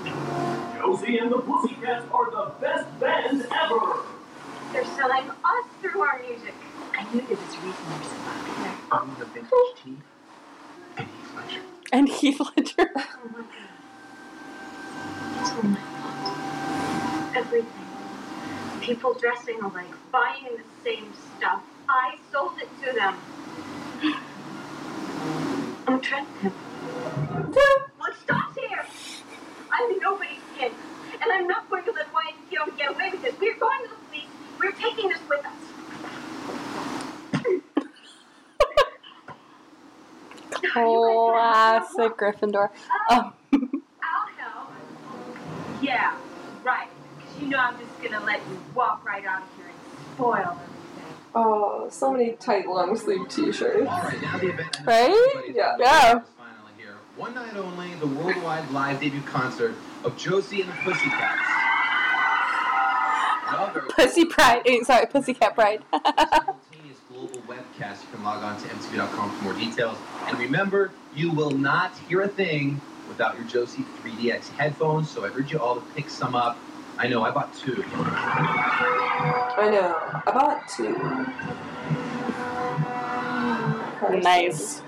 Josie 0.77 1.17
and 1.17 1.31
the 1.31 1.39
Pussycats 1.39 2.05
are 2.13 2.29
the 2.29 2.51
best 2.61 2.99
band 2.99 3.47
ever. 3.51 3.97
They're 4.73 4.85
selling 4.85 5.27
us 5.29 5.65
through 5.81 6.01
our 6.01 6.19
music. 6.19 6.53
I 6.95 7.03
knew 7.11 7.21
there 7.21 7.29
was 7.37 7.39
a 7.39 7.59
reason 7.61 7.85
they're 7.89 8.03
so 8.03 8.15
popular. 8.25 8.71
I'm 8.91 9.15
the 9.17 9.25
vintage 9.25 9.51
tea. 9.83 9.97
And 10.97 11.07
Heath 11.09 11.35
Ledger. 11.35 11.61
And 11.91 12.09
Heath 12.09 12.39
Ledger. 12.55 12.91
Oh 12.95 13.03
my 13.33 13.41
god. 13.41 13.47
It's 15.41 15.51
all 15.51 15.63
my 15.63 15.79
fault. 15.79 17.35
Everything. 17.35 17.84
People 18.85 19.15
dressing 19.15 19.59
alike, 19.63 19.89
buying 20.11 20.43
the 20.43 20.63
same 20.83 21.11
stuff. 21.35 21.63
I 21.89 22.17
sold 22.31 22.59
it 22.59 22.69
to 22.83 22.93
them. 22.93 23.17
I'm 25.87 25.99
him. 25.99 26.51
What 27.97 28.13
stops 28.21 28.55
here? 28.55 28.85
I'm 29.71 29.99
nobody's 29.99 30.37
kid. 30.55 30.71
And 31.19 31.31
I'm 31.31 31.47
not 31.47 31.67
going 31.67 31.83
to 31.85 31.91
let 31.93 32.05
Kieran 32.51 32.69
get 32.77 32.91
away 32.91 33.09
with 33.09 33.23
this. 33.23 33.33
We're 33.39 33.57
going 33.57 33.81
to 33.85 33.89
the 33.89 33.95
police. 34.07 34.29
We're 34.59 34.71
taking 34.73 35.09
this 35.09 35.17
with 35.27 35.43
us. 35.43 35.53
Classic 40.71 41.99
oh, 41.99 42.09
Gryffindor. 42.15 42.69
Oh, 43.09 43.33
um, 43.51 43.83
I'll 44.03 44.27
help. 44.37 44.69
Yeah, 45.81 46.15
you 47.45 47.51
know 47.51 47.57
I'm 47.59 47.77
just 47.77 47.97
going 48.01 48.13
to 48.13 48.19
let 48.25 48.39
you 48.49 48.59
walk 48.73 49.05
right 49.05 49.23
out 49.25 49.43
of 49.43 49.49
here 49.55 49.67
and 49.67 50.15
spoil 50.15 50.35
everything. 50.37 50.59
Oh, 51.35 51.87
so 51.91 52.11
many 52.11 52.31
tight 52.33 52.67
long 52.67 52.95
sleeve 52.97 53.27
t-shirts. 53.29 53.87
All 53.87 54.01
right, 54.03 54.21
now 54.21 54.37
the 54.37 54.49
event. 54.49 54.77
Right? 54.85 55.43
Yeah. 55.53 55.75
Yeah. 55.79 56.19
Finally 56.37 56.71
here. 56.77 56.95
One 57.17 57.35
night 57.35 57.55
only, 57.55 57.93
the 57.95 58.07
worldwide 58.07 58.69
live 58.71 58.99
debut 59.01 59.21
concert 59.23 59.75
of 60.03 60.17
Josie 60.17 60.61
and 60.61 60.69
the 60.69 60.75
Pussycats. 60.77 61.41
Pussy 63.95 64.25
Pride. 64.25 64.61
eh, 64.65 64.83
Sorry, 64.83 65.05
Pussycat 65.05 65.55
Pride. 65.55 65.81
simultaneous 65.93 66.97
global 67.09 67.39
webcast. 67.47 68.01
You 68.03 68.07
can 68.13 68.23
log 68.23 68.43
on 68.43 68.57
to 68.61 68.67
mtv.com 68.67 69.31
for 69.37 69.43
more 69.43 69.53
details. 69.53 69.97
And 70.27 70.37
remember, 70.39 70.91
you 71.15 71.31
will 71.31 71.51
not 71.51 71.95
hear 72.09 72.21
a 72.21 72.27
thing 72.27 72.81
without 73.07 73.35
your 73.37 73.45
Josie 73.45 73.85
3DX 74.03 74.49
headphones. 74.49 75.09
So 75.09 75.23
I 75.25 75.29
urge 75.29 75.51
you 75.51 75.59
all 75.59 75.75
to 75.75 75.81
pick 75.95 76.09
some 76.09 76.35
up. 76.35 76.57
I 76.97 77.07
know 77.07 77.23
I 77.23 77.31
bought 77.31 77.53
two. 77.53 77.83
I 77.93 79.69
know. 79.71 79.95
I 80.25 80.31
bought 80.31 80.67
two. 80.69 80.93
nice. 84.21 84.81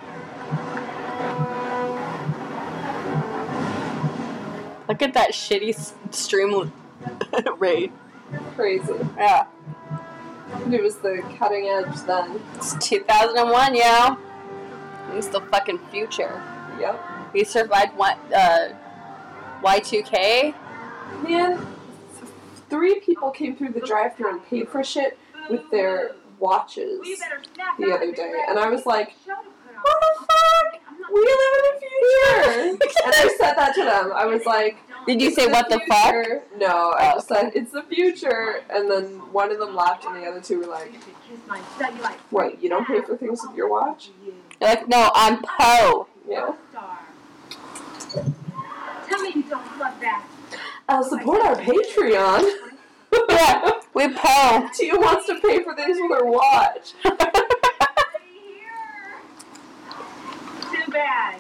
Look 4.88 5.02
at 5.02 5.14
that 5.16 5.32
shitty 5.32 5.94
stream 6.14 6.72
rate. 7.58 7.92
Crazy. 8.56 8.94
Yeah. 9.18 9.48
It 10.72 10.82
was 10.82 10.96
the 10.98 11.22
cutting 11.38 11.66
edge 11.68 12.00
then. 12.06 12.40
It's 12.56 12.74
2001, 12.88 13.76
yo. 13.76 14.18
It's 15.14 15.28
the 15.28 15.42
fucking 15.42 15.80
future. 15.92 16.42
Yep. 16.80 17.02
We 17.34 17.44
survived 17.44 17.98
what, 17.98 18.18
uh, 18.34 18.70
Y2K? 19.62 20.54
Man, 21.24 21.58
th- 21.58 21.68
three 22.69 22.99
people 22.99 23.31
came 23.31 23.56
through 23.56 23.69
the 23.73 23.81
drive-thru 23.81 24.30
and 24.30 24.45
paid 24.45 24.69
for 24.69 24.84
shit 24.84 25.18
with 25.49 25.69
their 25.72 26.15
watches 26.39 26.99
the 27.80 27.91
other 27.94 28.11
day, 28.11 28.34
and 28.48 28.60
I 28.60 28.69
was 28.69 28.85
like, 28.85 29.14
"What 29.26 29.98
the 30.02 30.26
fuck? 30.26 30.81
We 31.11 31.19
live 31.22 31.39
in 31.56 31.61
the 31.64 31.80
future!" 31.80 33.02
and 33.06 33.14
I 33.15 33.35
said 33.38 33.53
that 33.56 33.73
to 33.76 33.84
them. 33.84 34.11
I 34.14 34.26
was 34.26 34.45
like, 34.45 34.77
Did 35.07 35.22
you 35.22 35.27
"It's 35.30 35.38
say 35.38 35.48
what 35.48 35.69
the 35.69 35.80
fuck? 35.88 36.15
No, 36.57 36.94
I 36.98 37.14
just 37.15 37.27
said 37.30 37.52
it's 37.56 37.72
the 37.72 37.84
future, 37.84 38.61
and 38.69 38.91
then 38.91 39.06
one 39.31 39.52
of 39.52 39.60
them 39.60 39.73
laughed, 39.76 40.06
and 40.06 40.15
the 40.15 40.27
other 40.27 40.41
two 40.41 40.60
were 40.60 40.68
like, 40.68 40.94
"What? 42.30 42.61
You 42.61 42.69
don't 42.69 42.85
pay 42.85 43.02
for 43.02 43.15
things 43.18 43.41
with 43.48 43.56
your 43.56 43.69
watch?" 43.69 44.11
You're 44.60 44.69
like, 44.69 44.88
no, 44.88 45.11
I'm 45.14 45.41
Poe. 45.44 46.07
Yeah. 46.27 46.53
Tell 49.07 49.22
me 49.22 49.31
you 49.35 49.44
don't 49.44 49.80
love 49.80 49.97
that. 49.97 49.97
Uh, 50.89 51.03
support 51.03 51.41
our 51.41 51.55
Patreon. 51.55 52.49
yeah, 53.30 53.72
we 53.93 54.07
Poe. 54.14 54.69
Tia 54.73 54.95
wants 54.95 55.26
to 55.27 55.35
pay 55.39 55.61
for 55.64 55.76
things 55.76 55.97
with 55.99 56.11
her 56.18 56.26
watch. 56.26 56.93
Too 60.72 60.91
bad. 60.91 61.39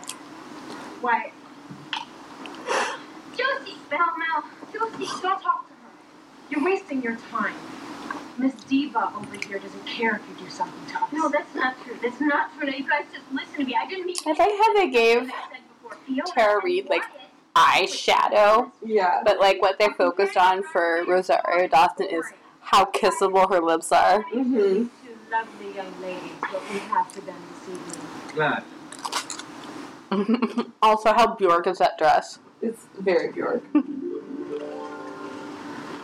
Why? 1.01 1.31
Mel, 3.89 3.99
Mel, 4.17 4.43
Josie, 4.73 5.05
don't 5.21 5.41
talk 5.41 5.67
to 5.67 5.73
her. 5.73 5.89
You're 6.49 6.63
wasting 6.63 7.01
your 7.01 7.15
time. 7.31 7.55
Miss 8.37 8.53
Diva 8.65 9.11
over 9.15 9.35
here 9.47 9.59
doesn't 9.59 9.85
care 9.85 10.15
if 10.15 10.21
you 10.29 10.45
do 10.45 10.51
something 10.51 10.85
to 10.93 11.03
us. 11.03 11.11
no, 11.11 11.29
that's 11.29 11.55
not 11.55 11.75
true. 11.83 11.97
That's 12.01 12.19
not 12.21 12.53
true. 12.57 12.67
Now, 12.69 12.75
you 12.75 12.87
guys 12.87 13.05
just 13.11 13.23
listen 13.31 13.55
to 13.55 13.63
me. 13.65 13.75
I 13.81 13.87
didn't 13.87 14.05
mean 14.05 14.15
I 14.25 14.29
like 14.29 14.39
how 14.39 14.73
they 14.73 14.89
gave 14.89 15.31
Tara 16.35 16.61
Reid 16.63 16.89
like 16.89 17.03
eyeshadow. 17.57 18.71
Yeah. 18.85 19.21
But 19.25 19.39
like 19.39 19.61
what 19.61 19.79
they're 19.79 19.93
focused 19.93 20.37
on 20.37 20.63
for 20.63 21.03
Rosario 21.07 21.67
Dawson 21.67 22.07
is 22.09 22.25
how 22.61 22.85
kissable 22.85 23.49
her 23.49 23.59
lips 23.59 23.91
are. 23.91 24.23
Mm-hmm. 24.25 24.85
Lovely 25.29 25.75
young 25.75 26.01
ladies, 26.01 26.31
what 26.39 26.63
we 26.71 26.79
have 26.79 27.11
for 27.11 27.19
them 27.21 27.35
this 27.51 27.75
evening. 27.75 27.99
Glad. 28.33 28.63
also, 30.81 31.11
how 31.11 31.35
Bjork 31.35 31.67
is 31.67 31.79
that 31.79 31.97
dress. 31.97 32.39
It's 32.61 32.85
very 32.97 33.31
Bjork. 33.33 33.61
A 33.73 33.75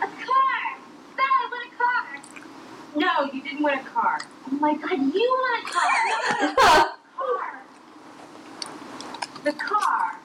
car! 0.06 0.76
Bella, 1.16 1.48
I 1.54 1.66
a 1.66 1.76
car! 1.78 2.04
No, 2.96 3.32
you 3.32 3.42
didn't 3.42 3.62
win 3.62 3.78
a 3.78 3.82
car. 3.82 4.18
Oh 4.50 4.56
my 4.56 4.74
god, 4.74 4.90
you 4.90 5.38
want 5.40 5.66
a 5.66 5.72
car! 6.54 6.92
car. 7.16 7.62
The 9.44 9.52
car 9.52 10.18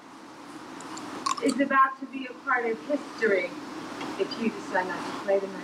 is 1.43 1.59
about 1.61 1.97
to 1.99 2.05
be 2.07 2.27
a 2.29 2.33
part 2.45 2.65
of 2.65 2.77
history 2.81 3.49
if 4.19 4.41
you 4.41 4.49
decide 4.49 4.87
not 4.87 4.97
to 4.97 5.11
play 5.23 5.39
tonight. 5.39 5.63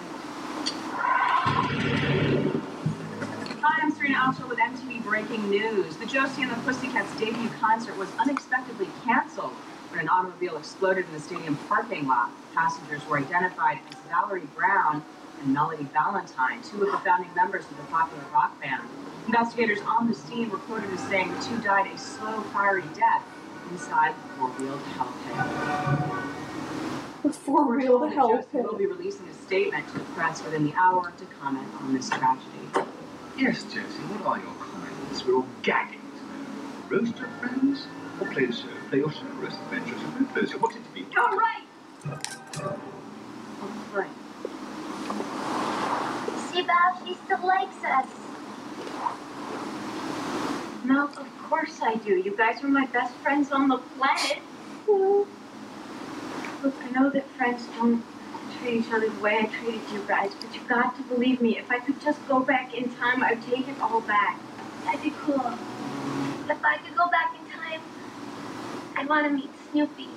Hi, 3.61 3.81
I'm 3.81 3.91
Serena 3.91 4.19
Altschul 4.19 4.47
with 4.47 4.57
MTV 4.57 5.03
Breaking 5.03 5.49
News. 5.49 5.97
The 5.97 6.05
Josie 6.05 6.43
and 6.43 6.51
the 6.51 6.55
Pussycats 6.61 7.13
debut 7.19 7.49
concert 7.59 7.97
was 7.97 8.07
unexpectedly 8.17 8.87
canceled 9.03 9.51
when 9.89 9.99
an 9.99 10.07
automobile 10.07 10.55
exploded 10.55 11.07
in 11.07 11.11
the 11.11 11.19
stadium 11.19 11.57
parking 11.67 12.07
lot. 12.07 12.31
Passengers 12.53 13.05
were 13.09 13.17
identified 13.17 13.79
as 13.91 13.97
Valerie 14.09 14.47
Brown 14.55 15.03
and 15.41 15.53
Melody 15.53 15.83
Valentine, 15.91 16.61
two 16.63 16.83
of 16.83 16.91
the 16.93 16.99
founding 16.99 17.33
members 17.35 17.65
of 17.65 17.75
the 17.75 17.83
popular 17.83 18.23
rock 18.31 18.57
band. 18.61 18.87
Investigators 19.25 19.79
on 19.85 20.07
the 20.07 20.15
scene 20.15 20.49
reported 20.49 20.89
as 20.91 21.01
saying 21.01 21.33
the 21.35 21.43
two 21.43 21.57
died 21.57 21.91
a 21.93 21.97
slow, 21.97 22.41
fiery 22.53 22.83
death 22.95 23.25
inside 23.71 24.13
the 24.15 24.27
four-wheeled 24.37 24.81
hell 24.97 25.13
pit. 25.23 25.35
For 27.33 27.63
real, 27.65 27.99
the 27.99 28.09
hell 28.09 28.29
Josie 28.29 28.61
will 28.65 28.75
be 28.75 28.85
releasing 28.85 29.27
a 29.27 29.33
statement 29.33 29.87
to 29.89 29.93
the 29.97 30.03
press 30.15 30.43
within 30.43 30.65
the 30.65 30.73
hour 30.75 31.11
to 31.17 31.25
comment 31.39 31.67
on 31.79 31.93
this 31.93 32.09
tragedy. 32.09 32.69
Yes, 33.37 33.63
Josie, 33.63 34.03
what 34.09 34.25
are 34.25 34.37
your 34.37 34.53
comments? 34.59 35.25
We're 35.25 35.35
all 35.35 35.45
gagging 35.61 35.99
to 35.99 36.23
know. 36.23 36.97
Roast 36.97 37.17
your 37.17 37.27
friends? 37.39 37.87
Or 38.19 38.27
play 38.31 38.45
the 38.45 38.53
show? 38.53 38.67
Play 38.89 38.99
your 38.99 39.11
show, 39.11 39.25
roast 39.41 39.57
adventures, 39.59 40.01
or 40.01 40.21
no 40.21 40.27
closure? 40.27 40.57
What's 40.57 40.75
it 40.75 40.83
to 40.85 40.91
be? 40.91 41.05
All 41.17 41.35
right! 41.35 41.63
Right. 43.93 44.09
See, 46.49 46.61
Val, 46.61 47.05
she 47.05 47.13
still 47.25 47.45
likes 47.45 47.83
us. 47.83 48.07
No, 50.85 51.07
of 51.07 51.34
course 51.49 51.79
I 51.81 51.95
do. 51.95 52.15
You 52.15 52.35
guys 52.35 52.63
are 52.63 52.67
my 52.67 52.87
best 52.87 53.13
friends 53.17 53.51
on 53.51 53.67
the 53.67 53.77
planet. 53.77 54.39
Look, 54.87 55.27
I 56.81 56.89
know 56.91 57.09
that 57.11 57.29
friends 57.31 57.67
don't 57.77 58.03
treat 58.57 58.81
each 58.81 58.91
other 58.91 59.09
the 59.09 59.19
way 59.19 59.37
I 59.37 59.45
treated 59.45 59.81
you 59.93 60.03
guys, 60.07 60.31
but 60.39 60.53
you 60.55 60.61
got 60.67 60.95
to 60.97 61.03
believe 61.03 61.41
me. 61.41 61.57
If 61.57 61.69
I 61.69 61.79
could 61.79 62.01
just 62.01 62.25
go 62.27 62.39
back 62.39 62.73
in 62.73 62.89
time, 62.95 63.23
I'd 63.23 63.41
take 63.43 63.67
it 63.67 63.79
all 63.79 64.01
back. 64.01 64.39
That'd 64.85 65.03
be 65.03 65.13
cool. 65.21 65.53
If 66.49 66.63
I 66.65 66.77
could 66.77 66.95
go 66.95 67.07
back 67.09 67.35
in 67.39 67.45
time, 67.51 67.81
I'd 68.95 69.07
want 69.07 69.27
to 69.27 69.33
meet 69.33 69.49
Snoopy. 69.71 70.09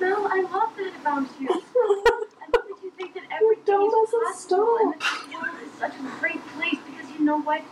Mel, 0.00 0.28
I 0.30 0.42
love 0.42 0.76
that 0.76 0.92
about 1.00 1.28
you. 1.40 1.48
I 1.50 2.46
love 2.54 2.66
that 2.68 2.82
you 2.84 2.92
think 2.96 3.14
that 3.14 3.24
everything 3.32 3.90
is 4.04 4.14
possible 4.28 4.78
and 4.80 4.92
that 4.94 5.26
the 5.26 5.34
world 5.34 5.56
is 5.64 5.72
such 5.72 5.94
a 5.94 6.20
great 6.20 6.46
place 6.54 6.78
because 6.86 7.10
you 7.18 7.24
know 7.24 7.40
what? 7.40 7.62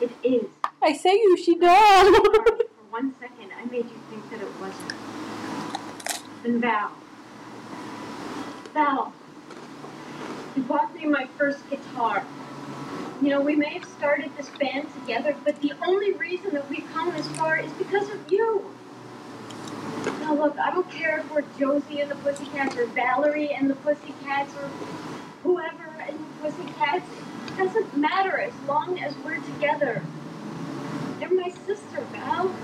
It 0.00 0.10
is. 0.22 0.46
I 0.82 0.92
say 0.92 1.12
you, 1.12 1.36
she 1.36 1.54
does. 1.54 2.16
For 2.16 2.62
one 2.90 3.14
second, 3.18 3.50
I 3.58 3.64
made 3.64 3.86
you 3.86 4.00
think 4.10 4.30
that 4.30 4.42
it 4.42 4.48
wasn't. 4.60 4.92
And 6.44 6.60
Val. 6.60 6.92
Val. 8.74 9.12
You 10.54 10.62
bought 10.62 10.94
me 10.94 11.06
my 11.06 11.26
first 11.38 11.68
guitar. 11.70 12.24
You 13.22 13.30
know, 13.30 13.40
we 13.40 13.56
may 13.56 13.72
have 13.72 13.84
started 13.86 14.30
this 14.36 14.50
band 14.60 14.92
together, 15.00 15.34
but 15.44 15.60
the 15.62 15.72
only 15.86 16.12
reason 16.12 16.52
that 16.52 16.68
we've 16.68 16.86
come 16.92 17.12
this 17.12 17.26
far 17.28 17.58
is 17.58 17.72
because 17.72 18.10
of 18.10 18.30
you. 18.30 18.70
Now 20.20 20.34
look, 20.34 20.58
I 20.58 20.70
don't 20.70 20.90
care 20.90 21.18
if 21.20 21.30
we're 21.32 21.44
Josie 21.58 22.00
and 22.00 22.10
the 22.10 22.16
Pussycats 22.16 22.76
or 22.76 22.86
Valerie 22.86 23.54
and 23.54 23.70
the 23.70 23.76
Pussycats 23.76 24.54
or 24.56 24.68
whoever 25.42 25.88
and 26.00 26.18
the 26.18 26.24
Pussycats. 26.42 27.06
It 27.56 27.64
doesn't 27.64 27.96
matter 27.96 28.38
as 28.38 28.52
long 28.68 28.98
as 28.98 29.16
we're 29.24 29.40
together. 29.40 30.02
You're 31.18 31.32
my 31.32 31.48
sister, 31.48 32.02
Val. 32.12 32.54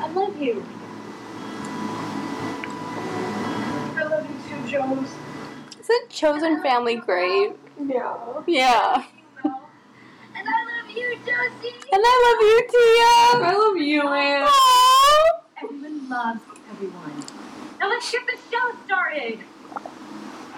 I 0.00 0.08
love 0.14 0.40
you. 0.40 0.64
I 3.94 4.04
love 4.04 4.26
you 4.30 4.36
too, 4.48 4.70
Jones. 4.70 5.10
Isn't 5.78 6.08
Chosen 6.08 6.62
Family 6.62 6.96
great? 6.96 7.52
Yeah. 7.86 8.16
Yeah. 8.46 9.04
And 9.44 10.48
I 10.48 10.80
love 10.80 10.90
you, 10.96 11.16
Josie. 11.18 11.74
And 11.92 12.02
I 12.06 12.14
love 12.24 12.40
you, 12.40 12.58
Tia. 12.72 13.12
I 13.36 13.54
love 13.54 13.76
you, 13.76 14.08
Anne. 14.08 14.48
Everyone 15.62 16.08
loves 16.08 16.40
everyone. 16.70 17.24
Now 17.78 17.88
let's 17.90 18.10
get 18.10 18.22
the 18.26 18.38
show 18.50 18.74
started. 18.86 19.40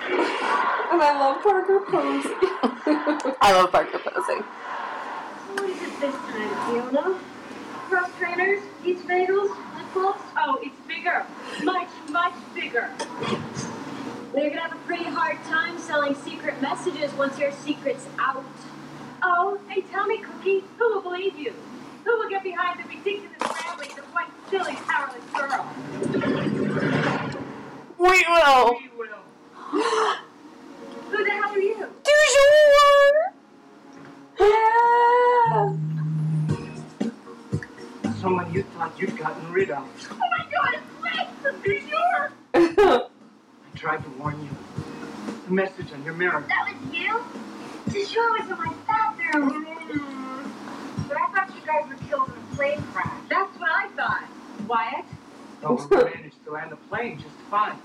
And 0.00 1.02
I 1.02 1.18
love 1.18 1.42
Parker 1.42 1.80
Posey. 1.80 2.30
I 3.40 3.52
love 3.52 3.72
Parker 3.72 3.98
Posey. 3.98 4.42
So 4.42 5.54
what 5.54 5.70
is 5.70 5.82
it 5.82 6.00
this 6.00 6.14
time, 6.14 6.90
Fiona? 6.92 7.18
Cross 7.88 8.10
trainers, 8.18 8.62
Pete's 8.82 9.02
bagels, 9.02 9.48
lip 9.76 9.86
gloss? 9.94 10.20
Oh, 10.36 10.58
it's 10.62 10.78
bigger. 10.86 11.26
Much, 11.64 11.88
much 12.10 12.34
bigger. 12.54 12.90
They're 14.34 14.50
gonna 14.50 14.60
have 14.60 14.72
a 14.72 14.84
pretty 14.86 15.04
hard 15.04 15.42
time 15.44 15.78
selling 15.78 16.14
secret 16.14 16.60
messages 16.62 17.12
once 17.14 17.38
your 17.38 17.52
secret's 17.52 18.06
out. 18.18 18.44
Oh, 19.22 19.58
hey, 19.68 19.80
tell 19.82 20.06
me, 20.06 20.18
Cookie, 20.18 20.62
who 20.78 20.94
will 20.94 21.02
believe 21.02 21.36
you? 21.38 21.52
Who 22.04 22.18
will 22.18 22.28
get 22.28 22.42
behind 22.44 22.78
the 22.78 22.88
ridiculous 22.88 23.38
ramblings 23.40 23.98
of 23.98 24.04
one 24.14 24.26
silly, 24.48 24.74
powerless 24.86 25.24
girl? 25.34 25.66
We 27.98 28.24
will. 28.28 28.78
We 28.78 28.90
will. 28.96 29.27
Who 29.70 31.24
the 31.24 31.30
hell 31.30 31.50
are 31.50 31.58
you? 31.58 31.76
Du 31.76 32.12
jour. 32.34 33.14
Yeah. 34.40 35.76
Someone 38.18 38.52
you 38.52 38.62
thought 38.62 38.98
you'd 38.98 39.16
gotten 39.18 39.52
rid 39.52 39.70
of. 39.70 39.84
Oh 40.10 40.16
my 40.30 40.46
god, 40.50 40.74
it's 40.74 40.86
Rex! 41.02 41.28
Are 41.44 41.52
you 41.68 41.88
I 42.54 43.76
tried 43.76 44.02
to 44.04 44.10
warn 44.18 44.42
you. 44.42 44.50
The 45.46 45.52
message 45.52 45.92
on 45.92 46.02
your 46.02 46.14
mirror. 46.14 46.44
That 46.48 46.66
was 46.72 46.94
you? 46.94 47.22
Joshua 47.92 48.36
was 48.38 48.48
in 48.50 48.56
my 48.56 48.72
bathroom. 48.86 49.66
But 51.08 51.16
I 51.16 51.26
thought 51.32 51.54
you 51.54 51.60
guys 51.66 51.88
were 51.88 51.96
killed 52.06 52.28
in 52.28 52.34
a 52.34 52.56
plane 52.56 52.82
crash. 52.92 53.20
That's 53.28 53.58
what 53.58 53.70
I 53.70 53.88
thought. 53.88 54.24
Wyatt? 54.66 55.04
Oh, 55.60 55.74
we 55.90 55.96
managed 55.96 56.44
to 56.44 56.52
land 56.52 56.70
the 56.70 56.76
plane 56.76 57.18
just 57.18 57.34
fine. 57.50 57.76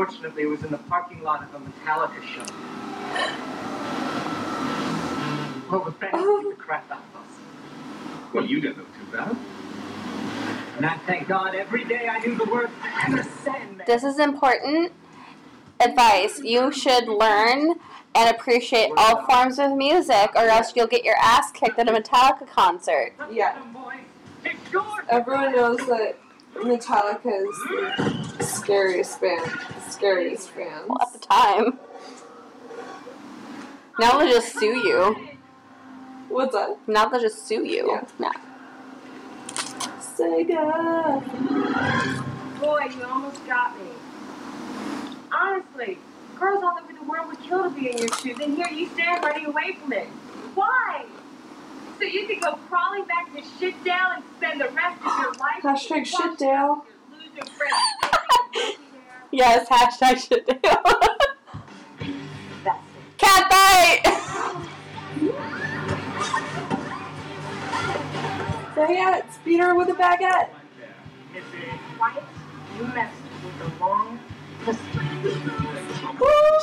Unfortunately, 0.00 0.44
it 0.44 0.46
was 0.46 0.64
in 0.64 0.70
the 0.70 0.78
parking 0.78 1.22
lot 1.22 1.42
of 1.42 1.54
a 1.54 1.58
Metallica 1.58 2.22
show. 2.24 2.40
Well, 5.70 5.84
the 5.84 5.90
band 5.90 6.12
beat 6.12 6.56
the 6.56 6.56
crap 6.56 6.90
out 6.90 7.02
of 7.12 7.20
us. 7.20 7.28
Well, 8.32 8.46
you 8.46 8.62
don't 8.62 8.78
know 8.78 8.84
too 8.84 9.12
bad. 9.12 9.36
And 10.78 10.86
I 10.86 10.96
thank 11.06 11.28
God 11.28 11.54
every 11.54 11.84
day 11.84 12.08
I 12.08 12.18
knew 12.20 12.34
the 12.34 12.46
word 12.46 12.70
Enter 13.04 13.24
Sandman. 13.44 13.84
This 13.86 14.02
is 14.02 14.18
important 14.18 14.90
advice. 15.80 16.40
You 16.42 16.72
should 16.72 17.06
learn 17.06 17.74
and 18.14 18.34
appreciate 18.34 18.90
all 18.96 19.26
forms 19.26 19.58
of 19.58 19.76
music, 19.76 20.30
or 20.34 20.48
else 20.48 20.72
you'll 20.74 20.86
get 20.86 21.04
your 21.04 21.16
ass 21.20 21.52
kicked 21.52 21.78
at 21.78 21.90
a 21.90 21.92
Metallica 21.92 22.48
concert. 22.48 23.12
Yeah. 23.30 23.54
Everyone 25.10 25.52
knows 25.54 25.76
that 25.76 26.16
Metallica 26.54 27.46
is 27.46 28.38
the 28.38 28.44
scariest 28.44 29.20
band. 29.20 29.50
The 29.90 29.96
scariest 29.96 30.54
band. 30.54 30.88
Well, 30.88 30.98
at 31.02 31.12
the 31.12 31.18
time. 31.18 31.80
Now 33.98 34.18
they'll 34.18 34.32
just 34.32 34.56
sue 34.56 34.76
you. 34.86 35.16
What's 36.28 36.54
that? 36.54 36.78
Now 36.86 37.08
they'll 37.08 37.20
just 37.20 37.48
sue 37.48 37.64
you. 37.64 37.90
Yeah. 37.90 38.04
Nah. 38.20 38.32
Sega. 39.98 41.20
Boy, 42.60 42.84
you 42.96 43.02
almost 43.02 43.44
got 43.48 43.76
me. 43.80 43.90
Honestly, 45.32 45.98
girls 46.38 46.62
all 46.62 46.78
over 46.80 46.92
the 46.92 47.02
world 47.10 47.26
would 47.26 47.42
kill 47.42 47.64
to 47.64 47.70
be 47.70 47.90
in 47.90 47.98
your 47.98 48.12
shoes, 48.18 48.38
and 48.40 48.56
here 48.56 48.68
you 48.68 48.88
stand 48.90 49.24
running 49.24 49.46
away 49.46 49.72
from 49.72 49.92
it. 49.92 50.06
Why? 50.54 51.04
So 51.98 52.04
you 52.04 52.28
could 52.28 52.40
go 52.40 52.54
crawling 52.68 53.06
back 53.06 53.34
to 53.34 53.42
Shitdale 53.42 54.14
and 54.14 54.24
spend 54.36 54.60
the 54.60 54.68
rest 54.68 55.00
of 55.04 55.18
your 55.20 55.32
life 55.32 55.62
Hashtag 55.64 56.06
Shitdale. 56.06 56.82
Yes, 59.32 59.68
hashtag 59.68 60.18
should 60.18 60.44
do. 60.44 60.54
Cat 63.16 63.48
bite! 63.50 64.02
Baguettes! 68.74 69.44
Beat 69.44 69.60
her 69.60 69.74
with 69.74 69.88
a 69.88 69.92
baguette! 69.92 70.48
Quiet. 71.98 72.24
You 72.76 72.84
messed 72.86 73.14
with 73.44 73.58
the 73.58 73.66
wrong 73.78 74.18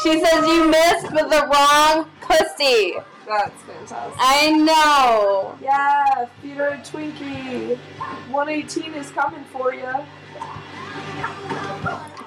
She 0.03 0.19
says 0.19 0.48
you 0.48 0.69
missed 0.69 1.11
with 1.14 1.30
the 1.30 1.48
wrong 1.53 2.10
pussy. 2.22 2.95
That's 3.27 3.61
fantastic. 3.64 4.18
I 4.19 4.52
know. 4.52 5.57
Yeah, 5.61 6.26
her 6.56 6.81
Twinkie. 6.84 7.77
118 8.30 8.94
is 8.94 9.10
coming 9.11 9.44
for 9.45 9.73
you. 9.73 9.94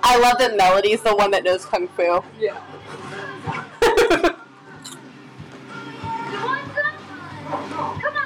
I 0.03 0.19
love 0.19 0.39
that 0.39 0.57
Melody's 0.57 1.03
the 1.03 1.15
one 1.15 1.31
that 1.31 1.45
knows 1.45 1.65
kung 1.65 1.89
fu. 1.89 2.21
Yeah. 2.39 2.61
Come 7.51 8.17
on, 8.17 8.20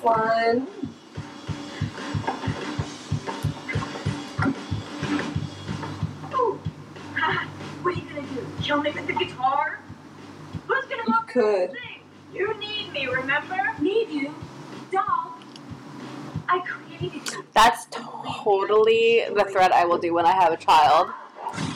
Clothesline. 0.00 0.66
Ha, 7.16 7.48
What 7.82 7.94
are 7.94 7.98
you 7.98 8.04
gonna 8.08 8.22
do? 8.22 8.46
Kill 8.62 8.82
me 8.82 8.90
with 8.92 9.06
the 9.06 9.12
guitar? 9.12 9.80
Who's 10.66 10.84
gonna 10.86 11.04
go 11.04 11.12
Could. 11.28 11.70
You 12.32 12.56
need 12.58 12.92
me, 12.92 13.06
remember? 13.06 13.56
Need 13.80 14.10
you? 14.10 14.34
Doll. 14.92 15.34
I 16.48 16.60
created 16.60 17.30
you. 17.32 17.44
That's 17.54 17.86
totally 17.90 19.24
the 19.34 19.44
threat 19.44 19.72
I 19.72 19.84
will 19.84 19.98
do 19.98 20.14
when 20.14 20.26
I 20.26 20.32
have 20.32 20.52
a 20.52 20.56
child. 20.56 21.08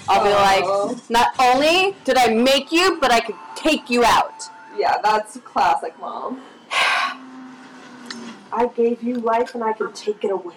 I'll 0.09 0.23
be 0.23 0.31
Oh. 0.31 0.43
like, 0.43 0.65
uh-huh. 0.65 0.95
not 1.09 1.35
only 1.41 1.97
did 2.05 2.17
I 2.17 2.29
make 2.29 2.71
you, 2.71 2.99
but 3.01 3.11
I 3.11 3.21
could 3.21 3.37
take 3.57 3.91
you 3.91 4.05
out. 4.05 4.45
Yeah, 4.77 4.99
that's 5.03 5.37
classic 5.45 5.99
mom. 6.01 6.41
I 8.57 8.69
gave 8.69 9.03
you 9.03 9.15
life 9.15 9.57
and 9.57 9.65
I 9.65 9.73
can 9.73 9.93
take 9.93 10.23
it 10.23 10.31
away. 10.31 10.55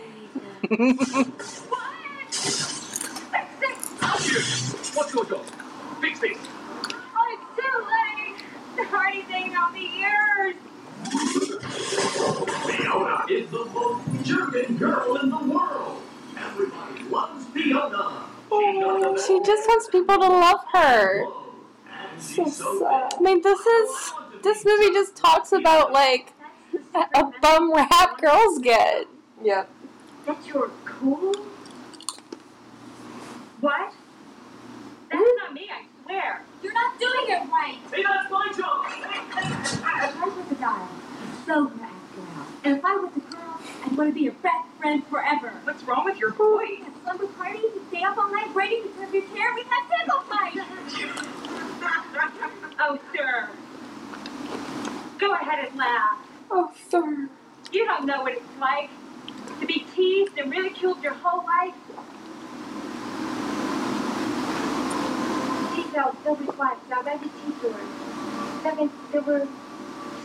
What's 4.93 5.13
going 5.13 5.33
on? 5.33 5.43
Fix 5.99 6.19
this. 6.19 6.37
Oh, 7.17 7.25
it's 7.33 7.47
too 7.57 7.75
late. 7.89 8.37
The 8.75 8.85
party's 8.95 9.23
hanging 9.25 9.57
on 9.57 9.73
the 9.73 9.79
ears. 9.79 10.55
Fiona 12.67 13.25
is 13.31 13.49
the 13.49 13.65
most 13.65 14.23
German 14.23 14.77
girl 14.77 15.15
in 15.17 15.29
the 15.31 15.37
world. 15.37 16.03
Everybody 16.37 17.03
loves 17.09 17.45
Fiona. 17.45 18.25
Oh, 18.51 19.17
she 19.25 19.41
just 19.43 19.67
wants 19.67 19.87
people 19.89 20.17
to 20.17 20.29
love 20.29 20.59
her. 20.73 21.25
So 22.19 22.45
sad. 22.45 23.13
I 23.17 23.21
mean, 23.21 23.41
this 23.41 23.59
is 23.59 24.13
this 24.43 24.63
movie 24.63 24.93
just 24.93 25.15
talks 25.15 25.51
about 25.51 25.91
like 25.91 26.33
a, 26.95 27.19
a 27.19 27.31
bum 27.41 27.73
rap 27.73 28.19
girls 28.19 28.59
get. 28.59 29.05
Yep. 29.43 29.69
That 30.25 30.37
you're 30.47 30.71
cool? 30.85 31.33
What? 33.61 33.93
That's 35.09 35.23
hmm? 35.23 35.37
not 35.37 35.53
me, 35.53 35.69
I 35.71 35.83
swear. 36.03 36.43
You're 36.61 36.73
not 36.73 36.99
doing 36.99 37.25
it 37.27 37.49
right. 37.51 37.77
Hey, 37.93 38.03
that's 38.03 38.29
my 38.31 38.51
job. 38.57 38.85
If 39.77 39.83
I 39.83 40.25
was 40.25 40.51
a 40.51 40.55
guy, 40.55 40.81
I'd 40.81 41.45
so 41.45 41.65
gonna 41.65 41.83
ask. 41.83 41.93
And 42.63 42.77
if 42.77 42.85
I 42.85 42.95
was 42.95 43.11
a 43.15 43.19
girl, 43.19 43.59
I'd 43.83 43.97
want 43.97 44.09
to 44.09 44.13
be 44.13 44.21
your 44.21 44.33
best 44.33 44.67
friend 44.79 45.05
forever. 45.07 45.51
What's 45.63 45.83
wrong 45.83 46.05
with 46.05 46.17
your 46.17 46.31
voice? 46.31 46.81
At 46.85 46.93
slumber 47.03 47.27
party, 47.33 47.59
you 47.59 47.81
stay 47.89 48.03
up 48.03 48.17
all 48.17 48.31
night 48.31 48.51
braiding 48.53 48.83
because 48.83 49.07
of 49.07 49.13
your 49.13 49.25
hair. 49.27 49.53
We 49.55 49.63
have 49.63 49.89
table 49.89 50.21
fights. 50.29 50.57
oh, 52.79 52.99
sir. 53.15 53.49
Go 55.19 55.33
ahead 55.33 55.67
and 55.67 55.77
laugh. 55.77 56.17
Oh, 56.49 56.71
sir. 56.89 57.29
You 57.71 57.85
don't 57.85 58.05
know 58.05 58.21
what 58.21 58.33
it's 58.33 58.59
like 58.59 58.89
to 59.59 59.65
be 59.65 59.85
teased 59.95 60.37
and 60.37 60.49
ridiculed 60.49 61.03
your 61.03 61.13
whole 61.13 61.45
life. 61.45 61.75
Seatbelts 65.73 66.17
filled 66.23 66.45
with 66.45 66.57
wax, 66.57 66.91
outlandish 66.91 67.31
T-stores. 67.45 67.75
That 68.63 68.77
meant 68.77 68.91
there 69.11 69.21
were 69.21 69.47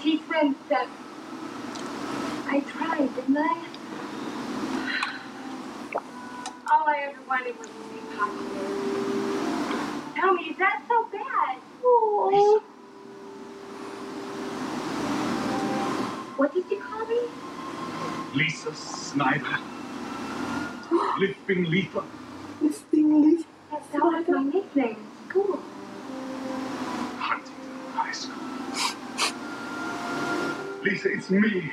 T-friends 0.00 0.56
that 0.68 0.88
I 2.46 2.60
tried, 2.60 3.14
didn't 3.16 3.36
I? 3.38 3.66
All 6.70 6.88
I 6.88 7.00
ever 7.02 7.22
wanted 7.28 7.58
was 7.58 7.66
to 7.66 7.72
be 7.72 8.00
popular. 8.16 8.68
Tell 10.14 10.34
me, 10.34 10.42
is 10.50 10.56
that 10.58 10.82
so 10.88 11.04
bad? 11.10 11.58
Oh. 11.84 12.62
What 16.36 16.54
did 16.54 16.64
you 16.70 16.80
call 16.80 17.06
me? 17.06 17.20
Lisa 18.34 18.74
Snyder. 18.74 19.58
Lipping 21.18 21.64
Leaper. 21.64 22.02
Lifting 22.62 23.22
leaf. 23.22 23.46
That 23.70 23.92
sounds 23.92 24.12
like 24.14 24.28
my 24.28 24.42
nickname 24.42 24.96
in 24.96 25.28
school. 25.28 25.60
Huntington 27.18 27.92
High 27.92 28.12
School. 28.12 28.42
Lisa, 30.82 31.12
it's 31.12 31.30
me. 31.30 31.72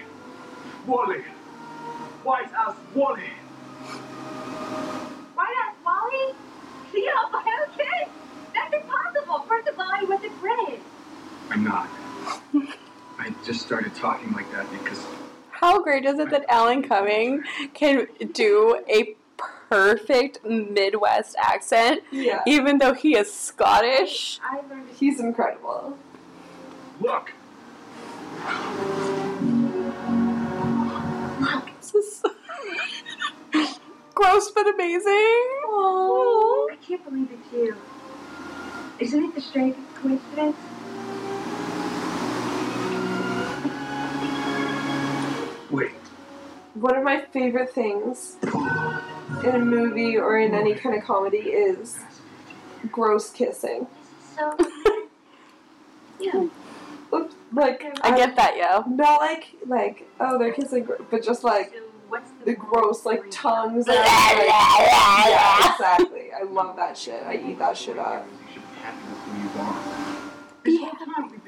Wally. 0.85 1.21
White 2.23 2.51
ass 2.53 2.75
Wally. 2.93 3.21
White 5.35 5.55
not 5.57 5.75
Wally? 5.85 6.35
You 6.93 7.05
know, 7.05 7.29
bio 7.31 7.65
kid? 7.77 8.09
That's 8.53 8.73
impossible. 8.73 9.45
First 9.47 9.67
of 9.69 9.79
all, 9.79 9.95
he 9.99 10.05
wasn't 10.05 10.41
British. 10.41 10.81
I'm 11.51 11.63
not. 11.63 11.89
I 13.17 13.33
just 13.45 13.61
started 13.61 13.95
talking 13.95 14.31
like 14.33 14.51
that 14.51 14.69
because 14.71 15.05
How 15.59 15.81
great 15.81 16.05
is 16.05 16.17
it 16.19 16.29
that 16.29 16.45
Alan 16.49 16.81
Cumming 16.83 17.43
can 17.73 18.07
do 18.33 18.81
a 18.89 19.15
perfect 19.69 20.43
Midwest 20.45 21.35
accent, 21.37 22.01
Yeah. 22.11 22.41
even 22.47 22.77
though 22.77 22.93
he 22.93 23.17
is 23.17 23.31
Scottish? 23.33 24.39
I 24.41 24.61
learned 24.69 24.87
He's 24.97 25.19
incredible. 25.19 25.97
look. 27.01 27.33
This 31.81 31.93
is 31.93 32.23
gross 34.15 34.51
but 34.51 34.73
amazing. 34.73 35.11
I 35.11 36.77
can't 36.81 37.03
believe 37.03 37.29
it's 37.31 37.51
you. 37.53 37.75
Isn't 38.99 39.23
it 39.25 39.35
the 39.35 39.41
strangest 39.41 39.95
coincidence? 39.95 40.55
Wait. 45.71 45.91
One 46.73 46.95
of 46.95 47.03
my 47.03 47.21
favorite 47.21 47.73
things 47.73 48.37
in 48.43 49.55
a 49.55 49.59
movie 49.59 50.17
or 50.17 50.39
in 50.39 50.53
any 50.53 50.73
kind 50.73 50.95
of 50.95 51.03
comedy 51.03 51.37
is 51.37 51.99
gross 52.91 53.29
kissing. 53.29 53.87
So, 54.35 54.55
yeah. 56.19 56.47
Oops, 57.13 57.35
Like 57.53 57.83
I 58.01 58.15
get 58.15 58.35
that, 58.35 58.55
yo. 58.55 58.83
Not 58.89 59.19
like 59.19 59.55
like 59.65 60.07
oh 60.19 60.37
they're 60.37 60.53
kissing, 60.53 60.87
but 61.09 61.23
just 61.23 61.43
like 61.43 61.73
What's 62.09 62.31
the 62.43 62.55
gross 62.55 63.05
like 63.05 63.23
tongues. 63.29 63.87
And, 63.89 63.97
like, 63.97 64.07
yeah, 64.47 65.71
exactly. 65.73 66.31
I 66.31 66.43
love 66.43 66.75
that 66.75 66.97
shit. 66.97 67.21
I 67.23 67.35
eat 67.35 67.59
that 67.59 67.77
shit 67.77 67.99
up. 67.99 68.25
Be 70.63 70.77
happy 70.81 71.38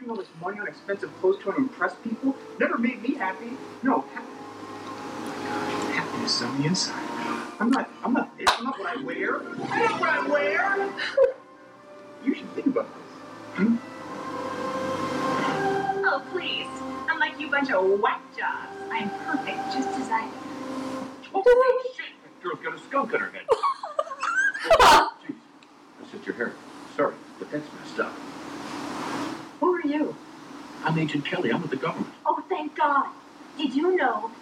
spending 0.00 0.10
all 0.10 0.16
this 0.16 0.32
money 0.40 0.58
on 0.58 0.66
expensive 0.66 1.10
clothes 1.20 1.36
trying 1.42 1.56
to 1.56 1.62
impress 1.62 1.94
people. 2.02 2.34
Never 2.58 2.78
made 2.78 3.02
me 3.02 3.14
happy. 3.14 3.50
No, 3.82 4.04
ha- 4.14 4.24
happiness 5.92 6.42
on 6.42 6.60
the 6.60 6.68
inside. 6.68 7.54
I'm 7.60 7.70
not. 7.70 7.90
I'm 8.02 8.12
not. 8.14 8.36
this. 8.38 8.46
I'm 8.50 8.64
not 8.64 8.78
what 8.78 8.96
I 8.96 9.02
wear. 9.02 9.40
I'm 9.40 9.58
not 9.58 10.00
what 10.00 10.08
I 10.08 10.26
wear. 10.26 10.92
You 12.24 12.34
should 12.34 12.50
think 12.54 12.68
about 12.68 12.86
this. 12.94 13.02
Hmm? 13.56 13.76
Oh, 16.06 16.22
please. 16.32 16.66
Unlike 17.10 17.38
you 17.38 17.50
bunch 17.50 17.70
of 17.70 18.00
whack 18.00 18.22
jobs, 18.36 18.72
I'm 18.90 19.10
perfect 19.10 19.74
just 19.74 19.88
as 19.88 20.08
I 20.08 20.22
am. 20.22 20.32
Oh, 21.34 21.82
shit. 21.94 22.06
That 22.22 22.42
girl's 22.42 22.60
got 22.60 22.74
a 22.74 22.78
skunk 22.78 23.14
on 23.14 23.20
her 23.20 23.30
head. 23.30 23.46
Jeez. 25.28 25.34
That's 25.98 26.12
just 26.12 26.26
your 26.26 26.36
hair. 26.36 26.52
Sorry, 26.96 27.14
but 27.38 27.50
that's 27.50 27.66
messed 27.74 28.00
up. 28.00 28.29
Who 29.60 29.74
are 29.76 29.86
you? 29.86 30.16
I'm 30.82 30.98
Agent 30.98 31.26
Kelly. 31.26 31.52
I'm 31.52 31.62
with 31.62 31.70
the 31.72 31.76
government. 31.78 32.14
Oh, 32.26 32.44
thank 32.48 32.76
God. 32.76 33.06
Did 33.56 33.74
you 33.74 33.96
know 33.96 34.32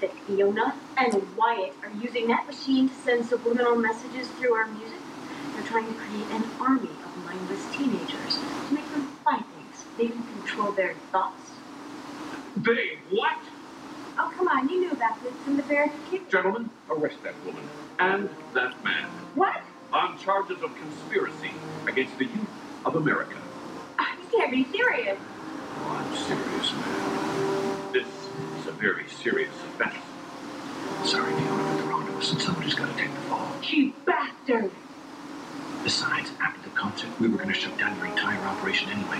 that 0.00 0.12
Fiona 0.26 0.76
and 0.96 1.36
Wyatt 1.36 1.76
are 1.84 1.90
using 1.92 2.28
that 2.28 2.46
machine 2.46 2.88
to 2.88 2.94
send 2.94 3.26
subliminal 3.26 3.76
messages 3.76 4.30
through 4.30 4.54
our 4.54 4.68
music? 4.68 5.02
They're 5.54 5.64
trying 5.64 5.88
to 5.88 5.94
create 5.94 6.30
an 6.30 6.52
army 6.60 7.00
of 7.04 7.16
mindless 7.16 7.66
teenagers 7.68 8.44
to 8.66 8.74
make 8.74 8.90
them 8.92 9.10
buy 9.24 9.40
things, 9.54 9.86
They 9.98 10.08
can 10.08 10.24
control 10.24 10.72
their 10.72 10.96
thoughts. 11.12 11.60
They 12.56 13.00
what? 13.10 13.38
Oh, 14.18 14.30
come 14.36 14.48
on, 14.48 14.68
you 14.68 14.80
knew 14.80 14.92
about 14.92 15.22
this 15.22 15.46
in 15.46 15.56
the 15.56 15.64
verification. 15.64 16.26
Gentlemen, 16.30 16.70
arrest 16.90 17.22
that 17.24 17.44
woman 17.44 17.70
and 17.98 18.30
that 18.54 18.84
man 18.84 19.10
What? 19.34 19.62
on 19.92 20.18
charges 20.18 20.58
of 20.62 20.76
conspiracy 20.76 21.62
against 21.88 22.18
the 22.18 22.26
youth 22.26 22.50
of 22.84 22.96
America. 22.96 23.47
You 23.98 24.38
can't 24.38 24.50
be 24.50 24.64
serious. 24.76 25.18
Oh, 25.80 26.04
I'm 26.04 26.16
serious, 26.16 26.72
man. 26.72 27.92
This 27.92 28.06
is 28.60 28.66
a 28.66 28.72
very 28.72 29.08
serious 29.08 29.54
offense. 29.74 29.96
Sorry, 31.04 31.32
Fiona, 31.32 31.62
but 31.62 31.76
they're 31.82 31.92
onto 31.92 32.12
us, 32.18 32.32
and 32.32 32.40
somebody's 32.40 32.74
got 32.74 32.90
to 32.90 32.96
take 32.96 33.12
the 33.12 33.20
fall. 33.22 33.50
You 33.62 33.92
bastard! 34.04 34.70
Besides, 35.84 36.30
after 36.40 36.62
the 36.68 36.74
concert, 36.76 37.08
we 37.20 37.28
were 37.28 37.36
going 37.36 37.48
to 37.48 37.54
shut 37.54 37.76
down 37.78 37.96
your 37.96 38.06
entire 38.06 38.40
operation 38.46 38.90
anyway. 38.90 39.18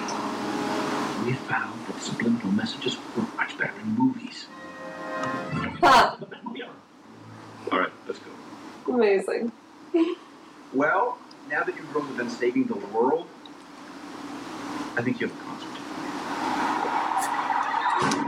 We 1.25 1.33
found 1.33 1.87
that 1.87 2.01
subliminal 2.01 2.53
messages 2.53 2.97
work 3.17 3.35
much 3.37 3.57
better 3.59 3.79
in 3.81 3.87
movies. 3.97 4.47
Huh. 5.81 6.17
All 7.73 7.79
right, 7.79 7.93
let's 8.07 8.19
go. 8.19 8.93
Amazing. 8.93 9.53
Well, 10.73 11.19
now 11.51 11.65
that 11.65 11.75
you've 11.77 11.95
really 11.95 12.17
been 12.17 12.31
saving 12.31 12.65
the 12.65 12.77
world, 12.77 13.27
I 14.97 15.03
think 15.03 15.21
you 15.21 15.29
have 15.29 15.37
a 15.37 15.41
concert. 15.45 15.69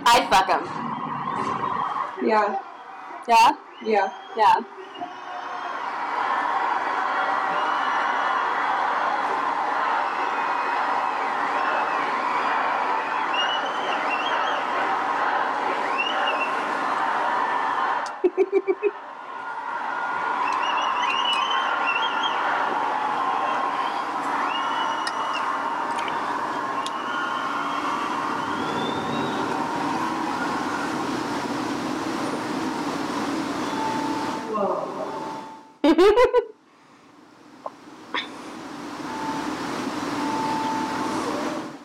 I'd 0.06 0.28
fuck 0.30 0.48
him. 0.48 0.62
Yeah. 2.28 2.60
Yeah? 3.28 3.52
Yeah. 3.84 4.12
Yeah. 4.36 4.60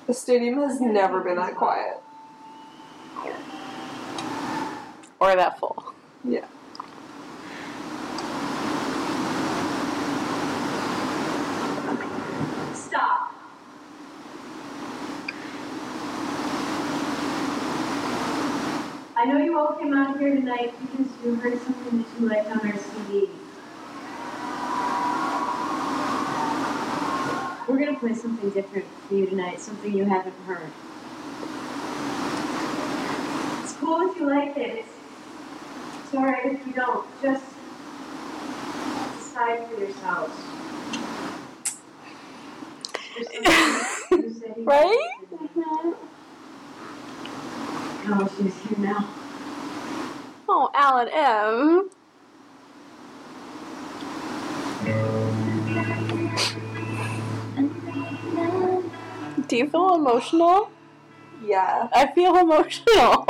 The 0.08 0.14
stadium 0.26 0.56
has 0.56 0.82
never 0.82 1.22
been 1.22 1.36
that 1.36 1.54
quiet. 1.54 2.02
Or 5.20 5.36
that 5.36 5.60
full. 5.60 5.94
Yeah. 6.24 6.48
Stop. 12.74 13.32
I 19.16 19.26
know 19.26 19.38
you 19.38 19.60
all 19.60 19.74
came 19.74 19.94
out 19.94 20.18
here 20.18 20.34
tonight 20.34 20.74
because 20.82 21.06
you 21.24 21.36
heard 21.36 21.62
something 21.62 22.02
that 22.02 22.20
you 22.20 22.28
liked 22.28 22.50
on 22.50 22.72
our 22.72 22.78
CD. 22.80 23.30
We're 27.68 27.80
gonna 27.80 27.98
play 27.98 28.14
something 28.14 28.52
different 28.52 28.86
for 29.08 29.16
you 29.16 29.26
tonight, 29.26 29.60
something 29.60 29.92
you 29.92 30.06
haven't 30.06 30.36
heard. 30.46 30.70
It's 33.64 33.74
cool 33.74 34.08
if 34.08 34.18
you 34.18 34.28
like 34.28 34.56
it. 34.56 34.86
It's, 34.86 34.94
it's 36.04 36.14
alright 36.14 36.46
if 36.46 36.68
you 36.68 36.74
don't. 36.74 37.08
Just 37.24 37.44
decide 39.18 39.68
for 39.68 39.80
yourselves. 39.80 40.36
There's 43.16 43.30
something 43.34 44.24
you 44.24 44.34
said 44.34 44.54
you 44.58 44.64
Right? 44.64 45.14
Oh, 48.08 48.32
she's 48.38 48.56
here 48.62 48.78
now. 48.78 49.10
Oh, 50.48 50.70
Alan 50.76 51.10
M. 51.12 51.90
Do 59.56 59.60
you 59.60 59.70
feel 59.70 59.96
emotional? 59.96 60.70
Yeah. 61.42 61.88
I 61.94 62.08
feel 62.08 62.36
emotional. 62.46 63.24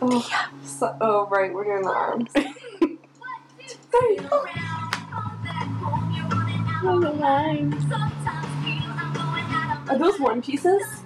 Oh, 0.00 0.46
so, 0.64 0.96
oh 1.02 1.26
right, 1.26 1.52
we're 1.52 1.64
doing 1.64 1.82
the 1.82 1.90
arms. 1.90 2.30
Are 9.90 9.98
those 9.98 10.18
one 10.18 10.40
pieces? 10.40 11.02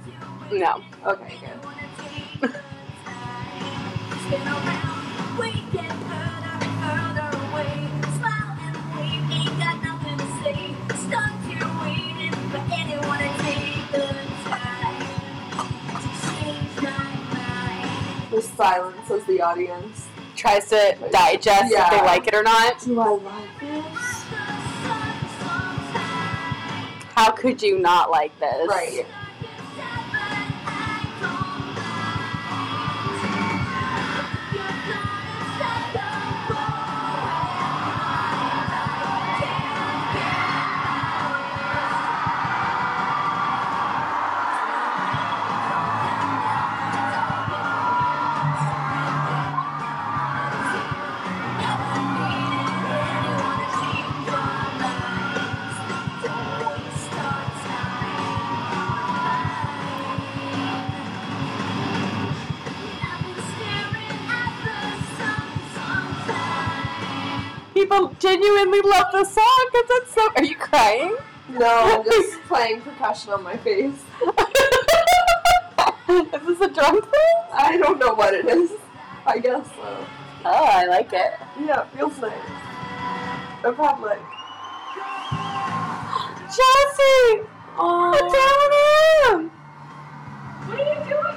no. 0.53 0.85
Okay, 1.05 1.35
good. 2.41 2.55
The 18.31 18.41
silence 18.43 19.11
as 19.11 19.25
the 19.25 19.41
audience. 19.41 20.09
Tries 20.37 20.69
to 20.69 20.97
digest 21.11 21.73
if 21.73 21.91
they 21.91 22.01
like 22.03 22.27
it 22.27 22.35
or 22.35 22.43
not. 22.43 22.81
Do 22.81 22.99
I 23.01 23.09
like 23.09 23.61
this? 23.61 23.99
How 27.15 27.31
could 27.31 27.63
you 27.63 27.79
not 27.79 28.11
like 28.11 28.39
this? 28.39 28.69
Right. 28.69 29.07
Genuinely 68.19 68.81
love 68.83 69.07
the 69.13 69.25
song 69.25 69.69
because 69.73 69.89
it's 69.91 70.15
so. 70.15 70.29
Are 70.37 70.45
you 70.45 70.57
crying? 70.57 71.17
No, 71.49 71.67
I'm 71.67 72.05
just 72.11 72.41
playing 72.43 72.81
percussion 72.83 73.33
on 73.33 73.43
my 73.43 73.57
face. 73.59 74.03
Is 76.09 76.47
this 76.47 76.61
a 76.61 76.69
drum 76.69 77.01
thing? 77.01 77.35
I 77.53 77.77
don't 77.79 77.99
know 77.99 78.15
what 78.15 78.35
it 78.35 78.47
is. 78.47 78.73
I 79.27 79.39
guess 79.39 79.67
so. 79.67 80.07
Oh, 80.45 80.65
I 80.65 80.87
like 80.87 81.13
it. 81.13 81.33
Yeah, 81.61 81.83
it 81.83 81.89
feels 81.97 82.19
nice. 82.19 82.33
I've 83.65 83.77
had 83.77 84.01
like 84.01 84.21
Chelsea! 86.53 87.47
oh 87.79 88.13
It's 88.13 88.35
Alan 89.31 89.45
M! 89.45 89.51
What 90.69 90.81
are 90.81 90.85
you 90.85 90.99
doing 91.09 91.32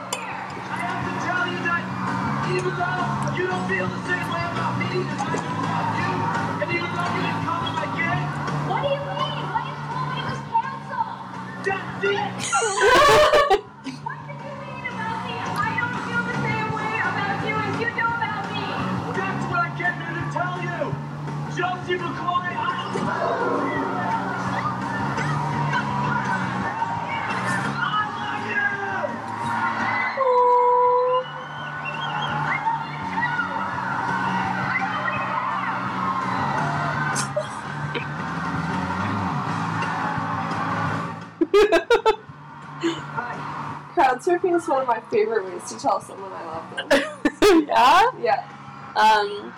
Não. 12.61 13.05
Surfing 44.20 44.56
is 44.56 44.68
one 44.68 44.82
of 44.82 44.88
my 44.88 45.00
favorite 45.12 45.46
ways 45.46 45.64
to 45.70 45.80
tell 45.80 46.02
someone 46.02 46.32
I 46.32 46.46
love 46.46 46.90
them. 46.90 47.66
yeah? 47.68 48.12
Yeah. 48.22 48.48
Um, 48.96 49.54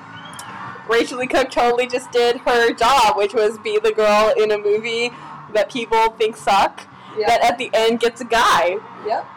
Rachael 0.90 1.18
Leigh 1.20 1.28
Cook 1.28 1.52
totally 1.52 1.88
just 1.88 2.12
did 2.12 2.38
her 2.38 2.74
job, 2.74 3.18
which 3.18 3.34
was 3.34 3.58
be 3.60 3.78
the 3.80 3.92
girl 3.92 4.34
in 4.38 4.52
a 4.52 4.58
movie 4.58 5.12
that 5.54 5.70
people 5.72 6.10
think 6.12 6.36
suck, 6.38 6.88
that 7.26 7.42
at 7.44 7.58
the 7.58 7.70
end 7.74 8.00
gets 8.00 8.22
a 8.22 8.26
guy. 8.26 8.78
Yep. 9.06 9.26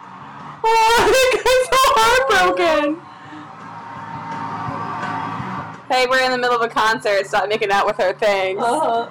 Oh, 0.62 1.32
I'm 1.38 1.64
so 1.64 1.78
heartbroken. 1.96 3.00
Hey, 5.90 6.06
we're 6.06 6.22
in 6.22 6.30
the 6.30 6.38
middle 6.38 6.54
of 6.54 6.62
a 6.62 6.68
concert. 6.68 7.26
Stop 7.26 7.48
making 7.48 7.70
out 7.70 7.86
with 7.86 7.96
her 7.96 8.12
things. 8.12 8.62
Uh-huh. 8.62 9.10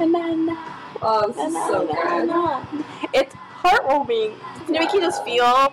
Banana. 0.00 0.56
Oh, 1.02 1.30
this 1.30 1.48
is 1.48 1.52
so 1.52 1.86
good. 1.86 3.10
It's 3.12 3.34
heartwarming. 3.34 4.34
It's 4.56 4.66
gonna 4.66 4.80
make 4.80 4.92
you 4.94 5.00
just 5.00 5.22
feel, 5.24 5.72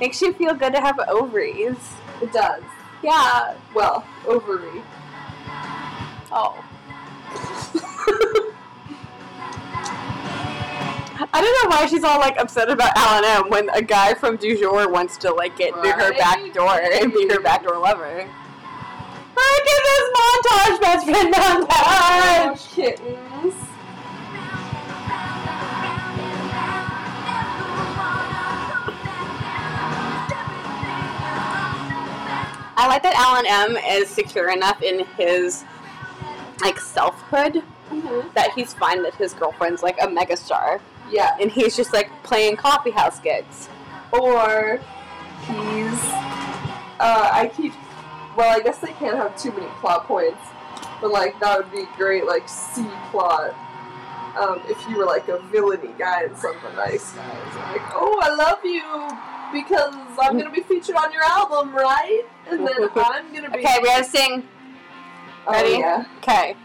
makes 0.00 0.22
you 0.22 0.32
feel 0.32 0.54
good 0.54 0.72
to 0.72 0.80
have 0.80 0.98
ovaries. 1.08 1.76
It 2.22 2.32
does. 2.32 2.62
Yeah. 3.02 3.54
Well, 3.74 4.06
ovary. 4.26 4.82
Oh. 6.32 6.64
I 11.32 11.40
don't 11.42 11.70
know 11.70 11.76
why 11.76 11.86
she's 11.86 12.02
all 12.02 12.18
like 12.18 12.38
upset 12.38 12.70
about 12.70 12.96
Alan 12.96 13.24
M 13.24 13.50
when 13.50 13.68
a 13.70 13.82
guy 13.82 14.14
from 14.14 14.36
Du 14.36 14.58
Jour 14.58 14.88
wants 14.88 15.18
to 15.18 15.34
like 15.34 15.56
get 15.58 15.76
into 15.76 15.92
her 15.92 16.12
back 16.14 16.52
door 16.54 16.80
and 16.80 17.12
be 17.12 17.28
her 17.28 17.40
backdoor 17.40 17.76
lover. 17.78 18.26
Look 19.40 19.66
at 19.66 19.82
this 19.88 20.06
montage, 20.16 20.76
best 20.80 21.04
friend 21.06 21.34
montage. 21.34 21.68
Oh, 21.72 22.54
kittens. 22.74 23.54
I 32.76 32.86
like 32.86 33.02
that 33.02 33.14
Alan 33.14 33.44
M 33.46 33.76
is 33.98 34.08
secure 34.08 34.50
enough 34.50 34.80
in 34.82 35.04
his 35.18 35.64
like 36.62 36.78
selfhood 36.78 37.62
that 38.34 38.52
he's 38.54 38.72
fine 38.74 39.02
that 39.02 39.14
his 39.14 39.34
girlfriend's 39.34 39.82
like 39.82 40.00
a 40.00 40.06
megastar. 40.06 40.80
Yeah. 41.10 41.36
And 41.40 41.50
he's 41.50 41.76
just 41.76 41.92
like 41.92 42.10
playing 42.22 42.56
coffee 42.56 42.90
house 42.90 43.20
gigs. 43.20 43.68
Or 44.12 44.80
he's. 45.46 46.00
Uh, 46.98 47.30
I 47.32 47.50
keep. 47.54 47.72
Well, 48.36 48.56
I 48.56 48.60
guess 48.60 48.78
they 48.78 48.92
can't 48.92 49.16
have 49.16 49.36
too 49.36 49.52
many 49.52 49.66
plot 49.80 50.06
points, 50.06 50.40
but 51.00 51.10
like 51.10 51.38
that 51.40 51.58
would 51.58 51.72
be 51.72 51.84
great, 51.96 52.24
like 52.26 52.48
C 52.48 52.86
plot. 53.10 53.54
Um, 54.38 54.62
if 54.68 54.78
you 54.88 54.96
were 54.96 55.06
like 55.06 55.28
a 55.28 55.40
villainy 55.50 55.92
guy 55.98 56.24
and 56.24 56.36
something 56.36 56.74
nice 56.76 57.12
guys, 57.12 57.54
like, 57.56 57.82
oh, 57.94 58.18
I 58.22 58.32
love 58.34 58.64
you 58.64 58.82
because 59.52 59.94
I'm 60.20 60.38
gonna 60.38 60.50
be 60.50 60.62
featured 60.62 60.94
on 60.94 61.12
your 61.12 61.24
album, 61.24 61.74
right? 61.74 62.22
And 62.48 62.60
then 62.60 62.88
I'm 62.94 63.34
gonna 63.34 63.50
be. 63.50 63.58
Okay, 63.58 63.78
we 63.82 63.88
gotta 63.88 64.04
sing. 64.04 64.46
Oh, 65.46 65.64
yeah. 65.64 66.04
Okay. 66.18 66.56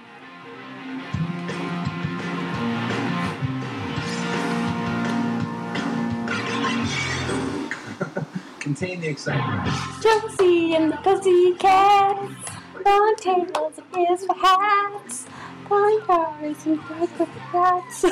Contain 8.66 9.00
the 9.00 9.10
excitement. 9.10 9.70
Josie 10.02 10.74
and 10.74 10.92
the 10.92 10.98
Pussycats. 10.98 12.50
Long 12.84 13.16
tables 13.16 13.74
and 13.78 14.10
ears 14.10 14.26
for 14.26 14.34
hats. 14.34 15.28
Flying 15.68 16.02
cars 16.02 16.66
and 16.66 16.82
breakfast 16.88 17.32
rats. 17.54 18.06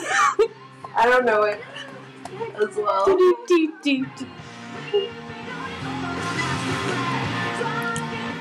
I 0.96 1.06
don't 1.06 1.26
know 1.26 1.42
it 1.42 1.60
as 2.62 2.76
well. 2.76 3.04
Do, 3.04 3.38
do, 3.48 3.74
do, 3.82 4.06
do. 4.16 4.28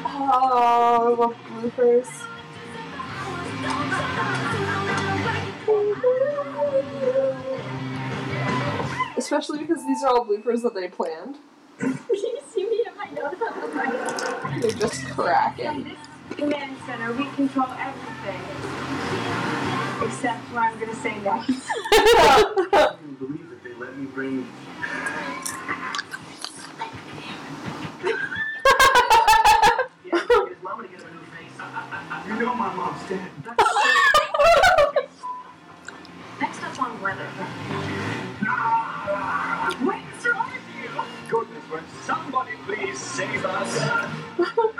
Oh, 0.05 1.17
I 1.17 1.17
love 1.19 1.35
bloopers. 1.49 2.11
Especially 9.17 9.61
because 9.61 9.87
these 9.87 10.03
are 10.03 10.11
all 10.11 10.27
bloopers 10.27 10.61
that 10.63 10.75
they 10.75 10.89
planned. 10.89 11.39
You 11.83 12.39
see 12.53 12.65
me 12.69 12.85
in 12.87 12.97
my 12.97 13.07
nose 13.11 13.41
on 13.43 13.61
the 13.61 13.67
mic? 13.75 14.63
They're 14.63 14.71
just 14.71 15.05
cracking. 15.09 15.85
This 15.85 15.99
command 16.37 16.77
center, 16.87 17.13
we 17.13 17.25
control 17.31 17.67
everything. 17.71 18.41
Except 20.07 20.41
when 20.53 20.63
I'm 20.63 20.79
gonna 20.79 20.95
say 20.95 21.19
next. 21.21 21.51
I 21.93 21.97
can't 22.71 23.19
believe 23.19 23.49
that 23.51 23.63
they 23.65 23.75
let 23.75 23.97
me 23.97 24.07
bring. 24.07 24.47
yeah, 30.05 30.19
his 30.49 30.63
mom 30.63 30.83
to 30.83 30.89
get 30.89 31.01
him 31.01 31.07
a 31.07 31.11
new 31.13 31.21
face. 31.31 31.57
You 32.27 32.35
know 32.39 32.55
my 32.55 32.73
mom's 32.75 33.03
dead. 33.09 33.31
Next 36.41 36.63
up 36.63 36.83
on 36.83 37.01
weather. 37.01 37.29
Please 42.75 42.99
save 42.99 43.45
us? 43.45 44.09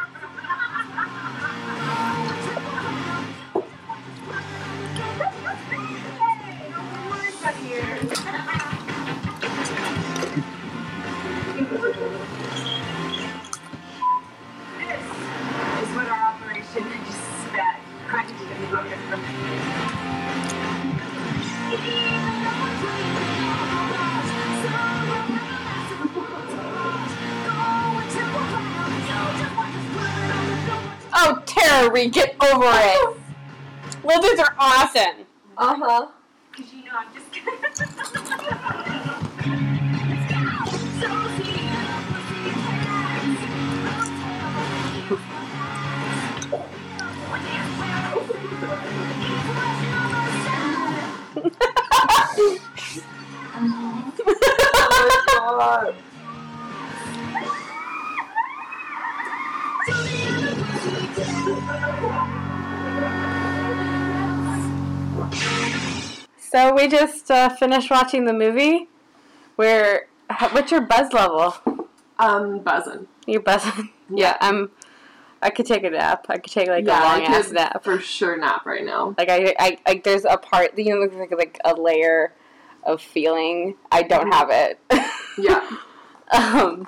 Tara, 31.73 32.07
get 32.09 32.37
over 32.43 32.67
it. 32.67 33.17
Lizards 34.05 34.41
are 34.41 34.55
awesome. 34.59 35.25
Uh 35.57 35.75
huh. 35.79 36.09
Because 36.51 36.75
you 36.75 36.85
know 36.85 36.91
I'm 36.95 37.07
just 37.15 37.33
oh 53.55 55.01
my 55.09 55.25
god. 55.27 55.95
So 66.53 66.75
we 66.75 66.87
just 66.87 67.31
uh, 67.31 67.49
finished 67.49 67.91
watching 67.91 68.27
the 68.27 68.35
movie. 68.35 68.87
Where 69.57 70.07
what's 70.51 70.71
your 70.71 70.83
buzz 70.83 71.11
level? 71.15 71.55
Um, 72.19 72.59
buzzing. 72.61 73.09
You're 73.27 73.41
buzzing. 73.41 73.91
Yeah, 74.15 74.37
I'm. 74.43 74.71
I 75.41 75.49
could 75.49 75.65
take 75.65 75.83
a 75.85 75.89
nap. 75.89 76.27
I 76.29 76.37
could 76.37 76.53
take 76.53 76.69
like 76.69 76.85
yeah, 76.85 77.01
a 77.01 77.05
long 77.05 77.21
I 77.23 77.39
ass 77.39 77.51
nap. 77.51 77.83
for 77.83 77.99
sure 77.99 78.37
nap 78.37 78.67
right 78.67 78.85
now. 78.85 79.15
Like 79.17 79.31
I, 79.31 79.55
I, 79.59 79.79
I, 79.87 80.03
there's 80.05 80.27
a 80.27 80.37
part. 80.37 80.77
You 80.79 80.95
know, 81.09 81.19
like 81.19 81.31
like 81.31 81.59
a 81.65 81.73
layer 81.75 82.35
of 82.83 83.01
feeling. 83.01 83.77
I 83.91 84.03
don't 84.03 84.31
have 84.31 84.51
it. 84.51 84.79
Yeah. 85.39 85.67
um. 86.31 86.87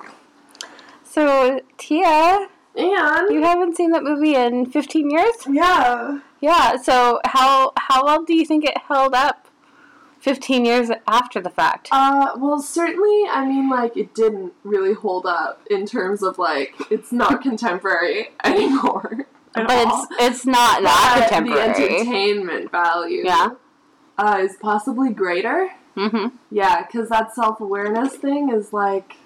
So 1.03 1.61
Tia, 1.79 2.47
And 2.75 3.33
you 3.33 3.41
haven't 3.41 3.75
seen 3.75 3.89
that 3.91 4.03
movie 4.03 4.35
in 4.35 4.67
15 4.67 5.09
years. 5.09 5.33
yeah. 5.49 6.19
Yeah. 6.41 6.77
So 6.77 7.19
how 7.25 7.71
how 7.77 8.05
well 8.05 8.23
do 8.23 8.35
you 8.35 8.45
think 8.45 8.63
it 8.65 8.77
held 8.77 9.15
up? 9.15 9.44
15 10.25 10.65
years 10.65 10.89
after 11.07 11.39
the 11.39 11.51
fact. 11.51 11.87
Uh, 11.91 12.31
well, 12.37 12.59
certainly, 12.59 13.25
I 13.29 13.45
mean, 13.45 13.69
like, 13.69 13.95
it 13.95 14.15
didn't 14.15 14.53
really 14.63 14.93
hold 14.93 15.27
up 15.27 15.61
in 15.69 15.85
terms 15.85 16.23
of, 16.23 16.39
like, 16.39 16.73
it's 16.89 17.11
not 17.11 17.41
contemporary 17.49 18.29
anymore. 18.43 19.27
But 19.53 19.69
all. 19.69 20.07
it's 20.09 20.15
it's 20.19 20.45
not 20.47 20.81
not 20.81 21.19
But 21.19 21.29
contemporary. 21.29 21.73
The 21.73 21.89
entertainment 21.99 22.71
value 22.71 23.21
Yeah. 23.23 23.49
uh, 24.17 24.39
is 24.41 24.55
possibly 24.59 25.11
greater. 25.13 25.69
Mm-hmm. 25.95 26.35
Yeah, 26.49 26.81
because 26.85 27.07
that 27.09 27.35
self 27.35 27.61
awareness 27.61 28.15
thing 28.15 28.49
is, 28.51 28.73
like, 28.73 29.17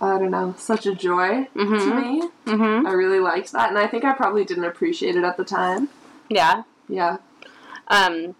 I 0.00 0.18
don't 0.18 0.32
know, 0.32 0.56
such 0.58 0.86
a 0.86 0.94
joy 0.94 1.46
to 1.54 1.58
Mhm. 1.60 2.02
me. 2.02 2.28
Mhm. 2.46 2.84
I 2.84 2.92
really 2.92 3.20
liked 3.20 3.52
that, 3.52 3.68
and 3.68 3.78
I 3.78 3.86
think 3.86 4.04
I 4.04 4.12
probably 4.12 4.44
didn't 4.44 4.64
appreciate 4.64 5.14
it 5.14 5.22
at 5.22 5.36
the 5.36 5.44
time. 5.44 5.88
Yeah. 6.28 6.64
Yeah. 6.88 7.18
Um, 7.86 8.34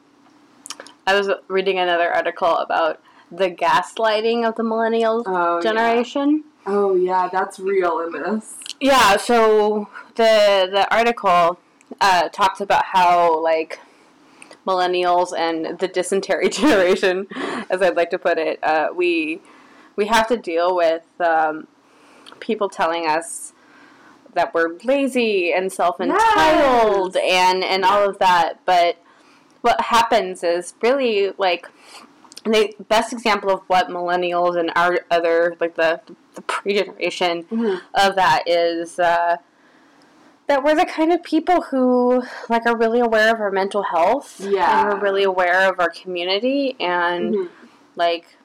I 1.09 1.19
was 1.19 1.31
reading 1.49 1.79
another 1.79 2.13
article 2.13 2.55
about 2.59 3.01
the 3.33 3.51
gaslighting 3.51 4.47
of 4.47 4.57
the 4.57 4.63
millennial 4.63 5.23
Oh, 5.25 5.59
generation. 5.63 6.45
Oh 6.67 6.97
yeah, 6.97 7.31
that's 7.33 7.59
real 7.59 8.01
in 8.01 8.13
this. 8.13 8.59
Yeah, 8.79 9.17
so 9.17 9.89
the 10.17 10.69
the 10.71 10.87
article 10.95 11.59
uh, 11.99 12.29
talks 12.29 12.61
about 12.61 12.85
how 12.85 13.43
like 13.43 13.81
millennials 14.67 15.33
and 15.35 15.79
the 15.79 15.89
dysentery 15.89 16.49
generation, 16.61 17.27
as 17.71 17.81
I'd 17.81 17.97
like 17.97 18.11
to 18.11 18.19
put 18.19 18.37
it, 18.37 18.63
uh, 18.63 18.89
we 18.95 19.41
we 19.97 20.09
have 20.09 20.27
to 20.29 20.37
deal 20.37 20.77
with 20.77 21.05
um, 21.23 21.69
people 22.39 22.69
telling 22.69 23.07
us 23.07 23.55
that 24.35 24.53
we're 24.53 24.77
lazy 24.85 25.55
and 25.55 25.73
self 25.73 26.03
entitled 26.03 27.17
and 27.17 27.65
and 27.65 27.83
all 27.87 28.07
of 28.11 28.19
that. 28.19 28.61
But 28.67 28.99
what 29.63 29.81
happens 29.81 30.43
is 30.45 30.75
really 30.83 31.33
like 31.39 31.69
the 32.45 32.73
best 32.89 33.13
example 33.13 33.51
of 33.51 33.61
what 33.67 33.89
millennials 33.89 34.59
and 34.59 34.71
our 34.77 35.01
other 35.11 35.57
like 35.61 35.75
the 35.75 36.01
the 36.35 36.43
pre 36.43 36.75
generation 36.75 37.45
of 37.95 38.15
that 38.17 38.45
is 38.47 38.99
uh, 38.99 39.37
that 40.47 40.63
we're 40.65 40.75
the 40.77 40.87
kind 40.87 41.13
of 41.13 41.23
people 41.23 41.63
who 41.63 42.23
like 42.49 42.65
are 42.67 42.77
really 42.77 43.01
aware 43.01 43.35
of 43.35 43.41
our 43.41 43.51
mental 43.51 43.83
health 43.83 44.41
Yeah. 44.41 44.81
and 44.81 44.89
we're 44.95 45.01
really 45.03 45.25
aware 45.25 45.69
of 45.71 45.79
our 45.81 45.91
community 45.91 46.77
and 46.81 47.35
Mhm. 47.35 47.49
like 47.97 48.37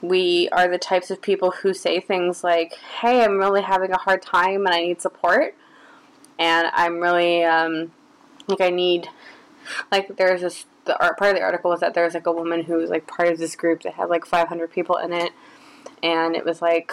we 0.00 0.48
are 0.50 0.66
the 0.66 0.78
types 0.78 1.10
of 1.12 1.20
people 1.22 1.50
who 1.52 1.72
say 1.72 2.00
things 2.00 2.42
like 2.42 2.72
hey 3.00 3.22
i'm 3.22 3.38
really 3.38 3.62
having 3.62 3.92
a 3.92 3.98
hard 3.98 4.20
time 4.20 4.66
and 4.66 4.74
i 4.74 4.80
need 4.80 5.00
support 5.00 5.54
and 6.40 6.66
i'm 6.72 6.98
really 6.98 7.44
um, 7.44 7.92
like 8.48 8.60
i 8.60 8.68
need 8.70 9.08
like 9.90 10.16
there's 10.16 10.40
this 10.40 10.66
the 10.84 11.00
art 11.02 11.16
part 11.18 11.30
of 11.30 11.36
the 11.36 11.42
article 11.42 11.70
was 11.70 11.80
that 11.80 11.94
there's 11.94 12.14
like 12.14 12.26
a 12.26 12.32
woman 12.32 12.64
who 12.64 12.74
was 12.74 12.90
like 12.90 13.06
part 13.06 13.28
of 13.28 13.38
this 13.38 13.54
group 13.56 13.82
that 13.82 13.94
had 13.94 14.08
like 14.08 14.24
500 14.26 14.70
people 14.70 14.96
in 14.96 15.12
it 15.12 15.32
and 16.02 16.34
it 16.34 16.44
was 16.44 16.60
like 16.60 16.92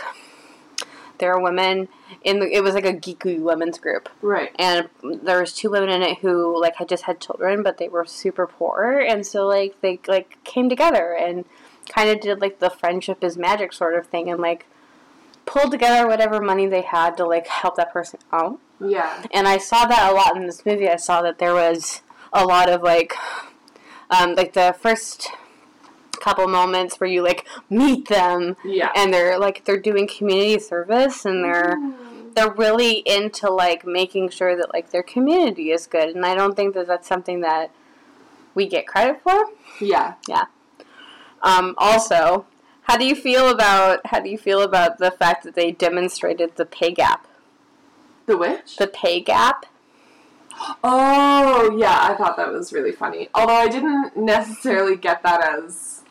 there 1.18 1.34
are 1.34 1.42
women 1.42 1.90
in 2.24 2.40
the 2.40 2.48
it 2.56 2.64
was 2.64 2.74
like 2.76 2.86
a 2.86 2.94
geeky 2.94 3.40
women's 3.40 3.78
group 3.78 4.08
Right. 4.22 4.52
and 4.58 4.88
there 5.04 5.40
was 5.42 5.54
two 5.54 5.70
women 5.70 5.90
in 5.90 6.02
it 6.02 6.20
who 6.20 6.60
like 6.62 6.76
had 6.78 6.88
just 6.88 7.04
had 7.04 7.20
children 7.20 7.62
but 7.64 7.78
they 7.78 7.90
were 7.90 8.06
super 8.06 8.48
poor 8.48 9.00
and 9.00 9.26
so 9.26 9.46
like 9.48 9.80
they 9.82 10.00
like 10.08 10.38
came 10.44 10.70
together 10.70 11.14
and 11.14 11.46
kind 11.90 12.10
of 12.10 12.20
did 12.22 12.40
like 12.40 12.60
the 12.60 12.70
friendship 12.70 13.24
is 13.24 13.38
magic 13.38 13.74
sort 13.74 13.96
of 13.96 14.08
thing 14.08 14.30
and 14.30 14.40
like 14.40 14.66
pulled 15.46 15.72
together 15.72 16.08
whatever 16.08 16.40
money 16.40 16.68
they 16.68 16.82
had 16.84 17.18
to 17.18 17.26
like 17.26 17.48
help 17.48 17.76
that 17.76 17.92
person 17.92 18.20
out 18.32 18.60
Yeah. 18.80 19.26
and 19.32 19.48
I 19.48 19.58
saw 19.58 19.86
that 19.88 20.12
a 20.12 20.16
lot 20.16 20.38
in 20.38 20.46
this 20.46 20.64
movie. 20.66 20.88
I 20.88 20.98
saw 20.98 21.22
that 21.24 21.40
there 21.40 21.56
was 21.56 22.02
a 22.34 22.46
lot 22.46 22.70
of 22.70 22.82
like, 22.82 23.14
um, 24.10 24.36
like 24.36 24.54
the 24.54 24.76
first 24.80 25.30
couple 26.20 26.48
moments 26.48 27.00
where 27.00 27.10
you 27.10 27.24
like 27.24 27.48
meet 27.70 28.08
them, 28.10 28.56
Yeah. 28.64 28.92
and 28.96 29.14
they're 29.14 29.40
like 29.40 29.64
they're 29.66 29.80
doing 29.80 30.08
community 30.08 30.60
service, 30.60 31.26
and 31.26 31.44
they're 31.44 31.78
they're 32.36 32.52
really 32.52 32.98
into 33.06 33.50
like 33.52 33.86
making 33.86 34.30
sure 34.30 34.56
that 34.56 34.74
like 34.74 34.92
their 34.92 35.04
community 35.04 35.72
is 35.72 35.88
good. 35.88 36.16
And 36.16 36.26
I 36.26 36.36
don't 36.36 36.56
think 36.56 36.74
that 36.76 36.88
that's 36.88 37.08
something 37.08 37.42
that 37.42 37.72
we 38.54 38.68
get 38.68 38.86
credit 38.88 39.22
for. 39.22 39.46
Yeah. 39.82 40.16
Yeah. 40.28 40.46
Um, 41.42 41.74
also, 41.78 42.46
how 42.84 42.98
do 42.98 43.06
you 43.06 43.16
feel 43.16 43.50
about 43.50 44.06
how 44.08 44.20
do 44.20 44.30
you 44.30 44.38
feel 44.38 44.62
about 44.62 44.98
the 44.98 45.12
fact 45.12 45.44
that 45.44 45.56
they 45.56 45.72
demonstrated 45.72 46.56
the 46.56 46.66
pay 46.66 46.92
gap? 46.92 47.26
The 48.26 48.38
which? 48.38 48.76
The 48.78 48.88
pay 48.88 49.22
gap. 49.22 49.66
Oh 50.84 51.76
yeah, 51.78 51.98
I 52.02 52.16
thought 52.16 52.38
that 52.38 52.52
was 52.52 52.74
really 52.74 52.92
funny. 52.92 53.30
Although 53.34 53.54
I 53.54 53.68
didn't 53.68 54.16
necessarily 54.18 54.96
get 54.96 55.24
that 55.24 55.42
as 55.58 56.02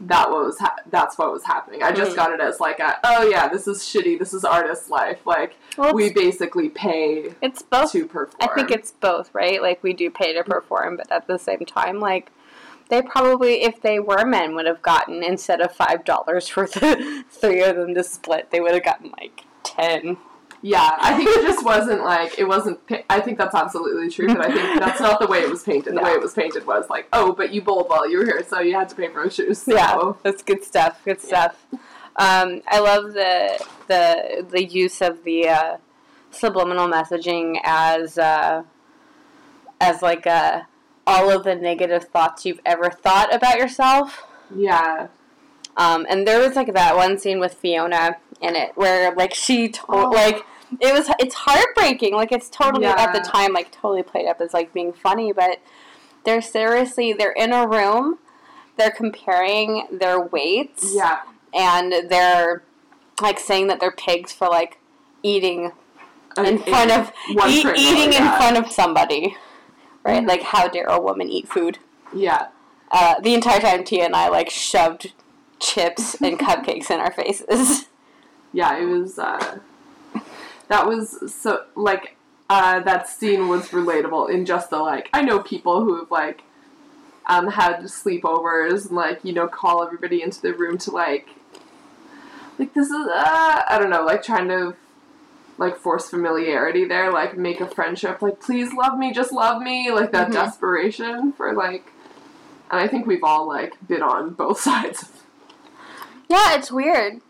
that 0.00 0.30
was 0.30 0.58
ha- 0.58 0.76
that's 0.90 1.16
what 1.16 1.32
was 1.32 1.44
happening. 1.44 1.82
I 1.82 1.90
just 1.90 2.12
Mhm. 2.12 2.16
got 2.16 2.32
it 2.32 2.40
as 2.40 2.60
like 2.60 2.78
a 2.80 2.98
oh 3.04 3.28
yeah, 3.28 3.48
this 3.48 3.66
is 3.66 3.78
shitty. 3.82 4.18
This 4.18 4.34
is 4.34 4.44
artist 4.44 4.90
life. 4.90 5.20
Like 5.26 5.56
Well, 5.78 5.94
we 5.94 6.10
basically 6.12 6.68
pay 6.68 7.34
It's 7.40 7.62
both. 7.62 7.92
to 7.92 8.06
perform. 8.06 8.36
I 8.40 8.54
think 8.54 8.70
it's 8.70 8.92
both, 8.92 9.30
right? 9.34 9.60
Like 9.62 9.82
we 9.82 9.92
do 9.94 10.10
pay 10.10 10.34
to 10.34 10.44
perform, 10.44 10.96
but 10.98 11.10
at 11.10 11.26
the 11.26 11.38
same 11.38 11.64
time, 11.64 12.00
like 12.00 12.30
they 12.88 13.02
probably, 13.02 13.62
if 13.62 13.80
they 13.82 13.98
were 13.98 14.24
men, 14.24 14.54
would 14.54 14.66
have 14.66 14.80
gotten 14.80 15.22
instead 15.24 15.60
of 15.60 15.72
five 15.74 16.04
dollars 16.04 16.46
for 16.48 16.66
the 16.66 17.24
three 17.30 17.62
of 17.62 17.76
them 17.76 17.94
to 17.94 18.04
split, 18.04 18.50
they 18.50 18.60
would 18.60 18.74
have 18.74 18.84
gotten 18.84 19.12
like 19.18 19.42
ten. 19.64 20.18
Yeah. 20.66 20.96
I 20.98 21.16
think 21.16 21.30
it 21.30 21.42
just 21.42 21.64
wasn't 21.64 22.02
like 22.02 22.38
it 22.38 22.44
wasn't. 22.44 22.80
I 23.08 23.20
think 23.20 23.38
that's 23.38 23.54
absolutely 23.54 24.10
true, 24.10 24.26
but 24.26 24.40
I 24.40 24.52
think 24.52 24.80
that's 24.80 25.00
not 25.00 25.20
the 25.20 25.26
way 25.26 25.38
it 25.38 25.48
was 25.48 25.62
painted. 25.62 25.96
The 25.96 26.02
way 26.02 26.10
it 26.10 26.20
was 26.20 26.34
painted 26.34 26.66
was 26.66 26.90
like 26.90 27.08
oh, 27.12 27.32
but 27.32 27.52
you 27.52 27.62
bowled 27.62 27.88
while 27.88 28.08
you 28.08 28.18
were 28.18 28.24
here, 28.24 28.44
so 28.46 28.60
you 28.60 28.74
had 28.74 28.88
to 28.88 28.96
pay 28.96 29.08
for 29.08 29.28
shoes. 29.30 29.62
So. 29.62 29.74
Yeah, 29.74 30.12
that's 30.22 30.42
good 30.42 30.64
stuff. 30.64 31.00
Good 31.04 31.20
stuff. 31.20 31.66
Um, 32.16 32.62
I 32.66 32.80
love 32.80 33.12
the 33.12 33.64
the 33.86 34.46
the 34.48 34.64
use 34.64 35.00
of 35.00 35.22
the 35.24 35.48
uh, 35.48 35.76
subliminal 36.30 36.88
messaging 36.88 37.60
as 37.62 38.18
uh, 38.18 38.64
as 39.80 40.02
like 40.02 40.26
uh, 40.26 40.62
all 41.06 41.30
of 41.30 41.44
the 41.44 41.54
negative 41.54 42.04
thoughts 42.04 42.44
you've 42.44 42.60
ever 42.66 42.90
thought 42.90 43.32
about 43.32 43.58
yourself. 43.58 44.24
Yeah. 44.54 45.08
Um, 45.76 46.06
and 46.08 46.26
there 46.26 46.40
was 46.40 46.56
like 46.56 46.72
that 46.72 46.96
one 46.96 47.18
scene 47.18 47.38
with 47.38 47.54
Fiona 47.54 48.16
in 48.40 48.56
it 48.56 48.72
where 48.76 49.14
like 49.14 49.34
she 49.34 49.68
told 49.68 50.06
Oh. 50.06 50.08
like 50.10 50.44
it 50.80 50.92
was 50.92 51.10
it's 51.18 51.34
heartbreaking. 51.34 52.14
Like 52.14 52.32
it's 52.32 52.48
totally 52.48 52.86
at 52.86 53.12
the 53.12 53.20
time 53.20 53.52
like 53.52 53.70
totally 53.70 54.02
played 54.02 54.26
up 54.26 54.40
as 54.40 54.52
like 54.54 54.72
being 54.72 54.92
funny, 54.92 55.32
but 55.32 55.60
they're 56.24 56.42
seriously 56.42 57.12
they're 57.12 57.32
in 57.32 57.52
a 57.52 57.66
room, 57.68 58.18
they're 58.76 58.90
comparing 58.90 59.86
their 59.90 60.20
weights, 60.20 60.92
Yeah. 60.94 61.20
and 61.54 62.10
they're 62.10 62.62
like 63.22 63.38
saying 63.38 63.68
that 63.68 63.80
they're 63.80 63.92
pigs 63.92 64.32
for 64.32 64.48
like 64.48 64.78
eating 65.22 65.72
in 66.36 66.44
In- 66.46 66.58
front 66.58 66.90
of 66.90 67.12
eat, 67.48 67.64
eating 67.76 68.12
in 68.12 68.24
front 68.36 68.56
of 68.58 68.70
somebody, 68.70 69.36
right? 70.04 70.22
Mhm. 70.22 70.28
Like 70.28 70.42
how 70.42 70.68
dare 70.68 70.86
a 70.86 71.00
woman 71.00 71.30
eat 71.30 71.48
food? 71.48 71.78
Yeah. 72.14 72.48
Uh, 72.90 73.14
the 73.20 73.34
entire 73.34 73.60
time 73.60 73.84
Tia 73.84 74.04
and 74.04 74.14
I 74.14 74.28
like 74.28 74.50
shoved 74.50 75.12
chips 75.60 76.14
and 76.20 76.38
cupcakes 76.46 76.90
in 76.90 77.00
our 77.00 77.10
faces. 77.12 77.86
yeah, 78.52 78.76
it 78.78 78.84
was. 78.84 79.18
Uh, 79.18 79.58
that 80.68 80.86
was 80.86 81.32
so 81.34 81.64
like 81.74 82.16
uh, 82.48 82.80
that 82.80 83.08
scene 83.08 83.48
was 83.48 83.68
relatable 83.68 84.30
in 84.30 84.44
just 84.46 84.70
the 84.70 84.78
like 84.78 85.08
I 85.12 85.22
know 85.22 85.40
people 85.40 85.84
who 85.84 85.98
have 85.98 86.10
like 86.10 86.42
um, 87.26 87.48
had 87.48 87.80
sleepovers 87.82 88.86
and 88.86 88.96
like 88.96 89.20
you 89.24 89.32
know 89.32 89.48
call 89.48 89.82
everybody 89.82 90.22
into 90.22 90.40
the 90.40 90.54
room 90.54 90.78
to 90.78 90.90
like 90.90 91.28
like 92.58 92.72
this 92.74 92.86
is 92.88 93.06
uh, 93.08 93.62
I 93.68 93.78
don't 93.80 93.90
know 93.90 94.04
like 94.04 94.22
trying 94.22 94.48
to 94.48 94.76
like 95.58 95.76
force 95.78 96.08
familiarity 96.10 96.84
there 96.84 97.10
like 97.12 97.36
make 97.36 97.60
a 97.60 97.66
friendship 97.66 98.20
like 98.22 98.40
please 98.40 98.72
love 98.74 98.98
me 98.98 99.12
just 99.12 99.32
love 99.32 99.62
me 99.62 99.90
like 99.90 100.12
that 100.12 100.28
Mhm. 100.28 100.34
desperation 100.34 101.32
for 101.32 101.54
like 101.54 101.92
and 102.70 102.78
I 102.80 102.88
think 102.88 103.06
we've 103.06 103.24
all 103.24 103.48
like 103.48 103.74
been 103.86 104.02
on 104.02 104.34
both 104.34 104.60
sides 104.68 105.10
Yeah, 106.28 106.54
it's 106.56 106.70
weird. 106.72 107.20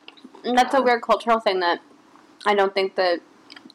And 0.42 0.56
that's 0.56 0.74
a 0.74 0.80
weird 0.82 1.02
cultural 1.02 1.38
thing 1.38 1.60
that 1.60 1.80
I 2.44 2.54
don't 2.54 2.74
think 2.74 2.94
that 2.96 3.20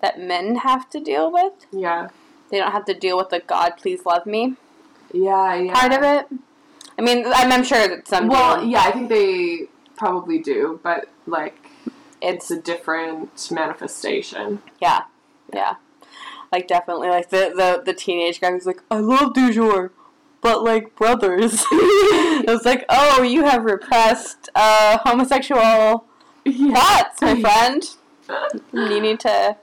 that 0.02 0.20
men 0.20 0.58
have 0.58 0.90
to 0.92 1.00
deal 1.00 1.32
with. 1.32 1.54
yeah 1.72 2.10
They 2.50 2.58
don't 2.58 2.72
have 2.72 2.86
to 2.86 2.94
deal 2.94 3.18
with 3.18 3.30
the 3.30 3.40
God, 3.40 3.74
please 3.78 4.06
love 4.06 4.26
me 4.26 4.58
yeah 5.14 5.56
yeah 5.56 5.74
part 5.74 5.94
of 5.94 6.04
it. 6.04 6.28
I 6.98 7.02
mean, 7.02 7.26
I'm, 7.26 7.52
I'm 7.52 7.64
sure 7.64 7.88
that 7.88 8.08
some 8.08 8.28
Well, 8.28 8.64
yeah, 8.64 8.82
I 8.82 8.92
think 8.92 9.10
they 9.10 9.68
probably 9.96 10.40
do, 10.40 10.80
but 10.84 11.10
like 11.26 11.58
it's, 12.22 12.52
a 12.52 12.60
different 12.60 13.50
manifestation. 13.52 14.62
Yeah, 14.80 15.04
yeah. 15.54 15.76
Like 16.52 16.68
definitely, 16.68 17.10
like 17.10 17.30
the 17.30 17.54
the, 17.56 17.82
the 17.84 17.94
teenage 17.94 18.42
guy 18.42 18.52
who's 18.52 18.66
like, 18.66 18.82
I 18.92 19.00
love 19.00 19.34
du 19.34 19.54
jour, 19.54 19.92
but 20.42 20.64
like 20.64 20.96
brothers. 20.96 21.66
it 21.72 22.48
was 22.50 22.66
like, 22.66 22.86
oh, 22.90 23.24
you 23.24 23.46
have 23.46 23.64
repressed 23.64 24.50
uh, 24.54 24.98
homosexual 25.00 26.06
thoughts, 26.46 27.22
my 27.22 27.42
friend. 27.42 27.96
You 28.73 28.99
need 29.02 29.19
to 29.22 29.57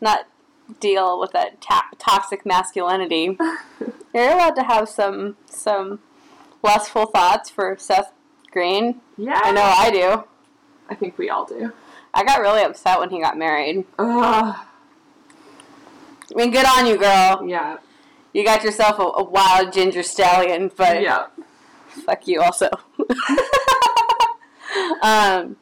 not 0.00 0.26
deal 0.80 1.18
with 1.18 1.32
that 1.32 1.60
ta- 1.60 1.88
toxic 1.98 2.44
masculinity. 2.46 3.36
You're 4.14 4.30
allowed 4.32 4.56
to 4.56 4.62
have 4.64 4.88
some 4.88 5.36
some 5.46 6.00
lustful 6.62 7.06
thoughts 7.06 7.50
for 7.50 7.76
Seth 7.78 8.12
Green. 8.50 9.00
Yeah, 9.16 9.40
I 9.42 9.52
know 9.52 9.62
I 9.62 9.90
do. 9.90 10.24
I 10.90 10.94
think 10.94 11.18
we 11.18 11.30
all 11.30 11.44
do. 11.44 11.72
I 12.14 12.24
got 12.24 12.40
really 12.40 12.62
upset 12.62 12.98
when 12.98 13.10
he 13.10 13.20
got 13.20 13.36
married. 13.36 13.84
Ugh. 13.98 14.56
I 16.30 16.34
mean, 16.34 16.50
good 16.50 16.66
on 16.66 16.86
you, 16.86 16.96
girl. 16.96 17.44
Yeah. 17.46 17.78
You 18.32 18.44
got 18.44 18.64
yourself 18.64 18.98
a, 18.98 19.02
a 19.02 19.22
wild 19.24 19.72
ginger 19.72 20.02
stallion, 20.02 20.70
but 20.76 21.02
Yeah. 21.02 21.26
fuck 21.88 22.26
you 22.26 22.40
also. 22.40 22.68
um, 25.02 25.56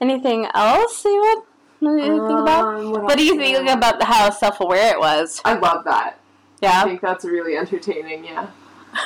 Anything 0.00 0.46
else 0.54 1.04
you 1.04 1.20
would 1.20 1.28
what 1.28 1.36
do 1.36 1.42
you 1.42 1.46
think 1.82 2.20
about? 2.22 2.74
Um, 2.76 2.90
what 2.92 3.02
What 3.02 3.18
do 3.18 3.24
you 3.24 3.36
think 3.36 3.68
about 3.68 4.02
how 4.02 4.30
self 4.30 4.60
aware 4.60 4.92
it 4.94 4.98
was? 4.98 5.40
I 5.44 5.54
love 5.54 5.84
that. 5.84 6.18
Yeah. 6.60 6.82
I 6.82 6.84
think 6.84 7.00
that's 7.00 7.24
really 7.24 7.56
entertaining, 7.56 8.24
yeah. 8.24 8.48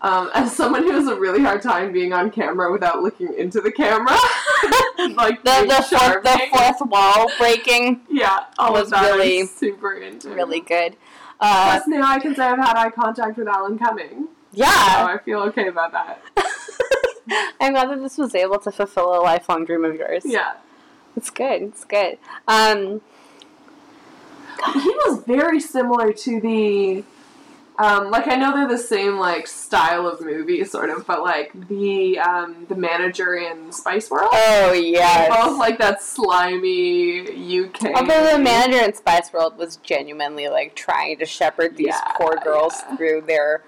Um, 0.00 0.30
as 0.32 0.54
someone 0.54 0.84
who 0.84 0.92
has 0.92 1.08
a 1.08 1.16
really 1.16 1.42
hard 1.42 1.60
time 1.60 1.90
being 1.92 2.12
on 2.12 2.30
camera 2.30 2.70
without 2.70 3.02
looking 3.02 3.34
into 3.34 3.60
the 3.60 3.72
camera, 3.72 4.12
like 5.16 5.42
The 5.42 5.64
the 5.66 5.84
fourth, 5.90 6.22
the 6.22 6.40
fourth 6.52 6.88
wall 6.88 7.28
breaking 7.36 8.02
yeah, 8.08 8.44
all 8.60 8.74
was 8.74 8.84
of 8.84 8.90
that 8.90 9.10
really- 9.16 9.44
super 9.46 9.94
into. 9.94 10.30
really 10.30 10.60
good. 10.60 10.94
Uh, 11.40 11.72
Plus, 11.78 11.88
now 11.88 12.08
I 12.12 12.20
can 12.20 12.36
say 12.36 12.44
I've 12.44 12.58
had 12.58 12.76
eye 12.76 12.90
contact 12.90 13.38
with 13.38 13.48
Alan 13.48 13.76
Cumming, 13.76 14.28
so 14.28 14.28
yeah, 14.52 14.68
I 14.68 15.18
feel 15.24 15.40
okay 15.40 15.66
about 15.66 15.90
that. 15.90 16.22
I'm 17.60 17.72
glad 17.72 17.90
that 17.90 18.00
this 18.00 18.16
was 18.18 18.36
able 18.36 18.60
to 18.60 18.70
fulfill 18.70 19.16
a 19.16 19.20
lifelong 19.20 19.64
dream 19.64 19.84
of 19.84 19.96
yours. 19.96 20.22
Yeah, 20.24 20.52
it's 21.18 21.30
good. 21.30 21.62
It's 21.62 21.84
good. 21.84 22.18
Um, 22.46 23.00
he 24.74 24.88
was 25.06 25.22
very 25.26 25.60
similar 25.60 26.12
to 26.12 26.40
the. 26.40 27.04
Um, 27.80 28.10
like 28.10 28.26
I 28.26 28.34
know 28.34 28.52
they're 28.52 28.66
the 28.66 28.76
same 28.76 29.18
like 29.18 29.46
style 29.46 30.08
of 30.08 30.20
movie, 30.20 30.64
sort 30.64 30.90
of, 30.90 31.06
but 31.06 31.22
like 31.22 31.52
the 31.68 32.18
um, 32.18 32.66
the 32.68 32.74
manager 32.74 33.36
in 33.36 33.70
Spice 33.70 34.10
World. 34.10 34.30
oh 34.32 34.72
yes. 34.72 35.28
Both 35.32 35.58
like 35.60 35.78
that 35.78 36.02
slimy 36.02 37.20
UK. 37.66 37.94
Although 37.94 38.32
the 38.32 38.38
manager 38.42 38.84
in 38.84 38.94
Spice 38.94 39.32
World 39.32 39.56
was 39.58 39.76
genuinely 39.76 40.48
like 40.48 40.74
trying 40.74 41.18
to 41.18 41.24
shepherd 41.24 41.76
these 41.76 41.86
Yeah, 41.94 42.00
poor 42.16 42.34
girls 42.42 42.74
yeah. 42.88 42.96
through 42.96 43.20
their 43.28 43.62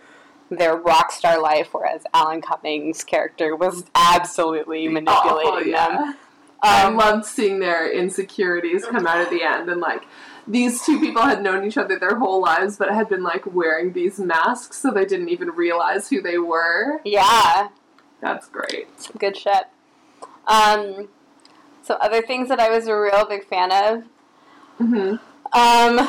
their 0.51 0.74
rock 0.74 1.12
star 1.12 1.40
life, 1.40 1.68
whereas 1.70 2.02
Alan 2.12 2.43
Cummings' 2.43 3.05
character 3.05 3.55
was 3.55 3.85
absolutely 3.94 4.89
manipulating 4.89 5.52
Oh, 5.52 5.59
yeah. 5.64 5.86
them. 6.06 6.16
I 6.62 6.85
Um, 6.85 6.97
loved 6.97 7.24
seeing 7.24 7.59
their 7.59 7.91
insecurities 7.91 8.85
come 8.85 9.07
out 9.07 9.19
at 9.19 9.31
the 9.31 9.43
end, 9.43 9.69
and 9.70 9.81
like 9.81 10.03
these 10.47 10.85
two 10.85 10.99
people 11.01 11.23
had 11.23 11.43
known 11.43 11.65
each 11.65 11.77
other 11.78 11.99
their 11.99 12.16
whole 12.16 12.41
lives, 12.43 12.77
but 12.77 12.91
had 12.93 13.09
been 13.09 13.23
like 13.23 13.45
wearing 13.55 13.93
these 13.93 14.19
masks, 14.19 14.77
so 14.78 14.91
they 14.91 15.05
didn't 15.05 15.28
even 15.28 15.51
realize 15.51 16.09
who 16.11 16.20
they 16.20 16.39
were. 16.39 17.01
Yeah, 17.05 17.69
That's 18.20 18.49
great. 18.49 18.89
some 19.01 19.16
good 19.19 19.37
shit. 19.37 19.65
Um, 20.47 21.09
so 21.82 21.95
other 21.95 22.20
things 22.23 22.49
that 22.49 22.61
I 22.61 22.69
was 22.70 22.87
a 22.89 22.95
real 22.99 23.24
big 23.27 23.45
fan 23.47 23.70
of, 23.73 24.05
hmm 24.78 25.15
um, 25.53 26.09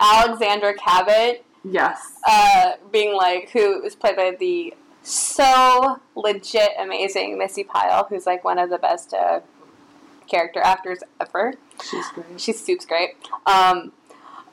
Alexandra 0.00 0.74
Cabot 0.74 1.44
Yes. 1.64 2.18
uh, 2.26 2.72
being 2.92 3.14
like 3.14 3.50
who 3.50 3.80
was 3.82 3.94
played 3.94 4.16
by 4.16 4.36
the 4.38 4.74
so 5.02 6.00
legit 6.14 6.70
amazing 6.78 7.38
Missi 7.38 7.64
Pyle, 7.64 8.06
who's 8.08 8.26
like 8.26 8.42
one 8.44 8.58
of 8.58 8.70
the 8.70 8.78
best 8.78 9.12
uh, 9.14 9.40
character 10.28 10.60
actors 10.62 11.00
ever. 11.20 11.54
She's 11.82 12.06
great. 12.08 12.40
She's 12.40 12.62
super 12.64 12.84
great. 12.86 13.10
Um, 13.46 13.92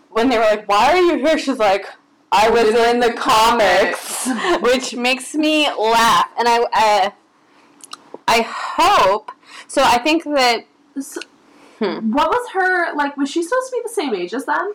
when 0.10 0.30
they 0.30 0.38
were 0.38 0.44
like, 0.44 0.68
"Why 0.68 0.92
are 0.94 0.98
you 1.02 1.18
here?" 1.18 1.38
She's 1.38 1.58
like, 1.60 1.86
"I 2.32 2.50
was 2.50 2.70
in 2.74 3.00
the 3.00 3.14
comics," 3.14 4.28
which 4.62 4.96
makes 4.96 5.34
me 5.36 5.68
laugh. 5.74 6.28
And 6.38 6.48
I, 6.48 6.58
uh, 6.74 7.10
I 8.28 8.42
hope. 8.48 9.32
So 9.68 9.82
I 9.84 9.98
think 10.00 10.24
that 10.26 10.66
So, 11.00 11.22
Hmm. 11.80 12.12
What 12.12 12.30
was 12.30 12.50
her 12.54 12.94
like? 12.94 13.18
Was 13.18 13.32
she 13.32 13.42
supposed 13.42 13.72
to 13.72 13.78
be 13.78 13.82
the 13.82 13.90
same 13.90 14.14
age 14.14 14.36
as 14.36 14.46
them? 14.46 14.74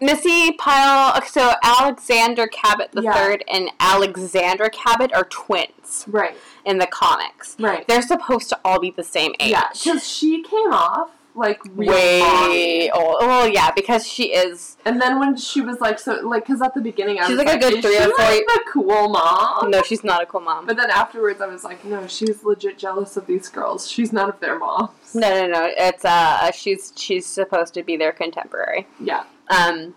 Missi 0.00 0.52
Pyle, 0.52 1.20
so 1.26 1.52
Alexander 1.62 2.46
Cabot 2.46 2.90
the 2.92 3.02
Yeah. 3.02 3.12
third 3.12 3.44
and 3.48 3.68
Alexandra 3.78 4.70
Cabot 4.70 5.12
are 5.12 5.24
twins 5.24 6.04
Right. 6.06 6.34
In 6.64 6.78
the 6.78 6.86
comics. 6.86 7.56
Right. 7.58 7.86
They're 7.88 8.02
supposed 8.02 8.48
to 8.50 8.58
all 8.64 8.80
be 8.80 8.90
the 8.90 9.04
same 9.04 9.32
age. 9.40 9.50
Yeah, 9.50 9.68
because 9.72 10.06
she 10.06 10.42
came 10.42 10.72
off 10.72 11.10
like 11.34 11.60
way 11.76 12.90
old. 12.90 13.16
Well, 13.20 13.48
yeah, 13.48 13.70
because 13.70 14.06
she 14.06 14.32
is. 14.34 14.76
And 14.84 15.00
then 15.00 15.20
when 15.20 15.36
she 15.36 15.60
was 15.60 15.80
like 15.80 15.98
so 15.98 16.14
like 16.26 16.46
because 16.46 16.60
at 16.60 16.74
the 16.74 16.80
beginning 16.80 17.20
I 17.20 17.26
She's 17.28 17.36
was 17.36 17.44
like 17.46 17.56
a 17.56 17.58
good 17.58 17.82
three 17.82 17.96
or 17.96 18.08
four- 18.10 18.24
like 18.24 18.44
cool 18.72 19.08
mom. 19.08 19.70
No, 19.70 19.82
she's 19.82 20.02
not 20.02 20.22
a 20.22 20.26
cool 20.26 20.40
mom. 20.40 20.66
But 20.66 20.76
then 20.76 20.90
afterwards 20.90 21.40
I 21.40 21.46
was 21.46 21.62
like, 21.64 21.84
no, 21.84 22.06
she's 22.06 22.42
legit 22.42 22.76
jealous 22.78 23.16
of 23.16 23.26
these 23.26 23.48
girls. 23.48 23.88
She's 23.90 24.12
none 24.12 24.28
of 24.28 24.40
their 24.40 24.58
moms. 24.58 25.14
No, 25.14 25.28
no, 25.30 25.46
no. 25.46 25.70
It's 25.76 26.04
uh, 26.04 26.50
she's 26.50 26.92
she's 26.96 27.24
supposed 27.26 27.72
to 27.74 27.82
be 27.82 27.96
their 27.96 28.12
contemporary. 28.12 28.86
Yeah. 29.00 29.24
Um, 29.48 29.94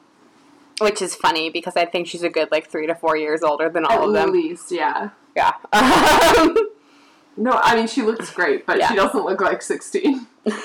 which 0.80 1.02
is 1.02 1.16
funny 1.16 1.50
because 1.50 1.76
I 1.76 1.86
think 1.86 2.08
she's 2.08 2.24
a 2.24 2.30
good 2.30 2.50
like 2.52 2.68
three 2.70 2.88
to 2.88 2.96
four 2.96 3.16
years 3.16 3.42
older 3.44 3.70
than 3.70 3.86
all 3.86 3.92
At 3.92 4.08
of 4.08 4.14
them. 4.14 4.28
At 4.30 4.34
least, 4.34 4.72
yeah. 4.72 5.10
Yeah. 5.36 5.54
Um, 5.74 6.58
No, 7.38 7.60
I 7.64 7.76
mean 7.76 7.88
she 7.88 8.02
looks 8.02 8.30
great, 8.32 8.66
but 8.66 8.78
Yeah. 8.78 8.90
she 8.90 8.96
doesn't 8.96 9.24
look 9.26 9.42
like 9.42 9.62
sixteen. 9.62 10.28
um, 10.46 10.56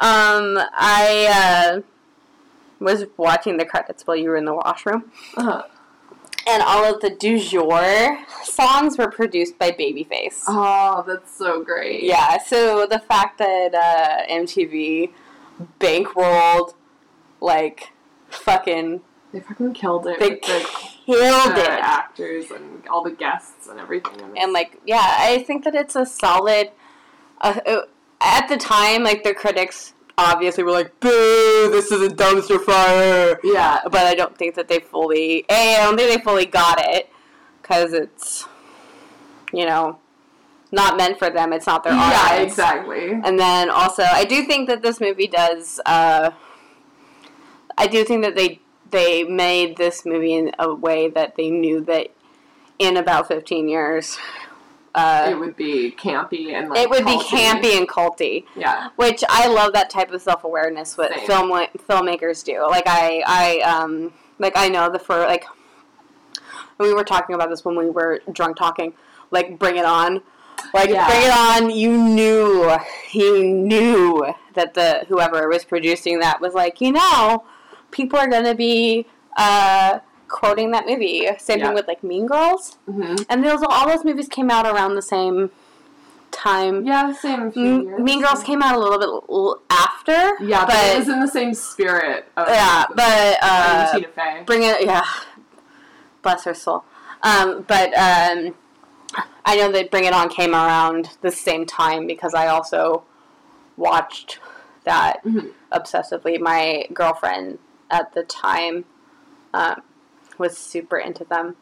I 0.00 1.72
uh, 1.76 1.80
was 2.78 3.04
watching 3.16 3.56
the 3.56 3.64
credits 3.64 4.06
while 4.06 4.16
you 4.16 4.28
were 4.30 4.36
in 4.36 4.44
the 4.44 4.54
washroom, 4.54 5.10
Uh-huh. 5.36 5.62
and 6.46 6.62
all 6.62 6.84
of 6.84 7.00
the 7.00 7.10
DuJour 7.10 8.24
songs 8.44 8.98
were 8.98 9.10
produced 9.10 9.58
by 9.58 9.70
Babyface. 9.72 10.42
Oh, 10.46 11.04
that's 11.06 11.34
so 11.36 11.62
great. 11.64 12.02
Yeah, 12.02 12.38
so 12.38 12.86
the 12.86 12.98
fact 12.98 13.38
that 13.38 13.74
uh, 13.74 14.30
MTV 14.32 15.10
bankrolled 15.78 16.74
like 17.40 17.92
fucking 18.28 19.00
They 19.32 19.40
fucking 19.40 19.72
killed 19.74 20.06
it. 20.06 20.18
they 20.20 20.30
with 20.30 20.42
killed 21.18 21.56
the 21.56 21.62
it. 21.62 21.80
actors 21.80 22.50
and 22.50 22.86
all 22.88 23.02
the 23.02 23.10
guests 23.10 23.66
and 23.68 23.78
everything. 23.78 24.20
And 24.20 24.38
and 24.38 24.52
like 24.52 24.80
yeah 24.86 25.16
i 25.18 25.42
think 25.46 25.64
that 25.64 25.74
it's 25.74 25.96
a 25.96 26.06
solid 26.06 26.70
uh, 27.40 27.60
uh, 27.66 27.82
at 28.20 28.48
the 28.48 28.56
time 28.56 29.02
like 29.02 29.24
the 29.24 29.34
critics 29.34 29.94
obviously 30.18 30.62
were 30.62 30.70
like 30.70 30.98
boo 31.00 31.70
this 31.70 31.90
is 31.90 32.02
a 32.02 32.14
dumpster 32.14 32.60
fire 32.60 33.38
yeah, 33.42 33.80
but 33.84 34.06
i 34.06 34.14
don't 34.14 34.36
think 34.36 34.54
that 34.54 34.68
they 34.68 34.78
fully 34.78 35.44
a 35.48 35.76
i 35.76 35.78
don't 35.78 35.96
think 35.96 36.14
they 36.14 36.22
fully 36.22 36.46
got 36.46 36.78
it 36.80 37.08
because 37.62 37.92
it's 37.92 38.46
you 39.52 39.64
know 39.64 39.98
not 40.72 40.96
meant 40.96 41.18
for 41.18 41.30
them 41.30 41.52
it's 41.52 41.66
not 41.66 41.82
their 41.82 41.94
yeah, 41.94 42.28
audience 42.30 42.52
exactly. 42.52 43.12
and 43.12 43.38
then 43.38 43.70
also 43.70 44.02
i 44.02 44.24
do 44.24 44.44
think 44.44 44.68
that 44.68 44.82
this 44.82 45.00
movie 45.00 45.26
does 45.26 45.80
uh 45.86 46.30
i 47.78 47.86
do 47.86 48.04
think 48.04 48.22
that 48.22 48.36
they 48.36 48.60
they 48.90 49.24
made 49.24 49.76
this 49.76 50.04
movie 50.04 50.34
in 50.34 50.52
a 50.58 50.74
way 50.74 51.08
that 51.08 51.36
they 51.36 51.50
knew 51.50 51.80
that 51.82 52.08
in 52.78 52.96
about 52.96 53.28
15 53.28 53.68
years 53.68 54.18
uh, 54.94 55.28
it 55.30 55.38
would 55.38 55.54
be 55.56 55.92
campy 55.92 56.52
and 56.52 56.68
like 56.70 56.80
it 56.80 56.90
would 56.90 57.04
be 57.04 57.16
campy 57.18 57.78
and 57.78 57.88
culty, 57.88 58.44
Yeah. 58.56 58.88
which 58.96 59.22
I 59.28 59.46
love 59.46 59.72
that 59.74 59.88
type 59.88 60.10
of 60.10 60.20
self 60.20 60.42
awareness 60.42 60.98
what 60.98 61.12
Same. 61.14 61.26
film 61.26 61.50
filmmakers 61.88 62.42
do. 62.44 62.66
Like 62.68 62.84
I, 62.86 63.22
I, 63.24 63.60
um, 63.60 64.12
like 64.40 64.54
I 64.56 64.68
know 64.68 64.90
the 64.90 64.98
for 64.98 65.18
like 65.20 65.44
we 66.78 66.92
were 66.92 67.04
talking 67.04 67.34
about 67.36 67.50
this 67.50 67.64
when 67.64 67.76
we 67.76 67.88
were 67.88 68.20
drunk 68.32 68.56
talking. 68.56 68.92
Like 69.30 69.60
Bring 69.60 69.76
It 69.76 69.84
On, 69.84 70.22
like 70.74 70.90
Yeah. 70.90 71.06
Bring 71.06 71.22
It 71.22 71.32
On. 71.32 71.70
You 71.70 71.96
knew, 71.96 72.76
you 73.12 73.44
knew 73.44 74.34
that 74.54 74.74
the 74.74 75.04
whoever 75.08 75.48
was 75.48 75.64
producing 75.64 76.18
that 76.18 76.40
was 76.40 76.52
like, 76.52 76.80
you 76.80 76.90
know, 76.90 77.44
people 77.90 78.18
are 78.18 78.28
gonna 78.28 78.54
be. 78.54 79.06
Uh, 79.36 80.00
quoting 80.28 80.70
that 80.70 80.86
movie 80.86 81.26
same 81.38 81.58
Yeah. 81.58 81.66
thing 81.66 81.74
with 81.74 81.88
like 81.88 82.04
mean 82.04 82.26
girls 82.26 82.78
hmm 82.88 83.16
and 83.28 83.44
those 83.44 83.62
all 83.68 83.88
those 83.88 84.04
movies 84.04 84.28
came 84.28 84.48
out 84.48 84.64
around 84.64 84.94
the 84.94 85.02
same 85.02 85.50
time 86.30 86.86
Yeah, 86.86 87.12
same 87.12 87.50
few 87.50 87.64
M- 87.64 87.82
years. 87.82 88.00
Mean 88.00 88.20
Girls 88.20 88.42
came 88.44 88.62
out 88.62 88.76
a 88.76 88.78
little 88.78 88.98
bit 88.98 89.08
l- 89.28 89.60
after. 89.70 90.42
Yeah, 90.44 90.64
but, 90.66 90.74
but, 90.74 90.94
it 90.94 90.98
was 90.98 91.08
in 91.08 91.18
the 91.20 91.26
same 91.28 91.52
spirit. 91.54 92.26
Of 92.36 92.48
yeah, 92.48 92.84
but 92.94 93.38
uh, 93.42 93.92
Tina 93.92 94.08
Fey. 94.08 94.42
bring 94.46 94.62
it. 94.62 94.84
Yeah, 94.84 95.04
bless 96.22 96.44
her 96.44 96.54
soul. 96.54 96.84
Um, 97.22 97.64
but 97.66 97.88
um, 97.98 98.54
I 99.44 99.56
know 99.56 99.70
that 99.72 99.90
Bring 99.90 100.04
It 100.04 100.12
On 100.12 100.28
came 100.28 100.54
around 100.54 101.16
the 101.22 101.30
same 101.32 101.66
time 101.66 102.06
because 102.06 102.34
I 102.34 102.46
also 102.46 103.02
watched 103.76 104.38
that 104.84 105.24
Mhm. 105.24 105.50
obsessively. 105.72 106.38
My 106.40 106.86
girlfriend 106.94 107.58
at 107.90 108.12
the 108.14 108.22
time 108.22 108.84
um, 109.54 109.82
was 110.38 110.56
super 110.56 110.96
into 110.98 111.24
them. 111.24 111.56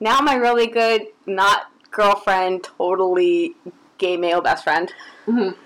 Now 0.00 0.20
my 0.20 0.34
really 0.34 0.66
good, 0.66 1.02
not 1.26 1.70
girlfriend, 1.90 2.64
totally 2.64 3.54
gay 3.98 4.16
male 4.16 4.40
best 4.40 4.64
friend 4.64 4.92
Mhm. 5.26 5.56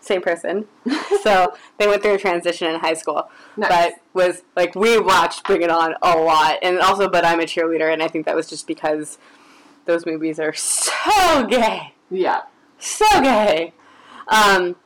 same 0.00 0.20
person. 0.22 0.66
so 1.22 1.52
they 1.78 1.86
went 1.86 2.02
through 2.02 2.14
a 2.14 2.18
transition 2.18 2.68
in 2.72 2.80
high 2.80 2.94
school, 2.94 3.30
Nice. 3.56 3.68
but 3.70 3.92
was 4.12 4.42
like 4.56 4.74
we 4.74 4.98
watched 4.98 5.44
Bring 5.44 5.62
It 5.62 5.70
On 5.70 5.94
a 6.02 6.16
lot, 6.18 6.58
and 6.62 6.78
also, 6.80 7.08
but 7.08 7.24
I'm 7.24 7.40
a 7.40 7.44
cheerleader, 7.44 7.92
and 7.92 8.02
I 8.02 8.08
think 8.08 8.26
that 8.26 8.34
was 8.34 8.48
just 8.48 8.66
because 8.66 9.18
those 9.86 10.04
movies 10.06 10.38
are 10.40 10.52
so 10.54 11.46
gay, 11.48 11.94
Yeah. 12.10 12.42
so 12.78 13.04
gay. 13.22 13.72
Um, 14.28 14.76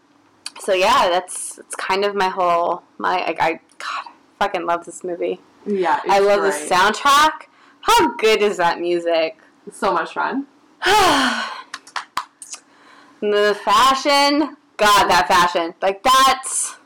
so 0.61 0.73
yeah, 0.73 1.09
that's 1.11 1.57
that's 1.57 1.75
kind 1.75 2.05
of 2.05 2.15
my 2.15 2.29
whole 2.29 2.83
my 2.99 3.17
like 3.25 3.41
I 3.41 3.53
God, 3.79 4.05
I 4.07 4.11
fucking 4.39 4.67
love 4.67 4.85
this 4.85 5.03
movie. 5.05 5.41
Yeah. 5.67 6.01
I 6.09 6.19
love 6.19 6.41
great. 6.41 6.69
the 6.69 6.75
soundtrack. 6.75 7.31
How 7.81 8.15
good 8.17 8.43
is 8.43 8.57
that 8.59 8.81
music? 8.81 9.39
So 9.73 9.93
much 9.93 10.13
fun. 10.15 10.47
The 13.21 13.59
fashion, 13.65 14.57
God, 14.77 15.09
that 15.09 15.27
fashion, 15.29 15.75
like 15.81 16.03
that's. 16.03 16.77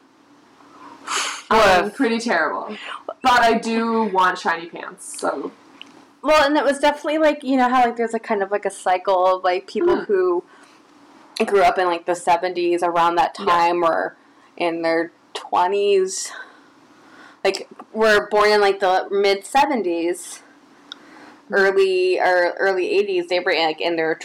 Um, 1.50 1.90
pretty 1.90 2.20
terrible. 2.20 2.76
But 3.22 3.40
I 3.40 3.54
do 3.58 4.04
want 4.04 4.38
shiny 4.38 4.66
pants, 4.66 5.18
so 5.18 5.50
Well, 6.22 6.46
and 6.46 6.56
it 6.56 6.62
was 6.62 6.78
definitely 6.78 7.18
like 7.18 7.42
you 7.42 7.56
know 7.56 7.68
how 7.68 7.84
like 7.86 7.96
there's 7.96 8.14
a 8.14 8.20
kind 8.20 8.42
of 8.42 8.50
like 8.52 8.64
a 8.66 8.70
cycle 8.70 9.26
of 9.38 9.42
like 9.42 9.66
people 9.66 9.96
Mhm. 9.96 10.06
who 10.06 10.44
grew 11.44 11.62
up 11.62 11.78
in 11.78 11.86
like 11.86 12.04
the 12.06 12.12
'70s 12.14 12.82
around 12.84 13.16
that 13.16 13.34
time 13.34 13.82
or 13.82 14.14
in 14.56 14.82
their 14.82 15.10
20s, 15.34 16.30
like 17.48 17.68
were 17.92 18.28
born 18.30 18.50
in 18.50 18.60
like 18.60 18.80
the 18.80 19.08
mid 19.10 19.44
'70s, 19.44 20.40
early 21.50 22.18
or 22.20 22.52
early 22.58 22.88
'80s. 22.88 23.28
They 23.28 23.40
were 23.40 23.54
like 23.54 23.80
in 23.80 23.96
their 23.96 24.18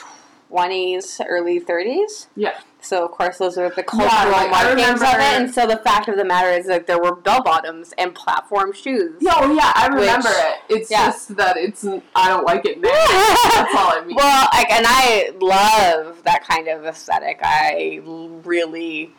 20s, 0.51 1.19
early 1.27 1.59
30s. 1.59 2.27
yeah. 2.35 2.59
So 2.79 3.05
of 3.05 3.11
course 3.11 3.37
those 3.37 3.57
are 3.57 3.69
the 3.69 3.75
Yeah, 3.77 3.83
cultural 3.83 4.31
like, 4.33 4.51
markings 4.51 5.01
of 5.01 5.07
it, 5.07 5.19
and 5.21 5.53
so 5.53 5.65
the 5.65 5.77
fact 5.77 6.09
of 6.09 6.17
the 6.17 6.25
matter 6.25 6.49
is 6.49 6.67
that 6.67 6.85
there 6.85 6.99
were 7.01 7.15
bell 7.15 7.41
bottoms 7.41 7.93
and 7.97 8.13
platform 8.13 8.73
shoes. 8.73 9.15
Yeah, 9.21 9.35
oh 9.37 9.53
yeah, 9.53 9.71
I 9.73 9.87
remember 9.87 10.27
Which- 10.27 10.37
it. 10.37 10.55
It's 10.81 10.91
yeah. 10.91 11.05
just 11.05 11.35
that 11.37 11.55
it's 11.55 11.85
I 12.13 12.27
don't 12.27 12.43
like 12.45 12.65
it 12.65 12.81
now. 12.81 12.89
That's 13.53 13.73
all 13.75 13.93
I 13.97 14.03
mean. 14.05 14.15
Well, 14.17 14.49
like, 14.53 14.69
and 14.69 14.85
I 14.87 15.31
love 15.39 16.23
that 16.25 16.43
kind 16.45 16.67
of 16.67 16.83
aesthetic. 16.85 17.39
I 17.41 18.01
really, 18.03 19.13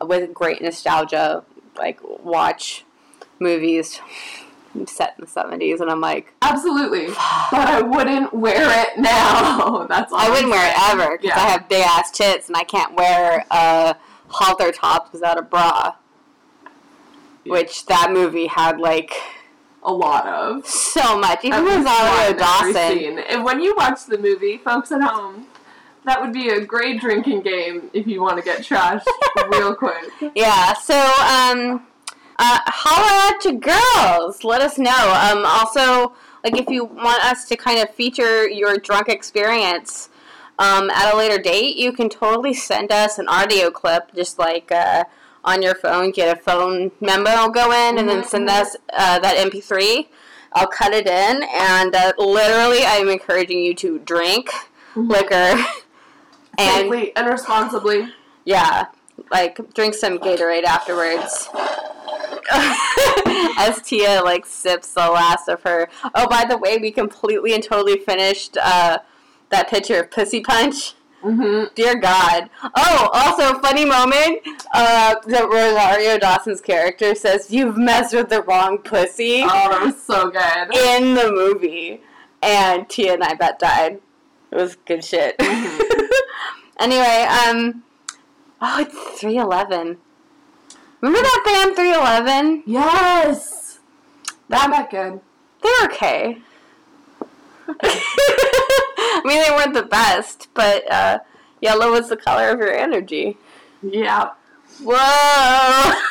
with 0.00 0.32
great 0.32 0.62
nostalgia, 0.62 1.42
like 1.76 1.98
watch 2.22 2.84
movies 3.40 4.00
set 4.86 5.14
in 5.18 5.24
the 5.24 5.26
seventies, 5.30 5.80
and 5.80 5.90
I'm 5.90 6.00
like, 6.00 6.32
Absolutely, 6.42 7.06
but 7.06 7.68
I 7.68 7.80
wouldn't 7.82 8.32
wear 8.34 8.56
it 8.82 8.98
now. 8.98 9.86
That's 9.88 10.12
all. 10.12 10.18
I 10.20 10.28
wouldn't 10.28 10.44
I'm 10.46 10.50
wear 10.50 10.68
it 10.70 10.90
ever 10.92 11.16
because 11.18 11.36
Yeah. 11.36 11.42
I 11.42 11.48
have 11.50 11.68
big 11.68 11.82
ass 11.84 12.10
tits, 12.10 12.48
and 12.48 12.56
I 12.56 12.64
can't 12.64 12.94
wear 12.94 13.44
a 13.50 13.96
halter 14.28 14.70
top 14.72 15.12
without 15.12 15.38
a 15.38 15.42
bra. 15.42 15.94
Which 17.46 17.86
that 17.86 18.10
movie 18.12 18.46
had 18.46 18.78
like 18.78 19.14
a 19.82 19.92
lot 19.92 20.26
of 20.26 20.66
so 20.66 21.18
much. 21.18 21.44
Even 21.44 21.64
Rosario 21.64 22.36
Dawson. 22.36 23.18
And 23.20 23.42
when 23.44 23.60
you 23.60 23.74
watch 23.76 24.04
the 24.04 24.18
movie, 24.18 24.58
folks 24.58 24.92
at 24.92 25.00
home, 25.00 25.46
that 26.04 26.20
would 26.20 26.32
be 26.32 26.50
a 26.50 26.60
great 26.60 27.00
drinking 27.00 27.40
game 27.42 27.88
if 27.94 28.06
you 28.06 28.20
want 28.20 28.36
to 28.36 28.42
get 28.42 28.60
trashed 28.60 29.06
real 29.50 29.74
quick. 29.74 30.10
Yeah, 30.34 30.74
so 30.74 30.94
um 30.94 31.86
uh 32.38 32.58
holla 32.66 33.34
at 33.34 33.44
your 33.44 33.54
girls. 33.54 34.44
Let 34.44 34.60
us 34.60 34.78
know. 34.78 34.90
Um 35.30 35.44
also 35.44 36.12
like 36.44 36.56
if 36.56 36.68
you 36.68 36.84
want 36.84 37.22
us 37.24 37.44
to 37.46 37.56
kind 37.56 37.80
of 37.80 37.94
feature 37.94 38.48
your 38.48 38.76
drunk 38.78 39.08
experience 39.08 40.08
um 40.58 40.90
at 40.90 41.12
a 41.12 41.16
later 41.16 41.38
date, 41.42 41.76
you 41.76 41.92
can 41.92 42.08
totally 42.08 42.54
send 42.54 42.92
us 42.92 43.18
an 43.18 43.28
audio 43.28 43.70
clip 43.70 44.14
just 44.14 44.38
like 44.38 44.70
uh 44.72 45.04
on 45.44 45.62
your 45.62 45.74
phone, 45.74 46.10
get 46.10 46.36
a 46.36 46.40
phone 46.40 46.90
memo 47.00 47.48
go 47.48 47.70
in 47.72 47.96
and 47.98 48.08
then 48.08 48.22
send 48.24 48.50
us 48.50 48.76
uh, 48.92 49.18
that 49.20 49.36
MP3. 49.50 50.06
I'll 50.52 50.66
cut 50.66 50.92
it 50.92 51.06
in 51.06 51.42
and 51.54 51.94
uh, 51.94 52.12
literally 52.18 52.80
I'm 52.84 53.08
encouraging 53.08 53.60
you 53.60 53.74
to 53.76 53.98
drink 54.00 54.50
liquor 54.96 55.34
and 56.58 56.82
Safely 56.82 57.14
and 57.16 57.28
responsibly. 57.28 58.08
yeah, 58.44 58.86
like 59.30 59.58
drink 59.74 59.94
some 59.94 60.18
Gatorade 60.18 60.64
afterwards. 60.64 61.48
As 63.58 63.82
Tia 63.82 64.22
like 64.22 64.46
sips 64.46 64.94
the 64.94 65.00
last 65.00 65.48
of 65.48 65.62
her. 65.62 65.88
Oh, 66.14 66.26
by 66.28 66.44
the 66.48 66.56
way, 66.56 66.78
we 66.78 66.90
completely 66.90 67.54
and 67.54 67.62
totally 67.62 67.98
finished 67.98 68.56
uh, 68.62 68.98
that 69.50 69.68
picture 69.68 70.00
of 70.00 70.10
Pussy 70.10 70.40
Punch. 70.40 70.94
Mm-hmm. 71.22 71.74
Dear 71.74 71.96
God. 71.96 72.48
Oh, 72.76 73.10
also 73.12 73.58
funny 73.58 73.84
moment. 73.84 74.38
Uh, 74.72 75.16
that 75.26 75.48
Rosario 75.48 76.16
Dawson's 76.18 76.60
character 76.60 77.14
says, 77.14 77.50
"You've 77.50 77.76
messed 77.76 78.14
with 78.14 78.28
the 78.28 78.42
wrong 78.42 78.78
pussy." 78.78 79.42
Oh, 79.42 79.70
that 79.70 79.82
was 79.82 80.00
so 80.00 80.30
good. 80.30 80.76
in 80.76 81.14
the 81.14 81.32
movie, 81.32 82.02
and 82.40 82.88
Tia 82.88 83.14
and 83.14 83.24
I 83.24 83.34
bet 83.34 83.58
died. 83.58 84.00
It 84.52 84.56
was 84.56 84.76
good 84.76 85.04
shit. 85.04 85.34
anyway, 86.78 87.26
um, 87.28 87.82
oh, 88.62 88.80
it's 88.80 89.20
three 89.20 89.38
eleven. 89.38 89.98
Remember 91.00 91.22
that 91.22 91.42
band 91.44 91.76
Three 91.76 91.92
Eleven? 91.94 92.62
Yes, 92.66 93.78
that 94.48 94.70
that 94.70 94.90
good. 94.90 95.20
They're 95.62 95.86
okay. 95.86 96.38
I 97.80 99.22
mean, 99.24 99.42
they 99.42 99.50
weren't 99.50 99.74
the 99.74 99.82
best, 99.82 100.48
but 100.54 100.90
uh, 100.90 101.18
yellow 101.60 101.92
was 101.92 102.08
the 102.08 102.16
color 102.16 102.48
of 102.48 102.58
your 102.58 102.72
energy. 102.72 103.36
Yeah. 103.82 104.30
Whoa. 104.82 105.92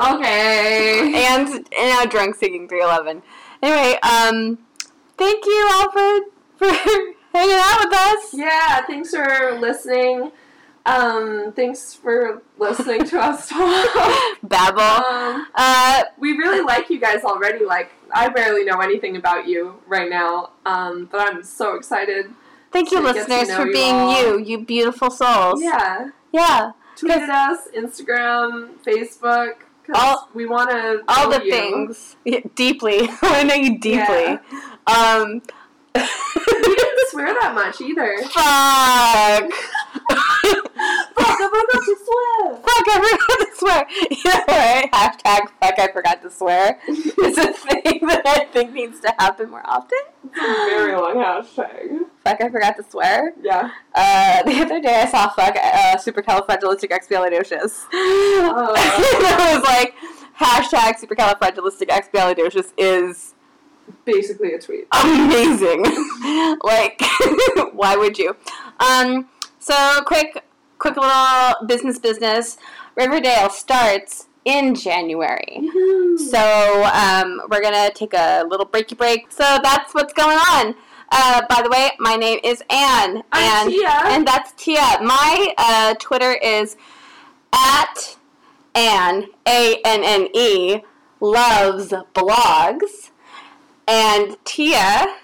Okay. 0.00 1.12
and 1.26 1.48
and 1.48 1.64
now 1.76 2.04
drunk 2.06 2.36
singing 2.36 2.68
311. 2.68 3.22
Anyway, 3.62 3.98
um, 4.02 4.58
thank 5.16 5.44
you 5.44 5.68
Alfred 5.72 6.22
for 6.56 6.68
hanging 7.34 7.56
out 7.58 7.84
with 7.84 7.92
us. 7.92 8.32
Yeah, 8.32 8.86
thanks 8.86 9.10
for 9.10 9.58
listening. 9.58 10.30
Um, 10.88 11.52
thanks 11.52 11.92
for 11.92 12.42
listening 12.58 13.04
to 13.04 13.20
us 13.20 13.48
talk. 13.50 14.38
Babble. 14.42 14.80
Um, 14.80 15.46
Uh, 15.54 16.02
we 16.18 16.32
really 16.32 16.60
like 16.62 16.88
you 16.88 16.98
guys 16.98 17.24
already. 17.24 17.64
Like, 17.64 17.90
I 18.14 18.28
barely 18.28 18.64
know 18.64 18.78
anything 18.78 19.16
about 19.16 19.46
you 19.46 19.74
right 19.86 20.08
now, 20.08 20.50
um, 20.64 21.08
but 21.12 21.20
I'm 21.20 21.42
so 21.42 21.76
excited. 21.76 22.26
thank 22.72 22.90
you, 22.90 22.98
to 22.98 23.12
get 23.12 23.26
to 23.26 23.34
listeners, 23.34 23.56
for 23.56 23.66
you 23.66 23.72
being 23.72 23.94
all. 23.94 24.22
you, 24.22 24.38
you 24.38 24.64
beautiful 24.64 25.10
souls. 25.10 25.62
Yeah. 25.62 26.10
Yeah. 26.32 26.72
Tweet 26.96 27.12
at 27.12 27.28
us, 27.30 27.68
Instagram, 27.76 28.70
Facebook. 28.84 29.54
All- 29.94 30.28
we 30.34 30.44
want 30.46 30.70
to 30.70 31.02
All 31.08 31.30
the 31.30 31.40
things. 31.40 32.16
Yeah, 32.24 32.40
deeply. 32.54 33.08
I 33.22 33.42
know 33.42 33.54
you 33.54 33.78
deeply. 33.78 34.38
Um, 34.86 35.42
we 35.94 36.74
didn't 36.74 37.08
swear 37.10 37.34
that 37.40 37.52
much 37.54 37.80
either. 37.80 38.18
fuck. 38.32 39.52
Fuck, 41.18 41.40
I 41.40 41.48
forgot 41.48 41.82
to 41.84 41.96
swear. 42.04 42.56
Fuck, 42.56 42.86
I 42.88 42.94
forgot 43.04 43.38
to 43.40 43.48
swear. 43.56 43.86
Know 44.28 44.44
what? 44.46 44.92
Hashtag 44.92 45.40
fuck, 45.60 45.78
I 45.78 45.88
forgot 45.92 46.22
to 46.22 46.30
swear. 46.30 46.78
It's 46.86 47.38
a 47.38 47.52
thing 47.52 48.00
that 48.06 48.22
I 48.26 48.44
think 48.46 48.72
needs 48.72 49.00
to 49.00 49.12
happen 49.18 49.50
more 49.50 49.62
often. 49.64 49.98
It's 50.24 50.36
a 50.38 50.70
very 50.70 50.94
long 50.94 51.14
hashtag. 51.16 52.06
Fuck, 52.24 52.40
I 52.40 52.48
forgot 52.48 52.76
to 52.76 52.84
swear. 52.88 53.32
Yeah. 53.42 53.70
Uh, 53.94 54.42
the 54.44 54.60
other 54.62 54.80
day 54.80 55.02
I 55.02 55.06
saw 55.10 55.28
fuck 55.30 55.56
uh, 55.56 55.96
supercalifragilisticexpialidocious. 55.96 57.84
Oh. 57.92 58.72
it 58.76 59.58
was 59.58 59.64
like 59.64 59.94
hashtag 60.38 61.00
supercalifragilisticexpialidocious 61.00 62.72
is 62.78 63.34
Basically 64.04 64.52
a 64.52 64.58
tweet. 64.58 64.86
amazing. 64.92 65.82
like, 66.62 67.00
why 67.72 67.96
would 67.96 68.18
you? 68.18 68.36
Um, 68.80 69.28
so 69.58 70.00
quick, 70.06 70.44
quick 70.78 70.96
little 70.96 71.66
business 71.66 71.98
business. 71.98 72.56
Riverdale 72.96 73.50
starts 73.50 74.26
in 74.44 74.74
January. 74.74 75.68
So 76.30 76.84
um, 76.92 77.42
we're 77.50 77.62
gonna 77.62 77.90
take 77.90 78.14
a 78.14 78.44
little 78.48 78.66
breaky 78.66 78.96
break. 78.96 79.30
So 79.30 79.58
that's 79.62 79.94
what's 79.94 80.12
going 80.12 80.38
on. 80.38 80.74
Uh, 81.10 81.42
by 81.48 81.62
the 81.62 81.70
way, 81.70 81.90
my 81.98 82.16
name 82.16 82.38
is 82.44 82.62
Anne, 82.70 83.22
and 83.32 83.70
Tia. 83.70 83.88
and 84.04 84.26
that's 84.26 84.52
Tia. 84.52 84.98
My 85.02 85.54
uh, 85.56 85.94
Twitter 85.98 86.32
is 86.32 86.76
at 87.52 88.16
Anne 88.74 89.26
A 89.46 89.80
N 89.84 90.04
N 90.04 90.28
E 90.34 90.80
loves 91.20 91.92
blogs, 92.14 93.10
and 93.88 94.36
Tia. 94.44 95.16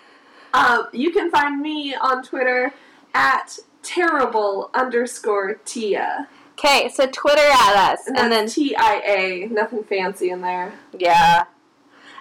Um, 0.53 0.87
you 0.93 1.11
can 1.13 1.31
find 1.31 1.61
me 1.61 1.95
on 1.95 2.23
Twitter 2.23 2.73
at 3.15 3.59
terrible 3.83 4.71
underscore 4.75 5.55
Tia. 5.65 6.29
Okay, 6.53 6.89
so 6.89 7.07
Twitter 7.09 7.41
at 7.43 7.93
us, 7.93 8.07
And, 8.07 8.17
and 8.17 8.33
then 8.33 8.49
T 8.49 8.75
I 8.77 9.03
A. 9.05 9.47
Nothing 9.49 9.83
fancy 9.85 10.31
in 10.31 10.41
there. 10.41 10.73
Yeah. 10.97 11.45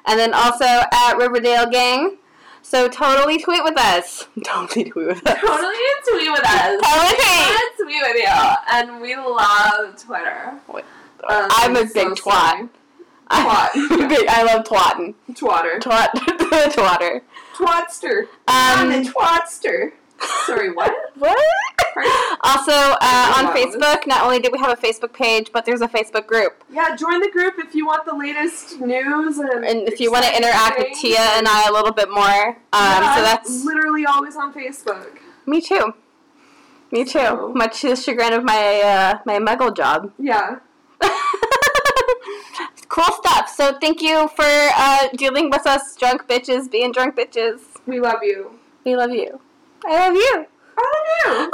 And 0.05 0.19
then 0.19 0.33
also 0.33 0.65
at 0.65 1.13
Riverdale 1.17 1.69
Gang. 1.69 2.17
So 2.61 2.87
totally 2.87 3.37
tweet 3.37 3.63
with 3.63 3.77
us. 3.77 4.27
Totally 4.45 4.89
tweet 4.89 5.05
with 5.05 5.27
us. 5.27 5.37
Totally 5.39 5.75
tweet 6.09 6.31
with 6.31 6.45
us. 6.45 6.81
Totally. 6.85 7.55
We 7.77 7.83
tweet 7.83 8.01
with 8.01 8.15
you. 8.21 8.55
And 8.71 9.01
we 9.01 9.15
love 9.17 10.01
Twitter. 10.01 10.53
Um, 10.69 10.81
I'm 11.51 11.75
a 11.75 11.85
so 11.87 11.93
big 11.93 12.07
twat. 12.17 12.23
sorry. 12.23 12.69
I'm 13.29 13.47
I 14.29 14.43
love 14.43 14.63
twatting. 14.65 15.15
Twatter. 15.31 15.79
Twat. 15.79 16.09
twatter. 16.73 17.21
Twatster. 17.55 18.27
I'm 18.47 18.91
Um, 18.91 18.91
a 18.91 19.03
twatster. 19.03 19.91
Sorry, 20.45 20.71
what? 20.71 20.93
what? 21.17 21.37
Also, 22.41 22.71
uh, 22.71 23.33
on 23.37 23.53
Facebook, 23.55 24.07
not 24.07 24.23
only 24.23 24.39
do 24.39 24.49
we 24.51 24.57
have 24.59 24.71
a 24.71 24.81
Facebook 24.81 25.13
page, 25.13 25.51
but 25.51 25.65
there's 25.65 25.81
a 25.81 25.87
Facebook 25.87 26.27
group. 26.27 26.63
Yeah, 26.71 26.95
join 26.95 27.19
the 27.19 27.29
group 27.29 27.55
if 27.57 27.75
you 27.75 27.85
want 27.85 28.05
the 28.05 28.15
latest 28.15 28.79
news 28.79 29.37
and, 29.37 29.65
And 29.65 29.87
if 29.87 29.99
you 29.99 30.11
want 30.11 30.25
to 30.25 30.35
interact 30.35 30.77
with. 30.79 30.97
Tia 30.99 31.19
and 31.19 31.47
I 31.47 31.67
a 31.67 31.71
little 31.73 31.91
bit 31.91 32.09
more, 32.09 32.47
um, 32.47 32.55
Yeah, 32.73 32.99
so 33.15 33.19
I'm 33.19 33.23
that's 33.23 33.65
literally 33.65 34.05
always 34.05 34.35
on 34.35 34.53
Facebook. 34.53 35.19
me 35.45 35.59
too. 35.61 35.93
Me 36.91 37.03
too. 37.03 37.51
Much 37.55 37.81
to 37.81 37.89
the 37.89 37.95
chagrin 37.95 38.33
of 38.33 38.43
my 38.43 38.81
uh, 38.81 39.19
my 39.25 39.39
muggle 39.39 39.75
job. 39.75 40.11
Yeah. 40.19 40.59
Cool 42.93 43.11
stuff. 43.23 43.49
So 43.49 43.75
thank 43.81 44.03
you 44.03 44.27
for 44.35 44.45
uh, 44.45 45.07
dealing 45.17 45.49
with 45.49 45.65
us 45.65 45.95
drunk 45.95 46.27
bitches 46.27 46.69
being 46.69 46.91
drunk 46.91 47.15
bitches. 47.15 47.59
We 47.87 47.99
love 47.99 48.19
you. 48.21 48.59
We 48.85 48.95
love 48.95 49.09
you. 49.09 49.39
I 49.83 50.07
love 50.07 50.13
you. 50.13 50.45
I 50.77 51.25
love 51.25 51.47
you. 51.49 51.51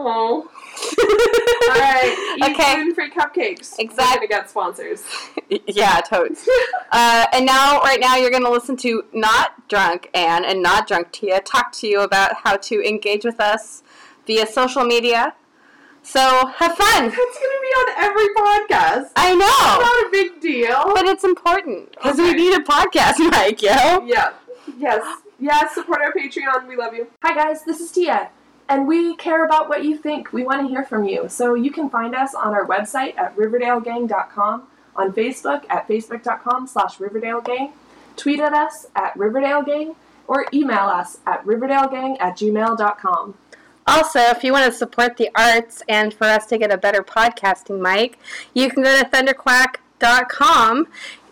Oh. 0.00 0.48
All 1.70 1.80
right. 1.80 2.34
Eat 2.38 2.44
Okay. 2.44 2.74
gluten-free 2.74 3.10
cupcakes. 3.10 3.78
Exactly. 3.78 4.04
We're 4.04 4.14
gonna 4.14 4.26
get 4.26 4.50
sponsors. 4.50 5.04
yeah, 5.68 6.00
totes. 6.00 6.48
uh, 6.90 7.26
and 7.32 7.46
now, 7.46 7.78
right 7.82 8.00
now, 8.00 8.16
you're 8.16 8.30
going 8.30 8.44
to 8.44 8.50
listen 8.50 8.76
to 8.78 9.04
not 9.12 9.68
drunk 9.68 10.10
Anne 10.12 10.44
and 10.44 10.60
not 10.60 10.88
drunk 10.88 11.12
Tia 11.12 11.40
talk 11.40 11.70
to 11.74 11.86
you 11.86 12.00
about 12.00 12.34
how 12.42 12.56
to 12.56 12.82
engage 12.84 13.24
with 13.24 13.38
us 13.38 13.84
via 14.26 14.44
social 14.44 14.82
media. 14.82 15.34
So 16.08 16.46
have 16.46 16.74
fun. 16.74 17.04
It's 17.04 17.14
gonna 17.16 17.62
be 17.68 17.74
on 17.80 17.88
every 17.98 18.28
podcast. 18.34 19.10
I 19.14 19.34
know. 19.34 19.44
It's 19.44 19.84
not 19.84 20.06
a 20.06 20.10
big 20.10 20.40
deal. 20.40 20.94
but 20.94 21.04
it's 21.04 21.22
important 21.22 21.90
because 21.92 22.16
we 22.16 22.32
need 22.32 22.54
a 22.54 22.60
podcast, 22.60 23.18
Mike. 23.30 23.60
Yo. 23.60 24.06
Yeah. 24.06 24.32
Yes. 24.78 25.04
Yes. 25.38 25.74
Support 25.74 26.00
our 26.00 26.12
Patreon. 26.14 26.66
We 26.66 26.76
love 26.76 26.94
you. 26.94 27.08
Hi 27.22 27.34
guys, 27.34 27.62
this 27.64 27.80
is 27.80 27.92
Tia, 27.92 28.30
and 28.70 28.88
we 28.88 29.16
care 29.16 29.44
about 29.44 29.68
what 29.68 29.84
you 29.84 29.98
think. 29.98 30.32
We 30.32 30.44
want 30.44 30.62
to 30.62 30.68
hear 30.68 30.82
from 30.82 31.04
you. 31.04 31.28
So 31.28 31.52
you 31.52 31.70
can 31.70 31.90
find 31.90 32.14
us 32.14 32.34
on 32.34 32.54
our 32.54 32.64
website 32.66 33.18
at 33.18 33.36
riverdalegang.com, 33.36 34.62
on 34.96 35.12
Facebook 35.12 35.64
at 35.68 35.86
facebook.com/slash 35.86 36.96
riverdalegang, 36.96 37.72
tweet 38.16 38.40
at 38.40 38.54
us 38.54 38.86
at 38.96 39.12
riverdalegang, 39.14 39.94
or 40.26 40.46
email 40.54 40.86
us 41.00 41.18
at 41.26 41.44
riverdalegang 41.44 42.16
at 42.18 42.34
gmail.com. 42.38 43.34
Also, 43.88 44.18
if 44.18 44.44
you 44.44 44.52
want 44.52 44.70
to 44.70 44.78
support 44.78 45.16
the 45.16 45.30
arts 45.34 45.82
and 45.88 46.12
for 46.12 46.24
us 46.24 46.44
to 46.44 46.58
get 46.58 46.70
a 46.70 46.76
better 46.76 47.02
podcasting 47.02 47.80
mic, 47.80 48.18
you 48.52 48.68
can 48.68 48.82
go 48.82 48.98
to 48.98 49.08
thunderquack.com 49.08 50.86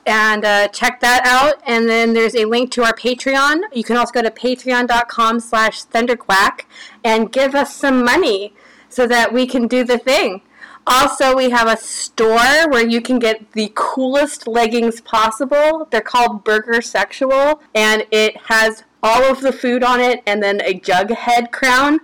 and 0.06 0.42
uh, 0.42 0.66
check 0.68 1.00
that 1.00 1.26
out. 1.26 1.60
And 1.66 1.86
then 1.86 2.14
there's 2.14 2.34
a 2.34 2.46
link 2.46 2.70
to 2.72 2.82
our 2.82 2.94
Patreon. 2.94 3.60
You 3.74 3.84
can 3.84 3.98
also 3.98 4.12
go 4.12 4.22
to 4.22 4.30
patreon.com 4.30 5.40
slash 5.40 5.84
thunderquack 5.84 6.60
and 7.04 7.30
give 7.30 7.54
us 7.54 7.76
some 7.76 8.02
money 8.02 8.54
so 8.88 9.06
that 9.06 9.34
we 9.34 9.46
can 9.46 9.66
do 9.66 9.84
the 9.84 9.98
thing. 9.98 10.40
Also, 10.86 11.36
we 11.36 11.50
have 11.50 11.68
a 11.68 11.76
store 11.76 12.70
where 12.70 12.86
you 12.86 13.02
can 13.02 13.18
get 13.18 13.52
the 13.52 13.70
coolest 13.74 14.48
leggings 14.48 15.02
possible. 15.02 15.86
They're 15.90 16.00
called 16.00 16.42
Burger 16.42 16.80
Sexual, 16.80 17.60
and 17.74 18.06
it 18.10 18.36
has 18.46 18.84
all 19.02 19.24
of 19.24 19.42
the 19.42 19.52
food 19.52 19.82
on 19.82 20.00
it 20.00 20.22
and 20.26 20.42
then 20.42 20.62
a 20.62 20.72
Jughead 20.80 21.52
crown. 21.52 22.00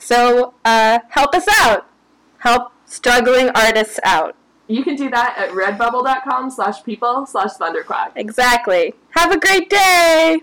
So 0.00 0.54
uh, 0.64 0.98
help 1.10 1.34
us 1.34 1.46
out. 1.60 1.86
Help 2.38 2.72
struggling 2.86 3.50
artists 3.50 4.00
out. 4.02 4.34
You 4.66 4.84
can 4.84 4.94
do 4.94 5.10
that 5.10 5.36
at 5.36 5.50
redbubble.com 5.50 6.50
slash 6.50 6.82
people 6.84 7.26
slash 7.26 7.50
thunderquack. 7.54 8.12
Exactly. 8.16 8.94
Have 9.10 9.32
a 9.32 9.38
great 9.38 9.68
day. 9.68 10.38